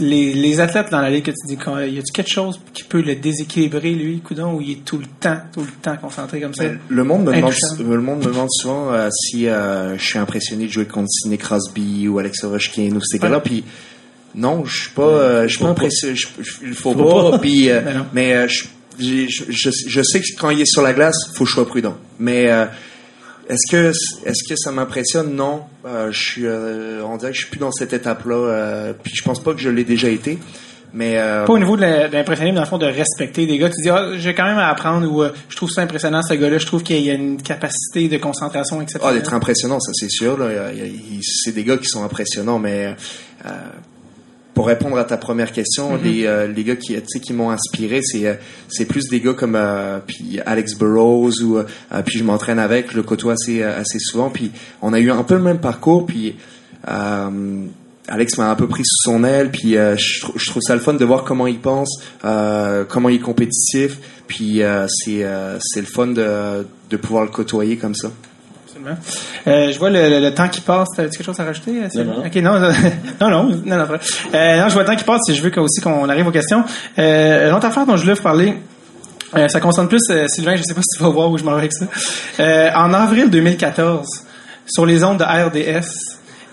les, 0.01 0.33
les 0.35 0.61
athlètes 0.61 0.91
dans 0.91 1.01
la 1.01 1.11
ligue 1.11 1.25
que 1.25 1.31
tu 1.31 1.47
dis, 1.47 1.55
y 1.55 1.99
a-tu 1.99 2.13
quelque 2.13 2.31
chose 2.31 2.61
qui 2.75 2.83
peut 2.83 3.03
le 3.03 3.15
déséquilibrer, 3.15 3.95
lui, 3.95 4.21
coudon, 4.21 4.55
ou 4.55 4.61
il 4.61 4.73
est 4.73 4.85
tout 4.85 4.99
le 4.99 5.07
temps, 5.21 5.39
tout 5.53 5.61
le 5.61 5.83
temps 5.83 5.97
concentré 5.97 6.41
comme 6.41 6.55
ça? 6.55 6.65
Mais 6.65 6.79
le 6.89 7.05
monde 7.05 7.25
me 7.25 7.33
demande, 7.33 7.53
Intouchable. 7.53 7.95
le 7.95 8.01
monde 8.01 8.19
me 8.19 8.25
demande 8.25 8.49
souvent 8.51 8.93
euh, 8.93 9.09
si 9.13 9.49
euh, 9.49 9.97
je 9.97 10.05
suis 10.05 10.19
impressionné 10.19 10.67
de 10.67 10.73
jouer 10.73 10.87
contre 10.87 11.09
Sidney 11.11 11.39
Crosby 11.39 12.09
ou 12.09 12.19
Alex 12.19 12.43
Ovechkin 12.45 12.97
ou 12.97 13.01
ces 13.03 13.19
gars-là. 13.19 13.41
Puis 13.41 13.65
non, 14.37 14.65
je 14.67 14.83
suis 14.83 14.91
pas, 14.91 15.03
euh, 15.03 15.43
je 15.45 15.55
suis 15.55 15.59
pas 15.61 15.71
impressionné. 15.71 16.15
Il 16.63 16.75
faut, 16.75 16.93
Faut 16.93 17.31
pas. 17.31 17.39
Puis, 17.39 17.71
euh, 17.71 17.81
Mais 18.13 18.35
euh, 18.35 18.49
je, 18.49 18.65
je, 19.49 20.03
sais 20.03 20.21
que 20.21 20.27
quand 20.39 20.51
il 20.51 20.61
est 20.61 20.71
sur 20.71 20.83
la 20.83 20.93
glace, 20.93 21.17
faut 21.35 21.45
que 21.45 21.51
je 21.51 21.55
sois 21.55 21.67
prudent. 21.67 21.97
Mais 22.19 22.51
euh, 22.51 22.67
est-ce 23.49 23.71
que 23.71 23.91
est-ce 24.27 24.49
que 24.49 24.57
ça 24.57 24.71
m'impressionne? 24.73 25.35
Non, 25.35 25.63
Euh, 25.87 26.11
je 26.11 26.19
suis, 26.21 26.47
euh, 26.47 27.05
on 27.05 27.17
dirait 27.17 27.31
que 27.31 27.37
je 27.37 27.43
suis 27.43 27.51
plus 27.51 27.61
dans 27.61 27.71
cette 27.73 27.93
étape-là. 27.93 28.35
euh, 28.35 28.93
puis 29.03 29.13
je 29.15 29.23
pense 29.23 29.41
pas 29.43 29.53
que 29.55 29.61
je 29.61 29.69
l'ai 29.71 29.85
déjà 29.85 30.09
été. 30.09 30.39
Mais 30.95 31.19
euh, 31.19 31.45
Pas 31.45 31.53
au 31.53 31.59
niveau 31.59 31.77
de 31.77 31.83
mais 31.83 32.53
dans 32.53 32.61
le 32.61 32.67
fond, 32.67 32.79
de 32.79 32.87
respecter 32.87 33.45
des 33.47 33.59
gars. 33.59 33.69
Tu 33.69 33.83
dis, 33.83 33.91
ah, 33.91 34.13
j'ai 34.17 34.35
quand 34.35 34.45
même 34.47 34.57
à 34.59 34.69
apprendre, 34.69 35.07
ou 35.13 35.23
euh, 35.23 35.31
je 35.51 35.57
trouve 35.57 35.69
ça 35.71 35.83
impressionnant, 35.83 36.23
ce 36.23 36.33
gars-là, 36.35 36.57
je 36.59 36.65
trouve 36.67 36.83
qu'il 36.83 37.01
y 37.03 37.11
a 37.11 37.15
une 37.15 37.43
capacité 37.43 38.09
de 38.09 38.17
concentration 38.17 38.79
Ah, 38.79 38.83
exceptionnelle. 38.83 39.19
d'être 39.21 39.35
impressionnant, 39.35 39.79
ça 39.81 39.93
c'est 39.95 40.09
sûr. 40.09 40.39
Là. 40.39 40.73
Il 40.73 40.79
y 40.79 40.81
a- 40.83 40.87
il- 40.87 41.21
C'est 41.23 41.53
des 41.53 41.65
gars 41.65 41.77
qui 41.77 41.87
sont 41.87 42.03
impressionnants, 42.03 42.59
mais 42.59 42.95
euh, 43.45 43.49
pour 44.57 44.67
répondre 44.69 44.97
à 44.97 45.05
ta 45.05 45.19
première 45.19 45.53
question, 45.53 45.97
les, 46.03 46.25
euh, 46.25 46.47
les 46.49 46.65
gars 46.65 46.77
qui, 46.77 46.97
qui 47.21 47.33
m'ont 47.35 47.51
inspiré, 47.51 48.01
c'est 48.03 48.27
euh, 48.27 48.35
c'est 48.69 48.87
plus 48.87 49.07
des 49.09 49.21
gars 49.21 49.35
comme 49.35 49.55
euh, 49.55 49.99
puis 50.05 50.41
Alex 50.47 50.75
Burrows 50.79 51.43
ou 51.43 51.59
euh, 51.59 51.65
puis 52.07 52.19
je 52.19 52.25
m'entraîne 52.25 52.59
avec, 52.59 52.91
je 52.91 52.97
le 52.97 53.03
côtoie 53.03 53.35
assez 53.35 53.63
assez 53.63 53.99
souvent. 54.01 54.31
Puis 54.31 54.51
on 54.81 54.95
a 54.95 54.99
eu 54.99 55.11
un 55.11 55.23
peu 55.25 55.35
le 55.35 55.43
même 55.43 55.59
parcours. 55.61 56.07
Puis 56.07 56.37
Alex 58.09 58.39
m'a 58.39 58.51
un 58.51 58.55
peu 58.55 58.67
pris 58.67 58.83
sous 58.85 59.11
son 59.11 59.25
aile, 59.25 59.51
puis 59.51 59.73
je, 59.73 60.21
trou- 60.23 60.33
je 60.37 60.47
trouve 60.51 60.63
ça 60.63 60.75
le 60.75 60.81
fun 60.81 60.95
de 60.95 61.05
voir 61.05 61.25
comment 61.25 61.47
il 61.47 61.59
pense, 61.59 62.01
comment 62.23 63.09
il 63.11 63.17
est 63.17 63.21
compétitif, 63.21 63.99
puis 64.27 64.63
c'est 64.89 65.25
c'est 65.61 65.81
le 65.81 65.87
fun 65.87 66.07
de, 66.09 66.67
de 66.91 66.97
pouvoir 66.97 67.25
le 67.25 67.31
côtoyer 67.31 67.77
comme 67.77 67.95
ça. 67.95 68.11
Absolument. 68.77 68.97
Euh, 69.47 69.73
je 69.73 69.79
vois 69.79 69.91
le, 69.91 70.09
le- 70.09 70.21
le 70.21 70.35
temps 70.35 70.49
qui 70.49 70.61
passe. 70.61 70.89
T'as 70.97 71.05
quelque 71.05 71.23
chose 71.23 71.39
à 71.41 71.45
rajouter? 71.45 71.83
euh, 71.83 71.89
Sylvain? 71.89 72.13
Non, 72.13 72.19
non. 72.21 72.27
Ok, 72.27 72.35
non, 72.37 72.59
non, 72.61 72.71
non, 73.21 73.43
non, 73.65 73.77
non. 73.77 73.99
Euh, 74.35 74.61
non, 74.61 74.69
je 74.69 74.73
vois 74.75 74.83
le 74.83 74.89
temps 74.89 74.97
qui 74.97 75.05
passe. 75.05 75.21
Si 75.27 75.35
je 75.35 75.43
veux 75.43 75.59
aussi 75.61 75.81
qu'on 75.81 76.09
arrive 76.09 76.27
aux 76.27 76.33
questions. 76.33 76.65
Euh, 76.99 77.51
L'autre 77.51 77.67
affaire 77.67 77.87
dont 77.87 77.97
je 77.97 78.03
voulais 78.03 78.15
vous 78.15 78.23
parler, 78.23 78.59
euh, 79.37 79.49
ça 79.49 79.61
concerne 79.61 79.89
plus 79.89 80.01
Sylvain. 80.29 80.57
Je 80.57 80.63
sais 80.63 80.75
pas 80.75 80.83
si 80.83 80.97
tu 80.99 81.03
vas 81.03 81.09
voir 81.11 81.31
où 81.31 81.39
je 81.39 81.45
m'en 81.45 81.53
vais 81.53 81.59
avec 81.59 81.73
ça. 81.73 81.87
En 82.79 82.93
avril 82.93 83.31
2014, 83.31 84.07
sur 84.67 84.85
les 84.87 85.03
ondes 85.05 85.19
de 85.19 85.25
RDS, 85.25 85.87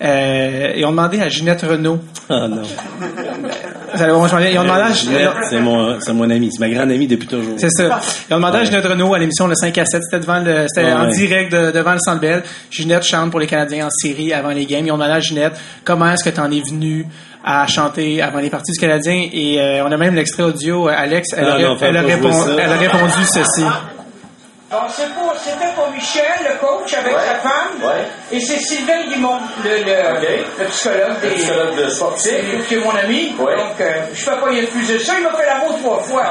euh, 0.01 0.73
ils 0.75 0.85
ont 0.85 0.91
demandé 0.91 1.21
à 1.21 1.29
Ginette 1.29 1.61
Renault. 1.61 1.99
Ah 2.29 2.47
non. 2.47 2.61
Ils 3.95 4.57
ont 4.59 4.63
demandé 4.63 4.81
à 4.81 4.91
Ginette, 4.91 5.29
c'est 5.49 5.59
mon, 5.59 5.99
c'est 5.99 6.13
mon 6.13 6.29
ami. 6.29 6.49
C'est 6.51 6.59
ma 6.67 6.73
grande 6.73 6.91
amie 6.91 7.07
depuis 7.07 7.27
toujours. 7.27 7.55
C'est 7.57 7.69
ça. 7.69 7.99
Ils 8.29 8.33
ont 8.33 8.37
demandé 8.37 8.57
à 8.59 8.63
Ginette 8.65 8.85
Renault 8.85 9.13
à 9.13 9.19
l'émission 9.19 9.47
le 9.47 9.55
5 9.55 9.77
à 9.77 9.85
7. 9.85 10.01
C'était 10.03 10.19
devant 10.21 10.39
le, 10.39 10.65
c'était 10.67 10.87
Ouais, 10.87 10.93
en 10.93 11.07
direct 11.07 11.51
de- 11.51 11.71
devant 11.71 11.93
le 11.93 11.99
Centre 11.99 12.19
Bell. 12.21 12.43
Ginette 12.71 13.03
chante 13.03 13.31
pour 13.31 13.39
les 13.39 13.47
Canadiens 13.47 13.87
en 13.87 13.89
série 13.89 14.33
avant 14.33 14.49
les 14.49 14.65
games. 14.65 14.85
Ils 14.85 14.91
ont 14.91 14.95
demandé 14.97 15.13
à 15.13 15.19
Ginette 15.19 15.53
comment 15.83 16.09
est-ce 16.11 16.23
que 16.23 16.29
tu 16.29 16.39
en 16.39 16.51
es 16.51 16.61
venu 16.61 17.05
à 17.45 17.67
chanter 17.67 18.21
avant 18.21 18.39
les 18.39 18.49
parties 18.49 18.71
du 18.71 18.79
Canadien? 18.79 19.27
Et 19.33 19.59
euh, 19.59 19.83
on 19.85 19.91
a 19.91 19.97
même 19.97 20.15
l'extrait 20.15 20.43
audio. 20.43 20.87
Euh, 20.89 20.93
Alex, 20.95 21.29
elle, 21.37 21.45
Ah 21.45 21.55
a, 21.55 21.77
ça. 21.79 21.85
elle 21.87 21.97
a 21.97 22.77
répondu 22.77 23.23
ceci. 23.31 23.63
Bon, 24.73 24.79
c'est 24.89 25.13
pour- 25.13 25.35
c'était 25.37 25.71
pour 25.75 25.87
Michel, 25.91 26.23
le 26.49 26.55
coach, 26.57 26.95
avec 26.95 27.13
sa 27.13 27.35
femme. 27.47 27.73
Ouais. 27.83 28.07
Et 28.31 28.39
c'est 28.41 28.57
Sylvain 28.57 29.03
Guimond, 29.07 29.37
le, 29.63 29.83
le, 29.83 30.43
le 30.59 30.65
psychologue. 30.69 31.13
Le 31.21 31.29
des- 31.29 31.35
psychologue 31.35 31.75
de 31.77 31.89
sportif. 31.89 32.67
qui 32.67 32.73
est 32.73 32.77
mon 32.79 32.95
ami. 32.95 33.35
Ouais. 33.37 33.55
Donc, 33.55 33.79
euh, 33.79 33.91
je 34.11 34.23
fais 34.23 34.31
pas 34.31 34.49
y 34.51 34.61
refuser 34.61 34.97
ça. 34.97 35.13
Il 35.19 35.23
m'a 35.25 35.29
fait 35.37 35.45
l'amour 35.45 35.77
trois 35.79 35.99
fois. 35.99 36.23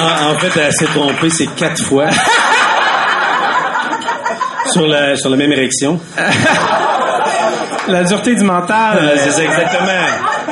En, 0.00 0.30
en 0.34 0.38
fait, 0.38 0.58
elle 0.60 0.72
s'est 0.72 0.86
trompée, 0.86 1.28
c'est 1.30 1.54
quatre 1.54 1.82
fois. 1.84 2.06
sur, 4.72 4.86
la, 4.86 5.16
sur 5.18 5.28
la 5.30 5.36
même 5.36 5.52
érection. 5.52 6.00
La 7.86 8.02
dureté 8.02 8.34
du 8.34 8.44
mental. 8.44 8.96
Euh, 8.98 9.14
c'est 9.22 9.30
ça, 9.32 9.42
exactement. 9.44 9.90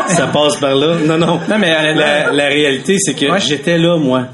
Ça 0.08 0.26
passe 0.28 0.56
par 0.56 0.74
là. 0.74 0.96
Non, 1.06 1.18
non. 1.18 1.40
Non, 1.48 1.58
mais 1.58 1.70
la, 1.94 2.32
la 2.32 2.46
réalité, 2.48 2.96
c'est 2.98 3.14
que 3.14 3.26
Ouais. 3.30 3.40
j'étais 3.40 3.78
là, 3.78 3.96
moi. 3.96 4.26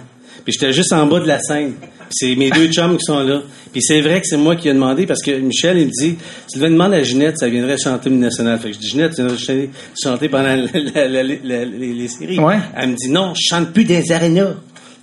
Puis 0.44 0.54
j'étais 0.58 0.72
juste 0.72 0.92
en 0.92 1.06
bas 1.06 1.20
de 1.20 1.26
la 1.26 1.38
scène. 1.40 1.74
Puis 1.80 2.08
c'est 2.10 2.34
mes 2.36 2.50
deux 2.50 2.68
chums 2.72 2.96
qui 2.96 3.04
sont 3.04 3.20
là. 3.22 3.40
Puis 3.70 3.82
c'est 3.82 4.00
vrai 4.00 4.20
que 4.20 4.26
c'est 4.26 4.38
moi 4.38 4.56
qui 4.56 4.68
ai 4.68 4.72
demandé 4.72 5.04
parce 5.06 5.20
que 5.22 5.30
Michel, 5.32 5.76
il 5.78 5.86
me 5.88 5.90
dit, 5.90 6.16
tu 6.50 6.58
devais 6.58 6.70
demander 6.70 6.96
à 6.96 7.02
Ginette, 7.02 7.36
ça 7.38 7.48
viendrait 7.48 7.76
chanter 7.76 8.08
l'hymne 8.08 8.20
national. 8.22 8.58
Fait 8.58 8.68
que 8.70 8.74
je 8.76 8.78
dis, 8.80 8.88
Ginette, 8.88 9.14
tu 9.14 9.22
viendrais 9.22 9.68
chanter, 10.02 10.28
pendant 10.30 10.54
la- 10.54 11.22
les 11.22 12.08
séries. 12.08 12.38
Ouais. 12.38 12.56
Elle 12.76 12.88
me 12.90 12.94
dit, 12.96 13.10
non, 13.10 13.34
je 13.34 13.40
chante 13.54 13.72
plus 13.72 13.84
des 13.84 14.10
arénas. 14.10 14.54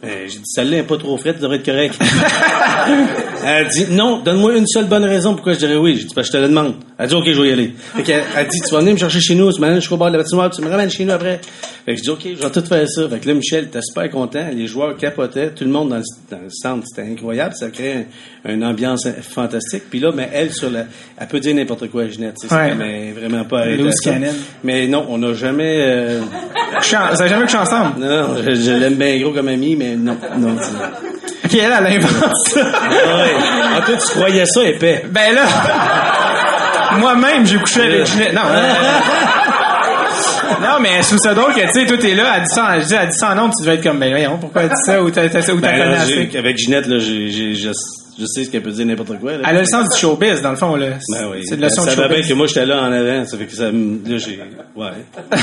Ben, 0.03 0.09
j'ai 0.27 0.37
dit, 0.39 0.43
celle-là 0.45 0.77
n'est 0.77 0.83
pas 0.83 0.97
trop 0.97 1.17
frette, 1.17 1.37
ça 1.37 1.41
devrait 1.41 1.57
être 1.57 1.65
correct. 1.65 1.95
elle 3.45 3.67
dit, 3.69 3.85
non, 3.91 4.19
donne-moi 4.19 4.55
une 4.57 4.67
seule 4.67 4.85
bonne 4.85 5.03
raison 5.05 5.33
pourquoi 5.33 5.53
je 5.53 5.59
dirais 5.59 5.75
oui. 5.77 5.97
J'ai 5.97 6.05
dit, 6.05 6.13
parce 6.13 6.29
que 6.29 6.33
je 6.33 6.37
te 6.37 6.41
le 6.43 6.49
demande. 6.49 6.75
Elle 6.97 7.07
dit, 7.09 7.15
OK, 7.15 7.25
je 7.31 7.41
vais 7.41 7.49
y 7.49 7.51
aller. 7.51 7.73
Fait 7.95 8.03
qu'elle 8.03 8.23
elle 8.37 8.47
dit, 8.47 8.59
tu 8.61 8.73
vas 8.73 8.79
venir 8.81 8.93
me 8.93 8.99
chercher 8.99 9.19
chez 9.19 9.35
nous, 9.35 9.51
tu 9.51 9.59
m'amènes 9.61 9.79
jusqu'au 9.79 9.97
bord 9.97 10.07
de 10.11 10.17
la 10.17 10.23
patinoire, 10.23 10.49
tu 10.49 10.61
me 10.61 10.69
ramènes 10.69 10.89
chez 10.91 11.05
nous 11.05 11.11
après. 11.13 11.39
Fait 11.85 11.93
que 11.93 11.97
je 11.97 12.03
dis, 12.03 12.09
OK, 12.09 12.19
je 12.23 12.41
vais 12.43 12.49
tout 12.51 12.65
faire 12.65 12.87
ça. 12.89 13.09
Fait 13.09 13.19
que 13.19 13.27
là, 13.27 13.33
Michel 13.33 13.65
était 13.65 13.81
super 13.81 14.09
content, 14.09 14.45
les 14.53 14.67
joueurs 14.67 14.95
capotaient, 14.97 15.49
tout 15.51 15.63
le 15.63 15.69
monde 15.71 15.89
dans 15.89 15.97
le, 15.97 16.03
dans 16.29 16.37
le 16.37 16.49
centre, 16.49 16.83
c'était 16.87 17.07
incroyable, 17.09 17.55
ça 17.55 17.69
crée 17.69 18.05
un- 18.45 18.53
une 18.53 18.63
ambiance 18.63 19.07
fantastique. 19.21 19.83
Puis 19.89 19.99
là, 19.99 20.11
mais 20.15 20.29
elle, 20.33 20.51
sur 20.53 20.69
la, 20.69 20.85
elle 21.19 21.27
peut 21.27 21.39
dire 21.39 21.55
n'importe 21.55 21.89
quoi 21.89 22.03
à 22.03 22.07
Ginette, 22.07 22.35
Ouais. 22.51 22.69
est 23.09 23.11
vraiment 23.11 23.43
pas 23.45 23.59
arrêtée. 23.61 23.83
Mais 24.63 24.87
non, 24.87 25.05
on 25.09 25.17
n'a 25.17 25.33
jamais, 25.33 25.77
euh, 25.81 26.21
Chan- 26.81 27.07
Vous 27.13 27.21
avez 27.21 27.29
jamais 27.29 27.45
couché 27.45 27.57
ensemble? 27.57 27.99
non, 27.99 28.07
non, 28.27 28.35
je, 28.37 28.53
je 28.55 28.71
l'aime 28.71 28.95
bien 28.95 29.17
gros 29.19 29.31
comme 29.31 29.47
ami, 29.47 29.75
mais 29.75 29.95
non, 29.95 30.17
non. 30.37 30.55
c'est- 30.61 30.71
Ok, 31.45 31.53
elle, 31.53 31.73
elle 31.79 31.87
invente 31.97 32.35
ça. 32.47 32.61
Ah 32.63 33.17
ouais. 33.17 33.33
En 33.77 33.81
tout, 33.81 33.91
tu 33.93 34.13
croyais 34.17 34.45
ça 34.45 34.63
épais. 34.63 35.05
Ben 35.09 35.33
là, 35.35 35.43
moi-même, 36.97 37.45
j'ai 37.45 37.57
couché 37.57 37.81
avec 37.83 38.05
Ginette. 38.07 38.33
Non, 38.33 38.41
non, 40.61 40.79
mais 40.81 41.01
je 41.01 41.07
trouve 41.07 41.19
ça 41.19 41.33
drôle 41.33 41.53
que, 41.53 41.61
tu 41.61 41.71
sais, 41.81 41.85
toi, 41.85 41.97
t'es 41.97 42.13
là, 42.15 42.33
elle 42.37 42.43
dit 42.43 42.49
ça, 42.53 42.65
en- 42.65 42.79
je 42.79 42.85
dis, 42.85 42.93
elle 42.93 43.09
dit 43.09 43.17
ça 43.17 43.31
en 43.31 43.35
nombre, 43.35 43.53
tu 43.57 43.63
devais 43.65 43.75
être 43.77 43.83
comme, 43.83 43.99
ben 43.99 44.09
voyons, 44.09 44.37
pourquoi 44.39 44.63
elle 44.63 44.69
dit 44.69 44.75
ça, 44.85 45.01
ou 45.01 45.09
t'as, 45.11 45.27
t'as- 45.29 45.39
ou 45.53 45.59
t'as 45.61 45.71
Ben, 45.71 45.81
connu 45.83 45.95
assez. 45.95 46.37
avec 46.37 46.57
Ginette, 46.57 46.87
là, 46.87 46.97
j'ai, 46.99 47.29
j'ai, 47.29 47.53
je, 47.55 47.69
je 48.19 48.25
sais 48.25 48.45
ce 48.45 48.49
qu'elle 48.49 48.61
peut 48.61 48.71
dire 48.71 48.85
n'importe 48.85 49.19
quoi. 49.19 49.33
Là. 49.33 49.37
Elle 49.49 49.57
a 49.57 49.61
le 49.61 49.65
sens 49.65 49.89
du 49.93 49.99
showbiz, 49.99 50.41
dans 50.41 50.51
le 50.51 50.55
fond, 50.55 50.75
là. 50.75 50.87
Ben 51.11 51.27
oui. 51.31 51.41
C'est 51.45 51.57
de 51.57 51.61
la 51.61 51.67
leçon 51.67 51.83
ça 51.83 51.95
de 51.95 52.07
bien 52.07 52.21
que 52.27 52.33
moi, 52.33 52.47
j'étais 52.47 52.65
là 52.65 52.81
en 52.81 52.91
avant. 52.91 53.25
Ça 53.25 53.37
fait 53.37 53.45
que 53.45 53.55
ça, 53.55 53.71
me- 53.71 53.99
là, 54.09 54.17
j'ai, 54.17 54.39
ouais. 54.75 54.87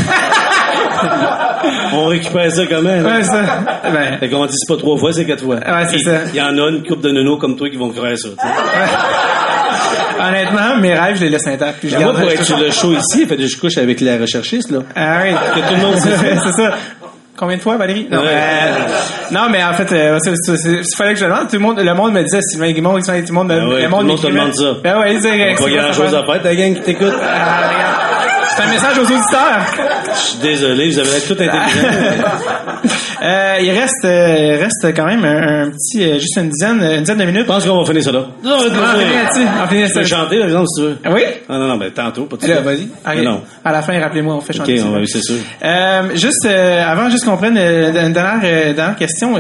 On 1.93 2.07
récupère 2.07 2.51
ça 2.51 2.63
quand 2.67 2.83
même. 2.83 3.05
Ouais, 3.05 3.23
ça. 3.23 3.43
Ben, 3.85 4.19
Fait 4.19 4.29
qu'on 4.29 4.47
dit 4.47 4.55
c'est 4.57 4.73
pas 4.75 4.79
trois 4.79 4.97
fois, 4.97 5.13
c'est 5.13 5.25
quatre 5.25 5.45
fois. 5.45 5.57
Ouais, 5.57 5.87
c'est 5.91 5.99
ça. 5.99 6.21
Il 6.33 6.37
y 6.37 6.41
en 6.43 6.57
a 6.59 6.71
une 6.71 6.83
couple 6.87 7.03
de 7.03 7.11
nonos 7.11 7.39
comme 7.39 7.57
toi 7.57 7.69
qui 7.71 7.77
vont 7.77 7.91
croire 7.91 8.17
ça. 8.17 8.29
honnêtement, 10.29 10.77
mes 10.79 10.95
rêves, 10.95 11.17
je 11.17 11.25
les 11.25 11.31
laisse 11.31 11.47
intacts. 11.47 11.81
Puis 11.81 11.89
je 11.91 11.97
Ben, 11.97 12.05
moi, 12.05 12.15
pour 12.15 12.31
être 12.31 12.45
sur 12.45 12.59
le 12.59 12.71
show 12.71 12.93
ici, 12.93 13.27
fait 13.27 13.37
que 13.37 13.47
je 13.47 13.57
couche 13.59 13.77
avec 13.79 14.01
la 14.01 14.19
recherchiste, 14.19 14.71
là. 14.71 14.81
Ah 14.97 15.21
oui. 15.25 15.35
Que 15.55 15.61
tout 15.69 15.75
le 15.75 15.81
monde 15.83 15.97
c'est 15.99 16.63
ça. 16.63 16.75
Combien 17.37 17.57
de 17.57 17.63
fois, 17.63 17.77
Valérie? 17.79 18.07
Non, 18.11 18.21
Ouais. 18.21 18.27
euh, 18.29 18.71
non 19.33 19.49
mais 19.51 19.65
en 19.65 19.73
fait, 19.73 19.91
euh, 19.93 20.19
c'est- 20.23 20.35
c'est- 20.37 20.57
c'est- 20.59 20.81
il 20.83 20.97
fallait 20.97 21.15
que 21.15 21.19
je 21.19 21.25
le 21.25 21.31
demande. 21.31 21.49
Tout 21.49 21.55
le 21.57 21.61
monde, 21.61 21.79
le 21.81 21.95
monde 21.95 22.13
me 22.13 22.23
disait, 22.23 22.41
Sylvain 22.43 22.71
Guimond, 22.73 23.01
tout 23.01 23.11
le 23.11 23.33
monde, 23.33 23.51
Ah 23.51 23.69
ouais, 23.69 23.83
le 23.83 23.89
monde 23.89 24.01
tout 24.01 24.07
le 24.07 24.13
monde 24.13 24.21
te 24.21 24.27
demande 24.27 24.55
ça. 24.55 24.75
Ben 24.85 24.99
ouais, 25.01 25.19
c'est 25.21 25.55
Pas 25.65 25.71
grand 25.71 25.93
chose 25.95 26.15
à 26.15 26.25
faire, 26.25 26.43
ta 26.43 26.55
gang 26.55 26.75
qui 26.75 26.81
t'écoute. 26.83 27.15
Ah. 27.23 27.71
C'est 28.55 28.63
un 28.65 28.69
message 28.69 28.99
aux 28.99 29.03
auditeurs. 29.03 29.65
Je 30.15 30.21
suis 30.21 30.39
désolé, 30.39 30.91
vous 30.91 30.99
avez 30.99 31.21
tout 31.27 31.33
intelligent. 31.35 31.89
Euh, 33.25 33.59
il 33.63 33.71
reste, 33.71 34.05
euh, 34.05 34.59
reste 34.61 34.97
quand 34.97 35.07
même 35.07 35.25
un, 35.25 35.67
un 35.67 35.71
petit, 35.71 36.03
euh, 36.03 36.15
juste 36.19 36.37
une 36.39 36.49
dizaine, 36.49 36.83
une 36.83 37.01
dizaine 37.03 37.19
de 37.19 37.25
minutes. 37.25 37.43
Je 37.43 37.47
pense 37.47 37.65
qu'on 37.65 37.79
va 37.79 37.87
finir 37.87 38.03
ça 38.03 38.11
là. 38.11 38.25
Non, 38.43 38.57
On 38.57 38.63
finit 38.63 39.15
là-dessus. 39.15 39.47
On 39.63 39.69
finit 39.69 39.85
Tu 39.93 40.07
chanter, 40.07 40.39
par 40.39 40.47
exemple, 40.49 40.67
si 40.75 40.81
tu 40.83 40.89
veux. 40.89 40.99
Ah 41.05 41.11
Oui? 41.13 41.23
Ah 41.49 41.53
non, 41.59 41.69
non, 41.69 41.77
ben 41.77 41.93
tantôt, 41.93 42.25
pas 42.25 42.37
tout 42.37 42.47
de 42.47 42.51
Là, 42.51 42.57
suite. 42.57 42.91
vas-y. 43.05 43.19
Ok. 43.19 43.25
Non. 43.25 43.43
À 43.65 43.71
la 43.71 43.83
fin, 43.83 43.97
rappelez-moi, 44.01 44.35
on 44.35 44.41
fait 44.41 44.55
Ok, 44.55 44.59
chanter. 44.59 44.81
on 44.83 44.93
ça. 44.93 44.99
va, 44.99 45.07
c'est 45.07 45.23
sûr. 45.23 45.37
Euh, 45.65 46.03
juste 46.17 46.47
euh, 46.47 46.85
avant, 46.85 47.09
juste 47.11 47.25
qu'on 47.25 47.37
prenne 47.37 47.57
euh, 47.59 48.07
une 48.07 48.13
dernière, 48.13 48.41
euh, 48.43 48.73
dernière 48.73 48.97
question. 48.97 49.35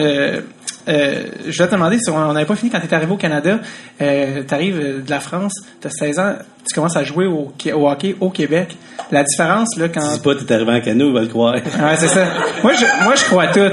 Euh, 0.88 0.92
euh, 0.92 1.22
je 1.46 1.56
voulais 1.56 1.68
te 1.68 1.74
demander 1.74 1.98
si 1.98 2.10
on 2.10 2.32
n'avait 2.32 2.46
pas 2.46 2.56
fini 2.56 2.70
quand 2.70 2.80
tu 2.80 2.86
es 2.86 2.94
arrivé 2.94 3.12
au 3.12 3.16
Canada. 3.16 3.60
Euh, 4.00 4.42
tu 4.46 4.54
arrives 4.54 5.04
de 5.04 5.10
la 5.10 5.20
France, 5.20 5.54
tu 5.80 5.86
as 5.86 5.90
16 5.90 6.18
ans, 6.18 6.34
tu 6.66 6.74
commences 6.74 6.96
à 6.96 7.04
jouer 7.04 7.26
au, 7.26 7.52
au 7.74 7.88
hockey 7.88 8.16
au 8.20 8.30
Québec. 8.30 8.76
La 9.10 9.22
différence, 9.24 9.76
là, 9.76 9.88
quand. 9.88 10.12
Dis 10.12 10.20
pas, 10.20 10.34
t'es 10.34 10.54
arrivé 10.54 10.72
en 10.72 10.80
canot, 10.80 11.08
il 11.08 11.14
va 11.14 11.20
le 11.20 11.28
croire. 11.28 11.54
Ouais, 11.54 11.96
c'est 11.98 12.08
ça. 12.08 12.26
Moi, 12.62 12.72
je, 12.74 13.04
moi, 13.04 13.14
je 13.14 13.24
crois 13.24 13.48
tout. 13.48 13.70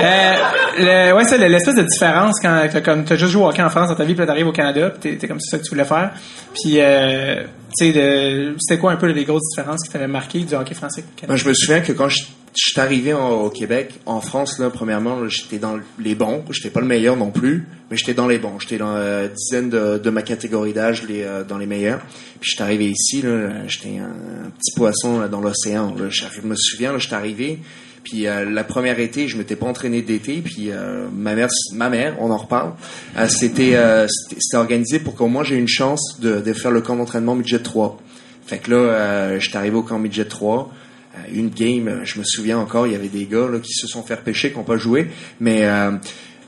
Euh, 0.00 1.12
ouais, 1.12 1.24
c'est 1.24 1.48
l'espèce 1.48 1.76
de 1.76 1.82
différence 1.82 2.40
quand, 2.40 2.68
que- 2.72 2.78
comme 2.78 3.04
t'as 3.04 3.16
juste 3.16 3.32
joué 3.32 3.42
au 3.42 3.48
hockey 3.48 3.62
en 3.62 3.70
France 3.70 3.88
dans 3.88 3.94
ta 3.94 4.04
vie, 4.04 4.14
puis 4.14 4.26
t'arrives 4.26 4.46
au 4.46 4.52
Canada, 4.52 4.90
puis 4.90 5.16
t'es, 5.16 5.28
comme 5.28 5.40
ça 5.40 5.58
que 5.58 5.62
tu 5.62 5.70
voulais 5.70 5.84
faire. 5.84 6.12
Puis, 6.52 6.80
euh, 6.80 7.44
tu 7.78 7.92
sais, 7.92 8.54
c'était 8.58 8.80
quoi 8.80 8.92
un 8.92 8.96
peu 8.96 9.06
les 9.06 9.24
grosses 9.24 9.48
différences 9.50 9.82
qui 9.84 9.90
t'avaient 9.90 10.06
marqué 10.06 10.40
du 10.40 10.54
hockey 10.54 10.74
français 10.74 11.02
au 11.02 11.20
Canada? 11.20 11.36
je 11.36 11.48
me 11.48 11.54
souviens 11.54 11.80
que 11.80 11.92
quand 11.92 12.08
je, 12.08 12.24
je 12.56 12.70
suis 12.70 12.80
arrivé 12.80 13.12
au 13.12 13.50
Québec, 13.50 13.94
en 14.06 14.20
France, 14.20 14.58
là, 14.58 14.70
premièrement, 14.70 15.28
j'étais 15.28 15.58
dans 15.58 15.78
les 15.98 16.14
bons. 16.14 16.44
J'étais 16.50 16.70
pas 16.70 16.80
le 16.80 16.86
meilleur 16.86 17.16
non 17.16 17.30
plus, 17.30 17.66
mais 17.90 17.96
j'étais 17.96 18.14
dans 18.14 18.28
les 18.28 18.38
bons. 18.38 18.58
J'étais 18.60 18.78
dans 18.78 18.94
la 18.94 19.28
dizaine 19.28 19.70
de, 19.70 20.10
ma 20.10 20.22
catégorie 20.22 20.72
d'âge, 20.72 21.02
euh, 21.10 21.42
dans 21.44 21.58
les 21.58 21.66
meilleurs. 21.66 22.00
Puis 22.40 22.50
j'étais 22.50 22.62
arrivé 22.62 22.86
ici, 22.86 23.24
j'étais 23.66 23.98
un, 23.98 24.50
petit 24.50 24.72
poisson 24.76 25.26
dans 25.28 25.40
l'océan. 25.40 25.94
Je 25.98 26.08
je 26.10 26.46
me 26.46 26.54
souviens, 26.56 26.92
là, 26.92 26.98
j'étais 26.98 27.14
arrivé. 27.14 27.58
Puis 28.04 28.28
euh, 28.28 28.48
la 28.48 28.62
première 28.64 29.00
été, 29.00 29.26
je 29.28 29.36
m'étais 29.36 29.56
pas 29.56 29.66
entraîné 29.66 30.02
d'été. 30.02 30.42
Puis 30.44 30.70
euh, 30.70 31.08
ma 31.12 31.34
mère, 31.34 31.48
ma 31.72 31.88
mère, 31.88 32.16
on 32.20 32.30
en 32.30 32.36
reparle. 32.36 32.72
euh, 33.16 33.26
c'était, 33.28 33.74
euh, 33.74 34.06
c'était 34.08 34.40
c'était 34.40 34.56
organisé 34.58 34.98
pour 34.98 35.14
qu'au 35.14 35.26
moins 35.26 35.42
j'ai 35.42 35.56
une 35.56 35.68
chance 35.68 36.20
de, 36.20 36.40
de 36.40 36.52
faire 36.52 36.70
le 36.70 36.82
camp 36.82 36.96
d'entraînement 36.96 37.34
midget 37.34 37.60
3. 37.60 37.98
Fait 38.46 38.58
que 38.58 38.70
là, 38.70 38.76
euh, 38.76 39.40
j'étais 39.40 39.56
arrivé 39.56 39.76
au 39.76 39.82
camp 39.82 39.98
midget 39.98 40.26
3. 40.26 40.70
Euh, 41.16 41.18
une 41.32 41.48
game, 41.48 42.00
je 42.04 42.18
me 42.18 42.24
souviens 42.24 42.58
encore, 42.58 42.86
il 42.86 42.92
y 42.92 42.96
avait 42.96 43.08
des 43.08 43.24
gars 43.24 43.48
là, 43.50 43.58
qui 43.58 43.72
se 43.72 43.86
sont 43.86 44.02
fait 44.02 44.16
repêcher, 44.16 44.50
qui 44.52 44.58
n'ont 44.58 44.64
pas 44.64 44.76
joué, 44.76 45.08
mais 45.40 45.66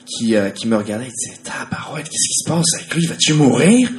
qui, 0.07 0.36
euh, 0.36 0.50
qui 0.50 0.68
me 0.68 0.76
regardaient 0.76 1.07
et 1.07 1.11
disaient 1.11 1.40
Tabarouette, 1.42 2.09
qu'est-ce 2.09 2.28
qui 2.28 2.44
se 2.44 2.48
passe 2.48 2.66
avec 2.78 2.94
lui? 2.94 3.07
Vas-tu 3.07 3.34
mourir? 3.34 3.90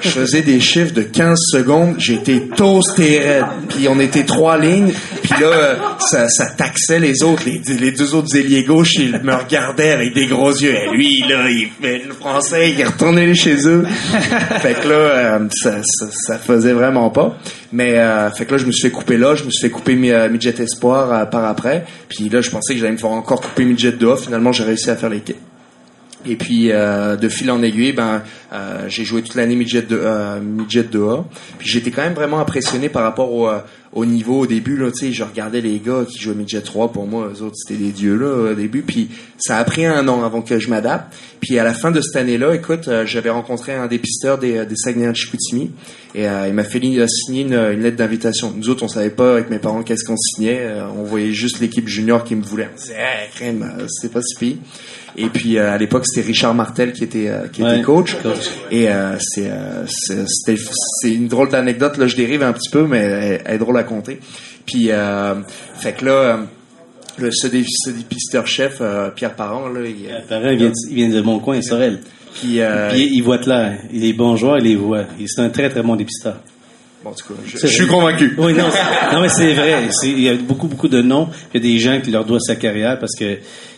Je 0.00 0.08
faisais 0.08 0.42
des 0.42 0.60
chiffres 0.60 0.92
de 0.92 1.02
15 1.02 1.38
secondes, 1.50 1.94
j'étais 1.98 2.48
toasté 2.56 3.18
raide. 3.18 3.44
Puis 3.68 3.88
on 3.88 3.98
était 4.00 4.24
trois 4.24 4.58
lignes, 4.58 4.92
puis 5.22 5.40
là, 5.40 5.46
euh, 5.46 5.76
ça, 6.28 6.46
taxait 6.56 7.00
les 7.00 7.22
autres. 7.22 7.42
Les, 7.46 7.92
deux 7.92 8.14
autres 8.14 8.36
ailiers 8.36 8.64
gauches, 8.64 8.94
ils 8.96 9.18
me 9.22 9.34
regardaient 9.34 9.92
avec 9.92 10.14
des 10.14 10.26
gros 10.26 10.50
yeux. 10.50 10.74
Et 10.74 10.94
lui, 10.94 11.24
là, 11.28 11.48
il 11.48 11.68
fait 11.80 12.02
le 12.06 12.14
français, 12.14 12.70
il 12.70 12.84
retourné 12.84 13.34
chez 13.34 13.66
eux. 13.66 13.84
fait 14.60 14.74
que 14.74 14.88
là, 14.88 14.94
euh, 14.94 15.48
ça, 15.52 15.78
ça, 15.82 16.06
ça 16.10 16.38
faisait 16.38 16.72
vraiment 16.72 17.10
pas. 17.10 17.36
Mais 17.72 17.98
euh, 17.98 18.30
fait 18.30 18.44
que 18.46 18.52
là, 18.52 18.58
je 18.58 18.66
me 18.66 18.72
suis 18.72 18.82
fait 18.82 18.90
couper 18.90 19.16
là, 19.16 19.34
je 19.34 19.44
me 19.44 19.50
suis 19.50 19.62
fait 19.62 19.70
couper 19.70 19.94
mi- 19.94 20.10
euh, 20.10 20.28
midget 20.28 20.54
espoir 20.60 21.12
euh, 21.12 21.24
par 21.24 21.44
après. 21.46 21.84
Puis 22.08 22.28
là, 22.28 22.40
je 22.42 22.50
pensais 22.50 22.74
que 22.74 22.80
j'allais 22.80 22.92
me 22.92 22.98
faire 22.98 23.10
encore 23.10 23.40
couper 23.40 23.64
midget 23.64 23.92
2 23.92 24.16
Finalement, 24.16 24.52
j'ai 24.52 24.64
réussi 24.64 24.90
à 24.90 24.96
faire 24.96 25.08
l'équipe. 25.10 25.38
Et 26.24 26.36
puis 26.36 26.70
euh, 26.70 27.16
de 27.16 27.28
fil 27.28 27.50
en 27.50 27.62
aiguille, 27.62 27.92
ben 27.92 28.22
euh, 28.52 28.84
j'ai 28.88 29.04
joué 29.04 29.22
toute 29.22 29.34
l'année 29.34 29.56
midget 29.56 29.82
de 29.82 29.98
euh, 30.00 30.38
midget 30.40 30.82
2A. 30.84 31.24
Puis 31.58 31.68
j'étais 31.68 31.90
quand 31.90 32.02
même 32.02 32.12
vraiment 32.14 32.38
impressionné 32.38 32.88
par 32.88 33.02
rapport 33.02 33.32
au, 33.32 33.48
euh, 33.48 33.58
au 33.92 34.04
niveau 34.06 34.40
au 34.40 34.46
début 34.46 34.76
là, 34.76 34.90
tu 34.90 35.06
sais, 35.06 35.12
je 35.12 35.22
regardais 35.22 35.60
les 35.60 35.78
gars 35.78 36.04
qui 36.08 36.18
jouaient 36.18 36.34
midget 36.34 36.60
3 36.62 36.92
pour 36.92 37.06
moi, 37.06 37.30
eux 37.34 37.42
autres 37.42 37.56
c'était 37.56 37.78
des 37.82 37.90
dieux 37.90 38.16
là 38.16 38.52
au 38.52 38.54
début. 38.54 38.82
Puis 38.82 39.08
ça 39.38 39.58
a 39.58 39.64
pris 39.64 39.84
un 39.84 40.06
an 40.08 40.24
avant 40.24 40.40
que 40.42 40.58
je 40.58 40.68
m'adapte. 40.70 41.12
Puis 41.40 41.58
à 41.58 41.64
la 41.64 41.74
fin 41.74 41.90
de 41.90 42.00
cette 42.00 42.16
année-là, 42.16 42.54
écoute, 42.54 42.88
euh, 42.88 43.04
j'avais 43.04 43.30
rencontré 43.30 43.74
un 43.74 43.86
dépisteur 43.88 44.38
des 44.38 44.64
des 44.64 44.76
Saguenay 44.76 45.08
de 45.10 45.16
Chicoutimi 45.16 45.70
et 46.14 46.28
euh, 46.28 46.46
il 46.48 46.54
m'a 46.54 46.64
fait 46.64 46.80
signer 47.08 47.42
une, 47.42 47.54
une 47.54 47.82
lettre 47.82 47.96
d'invitation. 47.96 48.52
Nous 48.56 48.68
autres, 48.70 48.82
on 48.84 48.88
savait 48.88 49.10
pas 49.10 49.32
avec 49.34 49.50
mes 49.50 49.58
parents 49.58 49.82
qu'est-ce 49.82 50.04
qu'on 50.04 50.16
signait. 50.16 50.58
Euh, 50.60 50.86
on 50.96 51.02
voyait 51.04 51.32
juste 51.32 51.60
l'équipe 51.60 51.88
junior 51.88 52.24
qui 52.24 52.34
me 52.36 52.42
voulait. 52.42 52.68
Disait, 52.76 52.94
hey, 53.40 53.56
euh, 53.60 53.86
c'est 53.88 54.12
pas 54.12 54.20
si 54.22 54.36
pire. 54.38 54.56
Et 55.14 55.26
puis 55.26 55.58
euh, 55.58 55.70
à 55.70 55.76
l'époque, 55.76 56.04
c'était 56.06 56.26
Richard 56.26 56.54
Martel 56.54 56.92
qui 56.94 57.04
était 57.04 57.28
euh, 57.28 57.46
qui 57.52 57.62
Ouais, 57.62 57.74
était 57.74 57.82
coach. 57.84 58.16
coach. 58.22 58.48
Et 58.70 58.88
euh, 58.88 59.16
c'est 59.18 59.50
euh, 59.50 59.84
c'est 59.86 60.24
c'était- 60.26 60.58
c'est 61.02 61.12
une 61.12 61.28
drôle 61.28 61.50
d'anecdote 61.50 61.98
là, 61.98 62.06
je 62.06 62.16
dérive 62.16 62.42
un 62.42 62.52
petit 62.54 62.70
peu, 62.70 62.86
mais 62.86 62.98
elle, 62.98 63.42
elle 63.44 63.54
est 63.56 63.58
drôle 63.58 63.76
à 63.76 63.81
compter. 63.84 64.20
Puis 64.66 64.86
euh, 64.90 65.34
fait 65.78 65.92
que 65.92 66.04
là. 66.06 66.12
euh, 66.12 66.36
le, 67.18 67.30
ce, 67.30 67.46
dé- 67.46 67.62
ce 67.68 67.90
dépisteur 67.90 68.46
chef, 68.46 68.78
euh, 68.80 69.10
Pierre 69.10 69.34
Parent, 69.34 69.68
là, 69.68 69.80
il, 69.86 70.08
parent, 70.30 70.48
il 70.48 70.56
vient, 70.56 70.68
de- 70.70 70.74
il 70.88 70.94
vient 70.94 71.08
de 71.10 71.20
mon 71.20 71.40
coin, 71.40 71.60
Sorel. 71.60 72.00
puis, 72.40 72.58
euh, 72.60 72.88
Puis 72.90 73.10
il 73.12 73.20
voit 73.22 73.36
clair. 73.36 73.78
Il 73.92 74.02
est 74.06 74.14
bon 74.14 74.34
joueur, 74.36 74.56
il 74.58 74.64
les 74.64 74.76
voit. 74.76 75.04
C'est 75.26 75.42
un 75.42 75.50
très, 75.50 75.68
très 75.68 75.82
bon 75.82 75.94
dépisteur. 75.94 76.36
bon, 77.04 77.10
en 77.10 77.12
tout 77.12 77.34
cas, 77.34 77.40
je, 77.44 77.58
je 77.58 77.66
suis 77.66 77.86
convaincu. 77.86 78.34
Oui, 78.38 78.54
non, 78.54 78.64
non 79.12 79.20
mais 79.20 79.28
c'est 79.28 79.52
vrai. 79.52 79.74
Il 80.04 80.20
y 80.20 80.28
a 80.30 80.34
beaucoup, 80.36 80.68
beaucoup 80.68 80.88
de 80.88 81.02
noms. 81.02 81.28
Il 81.52 81.62
y 81.62 81.66
a 81.66 81.70
des 81.74 81.78
gens 81.78 82.00
qui 82.00 82.10
leur 82.10 82.24
doivent 82.24 82.40
sa 82.40 82.56
carrière 82.56 82.98
parce 82.98 83.14
que 83.14 83.36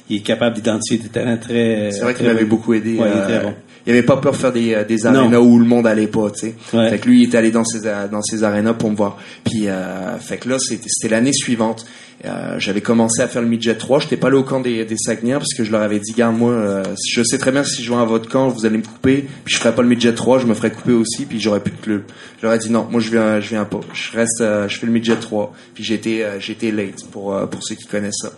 il 0.08 0.18
est 0.18 0.20
capable 0.20 0.54
d'identifier 0.54 0.98
des 0.98 1.08
talents 1.08 1.36
très. 1.36 1.90
C'est 1.90 2.02
vrai 2.02 2.14
qu'il 2.14 2.26
m'avait 2.26 2.44
beaucoup 2.44 2.72
aidé. 2.72 2.94
Ouais, 2.96 3.08
il 3.12 3.18
est 3.18 3.22
très 3.24 3.40
bon. 3.40 3.54
Il 3.86 3.92
avait 3.92 4.02
pas 4.02 4.16
peur 4.16 4.32
de 4.32 4.36
faire 4.36 4.52
des, 4.52 4.74
euh, 4.74 4.84
des 4.84 5.06
arénas 5.06 5.40
où 5.40 5.58
le 5.58 5.66
monde 5.66 5.86
allait 5.86 6.06
pas, 6.06 6.30
tu 6.30 6.48
sais. 6.48 6.54
Ouais. 6.72 6.90
Fait 6.90 6.98
que 6.98 7.08
lui, 7.08 7.22
il 7.22 7.28
était 7.28 7.38
allé 7.38 7.50
dans 7.50 7.64
ces 7.64 7.86
euh, 7.86 8.08
dans 8.08 8.22
ces 8.22 8.42
arénas 8.44 8.74
pour 8.74 8.90
me 8.90 8.96
voir. 8.96 9.18
Puis, 9.44 9.68
euh, 9.68 10.18
fait 10.18 10.38
que 10.38 10.48
là, 10.48 10.56
c'était 10.58 10.88
c'était 10.88 11.14
l'année 11.14 11.32
suivante. 11.32 11.84
Euh, 12.24 12.58
J'avais 12.58 12.80
commencé 12.80 13.20
à 13.20 13.28
faire 13.28 13.42
le 13.42 13.48
midget 13.48 13.74
3. 13.74 14.00
J'étais 14.00 14.16
pas 14.16 14.28
allé 14.28 14.36
au 14.36 14.44
camp 14.44 14.60
des, 14.60 14.84
des 14.84 14.96
Saguenayens 14.96 15.38
parce 15.38 15.52
que 15.52 15.62
je 15.64 15.70
leur 15.70 15.82
avais 15.82 15.98
dit, 15.98 16.12
garde 16.12 16.36
moi, 16.36 16.52
euh, 16.52 16.82
je 17.06 17.22
sais 17.22 17.36
très 17.36 17.52
bien 17.52 17.64
si 17.64 17.82
je 17.82 17.86
joue 17.88 17.96
à 17.96 18.04
votre 18.04 18.28
camp, 18.30 18.48
vous 18.48 18.64
allez 18.64 18.78
me 18.78 18.82
couper. 18.82 19.26
Puis 19.44 19.54
je 19.54 19.58
ferais 19.58 19.74
pas 19.74 19.82
le 19.82 19.88
midget 19.88 20.14
3, 20.14 20.38
je 20.38 20.46
me 20.46 20.54
ferais 20.54 20.70
couper 20.70 20.92
aussi. 20.92 21.26
Puis 21.26 21.38
j'aurais 21.40 21.60
plus 21.60 21.72
de 21.72 21.80
club. 21.82 22.02
Je 22.40 22.46
leur 22.46 22.54
ai 22.54 22.58
dit 22.58 22.70
non, 22.70 22.86
moi 22.90 23.00
je 23.00 23.10
viens, 23.10 23.40
je 23.40 23.50
viens 23.50 23.64
pas. 23.64 23.80
Je 23.92 24.16
reste, 24.16 24.40
euh, 24.40 24.68
je 24.68 24.78
fais 24.78 24.86
le 24.86 24.92
midget 24.92 25.16
3. 25.16 25.52
Puis 25.74 25.84
j'étais, 25.84 26.22
euh, 26.22 26.40
j'étais 26.40 26.70
late 26.70 27.04
pour 27.10 27.36
pour 27.50 27.62
ceux 27.62 27.74
qui 27.74 27.86
connaissent 27.86 28.22
ça. 28.22 28.32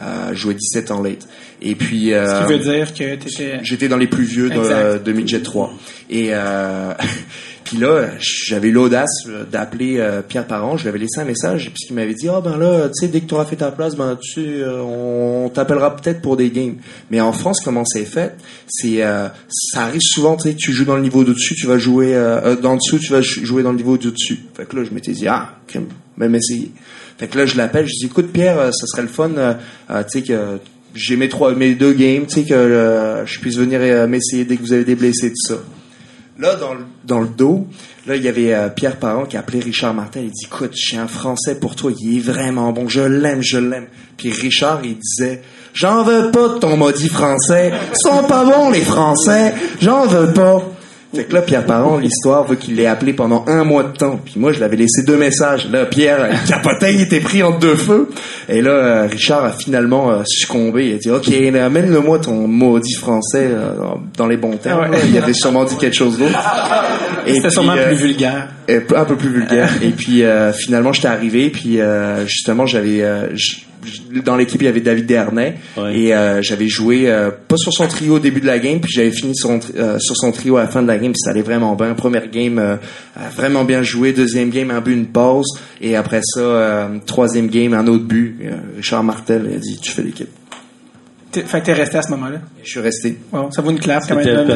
Euh, 0.00 0.34
jouais 0.34 0.54
17 0.54 0.90
ans 0.90 1.02
late. 1.02 1.28
Et 1.60 1.74
puis. 1.74 2.14
Euh, 2.14 2.40
Ce 2.42 2.46
qui 2.46 2.52
veut 2.54 2.58
dire 2.76 2.94
que 2.94 3.14
t'étais... 3.16 3.60
J'étais 3.62 3.88
dans 3.88 3.98
les 3.98 4.06
plus 4.06 4.24
vieux 4.24 4.48
de, 4.48 4.98
de 4.98 5.12
Midget 5.12 5.42
3. 5.42 5.70
Et 6.08 6.28
euh, 6.30 6.94
puis 7.64 7.76
là, 7.76 8.08
j'avais 8.18 8.70
l'audace 8.70 9.26
euh, 9.28 9.44
d'appeler 9.44 9.98
euh, 9.98 10.22
Pierre 10.22 10.46
Parent. 10.46 10.78
Je 10.78 10.84
lui 10.84 10.88
avais 10.88 10.98
laissé 10.98 11.20
un 11.20 11.24
message 11.24 11.70
puis 11.74 11.84
il 11.90 11.94
m'avait 11.94 12.14
dit 12.14 12.26
ah 12.30 12.40
ben 12.42 12.56
là, 12.56 12.88
tu 12.88 12.92
sais 13.00 13.08
dès 13.08 13.20
que 13.20 13.26
tu 13.26 13.34
auras 13.34 13.44
fait 13.44 13.56
ta 13.56 13.70
place, 13.70 13.94
ben 13.94 14.18
tu 14.20 14.40
euh, 14.40 14.80
on 14.80 15.50
t'appellera 15.50 15.94
peut-être 15.94 16.22
pour 16.22 16.38
des 16.38 16.48
games. 16.50 16.76
Mais 17.10 17.20
en 17.20 17.32
France, 17.32 17.60
comment 17.62 17.84
c'est 17.84 18.06
fait? 18.06 18.34
C'est 18.68 19.02
euh, 19.04 19.28
ça 19.50 19.82
arrive 19.82 20.00
souvent, 20.02 20.36
tu 20.36 20.48
sais, 20.48 20.54
tu 20.54 20.72
joues 20.72 20.86
dans 20.86 20.96
le 20.96 21.02
niveau 21.02 21.22
de 21.22 21.34
dessus, 21.34 21.54
tu 21.54 21.66
vas 21.66 21.76
jouer 21.76 22.12
dans 22.62 22.72
le 22.72 22.78
dessous, 22.78 22.98
tu 22.98 23.12
vas 23.12 23.20
jou- 23.20 23.44
jouer 23.44 23.62
dans 23.62 23.72
le 23.72 23.76
niveau 23.76 23.98
du 23.98 24.10
dessus. 24.10 24.40
Fait 24.56 24.64
que 24.66 24.74
là, 24.76 24.84
je 24.88 24.94
m'étais 24.94 25.12
dit 25.12 25.28
ah, 25.28 25.50
même 26.16 26.34
essayer. 26.34 26.70
Fait 27.18 27.28
que 27.28 27.38
là, 27.38 27.46
je 27.46 27.56
l'appelle, 27.56 27.86
je 27.86 27.92
dis 27.98 28.06
écoute 28.06 28.32
Pierre, 28.32 28.58
euh, 28.58 28.70
ça 28.72 28.86
serait 28.86 29.02
le 29.02 29.08
fun, 29.08 29.30
euh, 29.36 29.54
euh, 29.90 30.02
tu 30.04 30.20
sais 30.20 30.22
que 30.22 30.58
j'ai 30.94 31.16
mes 31.16 31.28
trois, 31.28 31.54
mes 31.54 31.74
deux 31.74 31.92
games, 31.92 32.26
tu 32.26 32.40
sais 32.40 32.44
que 32.44 33.24
je 33.24 33.40
puisse 33.40 33.56
venir 33.56 33.80
m'essayer 34.08 34.44
dès 34.44 34.56
que 34.56 34.62
vous 34.62 34.72
avez 34.72 34.84
des 34.84 34.94
blessés, 34.94 35.30
tout 35.30 35.54
ça. 35.54 35.60
Là, 36.38 36.56
dans 36.56 36.74
le, 36.74 36.80
dans 37.04 37.20
le 37.20 37.28
dos, 37.28 37.66
là, 38.06 38.16
il 38.16 38.22
y 38.22 38.28
avait 38.28 38.54
Pierre 38.74 38.96
Parent 38.96 39.24
qui 39.24 39.36
a 39.36 39.40
appelé 39.40 39.60
Richard 39.60 39.94
Martel. 39.94 40.24
Il 40.24 40.30
dit, 40.30 40.44
écoute, 40.44 40.72
j'ai 40.74 40.98
un 40.98 41.06
Français 41.06 41.58
pour 41.58 41.76
toi, 41.76 41.92
il 41.98 42.18
est 42.18 42.20
vraiment 42.20 42.72
bon, 42.72 42.88
je 42.88 43.00
l'aime, 43.00 43.40
je 43.42 43.56
l'aime. 43.56 43.86
Puis 44.18 44.30
Richard, 44.30 44.80
il 44.84 44.98
disait, 44.98 45.40
j'en 45.72 46.02
veux 46.02 46.30
pas 46.30 46.48
de 46.48 46.58
ton 46.58 46.76
maudit 46.76 47.08
français, 47.08 47.72
ils 47.72 47.98
sont 47.98 48.24
pas 48.24 48.44
bons 48.44 48.70
les 48.70 48.82
Français, 48.82 49.54
j'en 49.80 50.06
veux 50.06 50.32
pas. 50.34 50.62
Fait 51.14 51.24
que 51.24 51.34
là, 51.34 51.42
Pierre 51.42 51.66
Parent, 51.66 51.98
l'histoire 51.98 52.44
veut 52.46 52.56
qu'il 52.56 52.74
l'ait 52.76 52.86
appelé 52.86 53.12
pendant 53.12 53.44
un 53.46 53.64
mois 53.64 53.82
de 53.82 53.94
temps. 53.96 54.18
Puis 54.24 54.34
moi, 54.38 54.52
je 54.52 54.60
l'avais 54.60 54.76
laissé 54.76 55.02
deux 55.06 55.18
messages. 55.18 55.68
Là, 55.70 55.84
Pierre, 55.84 56.26
il 56.32 56.48
capotait, 56.48 56.94
il 56.94 57.02
était 57.02 57.20
pris 57.20 57.42
entre 57.42 57.58
deux 57.58 57.76
feux. 57.76 58.08
Et 58.48 58.62
là, 58.62 58.70
euh, 58.70 59.06
Richard 59.10 59.44
a 59.44 59.52
finalement 59.52 60.10
euh, 60.10 60.22
succombé. 60.24 60.86
Il 60.86 60.94
a 60.94 60.98
dit, 60.98 61.10
OK, 61.10 61.28
amène-le-moi 61.54 62.18
ton 62.18 62.48
maudit 62.48 62.94
français 62.94 63.46
euh, 63.50 63.74
dans 64.16 64.26
les 64.26 64.38
bons 64.38 64.56
termes. 64.56 64.84
Ah 64.86 64.90
ouais. 64.90 64.98
Il 65.06 65.18
avait 65.18 65.34
sûrement 65.34 65.64
dit 65.64 65.76
quelque 65.76 65.96
chose 65.96 66.18
d'autre. 66.18 66.38
Et 67.26 67.34
C'était 67.34 67.50
sûrement 67.50 67.74
euh, 67.76 67.88
plus 67.88 67.96
vulgaire. 67.96 68.48
un 68.68 69.04
peu 69.04 69.16
plus 69.16 69.28
vulgaire. 69.28 69.68
Et 69.82 69.90
puis 69.90 70.22
euh, 70.24 70.52
finalement, 70.52 70.92
j'étais 70.92 71.08
arrivé, 71.08 71.50
puis 71.50 71.80
euh, 71.80 72.26
justement, 72.26 72.64
j'avais 72.66 73.02
euh, 73.02 73.28
dans 74.24 74.36
l'équipe 74.36 74.60
il 74.60 74.64
y 74.66 74.68
avait 74.68 74.80
David 74.80 75.06
Dernay 75.06 75.54
Ouais. 75.76 75.98
et 75.98 76.14
euh, 76.14 76.40
j'avais 76.42 76.68
joué 76.68 77.10
euh, 77.10 77.30
pas 77.30 77.56
sur 77.56 77.72
son 77.72 77.86
trio 77.86 78.16
au 78.16 78.18
début 78.18 78.40
de 78.40 78.46
la 78.46 78.58
game, 78.58 78.80
puis 78.80 78.92
j'avais 78.92 79.10
fini 79.10 79.34
sur, 79.34 79.48
son 79.48 79.58
tri- 79.58 79.72
euh, 79.76 79.98
sur 79.98 80.16
son 80.16 80.32
trio 80.32 80.56
à 80.56 80.62
la 80.62 80.68
fin 80.68 80.82
de 80.82 80.88
la 80.88 80.98
game, 80.98 81.12
puis 81.12 81.20
ça 81.24 81.30
allait 81.30 81.42
vraiment 81.42 81.74
bien. 81.74 81.94
Première 81.94 82.28
game, 82.30 82.78
vraiment 83.36 83.64
bien 83.64 83.82
joué. 83.82 84.12
Deuxième 84.12 84.50
game, 84.50 84.70
un 84.70 84.80
but, 84.80 84.92
une 84.92 85.06
pause, 85.06 85.46
et 85.80 85.96
après 85.96 86.20
ça, 86.22 86.40
euh, 86.40 86.88
troisième 87.06 87.48
game, 87.48 87.74
un 87.74 87.86
autre 87.86 88.04
but. 88.04 88.36
Richard 88.76 89.04
Martel 89.04 89.50
a 89.54 89.58
dit, 89.58 89.78
tu 89.80 89.90
fais 89.92 90.02
l'équipe. 90.02 90.28
Fait 91.32 91.60
que 91.60 91.64
t'es 91.66 91.72
resté 91.72 91.96
à 91.96 92.02
ce 92.02 92.10
moment-là? 92.10 92.38
Je 92.62 92.68
suis 92.70 92.80
resté. 92.80 93.16
Bon, 93.32 93.50
ça 93.50 93.62
vaut 93.62 93.70
une 93.70 93.80
clap 93.80 94.02
quand 94.06 94.18
C'était 94.18 94.34
même. 94.36 94.46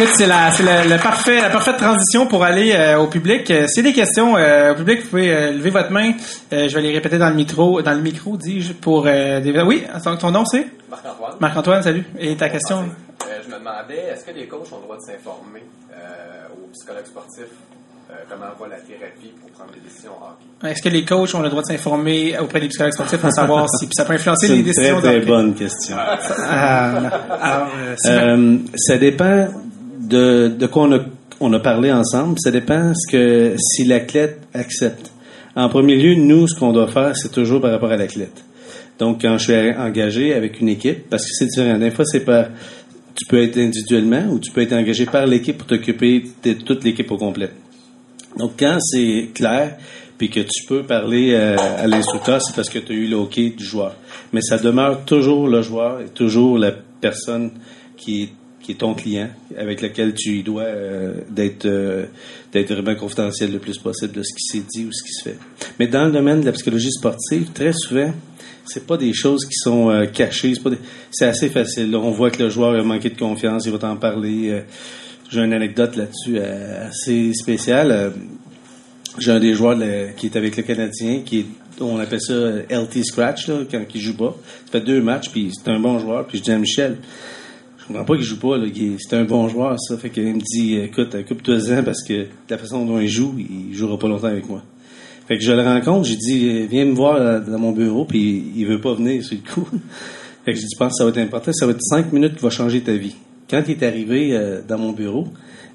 Écoute, 0.00 0.14
c'est 0.16 0.26
la, 0.26 0.50
c'est 0.50 0.62
le, 0.62 0.88
le 0.94 0.96
parfait, 1.02 1.42
la 1.42 1.50
parfaite 1.50 1.76
transition 1.76 2.26
pour 2.26 2.42
aller 2.42 2.72
euh, 2.74 2.98
au 2.98 3.06
public. 3.08 3.50
Euh, 3.50 3.66
S'il 3.66 3.84
y 3.84 3.88
a 3.88 3.90
des 3.90 3.94
questions 3.94 4.34
euh, 4.34 4.72
au 4.72 4.74
public, 4.76 5.02
vous 5.02 5.08
pouvez 5.10 5.30
euh, 5.34 5.52
lever 5.52 5.68
votre 5.68 5.90
main. 5.90 6.12
Euh, 6.54 6.68
je 6.70 6.74
vais 6.74 6.80
les 6.80 6.92
répéter 6.94 7.18
dans 7.18 7.28
le 7.28 7.34
micro, 7.34 7.82
dans 7.82 7.92
le 7.92 8.00
micro, 8.00 8.38
dis-je, 8.38 8.72
pour 8.72 9.04
euh, 9.06 9.40
des... 9.40 9.52
Oui, 9.60 9.84
ton, 10.02 10.16
ton 10.16 10.30
nom 10.30 10.46
c'est? 10.46 10.66
Marc-Antoine. 10.88 11.32
Marc-Antoine, 11.38 11.82
salut. 11.82 12.04
Et 12.18 12.34
ta 12.34 12.48
question? 12.48 12.78
Euh, 12.78 13.24
je 13.44 13.52
me 13.52 13.58
demandais, 13.58 14.06
est-ce 14.10 14.24
que 14.24 14.30
les 14.34 14.46
coachs 14.46 14.72
ont 14.72 14.76
le 14.76 14.82
droit 14.84 14.96
de 14.96 15.02
s'informer 15.02 15.64
euh, 15.92 16.46
aux 16.54 16.68
psychologues 16.72 17.06
sportifs 17.06 17.44
comment 18.28 18.46
va 18.58 18.68
la 18.68 18.80
thérapie 18.80 19.32
pour 19.40 19.50
prendre 19.50 19.70
des 19.72 19.80
décisions 19.80 20.12
hockey? 20.12 20.68
Est-ce 20.72 20.82
que 20.82 20.88
les 20.88 21.04
coachs 21.04 21.32
ont 21.34 21.42
le 21.42 21.48
droit 21.50 21.62
de 21.62 21.66
s'informer 21.68 22.36
auprès 22.38 22.58
des 22.60 22.68
psychologues 22.68 22.94
sportifs 22.94 23.20
pour 23.20 23.30
savoir 23.32 23.66
si 23.78 23.86
ça 23.92 24.04
peut 24.06 24.14
influencer 24.14 24.46
C'est 24.48 24.52
les 24.54 24.58
une 24.60 24.64
très, 24.64 24.72
décisions 24.74 25.00
très 25.00 25.20
de- 25.20 25.26
bonne 25.26 25.54
question. 25.54 25.96
Ah, 25.98 27.66
euh. 27.76 27.96
Euh, 28.06 28.58
ça 28.76 28.96
dépend 28.96 29.46
de, 30.10 30.66
quoi 30.66 30.88
on 31.40 31.52
a, 31.52 31.60
parlé 31.60 31.92
ensemble. 31.92 32.36
Ça 32.38 32.50
dépend 32.50 32.92
ce 32.94 33.10
que, 33.10 33.54
si 33.58 33.84
l'athlète 33.84 34.40
accepte. 34.54 35.12
En 35.56 35.68
premier 35.68 35.96
lieu, 35.96 36.14
nous, 36.14 36.46
ce 36.46 36.58
qu'on 36.58 36.72
doit 36.72 36.88
faire, 36.88 37.16
c'est 37.16 37.32
toujours 37.32 37.60
par 37.60 37.70
rapport 37.70 37.90
à 37.90 37.96
l'athlète. 37.96 38.44
Donc, 38.98 39.22
quand 39.22 39.38
je 39.38 39.44
suis 39.44 39.76
engagé 39.76 40.34
avec 40.34 40.60
une 40.60 40.68
équipe, 40.68 41.08
parce 41.08 41.24
que 41.24 41.30
c'est 41.32 41.46
différent. 41.46 41.78
Des 41.78 41.90
fois, 41.90 42.04
c'est 42.04 42.20
par, 42.20 42.46
tu 43.14 43.26
peux 43.26 43.42
être 43.42 43.56
individuellement 43.58 44.24
ou 44.30 44.38
tu 44.38 44.52
peux 44.52 44.60
être 44.60 44.74
engagé 44.74 45.06
par 45.06 45.26
l'équipe 45.26 45.56
pour 45.56 45.66
t'occuper 45.66 46.24
de 46.44 46.52
toute 46.52 46.84
l'équipe 46.84 47.10
au 47.10 47.16
complet. 47.16 47.50
Donc, 48.36 48.52
quand 48.58 48.78
c'est 48.80 49.30
clair, 49.34 49.76
puis 50.18 50.28
que 50.28 50.40
tu 50.40 50.66
peux 50.68 50.82
parler 50.82 51.32
euh, 51.32 51.56
à 51.56 51.86
l'instructeur, 51.86 52.42
c'est 52.42 52.54
parce 52.54 52.68
que 52.68 52.78
tu 52.78 52.92
as 52.92 52.94
eu 52.94 53.06
le 53.06 53.16
OK 53.16 53.38
du 53.38 53.64
joueur. 53.64 53.96
Mais 54.34 54.42
ça 54.42 54.58
demeure 54.58 55.04
toujours 55.06 55.48
le 55.48 55.62
joueur 55.62 56.02
et 56.02 56.08
toujours 56.08 56.58
la 56.58 56.72
personne 56.72 57.52
qui 57.96 58.24
est, 58.24 58.28
qui 58.62 58.72
est 58.72 58.76
ton 58.76 58.94
client, 58.94 59.28
avec 59.56 59.80
lequel 59.80 60.14
tu 60.14 60.42
dois 60.42 60.62
euh, 60.64 61.14
d'être 61.30 61.64
euh, 61.66 62.04
d'être 62.52 62.72
vraiment 62.74 62.94
confidentiel 62.94 63.52
le 63.52 63.58
plus 63.58 63.78
possible 63.78 64.12
de 64.12 64.22
ce 64.22 64.34
qui 64.34 64.42
s'est 64.58 64.64
dit 64.70 64.84
ou 64.84 64.92
ce 64.92 65.02
qui 65.02 65.12
se 65.12 65.22
fait. 65.22 65.38
Mais 65.78 65.86
dans 65.86 66.04
le 66.04 66.12
domaine 66.12 66.40
de 66.40 66.46
la 66.46 66.52
psychologie 66.52 66.90
sportive, 66.92 67.50
très 67.54 67.72
souvent, 67.72 68.12
c'est 68.66 68.86
pas 68.86 68.96
des 68.98 69.12
choses 69.14 69.44
qui 69.46 69.54
sont 69.54 69.90
euh, 69.90 70.06
cachées. 70.06 70.54
C'est 70.54 70.62
pas 70.62 70.70
des- 70.70 70.78
c'est 71.10 71.26
assez 71.26 71.48
facile. 71.48 71.94
On 71.96 72.10
voit 72.10 72.30
que 72.30 72.42
le 72.42 72.50
joueur 72.50 72.78
a 72.78 72.82
manqué 72.82 73.08
de 73.10 73.18
confiance, 73.18 73.64
il 73.66 73.72
va 73.72 73.78
t'en 73.78 73.96
parler. 73.96 74.50
euh, 74.50 74.60
j'ai 75.30 75.40
une 75.40 75.52
anecdote 75.52 75.94
là-dessus 75.96 76.36
euh, 76.38 76.88
assez 76.88 77.32
spéciale. 77.34 77.90
Euh, 77.92 78.10
j'ai 79.18 79.30
un 79.32 79.40
des 79.40 79.54
joueurs 79.54 79.78
qui 80.16 80.26
est 80.26 80.36
avec 80.36 80.56
le 80.56 80.62
Canadien, 80.64 81.20
qui 81.24 81.40
est, 81.40 81.46
on 81.80 81.98
appelle 81.98 82.20
ça 82.20 82.34
LT 82.68 83.04
Scratch, 83.04 83.48
là, 83.48 83.60
quand 83.70 83.80
il 83.94 84.00
joue 84.00 84.16
pas. 84.16 84.36
Ça 84.66 84.72
fait 84.72 84.80
deux 84.80 85.00
matchs, 85.00 85.30
puis 85.30 85.50
c'est 85.52 85.70
un 85.70 85.80
bon 85.80 85.98
joueur. 85.98 86.26
Puis 86.26 86.38
je 86.38 86.42
dis 86.44 86.50
à 86.52 86.58
Michel, 86.58 86.98
comprends 87.90 88.04
pas 88.04 88.16
qu'il 88.16 88.24
joue 88.24 88.38
pas, 88.38 88.56
C'est 88.98 89.16
un 89.16 89.24
bon 89.24 89.48
joueur, 89.48 89.76
ça. 89.80 89.96
Fait 89.96 90.10
qu'il 90.10 90.34
me 90.34 90.40
dit, 90.40 90.76
écoute, 90.76 91.14
occupe-toi-en 91.14 91.82
parce 91.82 92.02
que 92.02 92.14
de 92.14 92.28
la 92.48 92.58
façon 92.58 92.84
dont 92.84 93.00
il 93.00 93.08
joue, 93.08 93.34
il 93.38 93.74
jouera 93.74 93.98
pas 93.98 94.08
longtemps 94.08 94.28
avec 94.28 94.48
moi. 94.48 94.62
Fait 95.26 95.38
que 95.38 95.44
je 95.44 95.52
le 95.52 95.62
rencontre, 95.62 96.06
j'ai 96.06 96.16
dit, 96.16 96.66
viens 96.66 96.84
me 96.84 96.94
voir 96.94 97.16
euh, 97.16 97.40
dans 97.40 97.58
mon 97.58 97.72
bureau, 97.72 98.04
puis 98.04 98.52
il 98.56 98.66
veut 98.66 98.80
pas 98.80 98.94
venir 98.94 99.24
sur 99.24 99.36
le 99.36 99.48
coup. 99.48 99.68
fait 100.44 100.52
que 100.52 100.58
je 100.58 100.66
dis, 100.66 100.76
pense 100.76 100.92
que 100.92 100.98
ça 100.98 101.04
va 101.04 101.10
être 101.10 101.18
important, 101.18 101.52
ça 101.52 101.66
va 101.66 101.72
être 101.72 101.82
cinq 101.82 102.12
minutes 102.12 102.36
qui 102.36 102.42
va 102.42 102.50
changer 102.50 102.80
ta 102.80 102.94
vie. 102.94 103.14
Quand 103.48 103.62
il 103.66 103.72
est 103.72 103.82
arrivé 103.84 104.36
euh, 104.36 104.60
dans 104.66 104.78
mon 104.78 104.92
bureau, 104.92 105.28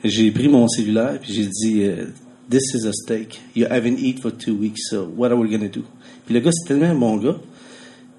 j'ai 0.03 0.31
pris 0.31 0.47
mon 0.47 0.67
cellulaire, 0.67 1.19
puis 1.21 1.33
j'ai 1.33 1.45
dit, 1.45 1.83
euh, 1.83 2.05
this 2.49 2.73
is 2.73 2.85
a 2.85 2.91
steak. 2.91 3.39
You 3.55 3.67
haven't 3.69 3.97
eaten 3.99 4.21
for 4.21 4.31
two 4.31 4.55
weeks, 4.55 4.89
so 4.89 5.09
what 5.15 5.31
are 5.31 5.39
we 5.39 5.49
gonna 5.49 5.69
do? 5.69 5.83
Puis 6.25 6.33
le 6.33 6.41
gars, 6.41 6.51
c'est 6.51 6.67
tellement 6.67 6.87
un 6.87 6.95
bon 6.95 7.17
gars. 7.17 7.37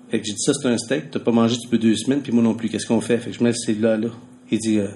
Fait 0.08 0.20
que 0.20 0.26
j'ai 0.26 0.32
dit, 0.32 0.40
ça, 0.40 0.52
c'est 0.54 0.68
un 0.68 0.78
steak, 0.78 1.10
t'as 1.10 1.18
pas 1.18 1.32
mangé 1.32 1.56
depuis 1.62 1.78
deux 1.78 1.96
semaines, 1.96 2.20
puis 2.22 2.32
moi 2.32 2.42
non 2.42 2.54
plus, 2.54 2.68
qu'est-ce 2.68 2.86
qu'on 2.86 3.00
fait? 3.00 3.18
Fait 3.18 3.30
que 3.30 3.36
je 3.36 3.42
mets 3.42 3.52
cellulaire 3.52 3.98
là. 3.98 4.08
Il 4.50 4.58
dit, 4.58 4.78
euh, 4.78 4.88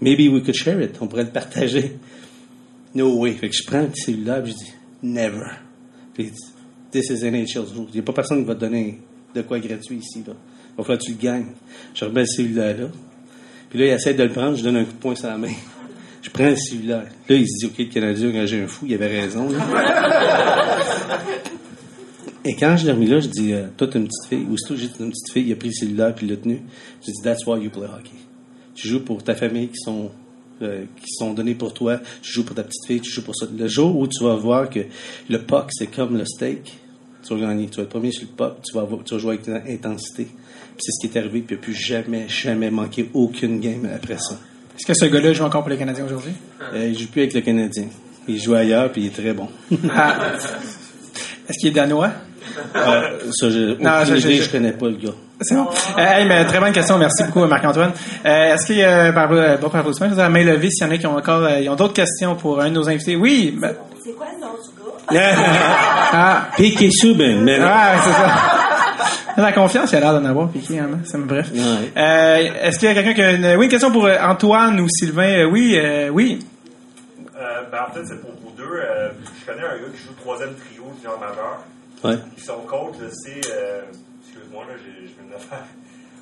maybe 0.00 0.32
we 0.32 0.42
could 0.42 0.54
share 0.54 0.80
it, 0.82 0.96
on 1.00 1.06
pourrait 1.06 1.24
le 1.24 1.30
partager. 1.30 1.96
No 2.94 3.16
way. 3.18 3.32
Fait 3.34 3.48
que 3.48 3.54
je 3.56 3.64
prends 3.64 3.82
le 3.82 3.94
cellulaire, 3.94 4.42
puis 4.42 4.52
je 4.52 4.56
dis, 4.56 4.72
never. 5.02 5.46
Puis 6.14 6.24
il 6.24 6.30
dit, 6.32 6.40
this 6.90 7.10
is 7.10 7.24
NHL's 7.24 7.72
rules. 7.72 7.86
Il 7.90 7.94
n'y 7.94 8.00
a 8.00 8.02
pas 8.02 8.12
personne 8.12 8.40
qui 8.40 8.44
va 8.48 8.56
te 8.56 8.60
donner 8.60 9.00
de 9.34 9.42
quoi 9.42 9.60
gratuit 9.60 9.96
ici, 9.96 10.24
là. 10.26 10.34
Il 10.34 10.76
va 10.76 10.84
falloir 10.84 10.98
que 10.98 11.04
tu 11.04 11.12
le 11.12 11.18
gagnes. 11.18 11.52
Je 11.94 12.04
remets 12.04 12.22
le 12.22 12.26
cellulaire 12.26 12.76
là. 12.78 12.86
Puis 13.68 13.78
là, 13.78 13.86
il 13.86 13.90
essaie 13.90 14.14
de 14.14 14.22
le 14.24 14.30
prendre, 14.30 14.56
je 14.56 14.64
donne 14.64 14.76
un 14.76 14.84
coup 14.84 14.92
de 14.92 14.98
poing 14.98 15.14
sur 15.14 15.28
la 15.28 15.38
main. 15.38 15.52
Je 16.22 16.30
prends 16.30 16.48
le 16.48 16.56
cellulaire. 16.56 17.06
Là, 17.28 17.36
il 17.36 17.46
se 17.46 17.58
dit, 17.60 17.66
OK, 17.66 17.78
le 17.78 17.84
Canadien 17.84 18.26
a 18.26 18.30
engagé 18.30 18.60
un 18.62 18.66
fou, 18.66 18.86
il 18.88 18.94
avait 18.94 19.20
raison. 19.20 19.48
là. 19.48 21.18
Et 22.44 22.54
quand 22.56 22.76
je 22.76 22.86
l'ai 22.86 22.92
remis 22.92 23.06
là, 23.06 23.20
je 23.20 23.28
dis, 23.28 23.52
euh, 23.52 23.66
toi, 23.76 23.86
t'es 23.86 23.98
une 23.98 24.06
petite 24.08 24.28
fille. 24.28 24.46
Aussitôt 24.50 24.74
que 24.74 24.80
j'ai 24.80 24.86
une 25.00 25.10
petite 25.10 25.32
fille, 25.32 25.46
il 25.46 25.52
a 25.52 25.56
pris 25.56 25.68
le 25.68 25.74
cellulaire 25.74 26.14
puis 26.14 26.26
il 26.26 26.30
l'a 26.30 26.36
tenu. 26.38 26.62
J'ai 27.04 27.12
dit, 27.12 27.20
that's 27.22 27.46
why 27.46 27.62
you 27.62 27.70
play 27.70 27.84
hockey. 27.84 28.10
Tu 28.74 28.88
joues 28.88 29.00
pour 29.04 29.22
ta 29.22 29.34
famille 29.34 29.68
qui 29.68 29.76
sont, 29.84 30.10
euh, 30.62 30.84
qui 30.96 31.12
sont 31.18 31.34
donnés 31.34 31.54
pour 31.54 31.74
toi. 31.74 32.00
Tu 32.22 32.32
joues 32.32 32.44
pour 32.44 32.56
ta 32.56 32.62
petite 32.62 32.86
fille, 32.86 33.00
tu 33.00 33.10
joues 33.10 33.22
pour 33.24 33.36
ça. 33.36 33.46
Le 33.54 33.66
jour 33.68 33.94
où 33.96 34.06
tu 34.06 34.24
vas 34.24 34.36
voir 34.36 34.70
que 34.70 34.80
le 35.28 35.38
puck, 35.42 35.66
c'est 35.70 35.88
comme 35.88 36.16
le 36.16 36.24
steak, 36.24 36.78
tu 37.26 37.34
vas 37.34 37.40
gagner. 37.46 37.68
Tu 37.68 37.76
vas 37.76 37.82
être 37.82 37.90
premier 37.90 38.10
sur 38.10 38.22
le 38.22 38.28
puck, 38.34 38.62
tu 38.62 38.74
vas, 38.74 38.82
avoir- 38.82 39.04
tu 39.04 39.12
vas 39.14 39.20
jouer 39.20 39.38
avec 39.44 39.68
intensité. 39.68 40.24
Puis 40.24 40.78
c'est 40.78 40.92
ce 40.92 41.06
qui 41.06 41.14
est 41.14 41.18
arrivé, 41.20 41.40
puis 41.42 41.56
il 41.56 41.58
n'a 41.58 41.62
plus 41.62 41.74
jamais, 41.74 42.26
jamais 42.28 42.70
manqué 42.70 43.10
aucune 43.12 43.60
game 43.60 43.86
après 43.94 44.16
ça. 44.16 44.38
Est-ce 44.78 44.86
que 44.86 44.94
ce 44.94 45.04
gars-là 45.04 45.34
joue 45.34 45.44
encore 45.44 45.60
pour 45.60 45.68
les 45.70 45.76
Canadiens 45.76 46.06
aujourd'hui? 46.06 46.32
Euh, 46.72 46.88
il 46.88 46.98
joue 46.98 47.08
plus 47.08 47.20
avec 47.20 47.34
le 47.34 47.42
Canadien. 47.42 47.84
Il 48.26 48.40
joue 48.40 48.54
ailleurs, 48.54 48.90
puis 48.90 49.02
il 49.02 49.06
est 49.08 49.10
très 49.10 49.34
bon. 49.34 49.48
Ah. 49.90 50.32
Est-ce 51.48 51.58
qu'il 51.58 51.68
est 51.68 51.72
danois? 51.74 52.12
Euh, 52.76 53.00
ça, 53.32 53.50
je, 53.50 53.72
aucune 53.72 53.84
Non, 53.84 54.04
je- 54.04 54.14
je- 54.16 54.20
idée, 54.28 54.34
je- 54.36 54.42
je 54.44 54.50
connais 54.50 54.72
pas 54.72 54.86
le 54.86 54.96
gars. 54.96 55.10
C'est 55.42 55.54
bon. 55.54 55.66
Euh, 55.98 56.02
hey, 56.02 56.26
mais 56.26 56.44
très 56.44 56.60
bonne 56.60 56.72
question. 56.72 56.98
Merci 56.98 57.24
beaucoup, 57.24 57.46
Marc-Antoine. 57.46 57.92
Euh, 58.26 58.54
Est-ce 58.54 58.66
qu'il 58.66 58.76
y 58.76 58.84
a, 58.84 59.12
par, 59.12 59.28
bon, 59.28 59.68
par 59.70 59.84
je 59.84 60.04
vous 60.04 60.16
la 60.16 60.28
main 60.28 60.44
levée 60.44 60.70
s'il 60.70 60.86
y 60.86 60.90
en 60.90 60.92
a 60.92 60.98
qui 60.98 61.06
ont 61.06 61.16
encore, 61.16 61.42
euh, 61.44 61.60
ils 61.60 61.68
ont 61.70 61.76
d'autres 61.76 61.94
questions 61.94 62.34
pour 62.36 62.60
un 62.60 62.68
de 62.68 62.74
nos 62.74 62.88
invités. 62.88 63.16
Oui. 63.16 63.58
C'est 64.04 64.12
quoi 64.12 64.26
le 64.34 64.40
nom 64.40 64.52
du 64.52 65.14
gars? 65.16 65.34
ah, 66.12 66.48
Piqué 66.56 66.90
Subban, 66.90 67.40
mais 67.42 67.58
ah, 67.62 67.92
c'est 68.04 68.12
ça. 68.12 69.42
La 69.42 69.52
confiance, 69.52 69.90
il 69.92 69.96
a 69.96 70.00
l'air 70.00 70.12
d'en 70.20 70.24
avoir, 70.26 70.48
Piqué, 70.50 70.78
hein, 70.78 70.88
ça 71.04 71.16
me 71.16 71.24
bref. 71.24 71.48
Ouais. 71.54 71.60
Euh, 71.96 72.48
Est-ce 72.62 72.78
qu'il 72.78 72.88
y 72.88 72.90
a 72.90 72.94
quelqu'un 72.94 73.14
qui 73.14 73.22
a 73.22 73.32
une, 73.32 73.56
oui, 73.58 73.64
une 73.64 73.70
question 73.70 73.90
pour 73.90 74.06
Antoine 74.22 74.78
ou 74.80 74.86
Sylvain? 74.90 75.46
Oui, 75.50 75.78
euh, 75.78 76.10
oui. 76.10 76.40
Euh, 77.38 77.62
ben, 77.72 77.78
en 77.88 77.94
fait, 77.94 78.00
c'est 78.06 78.20
pour 78.20 78.30
vous 78.44 78.50
deux. 78.56 78.64
Euh, 78.64 79.08
je 79.40 79.46
connais 79.50 79.64
un 79.64 79.70
gars 79.76 79.90
qui 79.96 80.02
joue 80.06 80.12
troisième 80.20 80.50
trio 80.54 80.84
junior 80.98 81.18
majeur. 81.18 81.64
Ouais. 82.04 82.16
Puis 82.36 82.44
son 82.44 82.60
coach, 82.62 82.94
je 83.00 83.08
sais, 83.08 83.40
euh, 83.52 83.82
excuse-moi, 84.22 84.64
là, 84.66 84.72
j'ai, 84.78 85.06
je 85.08 85.12
viens 85.20 85.36
de 85.36 85.40
faire 85.42 85.64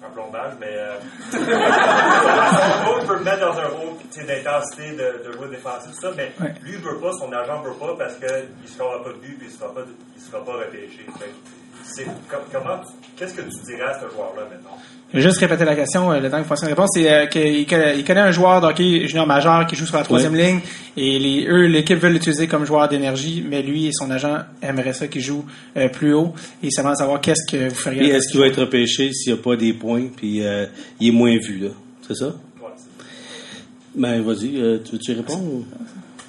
un 0.04 0.10
plombage, 0.10 0.52
mais 0.60 0.70
euh, 0.70 0.96
son 1.32 2.84
coach 2.84 3.06
peut 3.06 3.14
le 3.18 3.24
mettre 3.24 3.40
dans 3.40 3.58
un 3.58 3.66
rôle 3.68 3.94
d'intensité, 4.26 4.92
de, 4.92 5.28
de 5.28 5.32
jouer 5.32 5.48
défensif, 5.48 5.92
tout 5.94 6.00
ça, 6.00 6.10
mais 6.16 6.32
Ouais. 6.40 6.54
lui, 6.62 6.72
il 6.74 6.78
veut 6.78 6.98
pas, 6.98 7.12
son 7.12 7.32
agent 7.32 7.62
veut 7.62 7.74
pas 7.74 7.94
parce 7.98 8.14
qu'il 8.14 8.26
ne 8.62 8.68
sera 8.68 9.02
pas 9.02 9.10
de 9.10 9.14
but 9.18 9.36
puis 9.38 9.48
il 9.48 9.52
ne 9.52 9.58
sera 9.58 9.72
pas, 9.74 9.80
il 10.16 10.22
sera 10.22 10.44
pas 10.44 10.52
repêché. 10.52 11.06
Fait 11.18 11.32
qu'est-ce 13.16 13.34
que 13.34 13.42
tu 13.42 13.64
dirais 13.66 13.88
à 13.88 13.94
ce 13.94 14.14
joueur-là 14.14 14.42
maintenant? 14.50 14.78
Je 15.10 15.16
vais 15.16 15.22
juste 15.22 15.38
répéter 15.38 15.64
la 15.64 15.74
question, 15.74 16.12
euh, 16.12 16.20
le 16.20 16.30
temps 16.30 16.36
que 16.36 16.42
vous 16.42 16.48
fassiez 16.48 16.68
une 16.68 16.74
réponse. 16.74 16.90
C'est 16.92 17.10
euh, 17.10 17.26
qu'il 17.26 17.66
connaît, 17.66 17.98
il 17.98 18.04
connaît 18.04 18.20
un 18.20 18.30
joueur 18.30 18.60
d'hockey 18.60 19.06
junior 19.06 19.26
majeur 19.26 19.66
qui 19.66 19.74
joue 19.74 19.86
sur 19.86 19.96
la 19.96 20.04
troisième 20.04 20.34
ligne 20.34 20.60
et 20.98 21.18
les, 21.18 21.46
eux, 21.46 21.66
l'équipe 21.66 21.98
veut 21.98 22.10
l'utiliser 22.10 22.46
comme 22.46 22.66
joueur 22.66 22.88
d'énergie, 22.88 23.42
mais 23.48 23.62
lui 23.62 23.86
et 23.86 23.90
son 23.92 24.10
agent 24.10 24.38
aimeraient 24.60 24.92
ça 24.92 25.08
qu'il 25.08 25.22
joue 25.22 25.46
euh, 25.76 25.88
plus 25.88 26.12
haut 26.12 26.34
et 26.62 26.66
il 26.66 26.72
s'aimerait 26.72 26.96
savoir 26.96 27.20
qu'est-ce 27.20 27.50
que 27.50 27.68
vous 27.68 27.74
feriez. 27.74 28.08
Et 28.08 28.10
est-ce 28.10 28.28
qu'il 28.30 28.40
va 28.40 28.48
être 28.48 28.60
repêché 28.60 29.12
s'il 29.12 29.32
n'y 29.32 29.38
a 29.38 29.42
pas 29.42 29.56
des 29.56 29.72
points, 29.72 30.08
puis 30.14 30.44
euh, 30.44 30.66
il 31.00 31.08
est 31.08 31.12
moins 31.12 31.36
vu, 31.38 31.58
là? 31.58 31.70
C'est 32.06 32.16
ça? 32.16 32.34
Ben, 33.94 34.22
vas-y, 34.22 34.60
euh, 34.60 34.78
tu 34.84 34.92
veux-tu 34.92 35.12
répondre? 35.12 35.64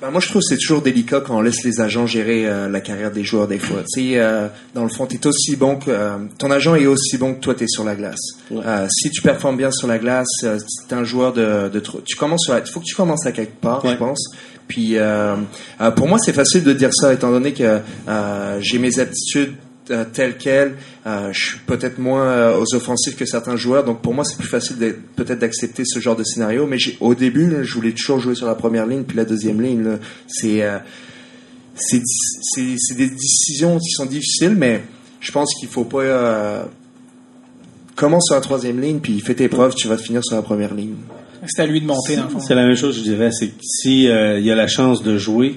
Ben, 0.01 0.11
moi, 0.11 0.21
je 0.21 0.27
trouve 0.29 0.41
que 0.41 0.47
c'est 0.47 0.57
toujours 0.57 0.81
délicat 0.81 1.19
quand 1.19 1.35
on 1.37 1.41
laisse 1.41 1.61
les 1.65 1.81
agents 1.81 2.07
gérer 2.07 2.47
euh, 2.47 2.69
la 2.69 2.79
carrière 2.79 3.11
des 3.11 3.25
joueurs 3.25 3.49
des 3.49 3.59
fois. 3.59 3.79
Tu 3.93 4.01
sais, 4.13 4.19
euh, 4.19 4.47
dans 4.73 4.83
le 4.83 4.89
fond, 4.89 5.05
t'es 5.05 5.27
aussi 5.27 5.57
bon 5.57 5.75
que 5.75 5.91
euh, 5.91 6.11
ton 6.37 6.49
agent 6.51 6.75
est 6.75 6.85
aussi 6.85 7.17
bon 7.17 7.33
que 7.33 7.41
toi, 7.41 7.53
t'es 7.53 7.67
sur 7.67 7.83
la 7.83 7.95
glace. 7.95 8.19
Euh, 8.65 8.87
si 8.89 9.09
tu 9.09 9.21
performes 9.21 9.57
bien 9.57 9.71
sur 9.71 9.89
la 9.89 9.97
glace, 9.97 10.27
euh, 10.45 10.57
t'es 10.87 10.95
un 10.95 11.03
joueur 11.03 11.33
de, 11.33 11.67
de 11.67 11.79
trop- 11.81 11.99
tu 12.05 12.15
commences 12.15 12.43
sur, 12.45 12.53
la- 12.53 12.61
il 12.61 12.71
faut 12.71 12.79
que 12.79 12.85
tu 12.85 12.95
commences 12.95 13.25
à 13.25 13.33
quelque 13.33 13.59
part, 13.59 13.81
je 13.85 13.95
pense. 13.97 14.23
Puis 14.69 14.97
euh, 14.97 15.35
euh, 15.81 15.91
pour 15.91 16.07
moi, 16.07 16.17
c'est 16.17 16.31
facile 16.33 16.63
de 16.63 16.71
dire 16.71 16.91
ça, 16.93 17.13
étant 17.13 17.31
donné 17.31 17.53
que 17.53 17.79
euh, 18.07 18.57
j'ai 18.61 18.79
mes 18.79 18.99
aptitudes 18.99 19.53
euh, 19.91 20.05
telles 20.11 20.37
quelles. 20.37 20.75
Euh, 21.05 21.31
je 21.33 21.45
suis 21.45 21.59
peut-être 21.59 21.99
moins 21.99 22.27
euh, 22.27 22.57
aux 22.59 22.75
offensifs 22.75 23.15
que 23.15 23.25
certains 23.25 23.55
joueurs, 23.55 23.83
donc 23.83 24.01
pour 24.01 24.13
moi 24.13 24.23
c'est 24.23 24.37
plus 24.37 24.47
facile 24.47 24.75
peut-être 25.15 25.39
d'accepter 25.39 25.83
ce 25.85 25.99
genre 25.99 26.15
de 26.15 26.23
scénario. 26.23 26.67
Mais 26.67 26.77
au 26.99 27.15
début, 27.15 27.49
là, 27.49 27.63
je 27.63 27.73
voulais 27.73 27.91
toujours 27.91 28.19
jouer 28.19 28.35
sur 28.35 28.47
la 28.47 28.55
première 28.55 28.85
ligne, 28.85 29.03
puis 29.03 29.17
la 29.17 29.25
deuxième 29.25 29.61
ligne, 29.61 29.97
c'est 30.27 30.63
euh, 30.63 30.77
c'est 31.75 32.01
c'est 32.05 32.95
des 32.95 33.09
décisions 33.09 33.77
qui 33.79 33.91
sont 33.91 34.05
difficiles, 34.05 34.55
mais 34.57 34.83
je 35.19 35.31
pense 35.31 35.53
qu'il 35.55 35.69
faut 35.69 35.85
pas 35.85 36.01
euh, 36.01 36.63
commence 37.95 38.25
sur 38.27 38.35
la 38.35 38.41
troisième 38.41 38.79
ligne, 38.79 38.99
puis 38.99 39.19
fais 39.19 39.35
tes 39.35 39.49
preuves, 39.49 39.75
tu 39.75 39.87
vas 39.87 39.97
finir 39.97 40.23
sur 40.23 40.35
la 40.35 40.41
première 40.41 40.73
ligne. 40.73 40.95
C'est 41.47 41.61
à 41.61 41.65
lui 41.65 41.81
de 41.81 41.85
monter, 41.85 42.15
dans 42.17 42.23
le 42.23 42.29
fond. 42.29 42.39
C'est 42.39 42.55
la 42.55 42.65
même 42.65 42.75
chose, 42.75 42.97
je 42.97 43.01
dirais. 43.01 43.31
C'est 43.31 43.47
que 43.47 43.61
si 43.61 44.09
euh, 44.09 44.39
il 44.39 44.51
a 44.51 44.55
la 44.55 44.67
chance 44.67 45.03
de 45.03 45.17
jouer, 45.17 45.55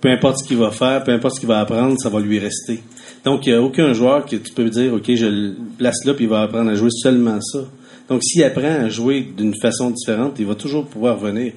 peu 0.00 0.08
importe 0.08 0.38
ce 0.38 0.48
qu'il 0.48 0.56
va 0.56 0.70
faire, 0.70 1.02
peu 1.04 1.12
importe 1.12 1.36
ce 1.36 1.40
qu'il 1.40 1.48
va 1.48 1.60
apprendre, 1.60 1.96
ça 1.98 2.08
va 2.08 2.20
lui 2.20 2.38
rester. 2.38 2.80
Donc, 3.24 3.46
il 3.46 3.52
n'y 3.52 3.58
a 3.58 3.62
aucun 3.62 3.92
joueur 3.92 4.24
que 4.26 4.36
tu 4.36 4.52
peux 4.52 4.70
dire, 4.70 4.94
OK, 4.94 5.12
je 5.14 5.26
le 5.26 5.56
place 5.76 6.04
là, 6.04 6.14
puis 6.14 6.24
il 6.24 6.30
va 6.30 6.42
apprendre 6.42 6.70
à 6.70 6.74
jouer 6.74 6.90
seulement 6.90 7.40
ça. 7.40 7.60
Donc, 8.08 8.22
s'il 8.22 8.42
apprend 8.42 8.84
à 8.84 8.88
jouer 8.88 9.26
d'une 9.36 9.54
façon 9.60 9.90
différente, 9.90 10.36
il 10.38 10.46
va 10.46 10.54
toujours 10.54 10.86
pouvoir 10.86 11.18
venir. 11.18 11.52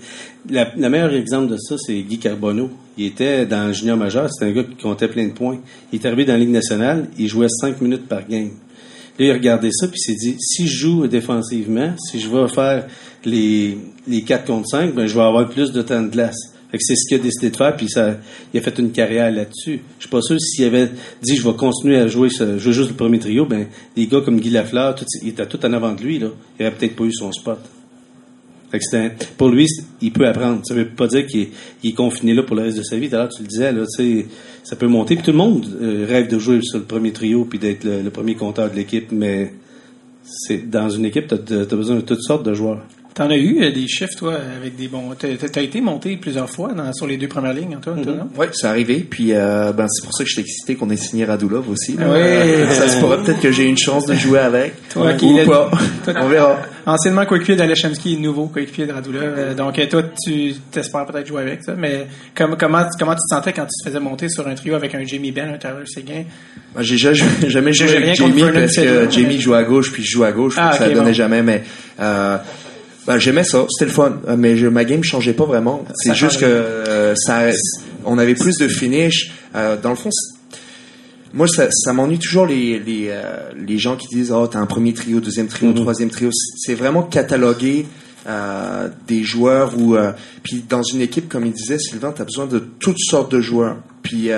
La, 0.49 0.69
le 0.75 0.89
meilleur 0.89 1.13
exemple 1.13 1.51
de 1.51 1.57
ça, 1.57 1.75
c'est 1.77 2.01
Guy 2.01 2.17
Carbonneau. 2.19 2.69
Il 2.97 3.05
était 3.05 3.45
dans 3.45 3.67
le 3.67 3.73
junior 3.73 3.95
majeur, 3.95 4.29
c'était 4.31 4.51
un 4.51 4.53
gars 4.53 4.63
qui 4.63 4.75
comptait 4.75 5.07
plein 5.07 5.27
de 5.27 5.33
points. 5.33 5.59
Il 5.93 5.99
est 5.99 6.05
arrivé 6.05 6.25
dans 6.25 6.33
la 6.33 6.39
Ligue 6.39 6.49
nationale, 6.49 7.07
il 7.17 7.29
jouait 7.29 7.47
cinq 7.47 7.79
minutes 7.79 8.07
par 8.07 8.27
game. 8.27 8.51
Là, 9.17 9.25
il 9.25 9.29
a 9.29 9.33
regardé 9.33 9.69
ça, 9.71 9.87
puis 9.87 9.97
il 9.97 10.13
s'est 10.13 10.19
dit, 10.19 10.35
si 10.39 10.67
je 10.67 10.77
joue 10.77 11.07
défensivement, 11.07 11.93
si 11.97 12.19
je 12.19 12.27
vais 12.27 12.47
faire 12.49 12.87
les, 13.23 13.77
les 14.07 14.23
4 14.23 14.45
contre 14.45 14.67
5, 14.67 14.93
ben, 14.93 15.05
je 15.05 15.13
vais 15.15 15.21
avoir 15.21 15.47
plus 15.47 15.71
de 15.71 15.81
temps 15.81 16.01
de 16.01 16.09
glace. 16.09 16.53
C'est 16.80 16.95
ce 16.95 17.07
qu'il 17.07 17.19
a 17.19 17.24
décidé 17.24 17.49
de 17.49 17.57
faire, 17.57 17.76
puis 17.76 17.89
ça, 17.89 18.17
il 18.53 18.59
a 18.59 18.63
fait 18.63 18.78
une 18.80 18.91
carrière 18.91 19.30
là-dessus. 19.32 19.82
Je 19.97 20.03
suis 20.03 20.09
pas 20.09 20.22
sûr 20.22 20.39
s'il 20.39 20.65
avait 20.65 20.89
dit, 21.22 21.36
je 21.36 21.47
vais 21.47 21.53
continuer 21.55 21.97
à 21.97 22.07
jouer, 22.07 22.30
jouer 22.30 22.74
juste 22.74 22.89
le 22.89 22.95
premier 22.95 23.19
trio, 23.19 23.45
ben, 23.45 23.67
des 23.95 24.07
gars 24.07 24.22
comme 24.22 24.39
Guy 24.39 24.49
Lafleur, 24.51 24.95
il 25.22 25.30
était 25.30 25.45
tout 25.47 25.63
en 25.65 25.74
avant 25.74 25.93
de 25.93 26.01
lui, 26.01 26.19
là. 26.19 26.28
Il 26.59 26.65
aurait 26.65 26.76
peut-être 26.76 26.95
pas 26.95 27.03
eu 27.03 27.13
son 27.13 27.32
spot. 27.32 27.59
Pour 29.38 29.49
lui, 29.49 29.67
il 30.01 30.11
peut 30.11 30.28
apprendre. 30.28 30.61
Ça 30.63 30.74
veut 30.74 30.88
pas 30.88 31.07
dire 31.07 31.26
qu'il 31.28 31.49
est, 31.84 31.91
confiné 31.93 32.34
là 32.34 32.43
pour 32.43 32.55
le 32.55 32.63
reste 32.63 32.78
de 32.78 32.84
sa 32.84 32.95
vie. 32.95 33.09
L'heure, 33.09 33.30
tu 33.30 33.41
le 33.41 33.47
disais, 33.47 33.74
ça 34.63 34.76
peut 34.76 34.88
monter. 34.88 35.15
Puis 35.15 35.26
tout 35.26 35.32
le 35.32 35.38
monde 35.38 35.65
euh, 35.82 36.05
rêve 36.07 36.30
de 36.30 36.39
jouer 36.39 36.61
sur 36.61 36.78
le 36.78 36.86
premier 36.86 37.11
trio 37.11 37.45
puis 37.45 37.59
d'être 37.59 37.84
le, 37.84 38.01
le 38.01 38.09
premier 38.09 38.36
compteur 38.36 38.69
de 38.69 38.76
l'équipe, 38.76 39.11
mais 39.11 39.53
c'est 40.24 40.69
dans 40.69 40.89
une 40.89 41.05
équipe, 41.05 41.28
tu 41.28 41.53
as, 41.53 41.65
besoin 41.65 41.97
de 41.97 42.01
toutes 42.01 42.24
sortes 42.24 42.45
de 42.45 42.53
joueurs. 42.53 42.82
T'en 43.14 43.30
as 43.30 43.36
eu 43.36 43.62
euh, 43.62 43.72
des 43.72 43.88
chiffres, 43.89 44.16
toi, 44.18 44.36
avec 44.57 44.78
des 44.78 44.88
bons. 44.88 45.09
T'as 45.20 45.62
été 45.62 45.82
monté 45.82 46.16
plusieurs 46.16 46.49
fois 46.49 46.72
dans- 46.74 46.93
sur 46.93 47.05
les 47.07 47.18
deux 47.18 47.28
premières 47.28 47.53
lignes, 47.53 47.78
toi, 47.82 47.93
non? 47.93 48.30
Oui, 48.38 48.45
c'est 48.53 48.68
arrivé. 48.68 49.05
Puis 49.07 49.34
euh, 49.34 49.74
ben, 49.74 49.86
c'est 49.89 50.05
pour 50.05 50.14
ça 50.16 50.24
que 50.24 50.30
j'étais 50.30 50.41
excité 50.41 50.76
qu'on 50.76 50.89
ait 50.89 50.95
signé 50.95 51.26
Radulov 51.26 51.70
aussi. 51.70 51.97
là. 51.97 52.05
Oui. 52.07 52.16
Euh, 52.22 52.70
ça 52.70 52.88
se 52.88 52.99
pourrait 53.01 53.18
peut-être 53.22 53.41
que 53.41 53.51
j'ai 53.51 53.64
une 53.66 53.78
chance 53.78 54.05
de 54.05 54.14
jouer 54.16 54.39
avec. 54.39 54.76
Toi 54.89 55.12
qui 55.16 55.26
ou 55.26 55.45
pas. 55.45 55.70
toi- 56.05 56.14
On 56.22 56.28
verra. 56.30 56.57
Anciennement 56.86 57.26
coéquipier 57.26 57.57
d'Alechemski, 57.57 58.18
nouveau 58.18 58.45
coéquipier 58.47 58.88
de 58.88 58.93
Radulov. 58.93 59.24
Euh, 59.38 59.53
donc, 59.55 59.76
toi, 59.89 60.03
tu 60.26 60.53
t'espères 60.72 61.05
peut-être 61.05 61.28
jouer 61.28 61.41
avec 61.41 61.64
ça. 61.64 61.76
Mais 61.78 62.07
comme, 62.34 62.55
comment, 62.57 62.86
comment 62.97 63.12
tu 63.14 63.20
te 63.30 63.36
sentais 63.36 63.51
quand 63.51 63.66
tu 63.66 63.84
te 63.84 63.89
faisais 63.89 63.99
monter 63.99 64.30
sur 64.30 64.47
un 64.47 64.55
trio 64.55 64.74
avec 64.76 64.95
un 64.95 65.05
Jamie 65.05 65.32
Benn, 65.34 65.49
un 65.53 65.57
Tyler 65.57 65.86
Seguin? 65.86 66.24
Ben, 66.74 66.82
j'ai 66.82 66.97
jamais, 66.97 67.20
jamais 67.47 67.74
joué 67.74 67.89
avec 67.97 68.16
Jamie 68.16 68.41
parce 68.53 68.76
que 68.78 69.12
Jamie 69.12 69.39
joue 69.41 69.53
à 69.53 69.64
gauche 69.64 69.91
puis 69.91 70.01
je 70.01 70.12
joue 70.12 70.24
à 70.24 70.32
gauche. 70.32 70.55
Ah, 70.57 70.70
donc 70.70 70.80
ça 70.80 70.88
ok, 70.88 70.93
donnait 70.93 71.05
bon. 71.07 71.14
jamais. 71.14 71.43
Mais 71.43 71.64
ben, 73.07 73.17
j'aimais 73.17 73.43
ça. 73.43 73.65
C'était 73.69 73.89
le 73.89 73.95
fun. 73.95 74.19
Euh, 74.27 74.35
Mais 74.37 74.57
je, 74.57 74.67
ma 74.67 74.85
game 74.85 75.03
changeait 75.03 75.33
pas 75.33 75.45
vraiment. 75.45 75.83
C'est 75.95 76.15
juste 76.15 76.39
que 76.39 76.45
euh, 76.45 77.15
ça, 77.15 77.49
on 78.05 78.17
avait 78.17 78.35
plus 78.35 78.57
de 78.57 78.67
finish. 78.67 79.31
Euh, 79.55 79.75
dans 79.77 79.89
le 79.89 79.95
fond, 79.95 80.09
moi, 81.33 81.47
ça, 81.47 81.67
ça 81.71 81.93
m'ennuie 81.93 82.19
toujours 82.19 82.45
les, 82.45 82.79
les, 82.79 83.07
euh, 83.09 83.51
les 83.55 83.77
gens 83.77 83.95
qui 83.95 84.07
disent 84.07 84.31
Oh, 84.31 84.47
t'as 84.47 84.59
un 84.59 84.65
premier 84.65 84.93
trio, 84.93 85.19
deuxième 85.19 85.47
trio, 85.47 85.71
troisième 85.73 86.09
trio. 86.09 86.29
C'est 86.57 86.75
vraiment 86.75 87.03
cataloguer 87.03 87.85
euh, 88.27 88.89
des 89.07 89.23
joueurs 89.23 89.79
ou 89.79 89.95
euh, 89.95 90.11
puis 90.43 90.63
dans 90.67 90.83
une 90.83 91.01
équipe, 91.01 91.29
comme 91.29 91.45
il 91.45 91.53
disait 91.53 91.79
Sylvain, 91.79 92.11
t'as 92.11 92.25
besoin 92.25 92.45
de 92.45 92.59
toutes 92.59 92.99
sortes 92.99 93.31
de 93.31 93.39
joueurs. 93.41 93.77
Puis 94.03 94.29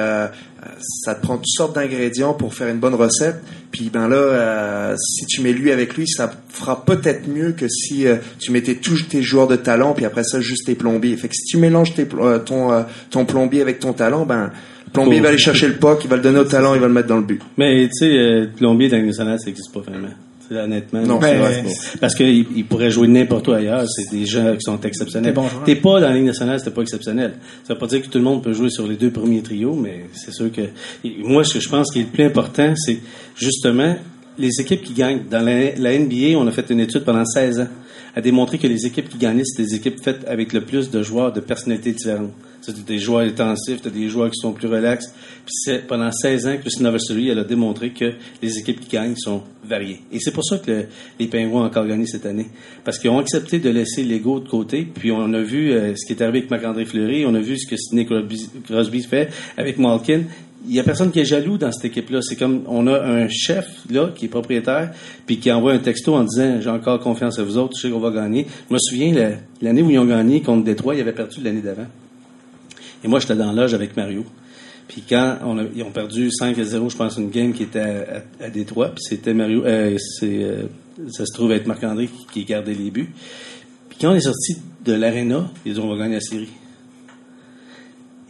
ça 0.79 1.15
te 1.15 1.21
prend 1.21 1.37
toutes 1.37 1.47
sortes 1.47 1.75
d'ingrédients 1.75 2.33
pour 2.33 2.53
faire 2.53 2.67
une 2.67 2.79
bonne 2.79 2.95
recette. 2.95 3.37
Puis 3.71 3.89
ben 3.91 4.07
là, 4.07 4.15
euh, 4.15 4.95
si 4.97 5.25
tu 5.25 5.41
mets 5.41 5.53
lui 5.53 5.71
avec 5.71 5.95
lui, 5.95 6.07
ça 6.07 6.31
fera 6.49 6.85
peut-être 6.85 7.27
mieux 7.27 7.51
que 7.51 7.67
si 7.67 8.07
euh, 8.07 8.17
tu 8.39 8.51
mettais 8.51 8.75
tous 8.75 9.07
tes 9.07 9.21
joueurs 9.21 9.47
de 9.47 9.55
talent, 9.55 9.93
puis 9.93 10.05
après 10.05 10.23
ça 10.23 10.39
juste 10.39 10.65
tes 10.65 10.75
plombiers. 10.75 11.15
Fait 11.17 11.27
que 11.27 11.35
si 11.35 11.43
tu 11.45 11.57
mélanges 11.57 11.93
tes, 11.93 12.07
euh, 12.19 12.39
ton 12.39 12.85
ton 13.09 13.25
plombier 13.25 13.61
avec 13.61 13.79
ton 13.79 13.93
talent, 13.93 14.25
ben 14.25 14.51
le 14.85 14.91
plombier 14.91 15.19
va 15.21 15.29
aller 15.29 15.37
chercher 15.37 15.67
le 15.67 15.75
puck, 15.75 16.03
il 16.03 16.09
va 16.09 16.17
le 16.17 16.21
donner 16.21 16.39
au 16.39 16.45
talent, 16.45 16.75
il 16.75 16.81
va 16.81 16.87
le 16.87 16.93
mettre 16.93 17.07
dans 17.07 17.17
le 17.17 17.23
but. 17.23 17.41
Mais 17.57 17.87
tu 17.87 18.07
sais, 18.07 18.49
plombier 18.57 18.89
dans 18.89 19.13
ça 19.13 19.25
n'existe 19.25 19.73
pas 19.73 19.79
vraiment. 19.79 20.09
Honnêtement. 20.51 21.01
Non, 21.01 21.19
c'est 21.21 21.29
c'est 21.29 21.37
vrai, 21.37 21.63
c'est 21.67 21.99
Parce 21.99 22.15
qu'il 22.15 22.45
il 22.55 22.65
pourrait 22.65 22.91
jouer 22.91 23.07
n'importe 23.07 23.47
où 23.47 23.53
ailleurs. 23.53 23.85
C'est 23.87 24.11
des 24.11 24.25
gens 24.25 24.53
qui 24.53 24.61
sont 24.61 24.79
exceptionnels. 24.81 25.33
T'es 25.65 25.75
pas 25.75 25.99
dans 25.99 26.07
la 26.07 26.13
Ligue 26.13 26.25
nationale, 26.25 26.59
c'était 26.59 26.71
pas 26.71 26.81
exceptionnel. 26.81 27.33
Ça 27.63 27.73
veut 27.73 27.79
pas 27.79 27.87
dire 27.87 28.01
que 28.01 28.07
tout 28.07 28.17
le 28.17 28.23
monde 28.23 28.43
peut 28.43 28.53
jouer 28.53 28.69
sur 28.69 28.87
les 28.87 28.95
deux 28.95 29.11
premiers 29.11 29.41
trios, 29.41 29.75
mais 29.75 30.05
c'est 30.13 30.33
sûr 30.33 30.51
que 30.51 30.61
et 30.61 31.15
moi, 31.23 31.43
ce 31.43 31.55
que 31.55 31.59
je 31.59 31.69
pense 31.69 31.91
qui 31.91 31.99
est 31.99 32.03
le 32.03 32.09
plus 32.09 32.23
important, 32.25 32.73
c'est 32.75 32.99
justement 33.35 33.95
les 34.37 34.51
équipes 34.59 34.83
qui 34.83 34.93
gagnent. 34.93 35.23
Dans 35.29 35.41
la, 35.43 35.75
la 35.75 35.97
NBA, 35.97 36.37
on 36.37 36.47
a 36.47 36.51
fait 36.51 36.69
une 36.69 36.79
étude 36.79 37.03
pendant 37.03 37.25
16 37.25 37.59
ans 37.61 37.67
à 38.15 38.21
démontrer 38.21 38.57
que 38.57 38.67
les 38.67 38.85
équipes 38.85 39.09
qui 39.09 39.17
gagnaient, 39.17 39.43
c'était 39.43 39.67
des 39.67 39.75
équipes 39.75 40.03
faites 40.03 40.25
avec 40.27 40.53
le 40.53 40.61
plus 40.61 40.91
de 40.91 41.01
joueurs 41.01 41.33
de 41.33 41.39
personnalités 41.39 41.91
différentes. 41.91 42.31
C'est 42.65 42.85
des 42.85 42.97
joueurs 42.97 43.21
intensifs, 43.27 43.81
t'as 43.81 43.89
des 43.89 44.07
joueurs 44.07 44.31
qui 44.31 44.37
sont 44.39 44.53
plus 44.53 44.69
relax. 44.69 45.07
Puis 45.45 45.53
c'est 45.53 45.85
pendant 45.85 46.09
16 46.13 46.47
ans, 46.47 46.55
Christine 46.61 46.83
Novasseri, 46.85 47.27
elle 47.27 47.39
a 47.39 47.43
démontré 47.43 47.89
que 47.89 48.13
les 48.41 48.57
équipes 48.57 48.79
qui 48.79 48.87
gagnent 48.95 49.17
sont 49.17 49.41
variées. 49.67 49.99
Et 50.13 50.19
c'est 50.21 50.31
pour 50.31 50.45
ça 50.45 50.57
que 50.59 50.71
le- 50.71 50.85
les 51.19 51.27
Pingouins 51.27 51.63
ont 51.63 51.65
encore 51.65 51.85
gagné 51.85 52.05
cette 52.05 52.25
année. 52.25 52.45
Parce 52.85 52.99
qu'ils 52.99 53.09
ont 53.09 53.19
accepté 53.19 53.59
de 53.59 53.69
laisser 53.69 54.03
l'ego 54.03 54.39
de 54.39 54.47
côté. 54.47 54.87
Puis 54.95 55.11
on 55.11 55.33
a 55.33 55.41
vu 55.41 55.73
euh, 55.73 55.93
ce 55.97 56.05
qui 56.05 56.13
est 56.13 56.21
arrivé 56.21 56.37
avec 56.39 56.51
Marc-André 56.51 56.85
Fleury, 56.85 57.25
on 57.25 57.35
a 57.35 57.39
vu 57.41 57.57
ce 57.59 57.67
que 57.67 57.75
Sidney 57.75 58.05
Crosby, 58.05 59.01
fait 59.03 59.29
avec 59.57 59.77
Malkin. 59.77 60.21
Il 60.65 60.73
y 60.73 60.79
a 60.79 60.83
personne 60.83 61.11
qui 61.11 61.19
est 61.19 61.25
jaloux 61.25 61.57
dans 61.57 61.73
cette 61.73 61.83
équipe-là. 61.83 62.21
C'est 62.21 62.37
comme 62.37 62.61
on 62.67 62.87
a 62.87 62.97
un 63.01 63.27
chef 63.27 63.67
là 63.91 64.09
qui 64.15 64.25
est 64.25 64.29
propriétaire, 64.29 64.91
puis 65.25 65.37
qui 65.37 65.51
envoie 65.51 65.73
un 65.73 65.79
texto 65.79 66.15
en 66.15 66.23
disant 66.23 66.61
j'ai 66.61 66.69
encore 66.69 67.01
confiance 67.01 67.37
à 67.39 67.43
vous 67.43 67.57
autres, 67.57 67.73
je 67.75 67.81
sais 67.87 67.89
qu'on 67.93 67.99
va 67.99 68.11
gagner. 68.11 68.47
Je 68.69 68.73
me 68.73 68.79
souviens 68.79 69.13
la- 69.13 69.31
l'année 69.61 69.81
où 69.81 69.89
ils 69.89 69.99
ont 69.99 70.05
gagné 70.05 70.41
contre 70.41 70.63
Détroit, 70.63 70.95
ils 70.95 71.01
avaient 71.01 71.11
perdu 71.11 71.41
l'année 71.43 71.59
d'avant. 71.59 71.87
Et 73.03 73.07
moi, 73.07 73.19
j'étais 73.19 73.35
dans 73.35 73.51
l'âge 73.51 73.73
avec 73.73 73.95
Mario. 73.97 74.25
Puis 74.87 75.03
quand 75.07 75.37
on 75.43 75.57
a- 75.59 75.63
ils 75.75 75.83
ont 75.83 75.91
perdu 75.91 76.29
5 76.31 76.57
à 76.59 76.63
0, 76.63 76.89
je 76.89 76.97
pense, 76.97 77.17
une 77.17 77.29
game 77.29 77.53
qui 77.53 77.63
était 77.63 77.79
à, 77.79 78.23
à, 78.41 78.45
à 78.45 78.49
Détroit, 78.49 78.89
puis 78.89 79.03
c'était 79.07 79.33
Mario, 79.33 79.63
euh, 79.65 79.97
euh, 80.23 80.63
ça 81.09 81.25
se 81.25 81.33
trouve 81.33 81.51
être 81.53 81.67
Marc-André 81.67 82.09
qui, 82.33 82.43
gardait 82.43 82.73
les 82.73 82.91
buts. 82.91 83.09
Puis 83.89 83.97
quand 84.01 84.11
on 84.11 84.15
est 84.15 84.19
sorti 84.21 84.57
de 84.83 84.93
l'aréna, 84.93 85.49
ils 85.65 85.73
dit 85.73 85.79
on 85.79 85.87
va 85.89 85.97
gagner 85.97 86.15
la 86.15 86.21
série. 86.21 86.49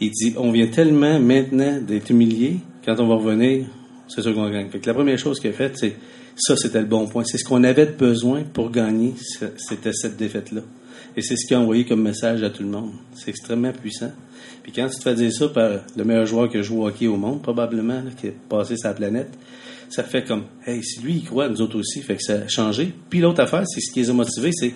Il 0.00 0.10
dit 0.10 0.34
on 0.36 0.52
vient 0.52 0.66
tellement 0.68 1.18
maintenant 1.20 1.80
d'être 1.80 2.10
humilié, 2.10 2.58
quand 2.84 2.98
on 3.00 3.06
va 3.08 3.14
revenir, 3.16 3.66
c'est 4.08 4.22
sûr 4.22 4.34
qu'on 4.34 4.48
gagne. 4.50 4.68
Fait 4.70 4.84
la 4.86 4.94
première 4.94 5.18
chose 5.18 5.40
qu'il 5.40 5.50
a 5.50 5.54
faite, 5.54 5.76
c'est 5.76 5.96
ça, 6.36 6.56
c'était 6.56 6.80
le 6.80 6.86
bon 6.86 7.06
point. 7.06 7.24
C'est 7.24 7.38
ce 7.38 7.44
qu'on 7.44 7.64
avait 7.64 7.86
besoin 7.86 8.42
pour 8.42 8.70
gagner, 8.70 9.14
c'était 9.56 9.92
cette 9.92 10.16
défaite-là. 10.16 10.60
Et 11.16 11.22
c'est 11.22 11.36
ce 11.36 11.46
qu'il 11.46 11.56
a 11.56 11.60
envoyé 11.60 11.84
comme 11.84 12.02
message 12.02 12.42
à 12.42 12.50
tout 12.50 12.62
le 12.62 12.68
monde. 12.68 12.90
C'est 13.14 13.30
extrêmement 13.30 13.72
puissant. 13.72 14.10
Puis 14.64 14.72
quand 14.72 14.88
tu 14.88 14.96
te 14.96 15.02
fais 15.02 15.14
dire 15.14 15.30
ça 15.30 15.48
par 15.48 15.70
le 15.94 16.04
meilleur 16.04 16.24
joueur 16.24 16.50
joué 16.62 16.78
au 16.78 16.88
hockey 16.88 17.06
au 17.06 17.16
monde, 17.16 17.42
probablement, 17.42 18.00
là, 18.02 18.10
qui 18.18 18.28
a 18.28 18.30
passé 18.48 18.76
sa 18.76 18.94
planète, 18.94 19.28
ça 19.90 20.02
fait 20.02 20.24
comme, 20.24 20.44
hey, 20.66 20.82
si 20.82 21.00
lui, 21.00 21.16
il 21.16 21.24
croit, 21.24 21.48
nous 21.50 21.60
autres 21.60 21.78
aussi, 21.78 22.00
fait 22.00 22.16
que 22.16 22.22
ça 22.22 22.32
a 22.32 22.48
changé. 22.48 22.92
Puis 23.10 23.20
l'autre 23.20 23.42
affaire, 23.42 23.64
c'est 23.66 23.80
ce 23.80 23.92
qui 23.92 24.00
les 24.00 24.10
a 24.10 24.14
motivés, 24.14 24.50
c'est 24.52 24.72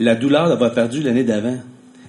la 0.00 0.16
douleur 0.16 0.48
d'avoir 0.48 0.74
perdu 0.74 1.02
l'année 1.02 1.22
d'avant. 1.22 1.56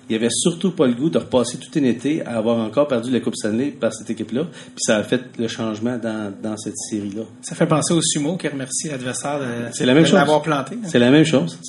Il 0.09 0.15
avait 0.15 0.29
surtout 0.31 0.71
pas 0.71 0.87
le 0.87 0.93
goût 0.93 1.09
de 1.09 1.17
repasser 1.19 1.57
tout 1.57 1.79
un 1.79 1.83
été 1.83 2.25
à 2.25 2.37
avoir 2.37 2.57
encore 2.57 2.87
perdu 2.87 3.11
la 3.11 3.19
Coupe 3.19 3.35
Stanley 3.35 3.67
par 3.79 3.93
cette 3.93 4.09
équipe-là. 4.09 4.43
Puis 4.51 4.79
ça 4.79 4.97
a 4.97 5.03
fait 5.03 5.21
le 5.37 5.47
changement 5.47 5.97
dans, 6.01 6.33
dans 6.41 6.57
cette 6.57 6.77
série-là. 6.77 7.21
Ça 7.41 7.55
fait 7.55 7.67
penser 7.67 7.93
au 7.93 8.01
sumo 8.01 8.35
qui 8.37 8.47
remercie 8.47 8.87
l'adversaire 8.89 9.39
de, 9.39 9.45
C'est 9.71 9.85
la 9.85 9.93
même 9.93 10.03
de 10.05 10.11
l'avoir 10.11 10.41
planté. 10.41 10.75
hein. 10.75 10.87
C'est 10.87 10.99
la 10.99 11.11
même 11.11 11.25
chose. 11.25 11.59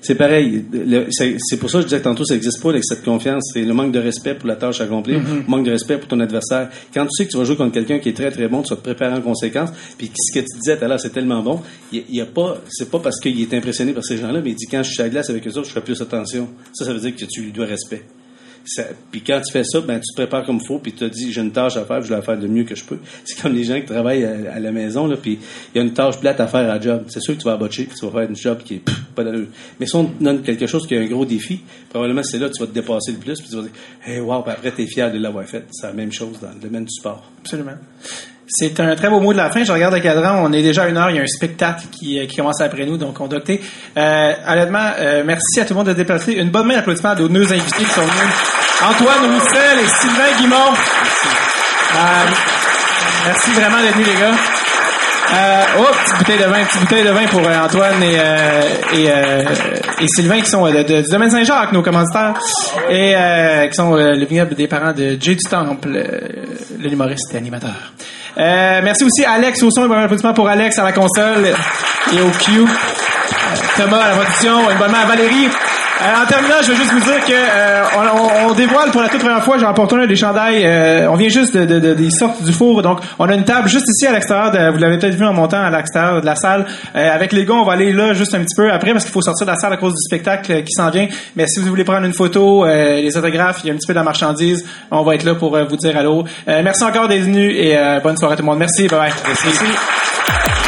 C'est- 0.00 0.14
pareil. 0.14 0.64
C'est 1.10 1.56
pour 1.58 1.70
ça 1.70 1.78
que 1.78 1.82
je 1.82 1.88
disais 1.88 2.00
tantôt, 2.02 2.24
ça 2.24 2.34
n'existe 2.34 2.62
pas 2.62 2.70
avec 2.70 2.84
cette 2.84 3.04
confiance. 3.04 3.50
C'est 3.52 3.62
le 3.64 3.74
manque 3.74 3.92
de 3.92 3.98
respect 3.98 4.34
pour 4.34 4.48
la 4.48 4.56
tâche 4.56 4.80
accomplie, 4.80 5.14
Mm-hmm. 5.14 5.36
le 5.44 5.48
manque 5.48 5.66
de 5.66 5.70
respect 5.72 5.98
pour 5.98 6.08
ton 6.08 6.20
adversaire. 6.20 6.68
Quand 6.92 7.04
tu 7.04 7.10
sais 7.16 7.26
que 7.26 7.30
tu 7.32 7.36
vas 7.38 7.44
jouer 7.44 7.56
contre 7.56 7.72
quelqu'un 7.72 7.98
qui 7.98 8.08
est 8.10 8.14
très 8.16 8.30
très 8.30 8.48
bon, 8.48 8.62
tu 8.62 8.70
vas 8.70 8.76
te 8.76 8.82
préparer 8.82 9.14
en 9.14 9.20
conséquence. 9.20 9.70
Puis 9.98 10.10
ce 10.16 10.32
que 10.38 10.44
tu 10.44 10.58
disais 10.60 10.76
tout 10.78 10.84
à 10.84 10.88
l'heure, 10.88 11.00
c'est 11.00 11.10
tellement 11.12 11.42
bon. 11.42 11.60
Il, 11.92 12.04
il 12.08 12.16
y 12.16 12.20
a 12.20 12.26
pas, 12.26 12.58
c'est 12.68 12.90
pas 12.90 12.98
parce 12.98 13.20
qu'il 13.20 13.40
est 13.40 13.52
impressionné 13.54 13.92
par 13.92 14.04
ces 14.04 14.16
gens-là, 14.16 14.40
mais 14.42 14.50
il 14.50 14.54
dit 14.56 14.66
quand 14.70 14.82
je 14.82 14.90
suis 14.92 15.00
à 15.00 15.04
la 15.04 15.10
glace 15.10 15.30
avec 15.30 15.46
eux 15.46 15.52
autres, 15.58 15.68
je 15.68 15.72
fais 15.72 15.80
plus 15.80 16.00
attention. 16.00 16.48
Ça, 16.72 16.84
ça 16.84 16.92
veut 16.92 17.00
dire 17.00 17.14
que 17.16 17.24
tu 17.24 17.42
lui 17.42 17.52
dois 17.52 17.63
respect. 17.64 18.04
Puis 19.10 19.22
quand 19.22 19.40
tu 19.40 19.52
fais 19.52 19.64
ça, 19.64 19.80
ben 19.80 20.00
tu 20.00 20.10
te 20.12 20.22
prépares 20.22 20.44
comme 20.44 20.58
il 20.60 20.66
faut, 20.66 20.78
puis 20.78 20.92
tu 20.92 20.98
te 20.98 21.04
dis 21.04 21.32
j'ai 21.32 21.40
une 21.40 21.52
tâche 21.52 21.76
à 21.76 21.84
faire, 21.84 22.00
je 22.00 22.08
vais 22.08 22.16
la 22.16 22.22
faire 22.22 22.36
le 22.36 22.48
mieux 22.48 22.64
que 22.64 22.74
je 22.74 22.84
peux. 22.84 22.98
C'est 23.24 23.40
comme 23.40 23.54
les 23.54 23.64
gens 23.64 23.78
qui 23.78 23.86
travaillent 23.86 24.24
à, 24.24 24.58
la 24.58 24.72
maison, 24.72 25.06
là, 25.06 25.16
puis 25.16 25.38
il 25.74 25.78
y 25.78 25.80
a 25.80 25.84
une 25.84 25.92
tâche 25.92 26.18
plate 26.18 26.40
à 26.40 26.46
faire 26.46 26.70
à 26.70 26.80
job. 26.80 27.04
C'est 27.08 27.20
sûr 27.20 27.34
que 27.34 27.40
tu 27.40 27.44
vas 27.44 27.56
botcher, 27.56 27.84
puis 27.84 27.96
tu 27.98 28.06
vas 28.06 28.12
faire 28.12 28.28
une 28.28 28.36
job 28.36 28.58
qui 28.64 28.76
est 28.76 28.82
pas 29.14 29.22
d'allure. 29.22 29.48
Mais 29.78 29.86
si 29.86 29.94
on 29.96 30.06
te 30.06 30.22
donne 30.22 30.42
quelque 30.42 30.66
chose 30.66 30.86
qui 30.86 30.96
a 30.96 31.00
un 31.00 31.06
gros 31.06 31.26
défi, 31.26 31.60
probablement 31.90 32.22
c'est 32.22 32.38
là 32.38 32.48
que 32.48 32.54
tu 32.54 32.60
vas 32.60 32.66
te 32.66 32.74
dépasser 32.74 33.12
le 33.12 33.18
plus, 33.18 33.38
puis 33.40 33.50
tu 33.50 33.56
vas 33.56 33.62
dire 33.62 33.72
hey 34.06 34.20
wow, 34.20 34.42
puis 34.42 34.52
après 34.52 34.70
t'es 34.70 34.86
fier 34.86 35.12
de 35.12 35.18
l'avoir 35.18 35.44
fait. 35.46 35.64
C'est 35.70 35.86
la 35.86 35.92
même 35.92 36.12
chose 36.12 36.38
dans 36.40 36.50
le 36.50 36.60
domaine 36.60 36.84
du 36.84 36.92
sport. 36.92 37.30
Absolument. 37.40 37.76
C'est 38.46 38.78
un 38.80 38.94
très 38.94 39.08
beau 39.08 39.20
mot 39.20 39.32
de 39.32 39.38
la 39.38 39.50
fin. 39.50 39.64
Je 39.64 39.72
regarde 39.72 39.94
le 39.94 40.00
cadran. 40.00 40.42
On 40.44 40.52
est 40.52 40.62
déjà 40.62 40.82
à 40.84 40.88
une 40.88 40.96
heure. 40.98 41.10
Il 41.10 41.16
y 41.16 41.18
a 41.18 41.22
un 41.22 41.26
spectacle 41.26 41.84
qui, 41.90 42.18
euh, 42.20 42.26
qui 42.26 42.36
commence 42.36 42.60
après 42.60 42.84
nous, 42.84 42.96
donc 42.98 43.18
on 43.20 43.26
doit. 43.26 43.40
Euh, 43.96 44.32
honnêtement, 44.46 44.90
euh, 44.98 45.22
merci 45.24 45.60
à 45.60 45.64
tout 45.64 45.72
le 45.72 45.78
monde 45.78 45.86
de 45.86 45.92
se 45.92 45.96
déplacer. 45.96 46.32
Une 46.34 46.50
bonne 46.50 46.66
main 46.66 46.74
d'applaudissement 46.74 47.10
à 47.10 47.14
nos 47.14 47.28
deux 47.28 47.52
invités 47.52 47.84
qui 47.84 47.90
sont 47.90 48.02
venus. 48.02 48.34
Antoine 48.82 49.32
Roussel 49.34 49.78
et 49.82 49.88
Sylvain 49.88 50.40
Guimont. 50.40 50.72
Euh, 51.94 52.30
merci 53.26 53.50
vraiment 53.52 53.80
d'être 53.80 53.94
venus, 53.94 54.08
les 54.08 54.20
gars. 54.20 54.34
Euh, 55.32 55.64
oh, 55.78 55.86
petite 56.04 56.18
bouteille 56.18 56.38
de 56.38 56.44
vin, 56.44 56.64
petite 56.64 56.80
bouteille 56.82 57.04
de 57.04 57.10
vin 57.10 57.26
pour 57.26 57.40
euh, 57.40 57.58
Antoine 57.64 58.02
et, 58.02 58.16
euh, 58.18 58.62
et, 58.92 59.06
euh, 59.08 59.44
et 60.00 60.06
Sylvain 60.08 60.40
qui 60.42 60.50
sont 60.50 60.66
de- 60.70 60.82
de- 60.82 61.00
du 61.00 61.08
domaine 61.10 61.30
Saint-Jacques, 61.30 61.72
nos 61.72 61.82
commanditaires, 61.82 62.34
et 62.90 63.14
euh, 63.16 63.66
qui 63.68 63.74
sont 63.74 63.94
le 63.94 64.24
vignoble 64.26 64.54
des 64.54 64.68
parents 64.68 64.92
de 64.92 65.16
Jay 65.18 65.34
du 65.34 65.44
Temple, 65.48 65.88
euh, 65.96 66.18
le 66.78 66.92
humoriste 66.92 67.32
et 67.32 67.38
animateur. 67.38 67.72
Euh, 68.36 68.80
merci 68.82 69.04
aussi 69.04 69.24
Alex 69.24 69.62
au 69.62 69.70
son, 69.70 69.82
un 69.82 69.88
bon 69.88 69.94
applaudissement 69.94 70.34
pour 70.34 70.48
Alex 70.48 70.78
à 70.78 70.84
la 70.84 70.92
console 70.92 71.54
et 72.12 72.20
au 72.20 72.30
Q. 72.30 72.60
Euh, 72.60 72.66
Thomas 73.76 73.98
à 73.98 74.08
la 74.10 74.16
production, 74.16 74.70
une 74.70 74.78
bonne 74.78 74.90
main 74.90 75.00
à 75.00 75.06
Valérie. 75.06 75.48
Euh, 76.06 76.22
en 76.22 76.26
terminant, 76.26 76.56
je 76.62 76.68
veux 76.70 76.76
juste 76.76 76.92
vous 76.92 77.00
dire 77.00 77.24
que 77.24 77.32
euh, 77.32 77.82
on, 77.96 78.48
on- 78.50 78.52
dévoile 78.54 78.90
pour 78.90 79.00
la 79.00 79.08
toute 79.08 79.20
première 79.20 79.42
fois, 79.42 79.56
j'ai 79.58 79.64
emporté 79.64 79.96
un 79.96 80.06
des 80.06 80.16
chandails. 80.16 80.62
euh, 80.64 81.08
on 81.10 81.14
vient 81.16 81.28
juste 81.30 81.56
de, 81.56 81.64
de- 81.64 81.78
de- 81.80 81.94
des 81.94 82.10
sortes 82.10 82.42
du 82.42 82.52
four, 82.52 82.82
donc 82.82 83.00
on 83.18 83.28
a 83.28 83.34
une 83.34 83.44
table 83.44 83.68
juste 83.68 83.86
ici 83.88 84.06
à 84.06 84.12
l'extérieur. 84.12 84.50
de- 84.50 84.70
vous 84.70 84.78
l'avez 84.78 84.98
peut-être 84.98 85.14
vu 85.14 85.24
en 85.24 85.32
montant 85.32 85.62
à 85.62 85.70
l'extérieur 85.70 86.20
de 86.20 86.26
la 86.26 86.36
salle. 86.36 86.66
Euh, 86.94 87.14
avec 87.14 87.32
les 87.32 87.44
gars, 87.46 87.54
on 87.54 87.64
va 87.64 87.72
aller 87.72 87.92
là 87.92 88.12
juste 88.12 88.34
un 88.34 88.40
petit 88.40 88.54
peu 88.54 88.70
après 88.70 88.92
parce 88.92 89.04
qu'il 89.04 89.12
faut 89.12 89.22
sortir 89.22 89.46
de 89.46 89.52
la 89.52 89.56
salle 89.56 89.72
à 89.72 89.76
cause 89.78 89.92
du 89.94 90.02
spectacle 90.06 90.52
euh, 90.52 90.60
qui 90.60 90.72
s'en 90.72 90.90
vient. 90.90 91.08
Mais 91.36 91.46
si 91.46 91.60
vous 91.60 91.68
voulez 91.68 91.84
prendre 91.84 92.04
une 92.04 92.12
photo, 92.12 92.64
euh, 92.66 93.00
les 93.00 93.16
autographes, 93.16 93.60
il 93.64 93.68
y 93.68 93.70
a 93.70 93.74
un 93.74 93.76
petit 93.76 93.86
peu 93.86 93.94
de 93.94 93.98
la 93.98 94.04
marchandise. 94.04 94.64
On 94.90 95.02
va 95.02 95.14
être 95.14 95.24
là 95.24 95.34
pour 95.34 95.56
vous 95.58 95.76
dire 95.76 95.96
allô. 95.96 96.24
Merci 96.46 96.84
encore 96.84 97.08
d'être 97.08 97.22
venus 97.22 97.54
et 97.56 97.76
bonne 98.02 98.16
soirée 98.16 98.34
à 98.34 98.36
tout 98.36 98.42
le 98.42 98.46
monde. 98.48 98.58
Merci, 98.58 98.88
bye 98.88 98.98
bye. 98.98 99.12
Merci 99.26 100.63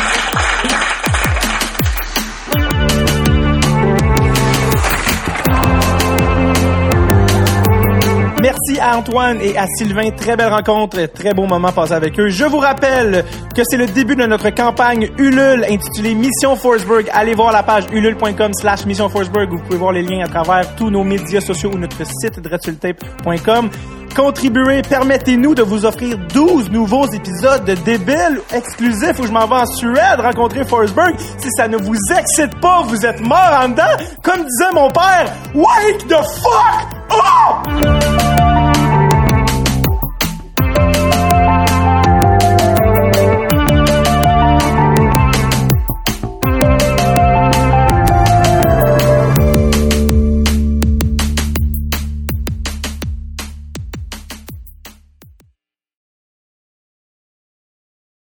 Antoine 8.95 9.39
et 9.41 9.57
à 9.57 9.67
Sylvain. 9.79 10.11
Très 10.11 10.37
belle 10.37 10.53
rencontre, 10.53 11.07
très 11.07 11.35
beau 11.35 11.47
moment 11.47 11.73
passé 11.73 11.93
avec 11.93 12.19
eux. 12.21 12.29
Je 12.29 12.45
vous 12.45 12.59
rappelle 12.59 13.25
que 13.55 13.63
c'est 13.65 13.77
le 13.77 13.87
début 13.87 14.17
de 14.17 14.25
notre 14.25 14.51
campagne 14.51 15.11
Ulule 15.19 15.65
intitulée 15.69 16.15
Mission 16.15 16.57
Forsberg. 16.57 17.09
Allez 17.13 17.35
voir 17.35 17.53
la 17.53 17.63
page 17.63 17.85
ulule.com 17.93 18.53
slash 18.55 18.87
Mission 18.87 19.09
Forsberg. 19.09 19.51
Vous 19.51 19.59
pouvez 19.59 19.79
voir 19.79 19.93
les 19.93 20.03
liens 20.03 20.25
à 20.25 20.29
travers 20.29 20.75
tous 20.77 20.91
nos 20.91 21.05
médias 21.05 21.41
sociaux 21.41 21.71
ou 21.75 21.79
notre 21.79 22.05
site 22.05 22.41
dreadsultape.com. 22.41 23.71
Contribuez, 24.17 24.81
permettez-nous 24.81 25.55
de 25.55 25.63
vous 25.63 25.85
offrir 25.85 26.17
12 26.33 26.71
nouveaux 26.71 27.07
épisodes 27.07 27.67
de 27.67 27.75
débiles 27.75 28.41
exclusifs 28.55 29.19
où 29.21 29.27
je 29.27 29.31
m'en 29.31 29.47
vais 29.47 29.57
en 29.57 29.67
Suède 29.67 30.19
rencontrer 30.19 30.65
Forsberg. 30.65 31.15
Si 31.19 31.51
ça 31.51 31.69
ne 31.69 31.77
vous 31.77 31.97
excite 32.19 32.59
pas, 32.61 32.83
vous 32.83 33.05
êtes 33.05 33.21
mort 33.21 33.61
en 33.63 33.69
dedans. 33.69 33.83
Comme 34.23 34.43
disait 34.43 34.73
mon 34.73 34.91
père, 34.91 35.31
wake 35.55 36.09
the 36.09 36.17
fuck 36.41 36.97
up! 37.11 38.16